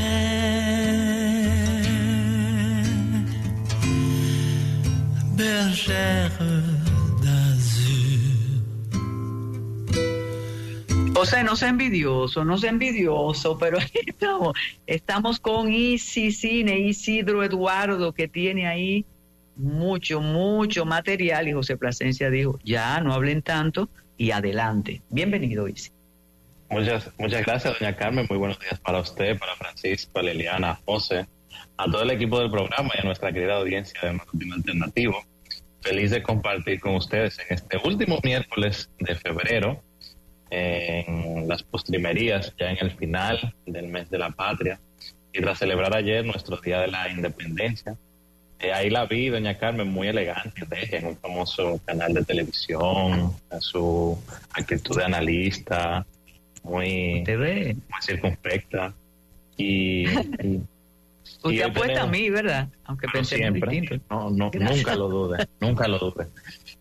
bergère. 5.35 6.63
O 11.15 11.25
sea, 11.25 11.43
no 11.43 11.55
sea 11.55 11.69
envidioso, 11.69 12.43
no 12.43 12.57
sea 12.57 12.71
envidioso, 12.71 13.57
pero 13.57 13.77
estamos, 13.77 14.57
estamos 14.85 15.39
con 15.39 15.71
Isi 15.71 16.31
Cine, 16.31 16.79
Isidro 16.79 17.43
Eduardo, 17.43 18.11
que 18.11 18.27
tiene 18.27 18.67
ahí 18.67 19.05
mucho, 19.55 20.19
mucho 20.19 20.85
material. 20.85 21.47
Y 21.47 21.53
José 21.53 21.77
Plasencia 21.77 22.29
dijo, 22.29 22.59
ya 22.65 22.99
no 22.99 23.13
hablen 23.13 23.41
tanto 23.41 23.89
y 24.17 24.31
adelante. 24.31 25.01
Bienvenido, 25.09 25.67
Isi. 25.67 25.92
Muchas, 26.73 27.07
muchas 27.19 27.45
gracias, 27.45 27.79
doña 27.79 27.95
Carmen. 27.95 28.25
Muy 28.27 28.39
buenos 28.39 28.59
días 28.59 28.79
para 28.79 28.97
usted, 28.97 29.37
para 29.37 29.55
Francisco, 29.55 30.19
Liliana, 30.23 30.79
José, 30.85 31.27
a 31.77 31.85
todo 31.85 32.01
el 32.01 32.09
equipo 32.09 32.39
del 32.39 32.49
programa 32.49 32.89
y 32.95 32.99
a 32.99 33.03
nuestra 33.03 33.31
querida 33.31 33.57
audiencia 33.57 34.01
de 34.01 34.13
Marketing 34.13 34.53
Alternativo. 34.53 35.23
Feliz 35.81 36.09
de 36.09 36.23
compartir 36.23 36.79
con 36.79 36.95
ustedes 36.95 37.37
en 37.37 37.45
este 37.53 37.77
último 37.77 38.17
miércoles 38.23 38.89
de 38.97 39.13
febrero, 39.13 39.83
en 40.49 41.47
las 41.47 41.61
postrimerías, 41.61 42.51
ya 42.57 42.71
en 42.71 42.77
el 42.81 42.89
final 42.97 43.53
del 43.67 43.89
mes 43.89 44.09
de 44.09 44.17
la 44.17 44.31
patria, 44.31 44.79
y 45.31 45.41
tras 45.41 45.59
celebrar 45.59 45.95
ayer 45.95 46.25
nuestro 46.25 46.57
Día 46.57 46.79
de 46.79 46.87
la 46.87 47.07
Independencia. 47.07 47.95
Eh, 48.57 48.73
ahí 48.73 48.89
la 48.89 49.05
vi, 49.05 49.29
doña 49.29 49.59
Carmen, 49.59 49.89
muy 49.89 50.07
elegante, 50.07 50.65
en 50.97 51.05
un 51.05 51.17
famoso 51.17 51.79
canal 51.85 52.15
de 52.15 52.23
televisión, 52.23 53.31
a 53.51 53.61
su 53.61 54.17
actitud 54.55 54.97
de 54.97 55.03
analista, 55.03 56.03
muy, 56.63 57.23
muy 57.25 57.77
circunspecta. 58.01 58.93
Y, 59.57 60.05
Usted 61.43 61.61
apuesta 61.61 62.03
a 62.03 62.07
mí, 62.07 62.29
¿verdad? 62.29 62.69
Aunque 62.85 63.07
pensé 63.07 63.37
siempre. 63.37 64.01
No, 64.09 64.29
no, 64.29 64.51
nunca 64.53 64.95
lo 64.95 65.09
dude, 65.09 65.47
nunca 65.59 65.87
lo 65.87 65.99
dude. 65.99 66.27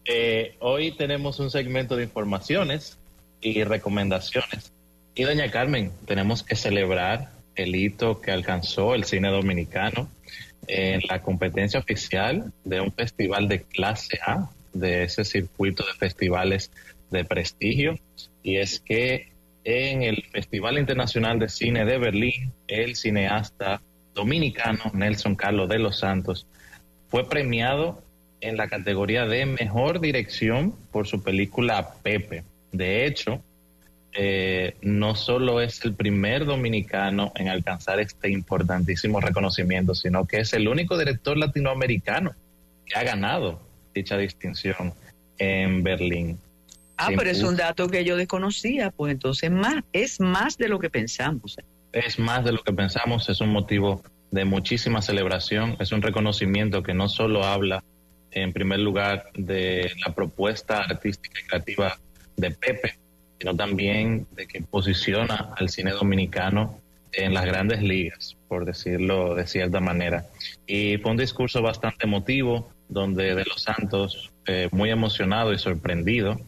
Eh, 0.04 0.56
hoy 0.60 0.92
tenemos 0.92 1.38
un 1.40 1.50
segmento 1.50 1.96
de 1.96 2.04
informaciones 2.04 2.98
y 3.40 3.62
recomendaciones. 3.64 4.72
Y 5.14 5.24
doña 5.24 5.50
Carmen, 5.50 5.92
tenemos 6.06 6.42
que 6.42 6.56
celebrar 6.56 7.30
el 7.54 7.74
hito 7.74 8.20
que 8.20 8.30
alcanzó 8.30 8.94
el 8.94 9.04
cine 9.04 9.28
dominicano 9.28 10.08
en 10.66 11.00
la 11.08 11.22
competencia 11.22 11.80
oficial 11.80 12.52
de 12.64 12.80
un 12.80 12.92
festival 12.92 13.48
de 13.48 13.62
clase 13.62 14.18
A, 14.24 14.48
de 14.72 15.04
ese 15.04 15.24
circuito 15.24 15.84
de 15.84 15.92
festivales 15.94 16.70
de 17.10 17.24
prestigio. 17.24 17.98
Y 18.42 18.56
es 18.56 18.80
que 18.80 19.31
en 19.64 20.02
el 20.02 20.24
Festival 20.30 20.78
Internacional 20.78 21.38
de 21.38 21.48
Cine 21.48 21.84
de 21.84 21.98
Berlín, 21.98 22.52
el 22.66 22.96
cineasta 22.96 23.80
dominicano 24.14 24.80
Nelson 24.92 25.36
Carlos 25.36 25.68
de 25.68 25.78
los 25.78 25.98
Santos 25.98 26.46
fue 27.08 27.28
premiado 27.28 28.02
en 28.40 28.56
la 28.56 28.68
categoría 28.68 29.26
de 29.26 29.46
mejor 29.46 30.00
dirección 30.00 30.74
por 30.90 31.06
su 31.06 31.22
película 31.22 31.94
Pepe. 32.02 32.44
De 32.72 33.06
hecho, 33.06 33.42
eh, 34.14 34.76
no 34.82 35.14
solo 35.14 35.60
es 35.60 35.84
el 35.84 35.94
primer 35.94 36.44
dominicano 36.44 37.32
en 37.36 37.48
alcanzar 37.48 38.00
este 38.00 38.30
importantísimo 38.30 39.20
reconocimiento, 39.20 39.94
sino 39.94 40.26
que 40.26 40.40
es 40.40 40.52
el 40.52 40.68
único 40.68 40.98
director 40.98 41.36
latinoamericano 41.36 42.34
que 42.84 42.98
ha 42.98 43.04
ganado 43.04 43.60
dicha 43.94 44.18
distinción 44.18 44.92
en 45.38 45.82
Berlín. 45.82 46.38
Ah, 47.02 47.10
pero 47.16 47.30
es 47.30 47.42
un 47.42 47.56
dato 47.56 47.88
que 47.88 48.04
yo 48.04 48.16
desconocía, 48.16 48.90
pues 48.90 49.12
entonces 49.12 49.50
más, 49.50 49.82
es 49.92 50.20
más 50.20 50.56
de 50.56 50.68
lo 50.68 50.78
que 50.78 50.90
pensamos. 50.90 51.56
Es 51.92 52.18
más 52.18 52.44
de 52.44 52.52
lo 52.52 52.62
que 52.62 52.72
pensamos, 52.72 53.28
es 53.28 53.40
un 53.40 53.50
motivo 53.50 54.02
de 54.30 54.44
muchísima 54.44 55.02
celebración, 55.02 55.76
es 55.78 55.92
un 55.92 56.00
reconocimiento 56.00 56.82
que 56.82 56.94
no 56.94 57.08
solo 57.08 57.44
habla 57.44 57.84
en 58.30 58.52
primer 58.52 58.80
lugar 58.80 59.26
de 59.34 59.92
la 60.06 60.14
propuesta 60.14 60.78
artística 60.78 61.38
y 61.38 61.44
creativa 61.44 61.98
de 62.36 62.50
Pepe, 62.50 62.98
sino 63.38 63.54
también 63.54 64.26
de 64.34 64.46
que 64.46 64.62
posiciona 64.62 65.52
al 65.56 65.68
cine 65.68 65.90
dominicano 65.90 66.80
en 67.12 67.34
las 67.34 67.44
grandes 67.44 67.82
ligas, 67.82 68.36
por 68.48 68.64
decirlo 68.64 69.34
de 69.34 69.46
cierta 69.46 69.80
manera. 69.80 70.24
Y 70.66 70.96
fue 70.98 71.10
un 71.10 71.18
discurso 71.18 71.60
bastante 71.60 72.06
emotivo, 72.06 72.70
donde 72.88 73.34
De 73.34 73.44
los 73.44 73.62
Santos, 73.62 74.32
eh, 74.46 74.68
muy 74.70 74.90
emocionado 74.90 75.52
y 75.52 75.58
sorprendido, 75.58 76.40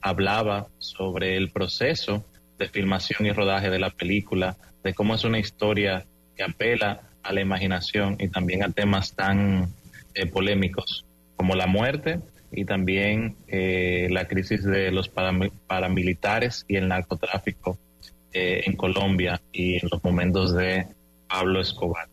hablaba 0.00 0.68
sobre 0.78 1.36
el 1.36 1.50
proceso 1.50 2.24
de 2.58 2.68
filmación 2.68 3.26
y 3.26 3.32
rodaje 3.32 3.70
de 3.70 3.78
la 3.78 3.90
película, 3.90 4.56
de 4.82 4.94
cómo 4.94 5.14
es 5.14 5.24
una 5.24 5.38
historia 5.38 6.06
que 6.36 6.42
apela 6.42 7.02
a 7.22 7.32
la 7.32 7.40
imaginación 7.40 8.16
y 8.18 8.28
también 8.28 8.62
a 8.62 8.70
temas 8.70 9.14
tan 9.14 9.72
eh, 10.14 10.26
polémicos 10.26 11.04
como 11.36 11.54
la 11.54 11.66
muerte 11.66 12.20
y 12.50 12.64
también 12.64 13.36
eh, 13.46 14.08
la 14.10 14.26
crisis 14.26 14.64
de 14.64 14.90
los 14.90 15.08
paramilitares 15.08 16.64
y 16.66 16.76
el 16.76 16.88
narcotráfico 16.88 17.78
eh, 18.32 18.62
en 18.66 18.76
Colombia 18.76 19.40
y 19.52 19.74
en 19.74 19.88
los 19.90 20.02
momentos 20.02 20.54
de 20.54 20.86
Pablo 21.28 21.60
Escobar. 21.60 22.08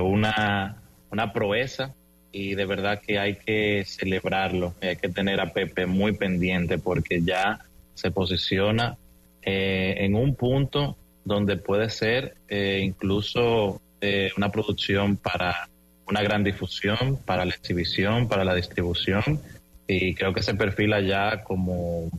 una, 0.00 0.82
una 1.10 1.32
proeza 1.32 1.94
y 2.32 2.54
de 2.54 2.64
verdad 2.64 3.00
que 3.06 3.18
hay 3.18 3.36
que 3.36 3.84
celebrarlo, 3.86 4.74
hay 4.80 4.96
que 4.96 5.10
tener 5.10 5.40
a 5.40 5.52
Pepe 5.52 5.86
muy 5.86 6.12
pendiente 6.12 6.78
porque 6.78 7.20
ya 7.22 7.60
se 7.94 8.10
posiciona 8.10 8.96
eh, 9.42 9.96
en 9.98 10.14
un 10.14 10.34
punto 10.34 10.96
donde 11.24 11.56
puede 11.56 11.90
ser 11.90 12.36
eh, 12.48 12.80
incluso 12.82 13.80
eh, 14.00 14.30
una 14.36 14.50
producción 14.50 15.16
para 15.16 15.68
una 16.08 16.22
gran 16.22 16.42
difusión, 16.42 17.18
para 17.24 17.44
la 17.44 17.54
exhibición, 17.54 18.28
para 18.28 18.44
la 18.44 18.54
distribución 18.54 19.40
y 19.86 20.14
creo 20.14 20.32
que 20.32 20.42
se 20.42 20.54
perfila 20.54 21.00
ya 21.00 21.44
como 21.44 22.10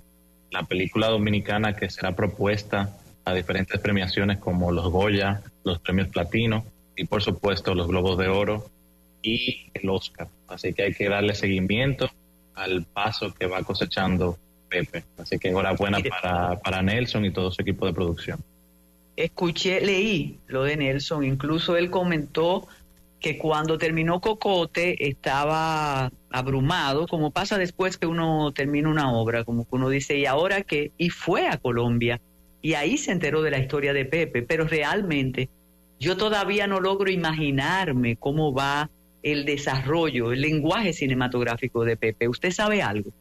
la 0.52 0.64
película 0.64 1.08
dominicana 1.08 1.76
que 1.76 1.90
será 1.90 2.16
propuesta 2.16 2.96
a 3.26 3.34
diferentes 3.34 3.80
premiaciones 3.80 4.38
como 4.38 4.72
los 4.72 4.90
Goya, 4.90 5.42
los 5.64 5.80
premios 5.80 6.10
Platino 6.10 6.66
y 6.96 7.06
por 7.06 7.24
supuesto 7.24 7.74
los 7.74 7.88
Globos 7.88 8.18
de 8.20 8.28
Oro 8.28 8.70
y 9.24 9.72
el 9.74 9.90
Oscar. 9.90 10.28
Así 10.48 10.74
que 10.74 10.84
hay 10.84 10.94
que 10.94 11.10
darle 11.10 11.34
seguimiento 11.34 12.10
al 12.54 12.84
paso 12.84 13.34
que 13.34 13.48
va 13.48 13.64
cosechando 13.64 14.38
Pepe. 14.70 15.04
Así 15.18 15.40
que 15.40 15.50
enhorabuena 15.50 16.00
para, 16.00 16.60
para 16.60 16.82
Nelson 16.82 17.26
y 17.26 17.32
todo 17.32 17.50
su 17.50 17.62
equipo 17.62 17.88
de 17.88 17.94
producción. 17.94 18.40
escuché, 19.16 19.82
leí 19.82 20.38
lo 20.48 20.64
de 20.64 20.78
Nelson, 20.78 21.24
incluso 21.24 21.78
él 21.78 21.90
comentó 21.90 22.68
que 23.20 23.38
cuando 23.38 23.78
terminó 23.78 24.20
Cocote 24.20 25.08
estaba 25.08 26.12
abrumado, 26.30 27.08
como 27.08 27.32
pasa 27.32 27.58
después 27.58 27.98
que 27.98 28.06
uno 28.06 28.52
termina 28.52 28.90
una 28.90 29.14
obra, 29.14 29.46
como 29.46 29.64
que 29.64 29.76
uno 29.76 29.88
dice, 29.88 30.18
¿y 30.18 30.26
ahora 30.26 30.62
qué? 30.64 30.92
Y 30.98 31.10
fue 31.10 31.48
a 31.48 31.58
Colombia 31.58 32.20
y 32.62 32.74
ahí 32.74 32.98
se 32.98 33.12
enteró 33.12 33.42
de 33.42 33.52
la 33.52 33.60
historia 33.60 33.94
de 33.94 34.04
Pepe, 34.04 34.42
pero 34.42 34.66
realmente 34.66 35.50
yo 36.00 36.18
todavía 36.18 36.68
no 36.68 36.82
logro 36.82 37.10
imaginarme 37.10 38.18
cómo 38.18 38.54
va 38.54 38.90
el 39.24 39.46
desarrollo, 39.46 40.32
el 40.32 40.42
lenguaje 40.42 40.94
cinematográfico 40.94 41.86
de 41.86 41.98
Pepe. 41.98 42.28
¿Usted 42.28 42.52
sabe 42.52 42.82
algo? 42.82 43.12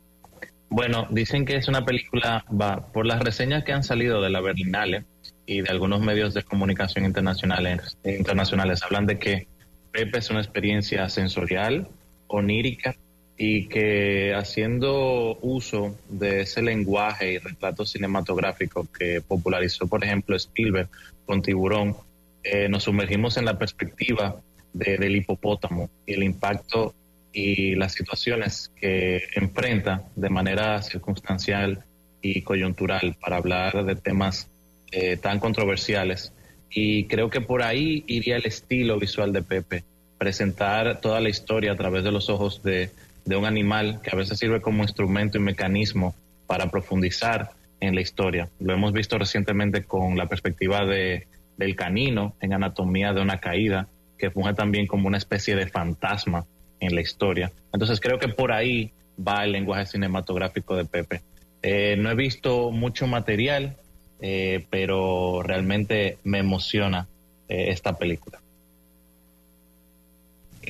Bueno, 0.69 1.07
dicen 1.11 1.45
que 1.45 1.57
es 1.57 1.69
una 1.69 1.85
película, 1.85 2.45
va, 2.49 2.93
por 2.93 3.07
las 3.07 3.21
reseñas 3.21 3.63
que 3.63 3.73
han 3.73 3.85
salido 3.85 4.21
de 4.21 4.31
la 4.31 4.41
Berlinale 4.41 5.05
y 5.47 5.61
de 5.61 5.71
algunos 5.71 6.01
medios 6.01 6.35
de 6.35 6.43
comunicación 6.43 7.05
internacionales, 7.05 7.99
internacionales 8.05 8.83
hablan 8.83 9.07
de 9.07 9.19
que 9.19 9.47
Pepe 9.93 10.19
es 10.19 10.31
una 10.31 10.41
experiencia 10.41 11.09
sensorial, 11.09 11.89
onírica 12.27 12.97
y 13.37 13.69
que 13.69 14.35
haciendo 14.35 15.39
uso 15.43 15.97
de 16.09 16.43
ese 16.43 16.63
lenguaje 16.63 17.35
y 17.35 17.39
retrato 17.39 17.85
cinematográfico 17.85 18.87
que 18.99 19.21
popularizó, 19.21 19.87
por 19.87 20.03
ejemplo, 20.03 20.37
Spielberg 20.37 20.89
con 21.27 21.43
Tiburón, 21.43 21.97
eh, 22.45 22.69
nos 22.69 22.85
sumergimos 22.85 23.37
en 23.37 23.45
la 23.45 23.59
perspectiva 23.59 24.41
del 24.73 25.17
hipopótamo 25.17 25.91
y 26.07 26.15
el 26.15 26.23
impacto 26.23 26.95
y 27.33 27.75
las 27.75 27.93
situaciones 27.93 28.71
que 28.77 29.23
enfrenta 29.35 30.05
de 30.17 30.29
manera 30.29 30.83
circunstancial 30.83 31.85
y 32.21 32.43
coyuntural 32.43 33.17
para 33.21 33.37
hablar 33.37 33.85
de 33.85 33.97
temas 33.97 34.49
eh, 34.91 35.17
tan 35.17 35.39
controversiales. 35.39 36.33
Y 36.71 37.07
creo 37.07 37.31
que 37.31 37.41
por 37.41 37.63
ahí 37.63 38.05
iría 38.07 38.37
el 38.37 38.47
estilo 38.47 38.99
visual 38.99 39.33
de 39.33 39.43
Pepe, 39.43 39.85
presentar 40.19 41.01
toda 41.01 41.21
la 41.21 41.29
historia 41.29 41.73
a 41.73 41.77
través 41.77 42.05
de 42.05 42.13
los 42.13 42.31
ojos 42.31 42.63
de, 42.63 42.91
de 43.25 43.37
un 43.37 43.45
animal 43.45 44.01
que 44.03 44.11
a 44.13 44.17
veces 44.17 44.39
sirve 44.39 44.61
como 44.61 44.83
instrumento 44.83 45.39
y 45.39 45.41
mecanismo 45.41 46.15
para 46.47 46.71
profundizar 46.71 47.51
en 47.81 47.95
la 47.95 48.01
historia. 48.01 48.49
Lo 48.61 48.73
hemos 48.73 48.93
visto 48.93 49.19
recientemente 49.19 49.85
con 49.85 50.17
la 50.17 50.27
perspectiva 50.27 50.85
de, 50.85 51.27
del 51.57 51.77
canino 51.77 52.35
en 52.41 52.53
anatomía 52.53 53.13
de 53.13 53.21
una 53.21 53.39
caída, 53.39 53.89
que 54.23 54.31
funge 54.31 54.55
también 54.55 54.87
como 54.87 55.09
una 55.09 55.19
especie 55.19 55.57
de 55.57 55.67
fantasma 55.67 56.47
en 56.79 56.95
la 56.95 57.01
historia. 57.01 57.51
Entonces 57.73 57.99
creo 57.99 58.21
que 58.21 58.29
por 58.29 58.53
ahí 58.53 58.93
va 59.19 59.43
el 59.43 59.51
lenguaje 59.51 59.85
cinematográfico 59.85 60.77
de 60.77 60.85
Pepe. 60.85 61.23
Eh, 61.61 61.97
no 61.99 62.09
he 62.09 62.15
visto 62.15 62.71
mucho 62.71 63.09
material, 63.09 63.77
eh, 64.21 64.65
pero 64.71 65.43
realmente 65.43 66.19
me 66.23 66.39
emociona 66.39 67.09
eh, 67.49 67.71
esta 67.71 67.99
película. 67.99 68.41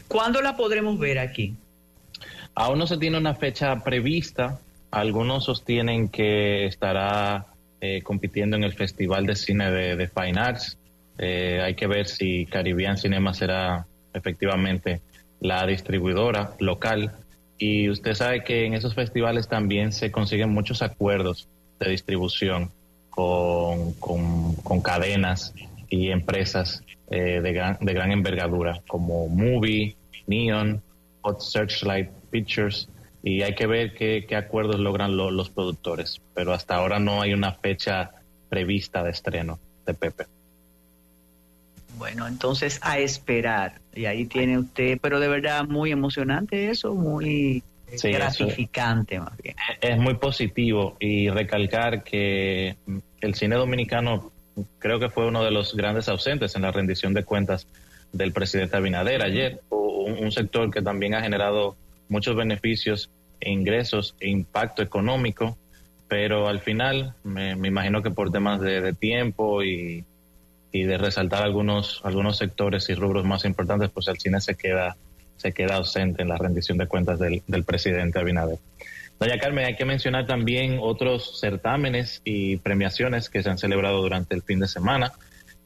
¿Cuándo 0.08 0.40
la 0.40 0.56
podremos 0.56 0.98
ver 0.98 1.18
aquí? 1.18 1.54
Aún 2.54 2.78
no 2.78 2.86
se 2.86 2.96
tiene 2.96 3.18
una 3.18 3.34
fecha 3.34 3.84
prevista. 3.84 4.60
Algunos 4.90 5.44
sostienen 5.44 6.08
que 6.08 6.64
estará 6.64 7.48
compitiendo 8.04 8.56
en 8.56 8.62
el 8.62 8.72
Festival 8.72 9.26
de 9.26 9.34
Cine 9.34 9.70
de, 9.70 10.08
Fine 10.08 10.40
Arts. 10.40 10.78
Eh, 11.24 11.60
hay 11.62 11.76
que 11.76 11.86
ver 11.86 12.08
si 12.08 12.46
Caribbean 12.46 12.98
Cinema 12.98 13.32
será 13.32 13.86
efectivamente 14.12 15.02
la 15.38 15.64
distribuidora 15.64 16.54
local. 16.58 17.12
Y 17.58 17.88
usted 17.90 18.14
sabe 18.14 18.42
que 18.42 18.66
en 18.66 18.74
esos 18.74 18.96
festivales 18.96 19.46
también 19.46 19.92
se 19.92 20.10
consiguen 20.10 20.50
muchos 20.50 20.82
acuerdos 20.82 21.48
de 21.78 21.90
distribución 21.90 22.72
con, 23.08 23.92
con, 23.92 24.80
cadenas 24.82 25.54
y 25.88 26.10
empresas 26.10 26.82
eh, 27.08 27.40
de, 27.40 27.52
gran, 27.52 27.78
de 27.80 27.94
gran 27.94 28.10
envergadura, 28.10 28.82
como 28.88 29.28
Movie, 29.28 29.94
Neon, 30.26 30.82
Hot 31.20 31.40
Searchlight 31.40 32.10
Pictures, 32.30 32.88
y 33.22 33.42
hay 33.42 33.54
que 33.54 33.68
ver 33.68 33.94
qué, 33.94 34.26
acuerdos 34.34 34.80
logran 34.80 35.16
los 35.16 35.50
productores. 35.50 36.20
Pero 36.34 36.52
hasta 36.52 36.74
ahora 36.74 36.98
no 36.98 37.22
hay 37.22 37.32
una 37.32 37.52
fecha 37.52 38.10
prevista 38.48 39.04
de 39.04 39.10
estreno 39.12 39.60
de 39.86 39.94
Pepe. 39.94 40.24
Bueno, 41.96 42.26
entonces 42.26 42.80
a 42.82 42.98
esperar. 42.98 43.80
Y 43.94 44.06
ahí 44.06 44.26
tiene 44.26 44.58
usted, 44.58 44.98
pero 45.00 45.20
de 45.20 45.28
verdad 45.28 45.64
muy 45.66 45.92
emocionante 45.92 46.70
eso, 46.70 46.94
muy 46.94 47.62
gratificante 48.02 49.20
más 49.20 49.36
bien. 49.38 49.54
Es 49.80 49.98
muy 49.98 50.14
positivo 50.14 50.96
y 50.98 51.28
recalcar 51.28 52.02
que 52.02 52.76
el 53.20 53.34
cine 53.34 53.56
dominicano 53.56 54.32
creo 54.78 54.98
que 54.98 55.10
fue 55.10 55.26
uno 55.26 55.44
de 55.44 55.50
los 55.50 55.74
grandes 55.74 56.08
ausentes 56.08 56.54
en 56.56 56.62
la 56.62 56.72
rendición 56.72 57.14
de 57.14 57.24
cuentas 57.24 57.66
del 58.12 58.32
presidente 58.32 58.76
Abinader 58.76 59.22
ayer, 59.22 59.60
un, 59.70 60.30
sector 60.32 60.70
que 60.70 60.82
también 60.82 61.14
ha 61.14 61.22
generado 61.22 61.76
muchos 62.08 62.36
beneficios 62.36 63.10
e 63.40 63.50
ingresos 63.50 64.14
e 64.20 64.28
impacto 64.28 64.82
económico, 64.82 65.56
pero 66.08 66.48
al 66.48 66.60
final 66.60 67.14
me, 67.24 67.52
imagino 67.52 68.02
que 68.02 68.10
por 68.10 68.30
temas 68.30 68.60
de, 68.60 68.92
tiempo 68.92 69.62
y, 69.62 70.04
de 70.72 70.96
resaltar 70.98 71.42
algunos 71.42 72.00
algunos 72.04 72.38
sectores 72.38 72.88
y 72.88 72.94
rubros 72.94 73.24
más 73.24 73.44
importantes, 73.44 73.90
pues 73.90 74.08
el 74.08 74.18
cine 74.18 74.40
se 74.40 74.54
queda 74.54 74.96
se 75.36 75.52
queda 75.52 75.76
ausente 75.76 76.22
en 76.22 76.28
la 76.28 76.38
rendición 76.38 76.78
de 76.78 76.86
cuentas 76.86 77.18
del, 77.18 77.42
del 77.46 77.64
presidente 77.64 78.18
Abinader. 78.18 78.58
Doña 79.18 79.38
Carmen, 79.38 79.66
hay 79.66 79.76
que 79.76 79.84
mencionar 79.84 80.26
también 80.26 80.78
otros 80.80 81.38
certámenes 81.40 82.22
y 82.24 82.56
premiaciones 82.56 83.28
que 83.28 83.42
se 83.42 83.50
han 83.50 83.58
celebrado 83.58 84.02
durante 84.02 84.34
el 84.34 84.42
fin 84.42 84.60
de 84.60 84.68
semana 84.68 85.12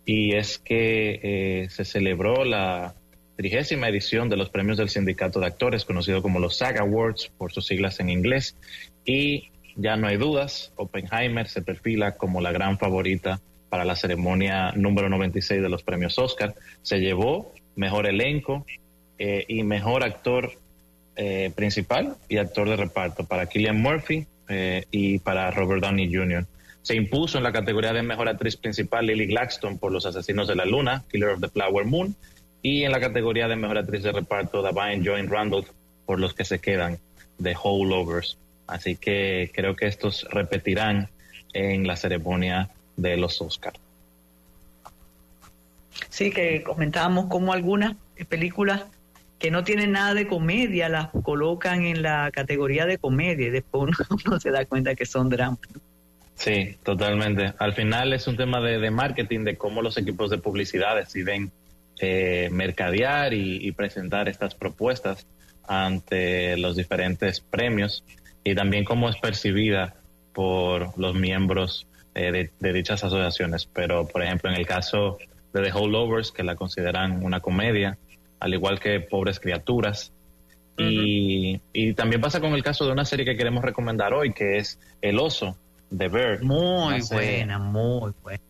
y 0.04 0.36
es 0.36 0.58
que 0.58 1.20
eh, 1.22 1.68
se 1.70 1.84
celebró 1.84 2.44
la 2.44 2.94
trigésima 3.36 3.88
edición 3.88 4.28
de 4.28 4.36
los 4.36 4.48
premios 4.48 4.78
del 4.78 4.88
Sindicato 4.88 5.40
de 5.40 5.46
Actores, 5.46 5.84
conocido 5.84 6.22
como 6.22 6.38
los 6.38 6.56
SAG 6.56 6.78
Awards 6.78 7.30
por 7.36 7.52
sus 7.52 7.66
siglas 7.66 8.00
en 8.00 8.08
inglés, 8.08 8.56
y 9.04 9.50
ya 9.74 9.96
no 9.96 10.06
hay 10.06 10.16
dudas, 10.16 10.72
Oppenheimer 10.76 11.48
se 11.48 11.60
perfila 11.60 12.12
como 12.12 12.40
la 12.40 12.52
gran 12.52 12.78
favorita 12.78 13.40
para 13.76 13.84
la 13.84 13.94
ceremonia 13.94 14.72
número 14.74 15.10
96 15.10 15.60
de 15.60 15.68
los 15.68 15.82
premios 15.82 16.18
Oscar. 16.18 16.54
Se 16.80 16.98
llevó 16.98 17.52
mejor 17.74 18.06
elenco 18.06 18.64
eh, 19.18 19.44
y 19.48 19.64
mejor 19.64 20.02
actor 20.02 20.52
eh, 21.14 21.52
principal 21.54 22.16
y 22.26 22.38
actor 22.38 22.70
de 22.70 22.76
reparto 22.76 23.26
para 23.26 23.44
Killian 23.44 23.78
Murphy 23.78 24.26
y 24.90 25.18
para 25.18 25.50
Robert 25.50 25.82
Downey 25.82 26.10
Jr. 26.10 26.46
Se 26.80 26.96
impuso 26.96 27.36
en 27.36 27.44
la 27.44 27.52
categoría 27.52 27.92
de 27.92 28.02
mejor 28.02 28.30
actriz 28.30 28.56
principal 28.56 29.04
Lily 29.04 29.26
Gladstone 29.26 29.76
por 29.76 29.92
Los 29.92 30.06
Asesinos 30.06 30.48
de 30.48 30.56
la 30.56 30.64
Luna, 30.64 31.04
Killer 31.10 31.30
of 31.30 31.42
the 31.42 31.48
Flower 31.48 31.84
Moon, 31.84 32.16
y 32.62 32.84
en 32.84 32.92
la 32.92 33.00
categoría 33.00 33.46
de 33.46 33.56
mejor 33.56 33.76
actriz 33.76 34.04
de 34.04 34.12
reparto 34.12 34.62
Davine 34.62 35.04
Join 35.04 35.28
Randolph 35.28 35.68
por 36.06 36.18
Los 36.18 36.32
que 36.32 36.46
se 36.46 36.60
quedan, 36.60 36.98
The 37.42 37.54
Holdovers. 37.62 38.38
Así 38.68 38.96
que 38.96 39.50
creo 39.52 39.76
que 39.76 39.86
estos 39.86 40.26
repetirán 40.30 41.10
en 41.52 41.86
la 41.86 41.96
ceremonia 41.96 42.70
de 42.96 43.16
los 43.16 43.40
Oscars. 43.40 43.78
Sí, 46.08 46.30
que 46.30 46.62
comentábamos 46.62 47.26
como 47.26 47.52
algunas 47.52 47.96
películas 48.28 48.84
que 49.38 49.50
no 49.50 49.64
tienen 49.64 49.92
nada 49.92 50.14
de 50.14 50.26
comedia 50.26 50.88
las 50.88 51.08
colocan 51.22 51.84
en 51.84 52.02
la 52.02 52.30
categoría 52.32 52.86
de 52.86 52.98
comedia 52.98 53.48
y 53.48 53.50
después 53.50 53.94
uno, 54.24 54.40
se 54.40 54.50
da 54.50 54.64
cuenta 54.64 54.94
que 54.94 55.06
son 55.06 55.28
dramas. 55.28 55.58
Sí, 56.34 56.76
totalmente. 56.82 57.54
Al 57.58 57.72
final 57.72 58.12
es 58.12 58.26
un 58.26 58.36
tema 58.36 58.60
de, 58.60 58.90
marketing, 58.90 59.44
de 59.44 59.56
cómo 59.56 59.82
los 59.82 59.96
equipos 59.96 60.30
de 60.30 60.38
publicidad 60.38 60.96
deciden 60.96 61.50
eh, 61.98 62.50
mercadear 62.52 63.32
y, 63.32 63.72
presentar 63.72 64.28
estas 64.28 64.54
propuestas 64.54 65.26
ante 65.66 66.56
los 66.58 66.76
diferentes 66.76 67.40
premios 67.40 68.04
y 68.44 68.54
también 68.54 68.84
cómo 68.84 69.08
es 69.08 69.16
percibida 69.16 69.96
por 70.34 70.96
los 70.98 71.14
miembros 71.14 71.86
eh, 72.16 72.50
de, 72.58 72.72
dichas 72.72 73.04
asociaciones. 73.04 73.66
Pero, 73.66 74.08
por 74.08 74.22
ejemplo, 74.22 74.50
en 74.50 74.56
el 74.56 74.66
caso 74.66 75.18
de 75.52 75.62
The 75.62 75.72
Holdovers, 75.72 76.32
que 76.32 76.42
la 76.42 76.56
consideran 76.56 77.22
una 77.22 77.40
comedia, 77.40 77.98
al 78.40 78.54
igual 78.54 78.80
que 78.80 79.00
Pobres 79.00 79.38
Criaturas, 79.38 80.12
y, 80.78 81.60
y, 81.72 81.94
también 81.94 82.20
pasa 82.20 82.40
con 82.40 82.52
el 82.52 82.62
caso 82.62 82.84
de 82.84 82.92
una 82.92 83.06
serie 83.06 83.24
que 83.24 83.36
queremos 83.36 83.64
recomendar 83.64 84.12
hoy, 84.12 84.32
que 84.32 84.58
es 84.58 84.78
El 85.00 85.18
Oso, 85.18 85.56
The 85.96 86.08
Bird. 86.08 86.42
Muy 86.42 87.00
buena, 87.10 87.58
muy 87.58 88.12
buena. 88.22 88.42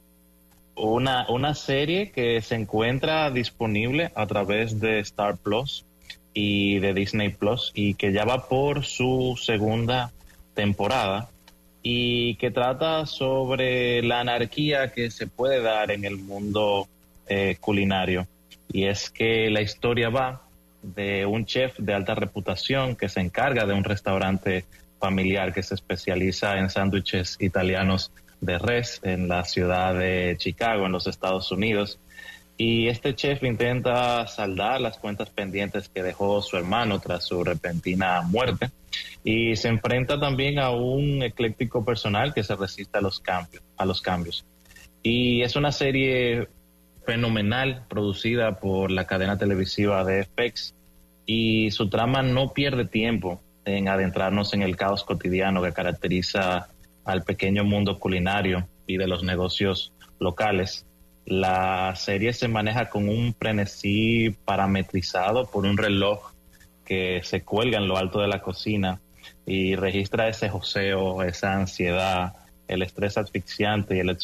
Una, 0.76 1.26
una 1.28 1.54
serie 1.54 2.10
que 2.10 2.40
se 2.42 2.54
encuentra 2.54 3.30
disponible 3.30 4.12
a 4.14 4.26
través 4.26 4.80
de 4.80 4.98
Star 5.00 5.36
Plus 5.36 5.86
y 6.34 6.80
de 6.80 6.94
Disney 6.94 7.30
Plus 7.30 7.72
y 7.74 7.94
que 7.94 8.12
ya 8.12 8.24
va 8.24 8.48
por 8.48 8.84
su 8.84 9.38
segunda 9.40 10.12
temporada 10.54 11.30
y 11.88 12.34
que 12.34 12.50
trata 12.50 13.06
sobre 13.06 14.02
la 14.02 14.18
anarquía 14.18 14.92
que 14.92 15.08
se 15.12 15.28
puede 15.28 15.62
dar 15.62 15.92
en 15.92 16.04
el 16.04 16.16
mundo 16.16 16.88
eh, 17.28 17.58
culinario. 17.60 18.26
Y 18.72 18.86
es 18.86 19.08
que 19.08 19.50
la 19.50 19.60
historia 19.60 20.08
va 20.08 20.42
de 20.82 21.26
un 21.26 21.46
chef 21.46 21.78
de 21.78 21.94
alta 21.94 22.16
reputación 22.16 22.96
que 22.96 23.08
se 23.08 23.20
encarga 23.20 23.66
de 23.66 23.74
un 23.74 23.84
restaurante 23.84 24.64
familiar 24.98 25.54
que 25.54 25.62
se 25.62 25.76
especializa 25.76 26.58
en 26.58 26.70
sándwiches 26.70 27.36
italianos 27.38 28.10
de 28.40 28.58
res 28.58 28.98
en 29.04 29.28
la 29.28 29.44
ciudad 29.44 29.94
de 29.96 30.34
Chicago, 30.38 30.86
en 30.86 30.92
los 30.92 31.06
Estados 31.06 31.52
Unidos. 31.52 32.00
Y 32.58 32.88
este 32.88 33.14
chef 33.14 33.42
intenta 33.42 34.26
saldar 34.26 34.80
las 34.80 34.98
cuentas 34.98 35.28
pendientes 35.28 35.88
que 35.90 36.02
dejó 36.02 36.40
su 36.40 36.56
hermano 36.56 37.00
tras 37.00 37.24
su 37.24 37.44
repentina 37.44 38.22
muerte 38.22 38.70
y 39.22 39.56
se 39.56 39.68
enfrenta 39.68 40.18
también 40.18 40.58
a 40.58 40.70
un 40.70 41.22
ecléctico 41.22 41.84
personal 41.84 42.32
que 42.32 42.42
se 42.42 42.56
resiste 42.56 42.96
a 42.96 43.02
los 43.02 43.20
cambios. 43.20 43.62
A 43.76 43.84
los 43.84 44.00
cambios. 44.00 44.46
Y 45.02 45.42
es 45.42 45.54
una 45.54 45.70
serie 45.70 46.48
fenomenal 47.04 47.84
producida 47.88 48.58
por 48.58 48.90
la 48.90 49.06
cadena 49.06 49.38
televisiva 49.38 50.04
de 50.04 50.24
FX 50.24 50.74
y 51.26 51.70
su 51.70 51.88
trama 51.88 52.22
no 52.22 52.52
pierde 52.52 52.84
tiempo 52.84 53.40
en 53.64 53.88
adentrarnos 53.88 54.54
en 54.54 54.62
el 54.62 54.76
caos 54.76 55.04
cotidiano 55.04 55.62
que 55.62 55.72
caracteriza 55.72 56.68
al 57.04 57.22
pequeño 57.22 57.64
mundo 57.64 57.98
culinario 57.98 58.68
y 58.86 58.96
de 58.96 59.06
los 59.06 59.22
negocios 59.22 59.92
locales. 60.18 60.86
La 61.26 61.94
serie 61.96 62.32
se 62.32 62.46
maneja 62.46 62.88
con 62.88 63.08
un 63.08 63.34
frenesí 63.34 64.30
parametrizado 64.44 65.46
por 65.50 65.66
un 65.66 65.76
reloj 65.76 66.32
que 66.84 67.20
se 67.24 67.42
cuelga 67.42 67.78
en 67.78 67.88
lo 67.88 67.96
alto 67.96 68.20
de 68.20 68.28
la 68.28 68.40
cocina 68.40 69.00
y 69.44 69.74
registra 69.74 70.28
ese 70.28 70.48
joseo, 70.48 71.24
esa 71.24 71.54
ansiedad, 71.54 72.34
el 72.68 72.82
estrés 72.82 73.18
asfixiante 73.18 73.96
y 73.96 74.00
el, 74.00 74.16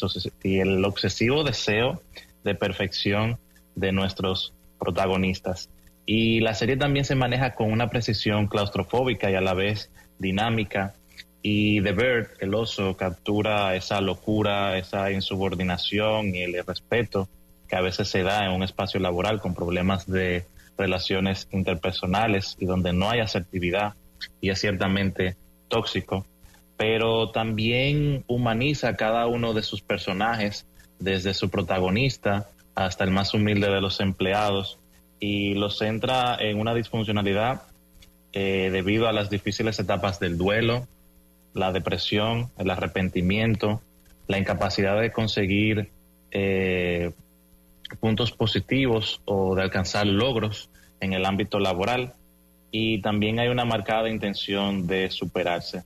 y 0.43 0.59
el 0.59 0.85
obsesivo 0.85 1.43
deseo 1.43 2.01
de 2.45 2.55
perfección 2.55 3.37
de 3.75 3.91
nuestros 3.91 4.53
protagonistas. 4.79 5.69
Y 6.05 6.39
la 6.39 6.53
serie 6.53 6.77
también 6.77 7.05
se 7.05 7.15
maneja 7.15 7.53
con 7.53 7.71
una 7.71 7.89
precisión 7.89 8.47
claustrofóbica 8.47 9.29
y 9.29 9.35
a 9.35 9.41
la 9.41 9.53
vez 9.53 9.91
dinámica. 10.19 10.93
Y 11.43 11.81
The 11.81 11.91
Bird, 11.91 12.29
el 12.39 12.55
oso, 12.55 12.97
captura 12.97 13.75
esa 13.75 14.01
locura, 14.01 14.77
esa 14.77 15.11
insubordinación 15.11 16.33
y 16.33 16.41
el 16.41 16.55
irrespeto 16.55 17.29
que 17.67 17.75
a 17.75 17.81
veces 17.81 18.07
se 18.07 18.23
da 18.23 18.45
en 18.45 18.53
un 18.53 18.63
espacio 18.63 18.99
laboral 18.99 19.39
con 19.39 19.53
problemas 19.53 20.09
de 20.09 20.45
relaciones 20.77 21.47
interpersonales 21.51 22.55
y 22.59 22.65
donde 22.65 22.93
no 22.93 23.09
hay 23.09 23.19
asertividad 23.19 23.93
y 24.41 24.49
es 24.49 24.59
ciertamente 24.59 25.35
tóxico, 25.67 26.25
pero 26.77 27.29
también 27.29 28.23
humaniza 28.27 28.89
a 28.89 28.95
cada 28.95 29.27
uno 29.27 29.53
de 29.53 29.61
sus 29.61 29.81
personajes, 29.81 30.65
desde 30.97 31.35
su 31.35 31.49
protagonista 31.49 32.49
hasta 32.73 33.03
el 33.03 33.11
más 33.11 33.33
humilde 33.33 33.69
de 33.69 33.81
los 33.81 33.99
empleados, 33.99 34.79
y 35.23 35.53
los 35.53 35.77
centra 35.77 36.35
en 36.37 36.59
una 36.59 36.73
disfuncionalidad 36.73 37.61
eh, 38.33 38.69
debido 38.73 39.07
a 39.07 39.13
las 39.13 39.29
difíciles 39.29 39.79
etapas 39.79 40.19
del 40.19 40.37
duelo, 40.37 40.85
la 41.53 41.71
depresión, 41.71 42.49
el 42.57 42.69
arrepentimiento, 42.69 43.81
la 44.27 44.37
incapacidad 44.37 44.99
de 44.99 45.11
conseguir 45.11 45.89
eh, 46.31 47.11
puntos 47.99 48.31
positivos 48.31 49.21
o 49.25 49.55
de 49.55 49.63
alcanzar 49.63 50.07
logros 50.07 50.69
en 50.99 51.13
el 51.13 51.25
ámbito 51.25 51.59
laboral 51.59 52.13
y 52.71 53.01
también 53.01 53.39
hay 53.39 53.49
una 53.49 53.65
marcada 53.65 54.09
intención 54.09 54.87
de 54.87 55.11
superarse. 55.11 55.83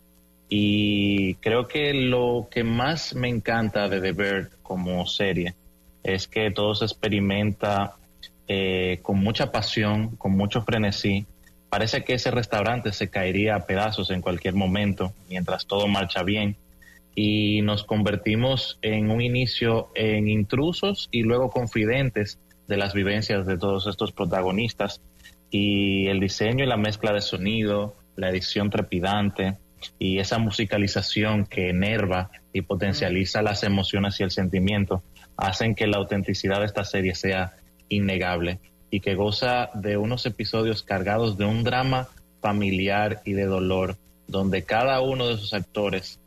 Y 0.50 1.36
creo 1.36 1.68
que 1.68 1.94
lo 1.94 2.48
que 2.50 2.64
más 2.64 3.14
me 3.14 3.28
encanta 3.28 3.90
de 3.90 4.00
The 4.00 4.12
Bird 4.14 4.50
como 4.64 5.06
serie 5.06 5.56
es 6.04 6.28
que 6.28 6.52
todo 6.52 6.74
se 6.74 6.86
experimenta 6.86 7.96
eh, 8.48 9.00
con 9.02 9.18
mucha 9.20 9.52
pasión, 9.52 10.16
con 10.16 10.32
mucho 10.38 10.62
frenesí. 10.62 11.26
Parece 11.70 12.04
que 12.04 12.14
ese 12.14 12.32
restaurante 12.32 12.94
se 12.94 13.10
caería 13.10 13.56
a 13.56 13.66
pedazos 13.66 14.10
en 14.12 14.22
cualquier 14.22 14.54
momento 14.54 15.14
mientras 15.30 15.66
todo 15.66 15.88
marcha 15.88 16.24
bien. 16.24 16.56
Y 17.14 17.62
nos 17.64 17.84
convertimos 17.84 18.78
en 18.82 19.10
un 19.10 19.22
inicio 19.22 19.90
en 19.96 20.28
intrusos 20.28 21.10
y 21.12 21.24
luego 21.24 21.50
confidentes 21.50 22.40
de 22.68 22.78
las 22.78 22.94
vivencias 22.94 23.46
de 23.46 23.58
todos 23.58 23.88
estos 23.88 24.12
protagonistas. 24.12 25.02
Y 25.50 26.08
el 26.08 26.20
diseño 26.20 26.64
y 26.64 26.68
la 26.68 26.78
mezcla 26.78 27.12
de 27.12 27.22
sonido, 27.22 27.96
la 28.16 28.30
edición 28.30 28.70
trepidante 28.70 29.58
y 30.00 30.20
esa 30.20 30.38
musicalización 30.38 31.46
que 31.46 31.70
enerva 31.70 32.32
y 32.54 32.62
potencializa 32.62 33.42
las 33.42 33.64
emociones 33.64 34.20
y 34.20 34.24
el 34.24 34.32
sentimiento 34.32 35.04
hacen 35.38 35.76
que 35.76 35.88
la 35.88 35.98
autenticidad 35.98 36.60
de 36.60 36.66
esta 36.66 36.84
serie 36.84 37.16
sea 37.16 37.54
innegable 37.90 38.60
y 38.90 39.00
que 39.00 39.16
goza 39.16 39.70
de 39.74 39.98
unos 39.98 40.26
episodios 40.26 40.84
cargados 40.84 41.38
de 41.38 41.46
un 41.46 41.64
drama 41.64 42.08
familiar 42.42 43.22
y 43.26 43.34
de 43.34 43.46
dolor, 43.46 43.98
donde 44.28 44.64
cada 44.64 45.02
uno 45.02 45.28
de 45.28 45.38
sus 45.38 45.54
actores, 45.54 46.20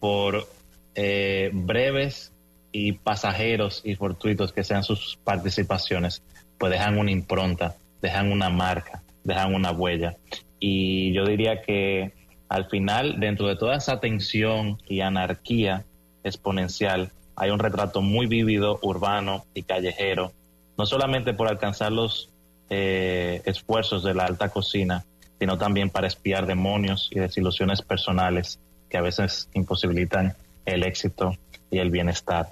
por 0.00 0.48
eh, 0.94 1.50
breves 1.52 2.32
y 2.72 2.92
pasajeros 2.92 3.82
y 3.84 3.94
fortuitos 3.94 4.52
que 4.52 4.64
sean 4.64 4.82
sus 4.82 5.18
participaciones, 5.22 6.22
pues 6.58 6.72
dejan 6.72 6.98
una 6.98 7.10
impronta, 7.10 7.76
dejan 8.00 8.32
una 8.32 8.50
marca, 8.50 9.02
dejan 9.24 9.54
una 9.54 9.72
huella. 9.72 10.16
Y 10.58 11.12
yo 11.12 11.24
diría 11.24 11.62
que 11.62 12.12
al 12.48 12.66
final, 12.66 13.20
dentro 13.20 13.46
de 13.46 13.56
toda 13.56 13.76
esa 13.76 14.00
tensión 14.00 14.78
y 14.88 15.00
anarquía 15.00 15.84
exponencial, 16.24 17.10
hay 17.36 17.50
un 17.50 17.58
retrato 17.60 18.02
muy 18.02 18.26
vívido, 18.26 18.78
urbano 18.82 19.44
y 19.54 19.62
callejero 19.62 20.32
no 20.80 20.86
solamente 20.86 21.34
por 21.34 21.46
alcanzar 21.46 21.92
los 21.92 22.30
eh, 22.70 23.42
esfuerzos 23.44 24.02
de 24.02 24.14
la 24.14 24.24
alta 24.24 24.48
cocina, 24.48 25.04
sino 25.38 25.58
también 25.58 25.90
para 25.90 26.06
espiar 26.06 26.46
demonios 26.46 27.10
y 27.12 27.18
desilusiones 27.18 27.82
personales 27.82 28.58
que 28.88 28.96
a 28.96 29.02
veces 29.02 29.50
imposibilitan 29.52 30.34
el 30.64 30.82
éxito 30.84 31.36
y 31.70 31.80
el 31.80 31.90
bienestar. 31.90 32.48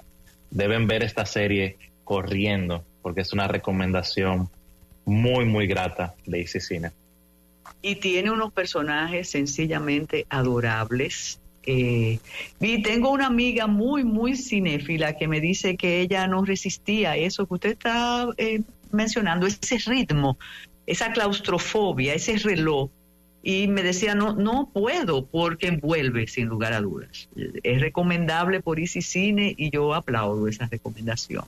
Deben 0.51 0.85
ver 0.85 1.01
esta 1.01 1.25
serie 1.25 1.79
corriendo 2.03 2.83
porque 3.01 3.21
es 3.21 3.33
una 3.33 3.47
recomendación 3.47 4.47
muy, 5.05 5.45
muy 5.45 5.65
grata 5.65 6.13
de 6.27 6.41
Easy 6.41 6.59
Cine. 6.59 6.91
Y 7.81 7.95
tiene 7.95 8.29
unos 8.29 8.53
personajes 8.53 9.27
sencillamente 9.27 10.27
adorables 10.29 11.41
eh, 11.71 12.19
y 12.59 12.81
tengo 12.81 13.11
una 13.11 13.27
amiga 13.27 13.67
muy, 13.67 14.03
muy 14.03 14.35
cinéfila 14.35 15.15
que 15.15 15.27
me 15.27 15.39
dice 15.39 15.77
que 15.77 16.01
ella 16.01 16.25
no 16.25 16.43
resistía 16.43 17.15
eso 17.15 17.45
que 17.45 17.53
usted 17.53 17.69
está 17.73 18.27
eh, 18.37 18.61
mencionando, 18.91 19.45
ese 19.45 19.77
ritmo, 19.85 20.39
esa 20.87 21.11
claustrofobia, 21.11 22.15
ese 22.15 22.37
reloj. 22.37 22.89
Y 23.43 23.67
me 23.67 23.83
decía, 23.83 24.15
no, 24.15 24.33
no 24.33 24.71
puedo 24.73 25.27
porque 25.27 25.67
envuelve 25.67 26.25
sin 26.25 26.47
lugar 26.47 26.73
a 26.73 26.81
dudas. 26.81 27.29
Es 27.61 27.79
recomendable 27.81 28.61
por 28.61 28.79
Easy 28.79 29.03
Cine 29.03 29.53
y 29.55 29.69
yo 29.69 29.93
aplaudo 29.93 30.47
esa 30.47 30.65
recomendación. 30.65 31.45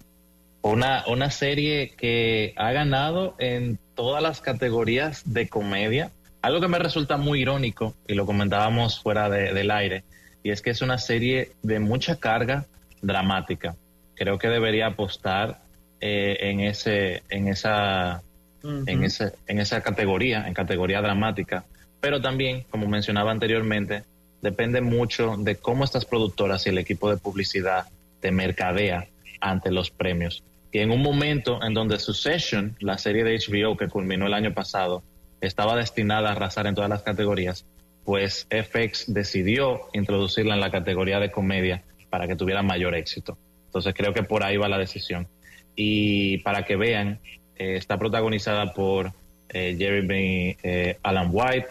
Una, 0.61 1.03
una 1.07 1.31
serie 1.31 1.95
que 1.98 2.53
ha 2.57 2.72
ganado 2.72 3.35
en 3.39 3.80
todas 3.95 4.22
las 4.22 4.39
categorías 4.39 5.34
de 5.34 5.49
comedia, 5.49 6.11
algo 6.42 6.60
que 6.60 6.68
me 6.68 6.80
resulta 6.80 7.18
muy 7.18 7.42
irónico, 7.42 7.96
y 8.08 8.16
lo 8.16 8.26
comentábamos 8.26 9.00
fuera 9.00 9.30
del 9.30 9.72
aire, 9.72 10.04
y 10.44 10.52
es 10.52 10.62
que 10.62 10.72
es 10.72 10.82
una 10.82 10.98
serie 10.98 11.52
de 11.62 11.80
mucha 11.80 12.18
carga 12.20 12.66
dramática. 13.02 13.76
Creo 14.16 14.38
que 14.38 14.48
debería 14.48 14.88
apostar 14.88 15.62
eh, 16.00 16.38
en, 16.42 16.62
ese, 16.62 17.24
en, 17.30 17.48
esa, 17.48 18.24
en, 18.64 19.04
ese, 19.04 19.34
en 19.48 19.60
esa 19.60 19.82
categoría, 19.82 20.48
en 20.48 20.54
categoría 20.54 21.02
dramática. 21.02 21.66
Pero 22.00 22.22
también, 22.22 22.66
como 22.70 22.88
mencionaba 22.88 23.32
anteriormente, 23.32 24.04
depende 24.42 24.82
mucho 24.82 25.36
de 25.38 25.58
cómo 25.58 25.84
estas 25.84 26.06
productoras 26.06 26.66
y 26.66 26.70
el 26.70 26.80
equipo 26.80 27.10
de 27.12 27.18
publicidad 27.18 27.86
te 28.20 28.32
mercadea 28.32 29.08
ante 29.40 29.72
los 29.72 29.92
premios. 29.92 30.44
Y 30.72 30.80
en 30.80 30.92
un 30.92 31.02
momento 31.02 31.62
en 31.64 31.74
donde 31.74 32.00
Succession, 32.00 32.76
la 32.80 32.98
serie 32.98 33.24
de 33.24 33.38
HBO 33.38 33.78
que 33.78 33.90
culminó 33.90 34.26
el 34.26 34.34
año 34.34 34.54
pasado, 34.54 35.04
estaba 35.42 35.76
destinada 35.76 36.30
a 36.30 36.32
arrasar 36.34 36.68
en 36.68 36.76
todas 36.76 36.90
las 36.90 37.02
categorías, 37.02 37.66
pues 38.06 38.48
FX 38.50 39.14
decidió 39.14 39.82
introducirla 39.94 40.54
en 40.54 40.62
la 40.62 40.72
categoría 40.72 41.20
de 41.20 41.32
comedia 41.32 41.84
para 42.10 42.28
que 42.28 42.36
tuviera 42.36 42.62
mayor 42.62 42.96
éxito. 42.96 43.38
Entonces 43.66 43.94
creo 43.96 44.14
que 44.14 44.24
por 44.24 44.44
ahí 44.44 44.58
va 44.58 44.70
la 44.70 44.78
decisión. 44.78 45.28
Y 45.76 46.40
para 46.40 46.64
que 46.64 46.76
vean, 46.76 47.20
eh, 47.56 47.76
está 47.78 47.98
protagonizada 47.98 48.74
por 48.74 49.14
eh, 49.50 49.76
Jeremy 49.78 50.58
eh, 50.64 50.98
Alan 51.04 51.30
White, 51.32 51.68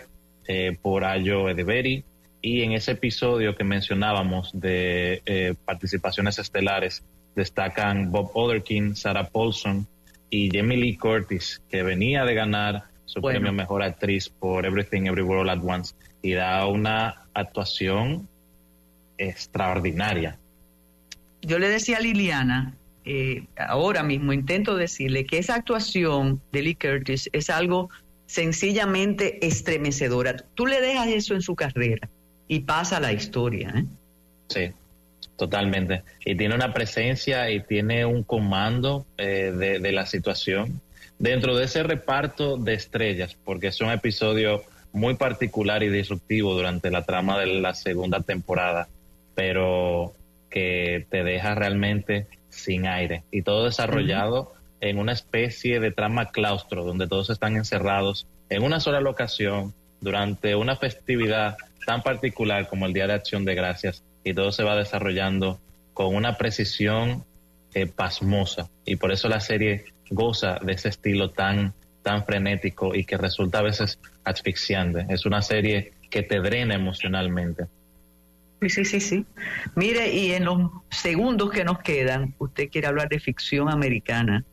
por 0.83 1.05
Ayo 1.05 1.49
Edeberi, 1.49 2.03
y 2.43 2.63
en 2.63 2.73
ese 2.73 2.93
episodio 2.93 3.55
que 3.55 3.63
mencionábamos 3.63 4.51
de 4.53 5.55
participaciones 5.65 6.41
estelares 6.41 7.05
destacan 7.37 8.11
Bob 8.11 8.33
Otherkin, 8.35 8.97
Sarah 8.97 9.29
Paulson 9.29 9.87
y 10.29 10.51
Jamie 10.51 10.77
Lee 10.77 10.97
Curtis, 10.97 11.63
que 11.71 11.85
venía 11.85 12.25
de 12.25 12.35
ganar 12.35 12.90
su 13.11 13.21
premio 13.21 13.53
Mejor 13.53 13.83
Actriz 13.83 14.29
por 14.29 14.65
Everything 14.65 15.07
Everywhere 15.07 15.41
All 15.41 15.51
At 15.51 15.65
Once 15.65 15.95
y 16.23 16.33
da 16.33 16.65
una 16.67 17.27
actuación 17.35 18.29
extraordinaria. 19.19 20.39
Yo 21.43 21.59
le 21.59 21.69
decía 21.69 21.97
a 21.97 22.01
Liliana, 22.01 22.77
eh, 23.05 23.47
ahora 23.57 24.05
mismo 24.05 24.33
intento 24.33 24.77
decirle 24.77 25.27
que 25.27 25.39
esa 25.39 25.57
actuación 25.57 26.41
de 26.53 26.63
Lee 26.63 26.77
Curtis 26.77 27.29
es 27.33 27.51
algo 27.51 27.91
sencillamente 28.27 29.45
estremecedora. 29.45 30.37
Tú 30.55 30.67
le 30.67 30.81
dejas 30.81 31.09
eso 31.09 31.35
en 31.35 31.43
su 31.43 31.57
carrera 31.57 32.09
y 32.47 32.61
pasa 32.61 33.01
la 33.01 33.13
historia. 33.13 33.73
¿eh? 33.75 33.85
Sí, 34.47 34.73
Totalmente. 35.37 36.03
Y 36.25 36.37
tiene 36.37 36.55
una 36.55 36.73
presencia 36.73 37.51
y 37.51 37.61
tiene 37.61 38.05
un 38.05 38.23
comando 38.23 39.07
eh, 39.17 39.53
de, 39.57 39.81
de, 39.81 39.93
la 39.93 40.05
situación 40.05 40.83
dentro 41.21 41.55
de 41.55 41.67
ese 41.67 41.83
reparto 41.85 42.57
de 42.57 42.75
estrellas, 42.75 43.37
porque 43.45 43.69
es 43.69 43.81
un 43.81 43.91
episodio 43.91 44.63
muy 44.93 45.15
particular 45.15 45.83
y 45.83 45.91
disruptivo 45.91 46.55
durante 46.55 46.91
la 46.91 47.05
trama 47.05 47.39
de 47.39 47.47
la 47.61 47.75
segunda 47.75 48.21
temporada, 48.21 48.89
pero 49.35 50.15
que 50.49 51.07
te 51.11 51.23
deja 51.23 51.55
realmente 51.55 52.27
sin 52.49 52.87
aire. 52.87 53.23
Y 53.31 53.43
todo 53.43 53.67
desarrollado 53.67 54.55
en 54.81 54.99
una 54.99 55.13
especie 55.13 55.79
de 55.79 55.93
trama 55.93 56.31
claustro 56.31 56.85
donde 56.85 57.07
todos 57.07 57.29
están 57.29 57.55
encerrados 57.55 58.27
en 58.49 58.63
una 58.63 58.81
sola 58.81 59.01
locación 59.01 59.75
durante 60.01 60.57
una 60.57 60.77
festividad 60.77 61.59
tan 61.87 62.03
particular 62.03 62.67
como 62.67 62.87
el 62.87 62.95
Día 62.95 63.07
de 63.07 63.13
Acción 63.13 63.45
de 63.45 63.55
Gracias 63.55 64.03
y 64.25 64.33
todo 64.33 64.53
se 64.53 64.65
va 64.65 64.75
desarrollando 64.75 65.61
con 65.93 66.15
una 66.15 66.39
precisión 66.39 67.25
eh, 67.75 67.87
pasmosa. 67.87 68.71
Y 68.87 68.97
por 68.97 69.13
eso 69.13 69.29
la 69.29 69.41
serie 69.41 69.85
goza 70.11 70.59
de 70.63 70.73
ese 70.73 70.89
estilo 70.89 71.31
tan 71.31 71.75
tan 72.03 72.25
frenético 72.25 72.95
y 72.95 73.05
que 73.05 73.17
resulta 73.17 73.59
a 73.59 73.63
veces 73.63 73.99
asfixiante. 74.25 75.07
Es 75.09 75.27
una 75.27 75.43
serie 75.43 75.93
que 76.11 76.23
te 76.23 76.41
drena 76.41 76.75
emocionalmente. 76.75 77.67
Sí, 78.61 78.69
sí, 78.69 78.85
sí, 78.85 79.01
sí. 79.01 79.27
Mire, 79.75 80.13
y 80.13 80.33
en 80.33 80.45
los 80.45 80.71
segundos 80.91 81.51
que 81.51 81.65
nos 81.65 81.79
quedan, 81.81 82.35
usted 82.39 82.69
quiere 82.71 82.89
hablar 82.89 83.09
de 83.09 83.21
ficción 83.21 83.71
americana. 83.71 84.45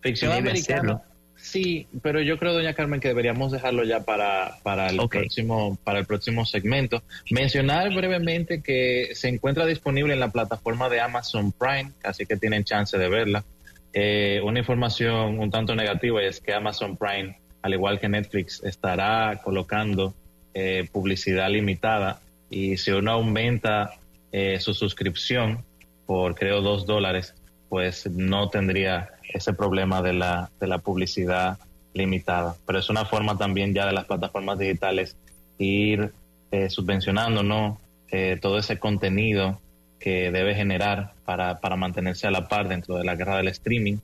Ficción 0.00 0.32
americana. 0.32 1.02
Sí, 1.36 1.86
pero 2.02 2.20
yo 2.20 2.38
creo, 2.38 2.52
doña 2.52 2.74
Carmen, 2.74 3.00
que 3.00 3.08
deberíamos 3.08 3.52
dejarlo 3.52 3.84
ya 3.84 4.00
para, 4.00 4.58
para 4.62 4.88
el 4.88 4.98
próximo 5.08 5.78
para 5.84 6.00
el 6.00 6.06
próximo 6.06 6.44
segmento. 6.44 7.02
Mencionar 7.30 7.94
brevemente 7.94 8.60
que 8.60 9.10
se 9.14 9.28
encuentra 9.28 9.64
disponible 9.64 10.14
en 10.14 10.20
la 10.20 10.30
plataforma 10.30 10.88
de 10.88 11.00
Amazon 11.00 11.52
Prime, 11.52 11.92
así 12.02 12.26
que 12.26 12.36
tienen 12.36 12.64
chance 12.64 12.98
de 12.98 13.08
verla. 13.08 13.44
Eh, 13.92 14.40
una 14.44 14.58
información 14.58 15.38
un 15.38 15.50
tanto 15.50 15.74
negativa 15.74 16.22
es 16.22 16.40
que 16.40 16.52
Amazon 16.52 16.96
Prime, 16.96 17.38
al 17.62 17.74
igual 17.74 17.98
que 17.98 18.08
Netflix, 18.08 18.62
estará 18.62 19.40
colocando 19.42 20.14
eh, 20.54 20.88
publicidad 20.92 21.50
limitada 21.50 22.20
y 22.50 22.76
si 22.76 22.90
uno 22.90 23.12
aumenta 23.12 23.92
eh, 24.32 24.58
su 24.60 24.74
suscripción 24.74 25.64
por 26.06 26.34
creo 26.34 26.60
dos 26.60 26.86
dólares, 26.86 27.34
pues 27.68 28.10
no 28.10 28.48
tendría 28.48 29.10
ese 29.32 29.52
problema 29.52 30.02
de 30.02 30.14
la, 30.14 30.50
de 30.58 30.66
la 30.66 30.78
publicidad 30.78 31.58
limitada. 31.94 32.56
Pero 32.66 32.78
es 32.78 32.88
una 32.88 33.04
forma 33.04 33.36
también 33.36 33.74
ya 33.74 33.86
de 33.86 33.92
las 33.92 34.06
plataformas 34.06 34.58
digitales 34.58 35.16
ir 35.58 36.12
eh, 36.50 36.70
subvencionando 36.70 37.42
¿no? 37.42 37.80
Eh, 38.10 38.38
todo 38.40 38.58
ese 38.58 38.78
contenido 38.78 39.60
que 39.98 40.30
debe 40.30 40.54
generar 40.54 41.12
para, 41.24 41.60
para 41.60 41.76
mantenerse 41.76 42.26
a 42.26 42.30
la 42.30 42.48
par 42.48 42.68
dentro 42.68 42.96
de 42.96 43.04
la 43.04 43.16
guerra 43.16 43.36
del 43.36 43.48
streaming. 43.48 43.98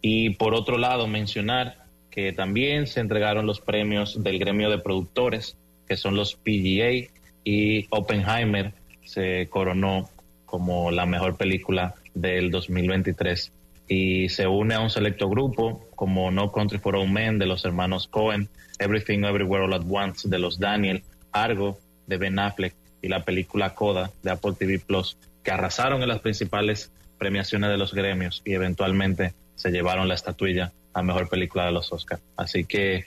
Y 0.00 0.30
por 0.30 0.54
otro 0.54 0.78
lado, 0.78 1.06
mencionar 1.06 1.84
que 2.10 2.32
también 2.32 2.86
se 2.86 3.00
entregaron 3.00 3.46
los 3.46 3.60
premios 3.60 4.22
del 4.22 4.38
gremio 4.38 4.70
de 4.70 4.78
productores, 4.78 5.56
que 5.88 5.96
son 5.96 6.14
los 6.14 6.34
PGA, 6.36 7.10
y 7.44 7.86
Oppenheimer 7.90 8.72
se 9.04 9.48
coronó 9.50 10.08
como 10.46 10.90
la 10.90 11.06
mejor 11.06 11.36
película 11.36 11.94
del 12.14 12.50
2023 12.50 13.52
y 13.88 14.28
se 14.28 14.46
une 14.46 14.74
a 14.74 14.80
un 14.80 14.90
selecto 14.90 15.28
grupo 15.28 15.86
como 15.94 16.30
No 16.30 16.52
Country 16.52 16.78
for 16.78 16.96
Old 16.96 17.10
Men 17.10 17.38
de 17.38 17.46
los 17.46 17.64
hermanos 17.64 18.08
Cohen, 18.08 18.48
Everything 18.78 19.24
Everywhere 19.24 19.64
All 19.64 19.74
at 19.74 19.84
Once 19.88 20.28
de 20.28 20.38
los 20.38 20.58
Daniel, 20.58 21.02
Argo 21.32 21.78
de 22.06 22.16
Ben 22.16 22.38
Affleck 22.38 22.74
y 23.04 23.08
la 23.08 23.22
película 23.22 23.74
Coda 23.74 24.10
de 24.22 24.30
Apple 24.30 24.54
TV 24.58 24.78
Plus 24.78 25.18
que 25.42 25.50
arrasaron 25.50 26.00
en 26.00 26.08
las 26.08 26.20
principales 26.20 26.90
premiaciones 27.18 27.68
de 27.68 27.76
los 27.76 27.92
gremios 27.92 28.40
y 28.46 28.54
eventualmente 28.54 29.34
se 29.56 29.70
llevaron 29.70 30.08
la 30.08 30.14
estatuilla 30.14 30.72
a 30.94 31.02
mejor 31.02 31.28
película 31.28 31.66
de 31.66 31.72
los 31.72 31.92
Oscars. 31.92 32.22
Así 32.38 32.64
que, 32.64 33.04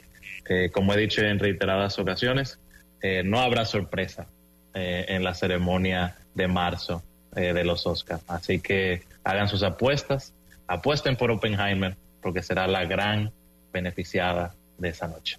eh, 0.48 0.70
como 0.72 0.94
he 0.94 0.98
dicho 0.98 1.22
en 1.22 1.40
reiteradas 1.40 1.98
ocasiones, 1.98 2.60
eh, 3.02 3.24
no 3.26 3.40
habrá 3.40 3.66
sorpresa 3.66 4.28
eh, 4.76 5.06
en 5.10 5.24
la 5.24 5.34
ceremonia 5.34 6.16
de 6.36 6.48
marzo 6.48 7.04
de 7.34 7.64
los 7.64 7.86
Oscars. 7.86 8.24
Así 8.28 8.60
que 8.60 9.04
hagan 9.24 9.48
sus 9.48 9.62
apuestas, 9.62 10.34
apuesten 10.68 11.16
por 11.18 11.30
Oppenheimer, 11.30 11.96
porque 12.22 12.42
será 12.42 12.66
la 12.66 12.86
gran 12.86 13.32
beneficiada 13.72 14.56
de 14.80 14.90
esa 14.90 15.08
noche. 15.08 15.38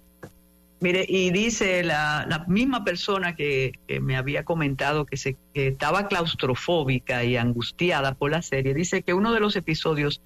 Mire, 0.81 1.05
y 1.07 1.31
dice 1.31 1.83
la, 1.83 2.45
misma 2.47 2.85
persona 2.85 3.35
que, 3.35 3.73
que, 3.87 3.99
me 3.99 4.15
había 4.15 4.45
comentado 4.45 5.05
que, 5.05 5.17
se, 5.17 5.35
que 5.53 5.67
estaba 5.67 6.07
claustrofóbica 6.07 7.23
y 7.25 7.35
angustiada 7.35 8.13
por 8.15 8.31
la 8.31 8.41
serie, 8.41 8.73
dice 8.73 9.01
que 9.01 9.13
uno 9.13 9.33
de 9.33 9.41
los 9.41 9.55
episodios 9.57 10.21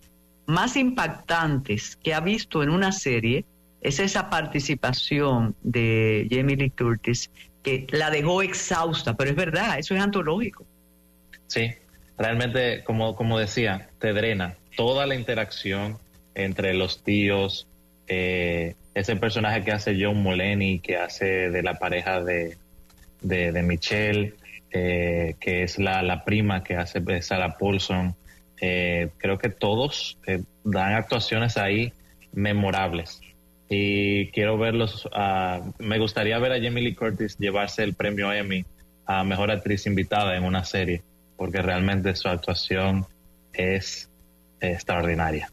más 0.46 0.76
impactantes 0.76 1.96
que 1.96 2.14
ha 2.14 2.20
visto 2.20 2.62
en 2.62 2.70
una 2.70 2.92
serie 2.92 3.46
es 3.82 4.00
esa 4.00 4.30
participación 4.30 5.56
de 5.62 6.28
Jamie 6.30 6.56
Lee 6.56 6.70
Curtis 6.70 7.32
que 7.64 7.88
la 7.92 8.10
dejó 8.10 8.42
exhausta, 8.42 9.16
pero 9.16 9.30
es 9.32 9.36
verdad, 9.36 9.80
eso 9.80 9.96
es 9.96 10.02
antológico. 10.02 10.66
Sí, 11.48 11.72
realmente, 12.18 12.84
como, 12.84 13.16
como 13.16 13.40
decía, 13.40 13.90
te 14.00 14.14
drena 14.14 14.56
toda 14.76 15.06
la 15.06 15.16
interacción 15.16 15.98
entre 16.36 16.74
los 16.74 17.04
tíos, 17.04 17.68
eh, 18.08 18.76
ese 18.94 19.16
personaje 19.16 19.64
que 19.64 19.72
hace 19.72 19.98
John 20.00 20.18
Mulaney, 20.22 20.80
que 20.80 20.98
hace 20.98 21.50
de 21.50 21.64
la 21.64 21.76
pareja 21.76 22.22
de, 22.24 22.58
de, 23.22 23.64
Michelle, 23.64 24.36
eh, 24.72 25.36
que 25.40 25.64
es 25.64 25.80
la, 25.80 26.02
la, 26.04 26.24
prima 26.24 26.64
que 26.64 26.76
hace 26.76 27.02
Sarah 27.22 27.58
Paulson. 27.58 28.16
Eh, 28.62 29.10
creo 29.18 29.38
que 29.38 29.50
todos 29.50 30.18
eh, 30.28 30.44
dan 30.64 30.94
actuaciones 30.94 31.58
ahí 31.58 31.92
memorables. 32.34 33.22
Y 33.70 34.28
quiero 34.28 34.58
verlos. 34.58 35.06
Uh, 35.08 35.72
me 35.80 35.98
gustaría 35.98 36.38
ver 36.38 36.52
a 36.52 36.62
Jamie 36.62 36.84
Lee 36.84 36.96
Curtis 36.96 37.38
llevarse 37.40 37.84
el 37.84 37.96
premio 37.96 38.32
Emmy 38.32 38.66
a 39.06 39.24
mejor 39.24 39.50
actriz 39.52 39.86
invitada 39.88 40.36
en 40.38 40.44
una 40.44 40.64
serie, 40.64 41.02
porque 41.38 41.62
realmente 41.62 42.16
su 42.16 42.28
actuación 42.28 43.06
es 43.54 44.10
extraordinaria. 44.62 45.53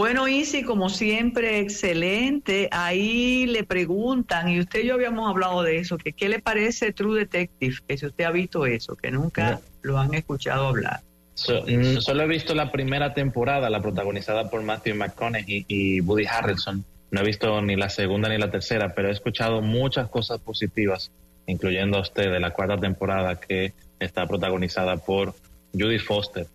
Bueno, 0.00 0.26
Isi, 0.28 0.62
como 0.62 0.88
siempre, 0.88 1.58
excelente. 1.58 2.70
Ahí 2.72 3.44
le 3.44 3.64
preguntan, 3.64 4.48
y 4.48 4.58
usted 4.58 4.82
y 4.82 4.86
yo 4.86 4.94
habíamos 4.94 5.28
hablado 5.28 5.62
de 5.62 5.76
eso, 5.76 5.98
que 5.98 6.14
qué 6.14 6.30
le 6.30 6.38
parece 6.38 6.94
True 6.94 7.18
Detective, 7.18 7.76
que 7.86 7.98
si 7.98 8.06
usted 8.06 8.24
ha 8.24 8.30
visto 8.30 8.64
eso, 8.64 8.96
que 8.96 9.10
nunca 9.10 9.50
no. 9.50 9.60
lo 9.82 9.98
han 9.98 10.14
escuchado 10.14 10.68
hablar. 10.68 11.00
So, 11.34 11.66
mm, 11.66 12.00
solo 12.00 12.22
he 12.22 12.26
visto 12.28 12.54
la 12.54 12.72
primera 12.72 13.12
temporada, 13.12 13.68
la 13.68 13.82
protagonizada 13.82 14.48
por 14.48 14.62
Matthew 14.62 14.94
McConaughey 14.94 15.66
y 15.68 16.00
Woody 16.00 16.24
Harrelson. 16.24 16.82
No 17.10 17.20
he 17.20 17.24
visto 17.24 17.60
ni 17.60 17.76
la 17.76 17.90
segunda 17.90 18.30
ni 18.30 18.38
la 18.38 18.50
tercera, 18.50 18.94
pero 18.94 19.08
he 19.08 19.12
escuchado 19.12 19.60
muchas 19.60 20.08
cosas 20.08 20.40
positivas, 20.40 21.12
incluyendo 21.46 21.98
a 21.98 22.00
usted 22.00 22.32
de 22.32 22.40
la 22.40 22.52
cuarta 22.52 22.78
temporada 22.78 23.38
que 23.38 23.74
está 23.98 24.26
protagonizada 24.26 24.96
por 24.96 25.34
Judy 25.74 25.98
Foster, 25.98 26.46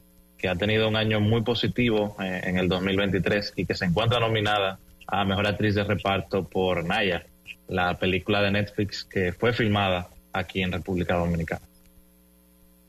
ha 0.47 0.55
tenido 0.55 0.87
un 0.87 0.95
año 0.95 1.19
muy 1.19 1.41
positivo 1.41 2.15
eh, 2.19 2.41
en 2.43 2.57
el 2.57 2.67
2023 2.67 3.53
y 3.55 3.65
que 3.65 3.75
se 3.75 3.85
encuentra 3.85 4.19
nominada 4.19 4.79
a 5.07 5.23
Mejor 5.25 5.47
Actriz 5.47 5.75
de 5.75 5.83
Reparto 5.83 6.43
por 6.43 6.83
Naya, 6.83 7.25
la 7.67 7.97
película 7.97 8.41
de 8.41 8.51
Netflix 8.51 9.03
que 9.03 9.33
fue 9.33 9.53
filmada 9.53 10.09
aquí 10.33 10.61
en 10.61 10.71
República 10.71 11.15
Dominicana. 11.15 11.61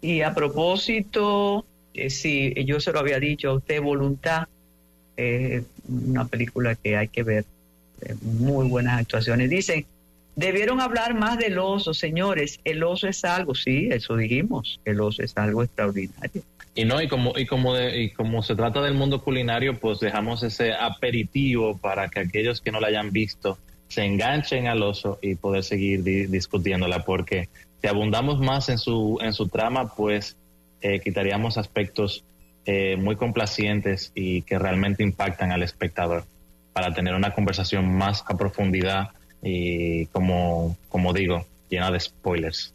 Y 0.00 0.22
a 0.22 0.34
propósito, 0.34 1.64
eh, 1.94 2.10
sí, 2.10 2.54
yo 2.64 2.80
se 2.80 2.92
lo 2.92 3.00
había 3.00 3.18
dicho 3.18 3.50
a 3.50 3.54
usted, 3.54 3.80
Voluntad, 3.80 4.46
eh, 5.16 5.62
una 5.88 6.26
película 6.26 6.74
que 6.74 6.96
hay 6.96 7.08
que 7.08 7.22
ver, 7.22 7.44
eh, 8.02 8.14
muy 8.22 8.68
buenas 8.68 9.00
actuaciones. 9.00 9.48
Dicen, 9.48 9.86
debieron 10.36 10.80
hablar 10.80 11.14
más 11.14 11.38
del 11.38 11.58
oso, 11.58 11.94
señores, 11.94 12.60
el 12.64 12.84
oso 12.84 13.08
es 13.08 13.24
algo, 13.24 13.54
sí, 13.54 13.88
eso 13.90 14.16
dijimos, 14.16 14.80
el 14.84 15.00
oso 15.00 15.22
es 15.22 15.36
algo 15.36 15.62
extraordinario. 15.62 16.42
Y 16.74 16.84
no, 16.84 17.00
y 17.00 17.08
como, 17.08 17.36
y 17.36 17.46
como, 17.46 17.74
de, 17.74 18.02
y 18.02 18.10
como 18.10 18.42
se 18.42 18.54
trata 18.54 18.82
del 18.82 18.92
mundo 18.92 19.22
culinario, 19.22 19.80
pues 19.80 19.98
dejamos 19.98 20.42
ese 20.42 20.74
aperitivo 20.74 21.78
para 21.78 22.08
que 22.08 22.20
aquellos 22.20 22.60
que 22.60 22.70
no 22.70 22.80
la 22.80 22.88
hayan 22.88 23.10
visto 23.10 23.58
se 23.88 24.04
enganchen 24.04 24.66
al 24.66 24.82
oso 24.82 25.18
y 25.22 25.36
poder 25.36 25.64
seguir 25.64 26.02
di 26.02 26.26
discutiéndola, 26.26 27.04
porque 27.04 27.48
si 27.80 27.88
abundamos 27.88 28.38
más 28.40 28.68
en 28.68 28.76
su, 28.78 29.18
en 29.22 29.32
su 29.32 29.48
trama, 29.48 29.94
pues 29.94 30.36
eh, 30.82 31.00
quitaríamos 31.00 31.56
aspectos 31.56 32.24
eh, 32.66 32.96
muy 32.98 33.16
complacientes 33.16 34.12
y 34.14 34.42
que 34.42 34.58
realmente 34.58 35.02
impactan 35.02 35.52
al 35.52 35.62
espectador 35.62 36.24
para 36.74 36.92
tener 36.92 37.14
una 37.14 37.32
conversación 37.32 37.96
más 37.96 38.22
a 38.26 38.36
profundidad 38.36 39.10
y, 39.42 40.06
como, 40.06 40.76
como 40.88 41.12
digo, 41.12 41.46
llena 41.68 41.90
de 41.90 42.00
spoilers. 42.00 42.72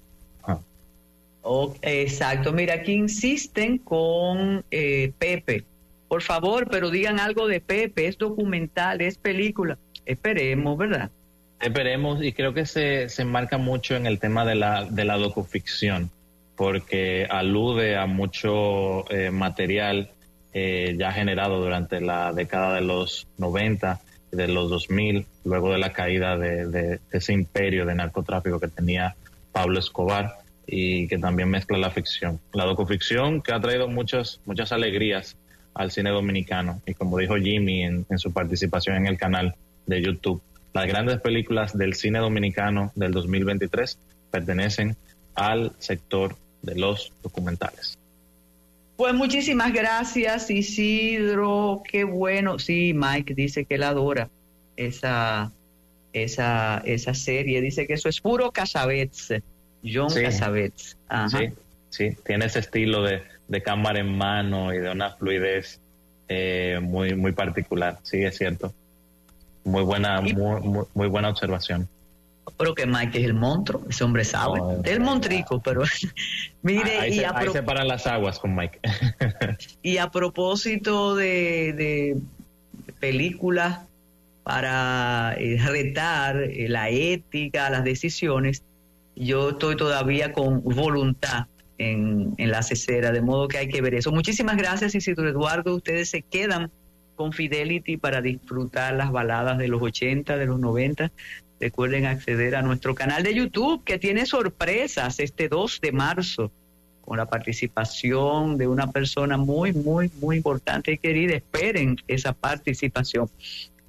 Oh, 1.43 1.73
exacto, 1.81 2.53
mira, 2.53 2.75
aquí 2.75 2.93
insisten 2.93 3.79
con 3.79 4.63
eh, 4.69 5.11
Pepe. 5.17 5.63
Por 6.07 6.21
favor, 6.21 6.67
pero 6.69 6.91
digan 6.91 7.19
algo 7.19 7.47
de 7.47 7.59
Pepe, 7.59 8.07
es 8.07 8.17
documental, 8.17 9.01
es 9.01 9.17
película. 9.17 9.77
Esperemos, 10.05 10.77
¿verdad? 10.77 11.09
Esperemos, 11.59 12.23
y 12.23 12.33
creo 12.33 12.53
que 12.53 12.65
se, 12.65 13.09
se 13.09 13.21
enmarca 13.23 13.57
mucho 13.57 13.95
en 13.95 14.05
el 14.05 14.19
tema 14.19 14.45
de 14.45 14.55
la, 14.55 14.85
de 14.85 15.05
la 15.05 15.17
docuficción, 15.17 16.11
porque 16.55 17.27
alude 17.29 17.97
a 17.97 18.05
mucho 18.05 19.09
eh, 19.11 19.31
material 19.31 20.11
eh, 20.53 20.95
ya 20.97 21.11
generado 21.11 21.61
durante 21.61 22.01
la 22.01 22.33
década 22.33 22.75
de 22.75 22.81
los 22.81 23.27
90, 23.37 23.99
de 24.31 24.47
los 24.47 24.69
2000, 24.69 25.25
luego 25.43 25.71
de 25.71 25.77
la 25.77 25.91
caída 25.91 26.37
de, 26.37 26.99
ese 27.11 27.33
imperio 27.33 27.85
de 27.85 27.95
narcotráfico 27.95 28.59
que 28.59 28.67
tenía 28.67 29.15
Pablo 29.51 29.79
Escobar 29.79 30.39
y 30.65 31.07
que 31.07 31.17
también 31.17 31.49
mezcla 31.49 31.77
la 31.77 31.91
ficción. 31.91 32.39
La 32.53 32.65
docuficción 32.65 33.41
que 33.41 33.53
ha 33.53 33.59
traído 33.59 33.87
muchas, 33.87 34.39
muchas 34.45 34.71
alegrías 34.71 35.35
al 35.73 35.91
cine 35.91 36.09
dominicano 36.11 36.81
y 36.85 36.93
como 36.93 37.17
dijo 37.17 37.35
Jimmy 37.35 37.83
en, 37.83 38.05
su 38.17 38.31
participación 38.31 38.97
en 38.97 39.07
el 39.07 39.17
canal 39.17 39.55
de 39.85 40.01
YouTube, 40.01 40.41
las 40.73 40.87
grandes 40.87 41.19
películas 41.19 41.77
del 41.77 41.93
cine 41.95 42.19
dominicano 42.19 42.91
del 42.95 43.11
2023 43.11 43.97
pertenecen 44.31 44.95
al 45.35 45.73
sector 45.79 46.35
de 46.61 46.75
los 46.75 47.11
documentales. 47.21 47.97
Pues 49.01 49.15
muchísimas 49.15 49.73
gracias 49.73 50.51
Isidro, 50.51 51.81
qué 51.91 52.03
bueno. 52.03 52.59
Sí, 52.59 52.93
Mike 52.93 53.33
dice 53.33 53.65
que 53.65 53.73
él 53.73 53.81
adora 53.81 54.29
esa, 54.75 55.51
esa, 56.13 56.83
esa 56.85 57.15
serie, 57.15 57.61
dice 57.61 57.87
que 57.87 57.93
eso 57.93 58.09
es 58.09 58.21
puro 58.21 58.51
Casabets, 58.51 59.33
John 59.83 60.11
sí. 60.11 60.21
Sí, 61.29 61.49
sí, 61.89 62.09
tiene 62.23 62.45
ese 62.45 62.59
estilo 62.59 63.01
de, 63.01 63.23
de 63.47 63.63
cámara 63.63 63.99
en 63.99 64.15
mano 64.15 64.71
y 64.71 64.77
de 64.77 64.91
una 64.91 65.09
fluidez 65.15 65.81
eh, 66.27 66.77
muy, 66.79 67.15
muy 67.15 67.31
particular. 67.31 67.97
Sí, 68.03 68.23
es 68.23 68.37
cierto. 68.37 68.71
Muy 69.63 69.81
buena, 69.81 70.21
muy, 70.21 70.85
muy, 70.93 71.07
buena 71.07 71.29
observación. 71.29 71.89
Pero 72.57 72.75
que 72.75 72.85
Mike 72.85 73.19
es 73.19 73.25
el 73.25 73.33
monstruo, 73.33 73.83
ese 73.89 74.03
hombre 74.03 74.23
sabe. 74.23 74.59
el 74.83 74.99
montrico, 74.99 75.61
pero 75.61 75.83
mire. 76.61 76.99
Ahí, 76.99 77.13
y 77.13 77.19
se, 77.19 77.25
ahí 77.25 77.87
las 77.87 78.07
aguas 78.07 78.39
con 78.39 78.55
Mike. 78.55 78.79
y 79.83 79.97
a 79.97 80.09
propósito 80.09 81.15
de, 81.15 81.73
de 81.73 82.17
películas 82.99 83.79
para 84.43 85.35
eh, 85.37 85.57
retar 85.63 86.37
eh, 86.37 86.67
la 86.67 86.89
ética, 86.89 87.69
las 87.69 87.83
decisiones, 87.83 88.63
yo 89.15 89.51
estoy 89.51 89.75
todavía 89.75 90.33
con 90.33 90.63
voluntad 90.63 91.45
en, 91.77 92.33
en, 92.37 92.51
la 92.51 92.63
cesera, 92.63 93.11
de 93.11 93.21
modo 93.21 93.47
que 93.47 93.57
hay 93.57 93.67
que 93.67 93.81
ver 93.81 93.95
eso. 93.95 94.11
Muchísimas 94.11 94.57
gracias, 94.57 94.95
Isidro 94.95 95.27
Eduardo. 95.27 95.75
Ustedes 95.75 96.09
se 96.09 96.21
quedan 96.21 96.71
con 97.15 97.33
Fidelity 97.33 97.97
para 97.97 98.21
disfrutar 98.21 98.95
las 98.95 99.11
baladas 99.11 99.57
de 99.57 99.67
los 99.67 99.81
80, 99.81 100.37
de 100.37 100.45
los 100.45 100.59
90. 100.59 101.11
Recuerden 101.61 102.07
acceder 102.07 102.55
a 102.55 102.63
nuestro 102.63 102.95
canal 102.95 103.21
de 103.21 103.35
YouTube 103.35 103.83
que 103.83 103.99
tiene 103.99 104.25
sorpresas 104.25 105.19
este 105.19 105.47
2 105.47 105.79
de 105.79 105.91
marzo 105.91 106.51
con 107.05 107.17
la 107.17 107.27
participación 107.27 108.57
de 108.57 108.67
una 108.67 108.91
persona 108.91 109.37
muy, 109.37 109.71
muy, 109.71 110.09
muy 110.19 110.37
importante 110.37 110.93
y 110.93 110.97
querida. 110.97 111.35
Esperen 111.35 111.97
esa 112.07 112.33
participación. 112.33 113.29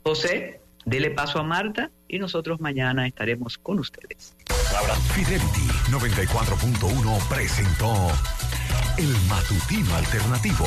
José, 0.03 0.61
dele 0.85 1.11
paso 1.13 1.39
a 1.39 1.45
Marta 1.45 1.91
y 2.09 2.19
nosotros 2.19 2.61
mañana 2.61 3.07
estaremos 3.07 3.57
con 3.57 3.79
ustedes. 3.79 4.37
Fidelity 5.15 5.69
94.1 5.91 7.29
presentó 7.29 8.11
El 8.99 9.17
Matutino 9.29 9.95
Alternativo. 9.97 10.67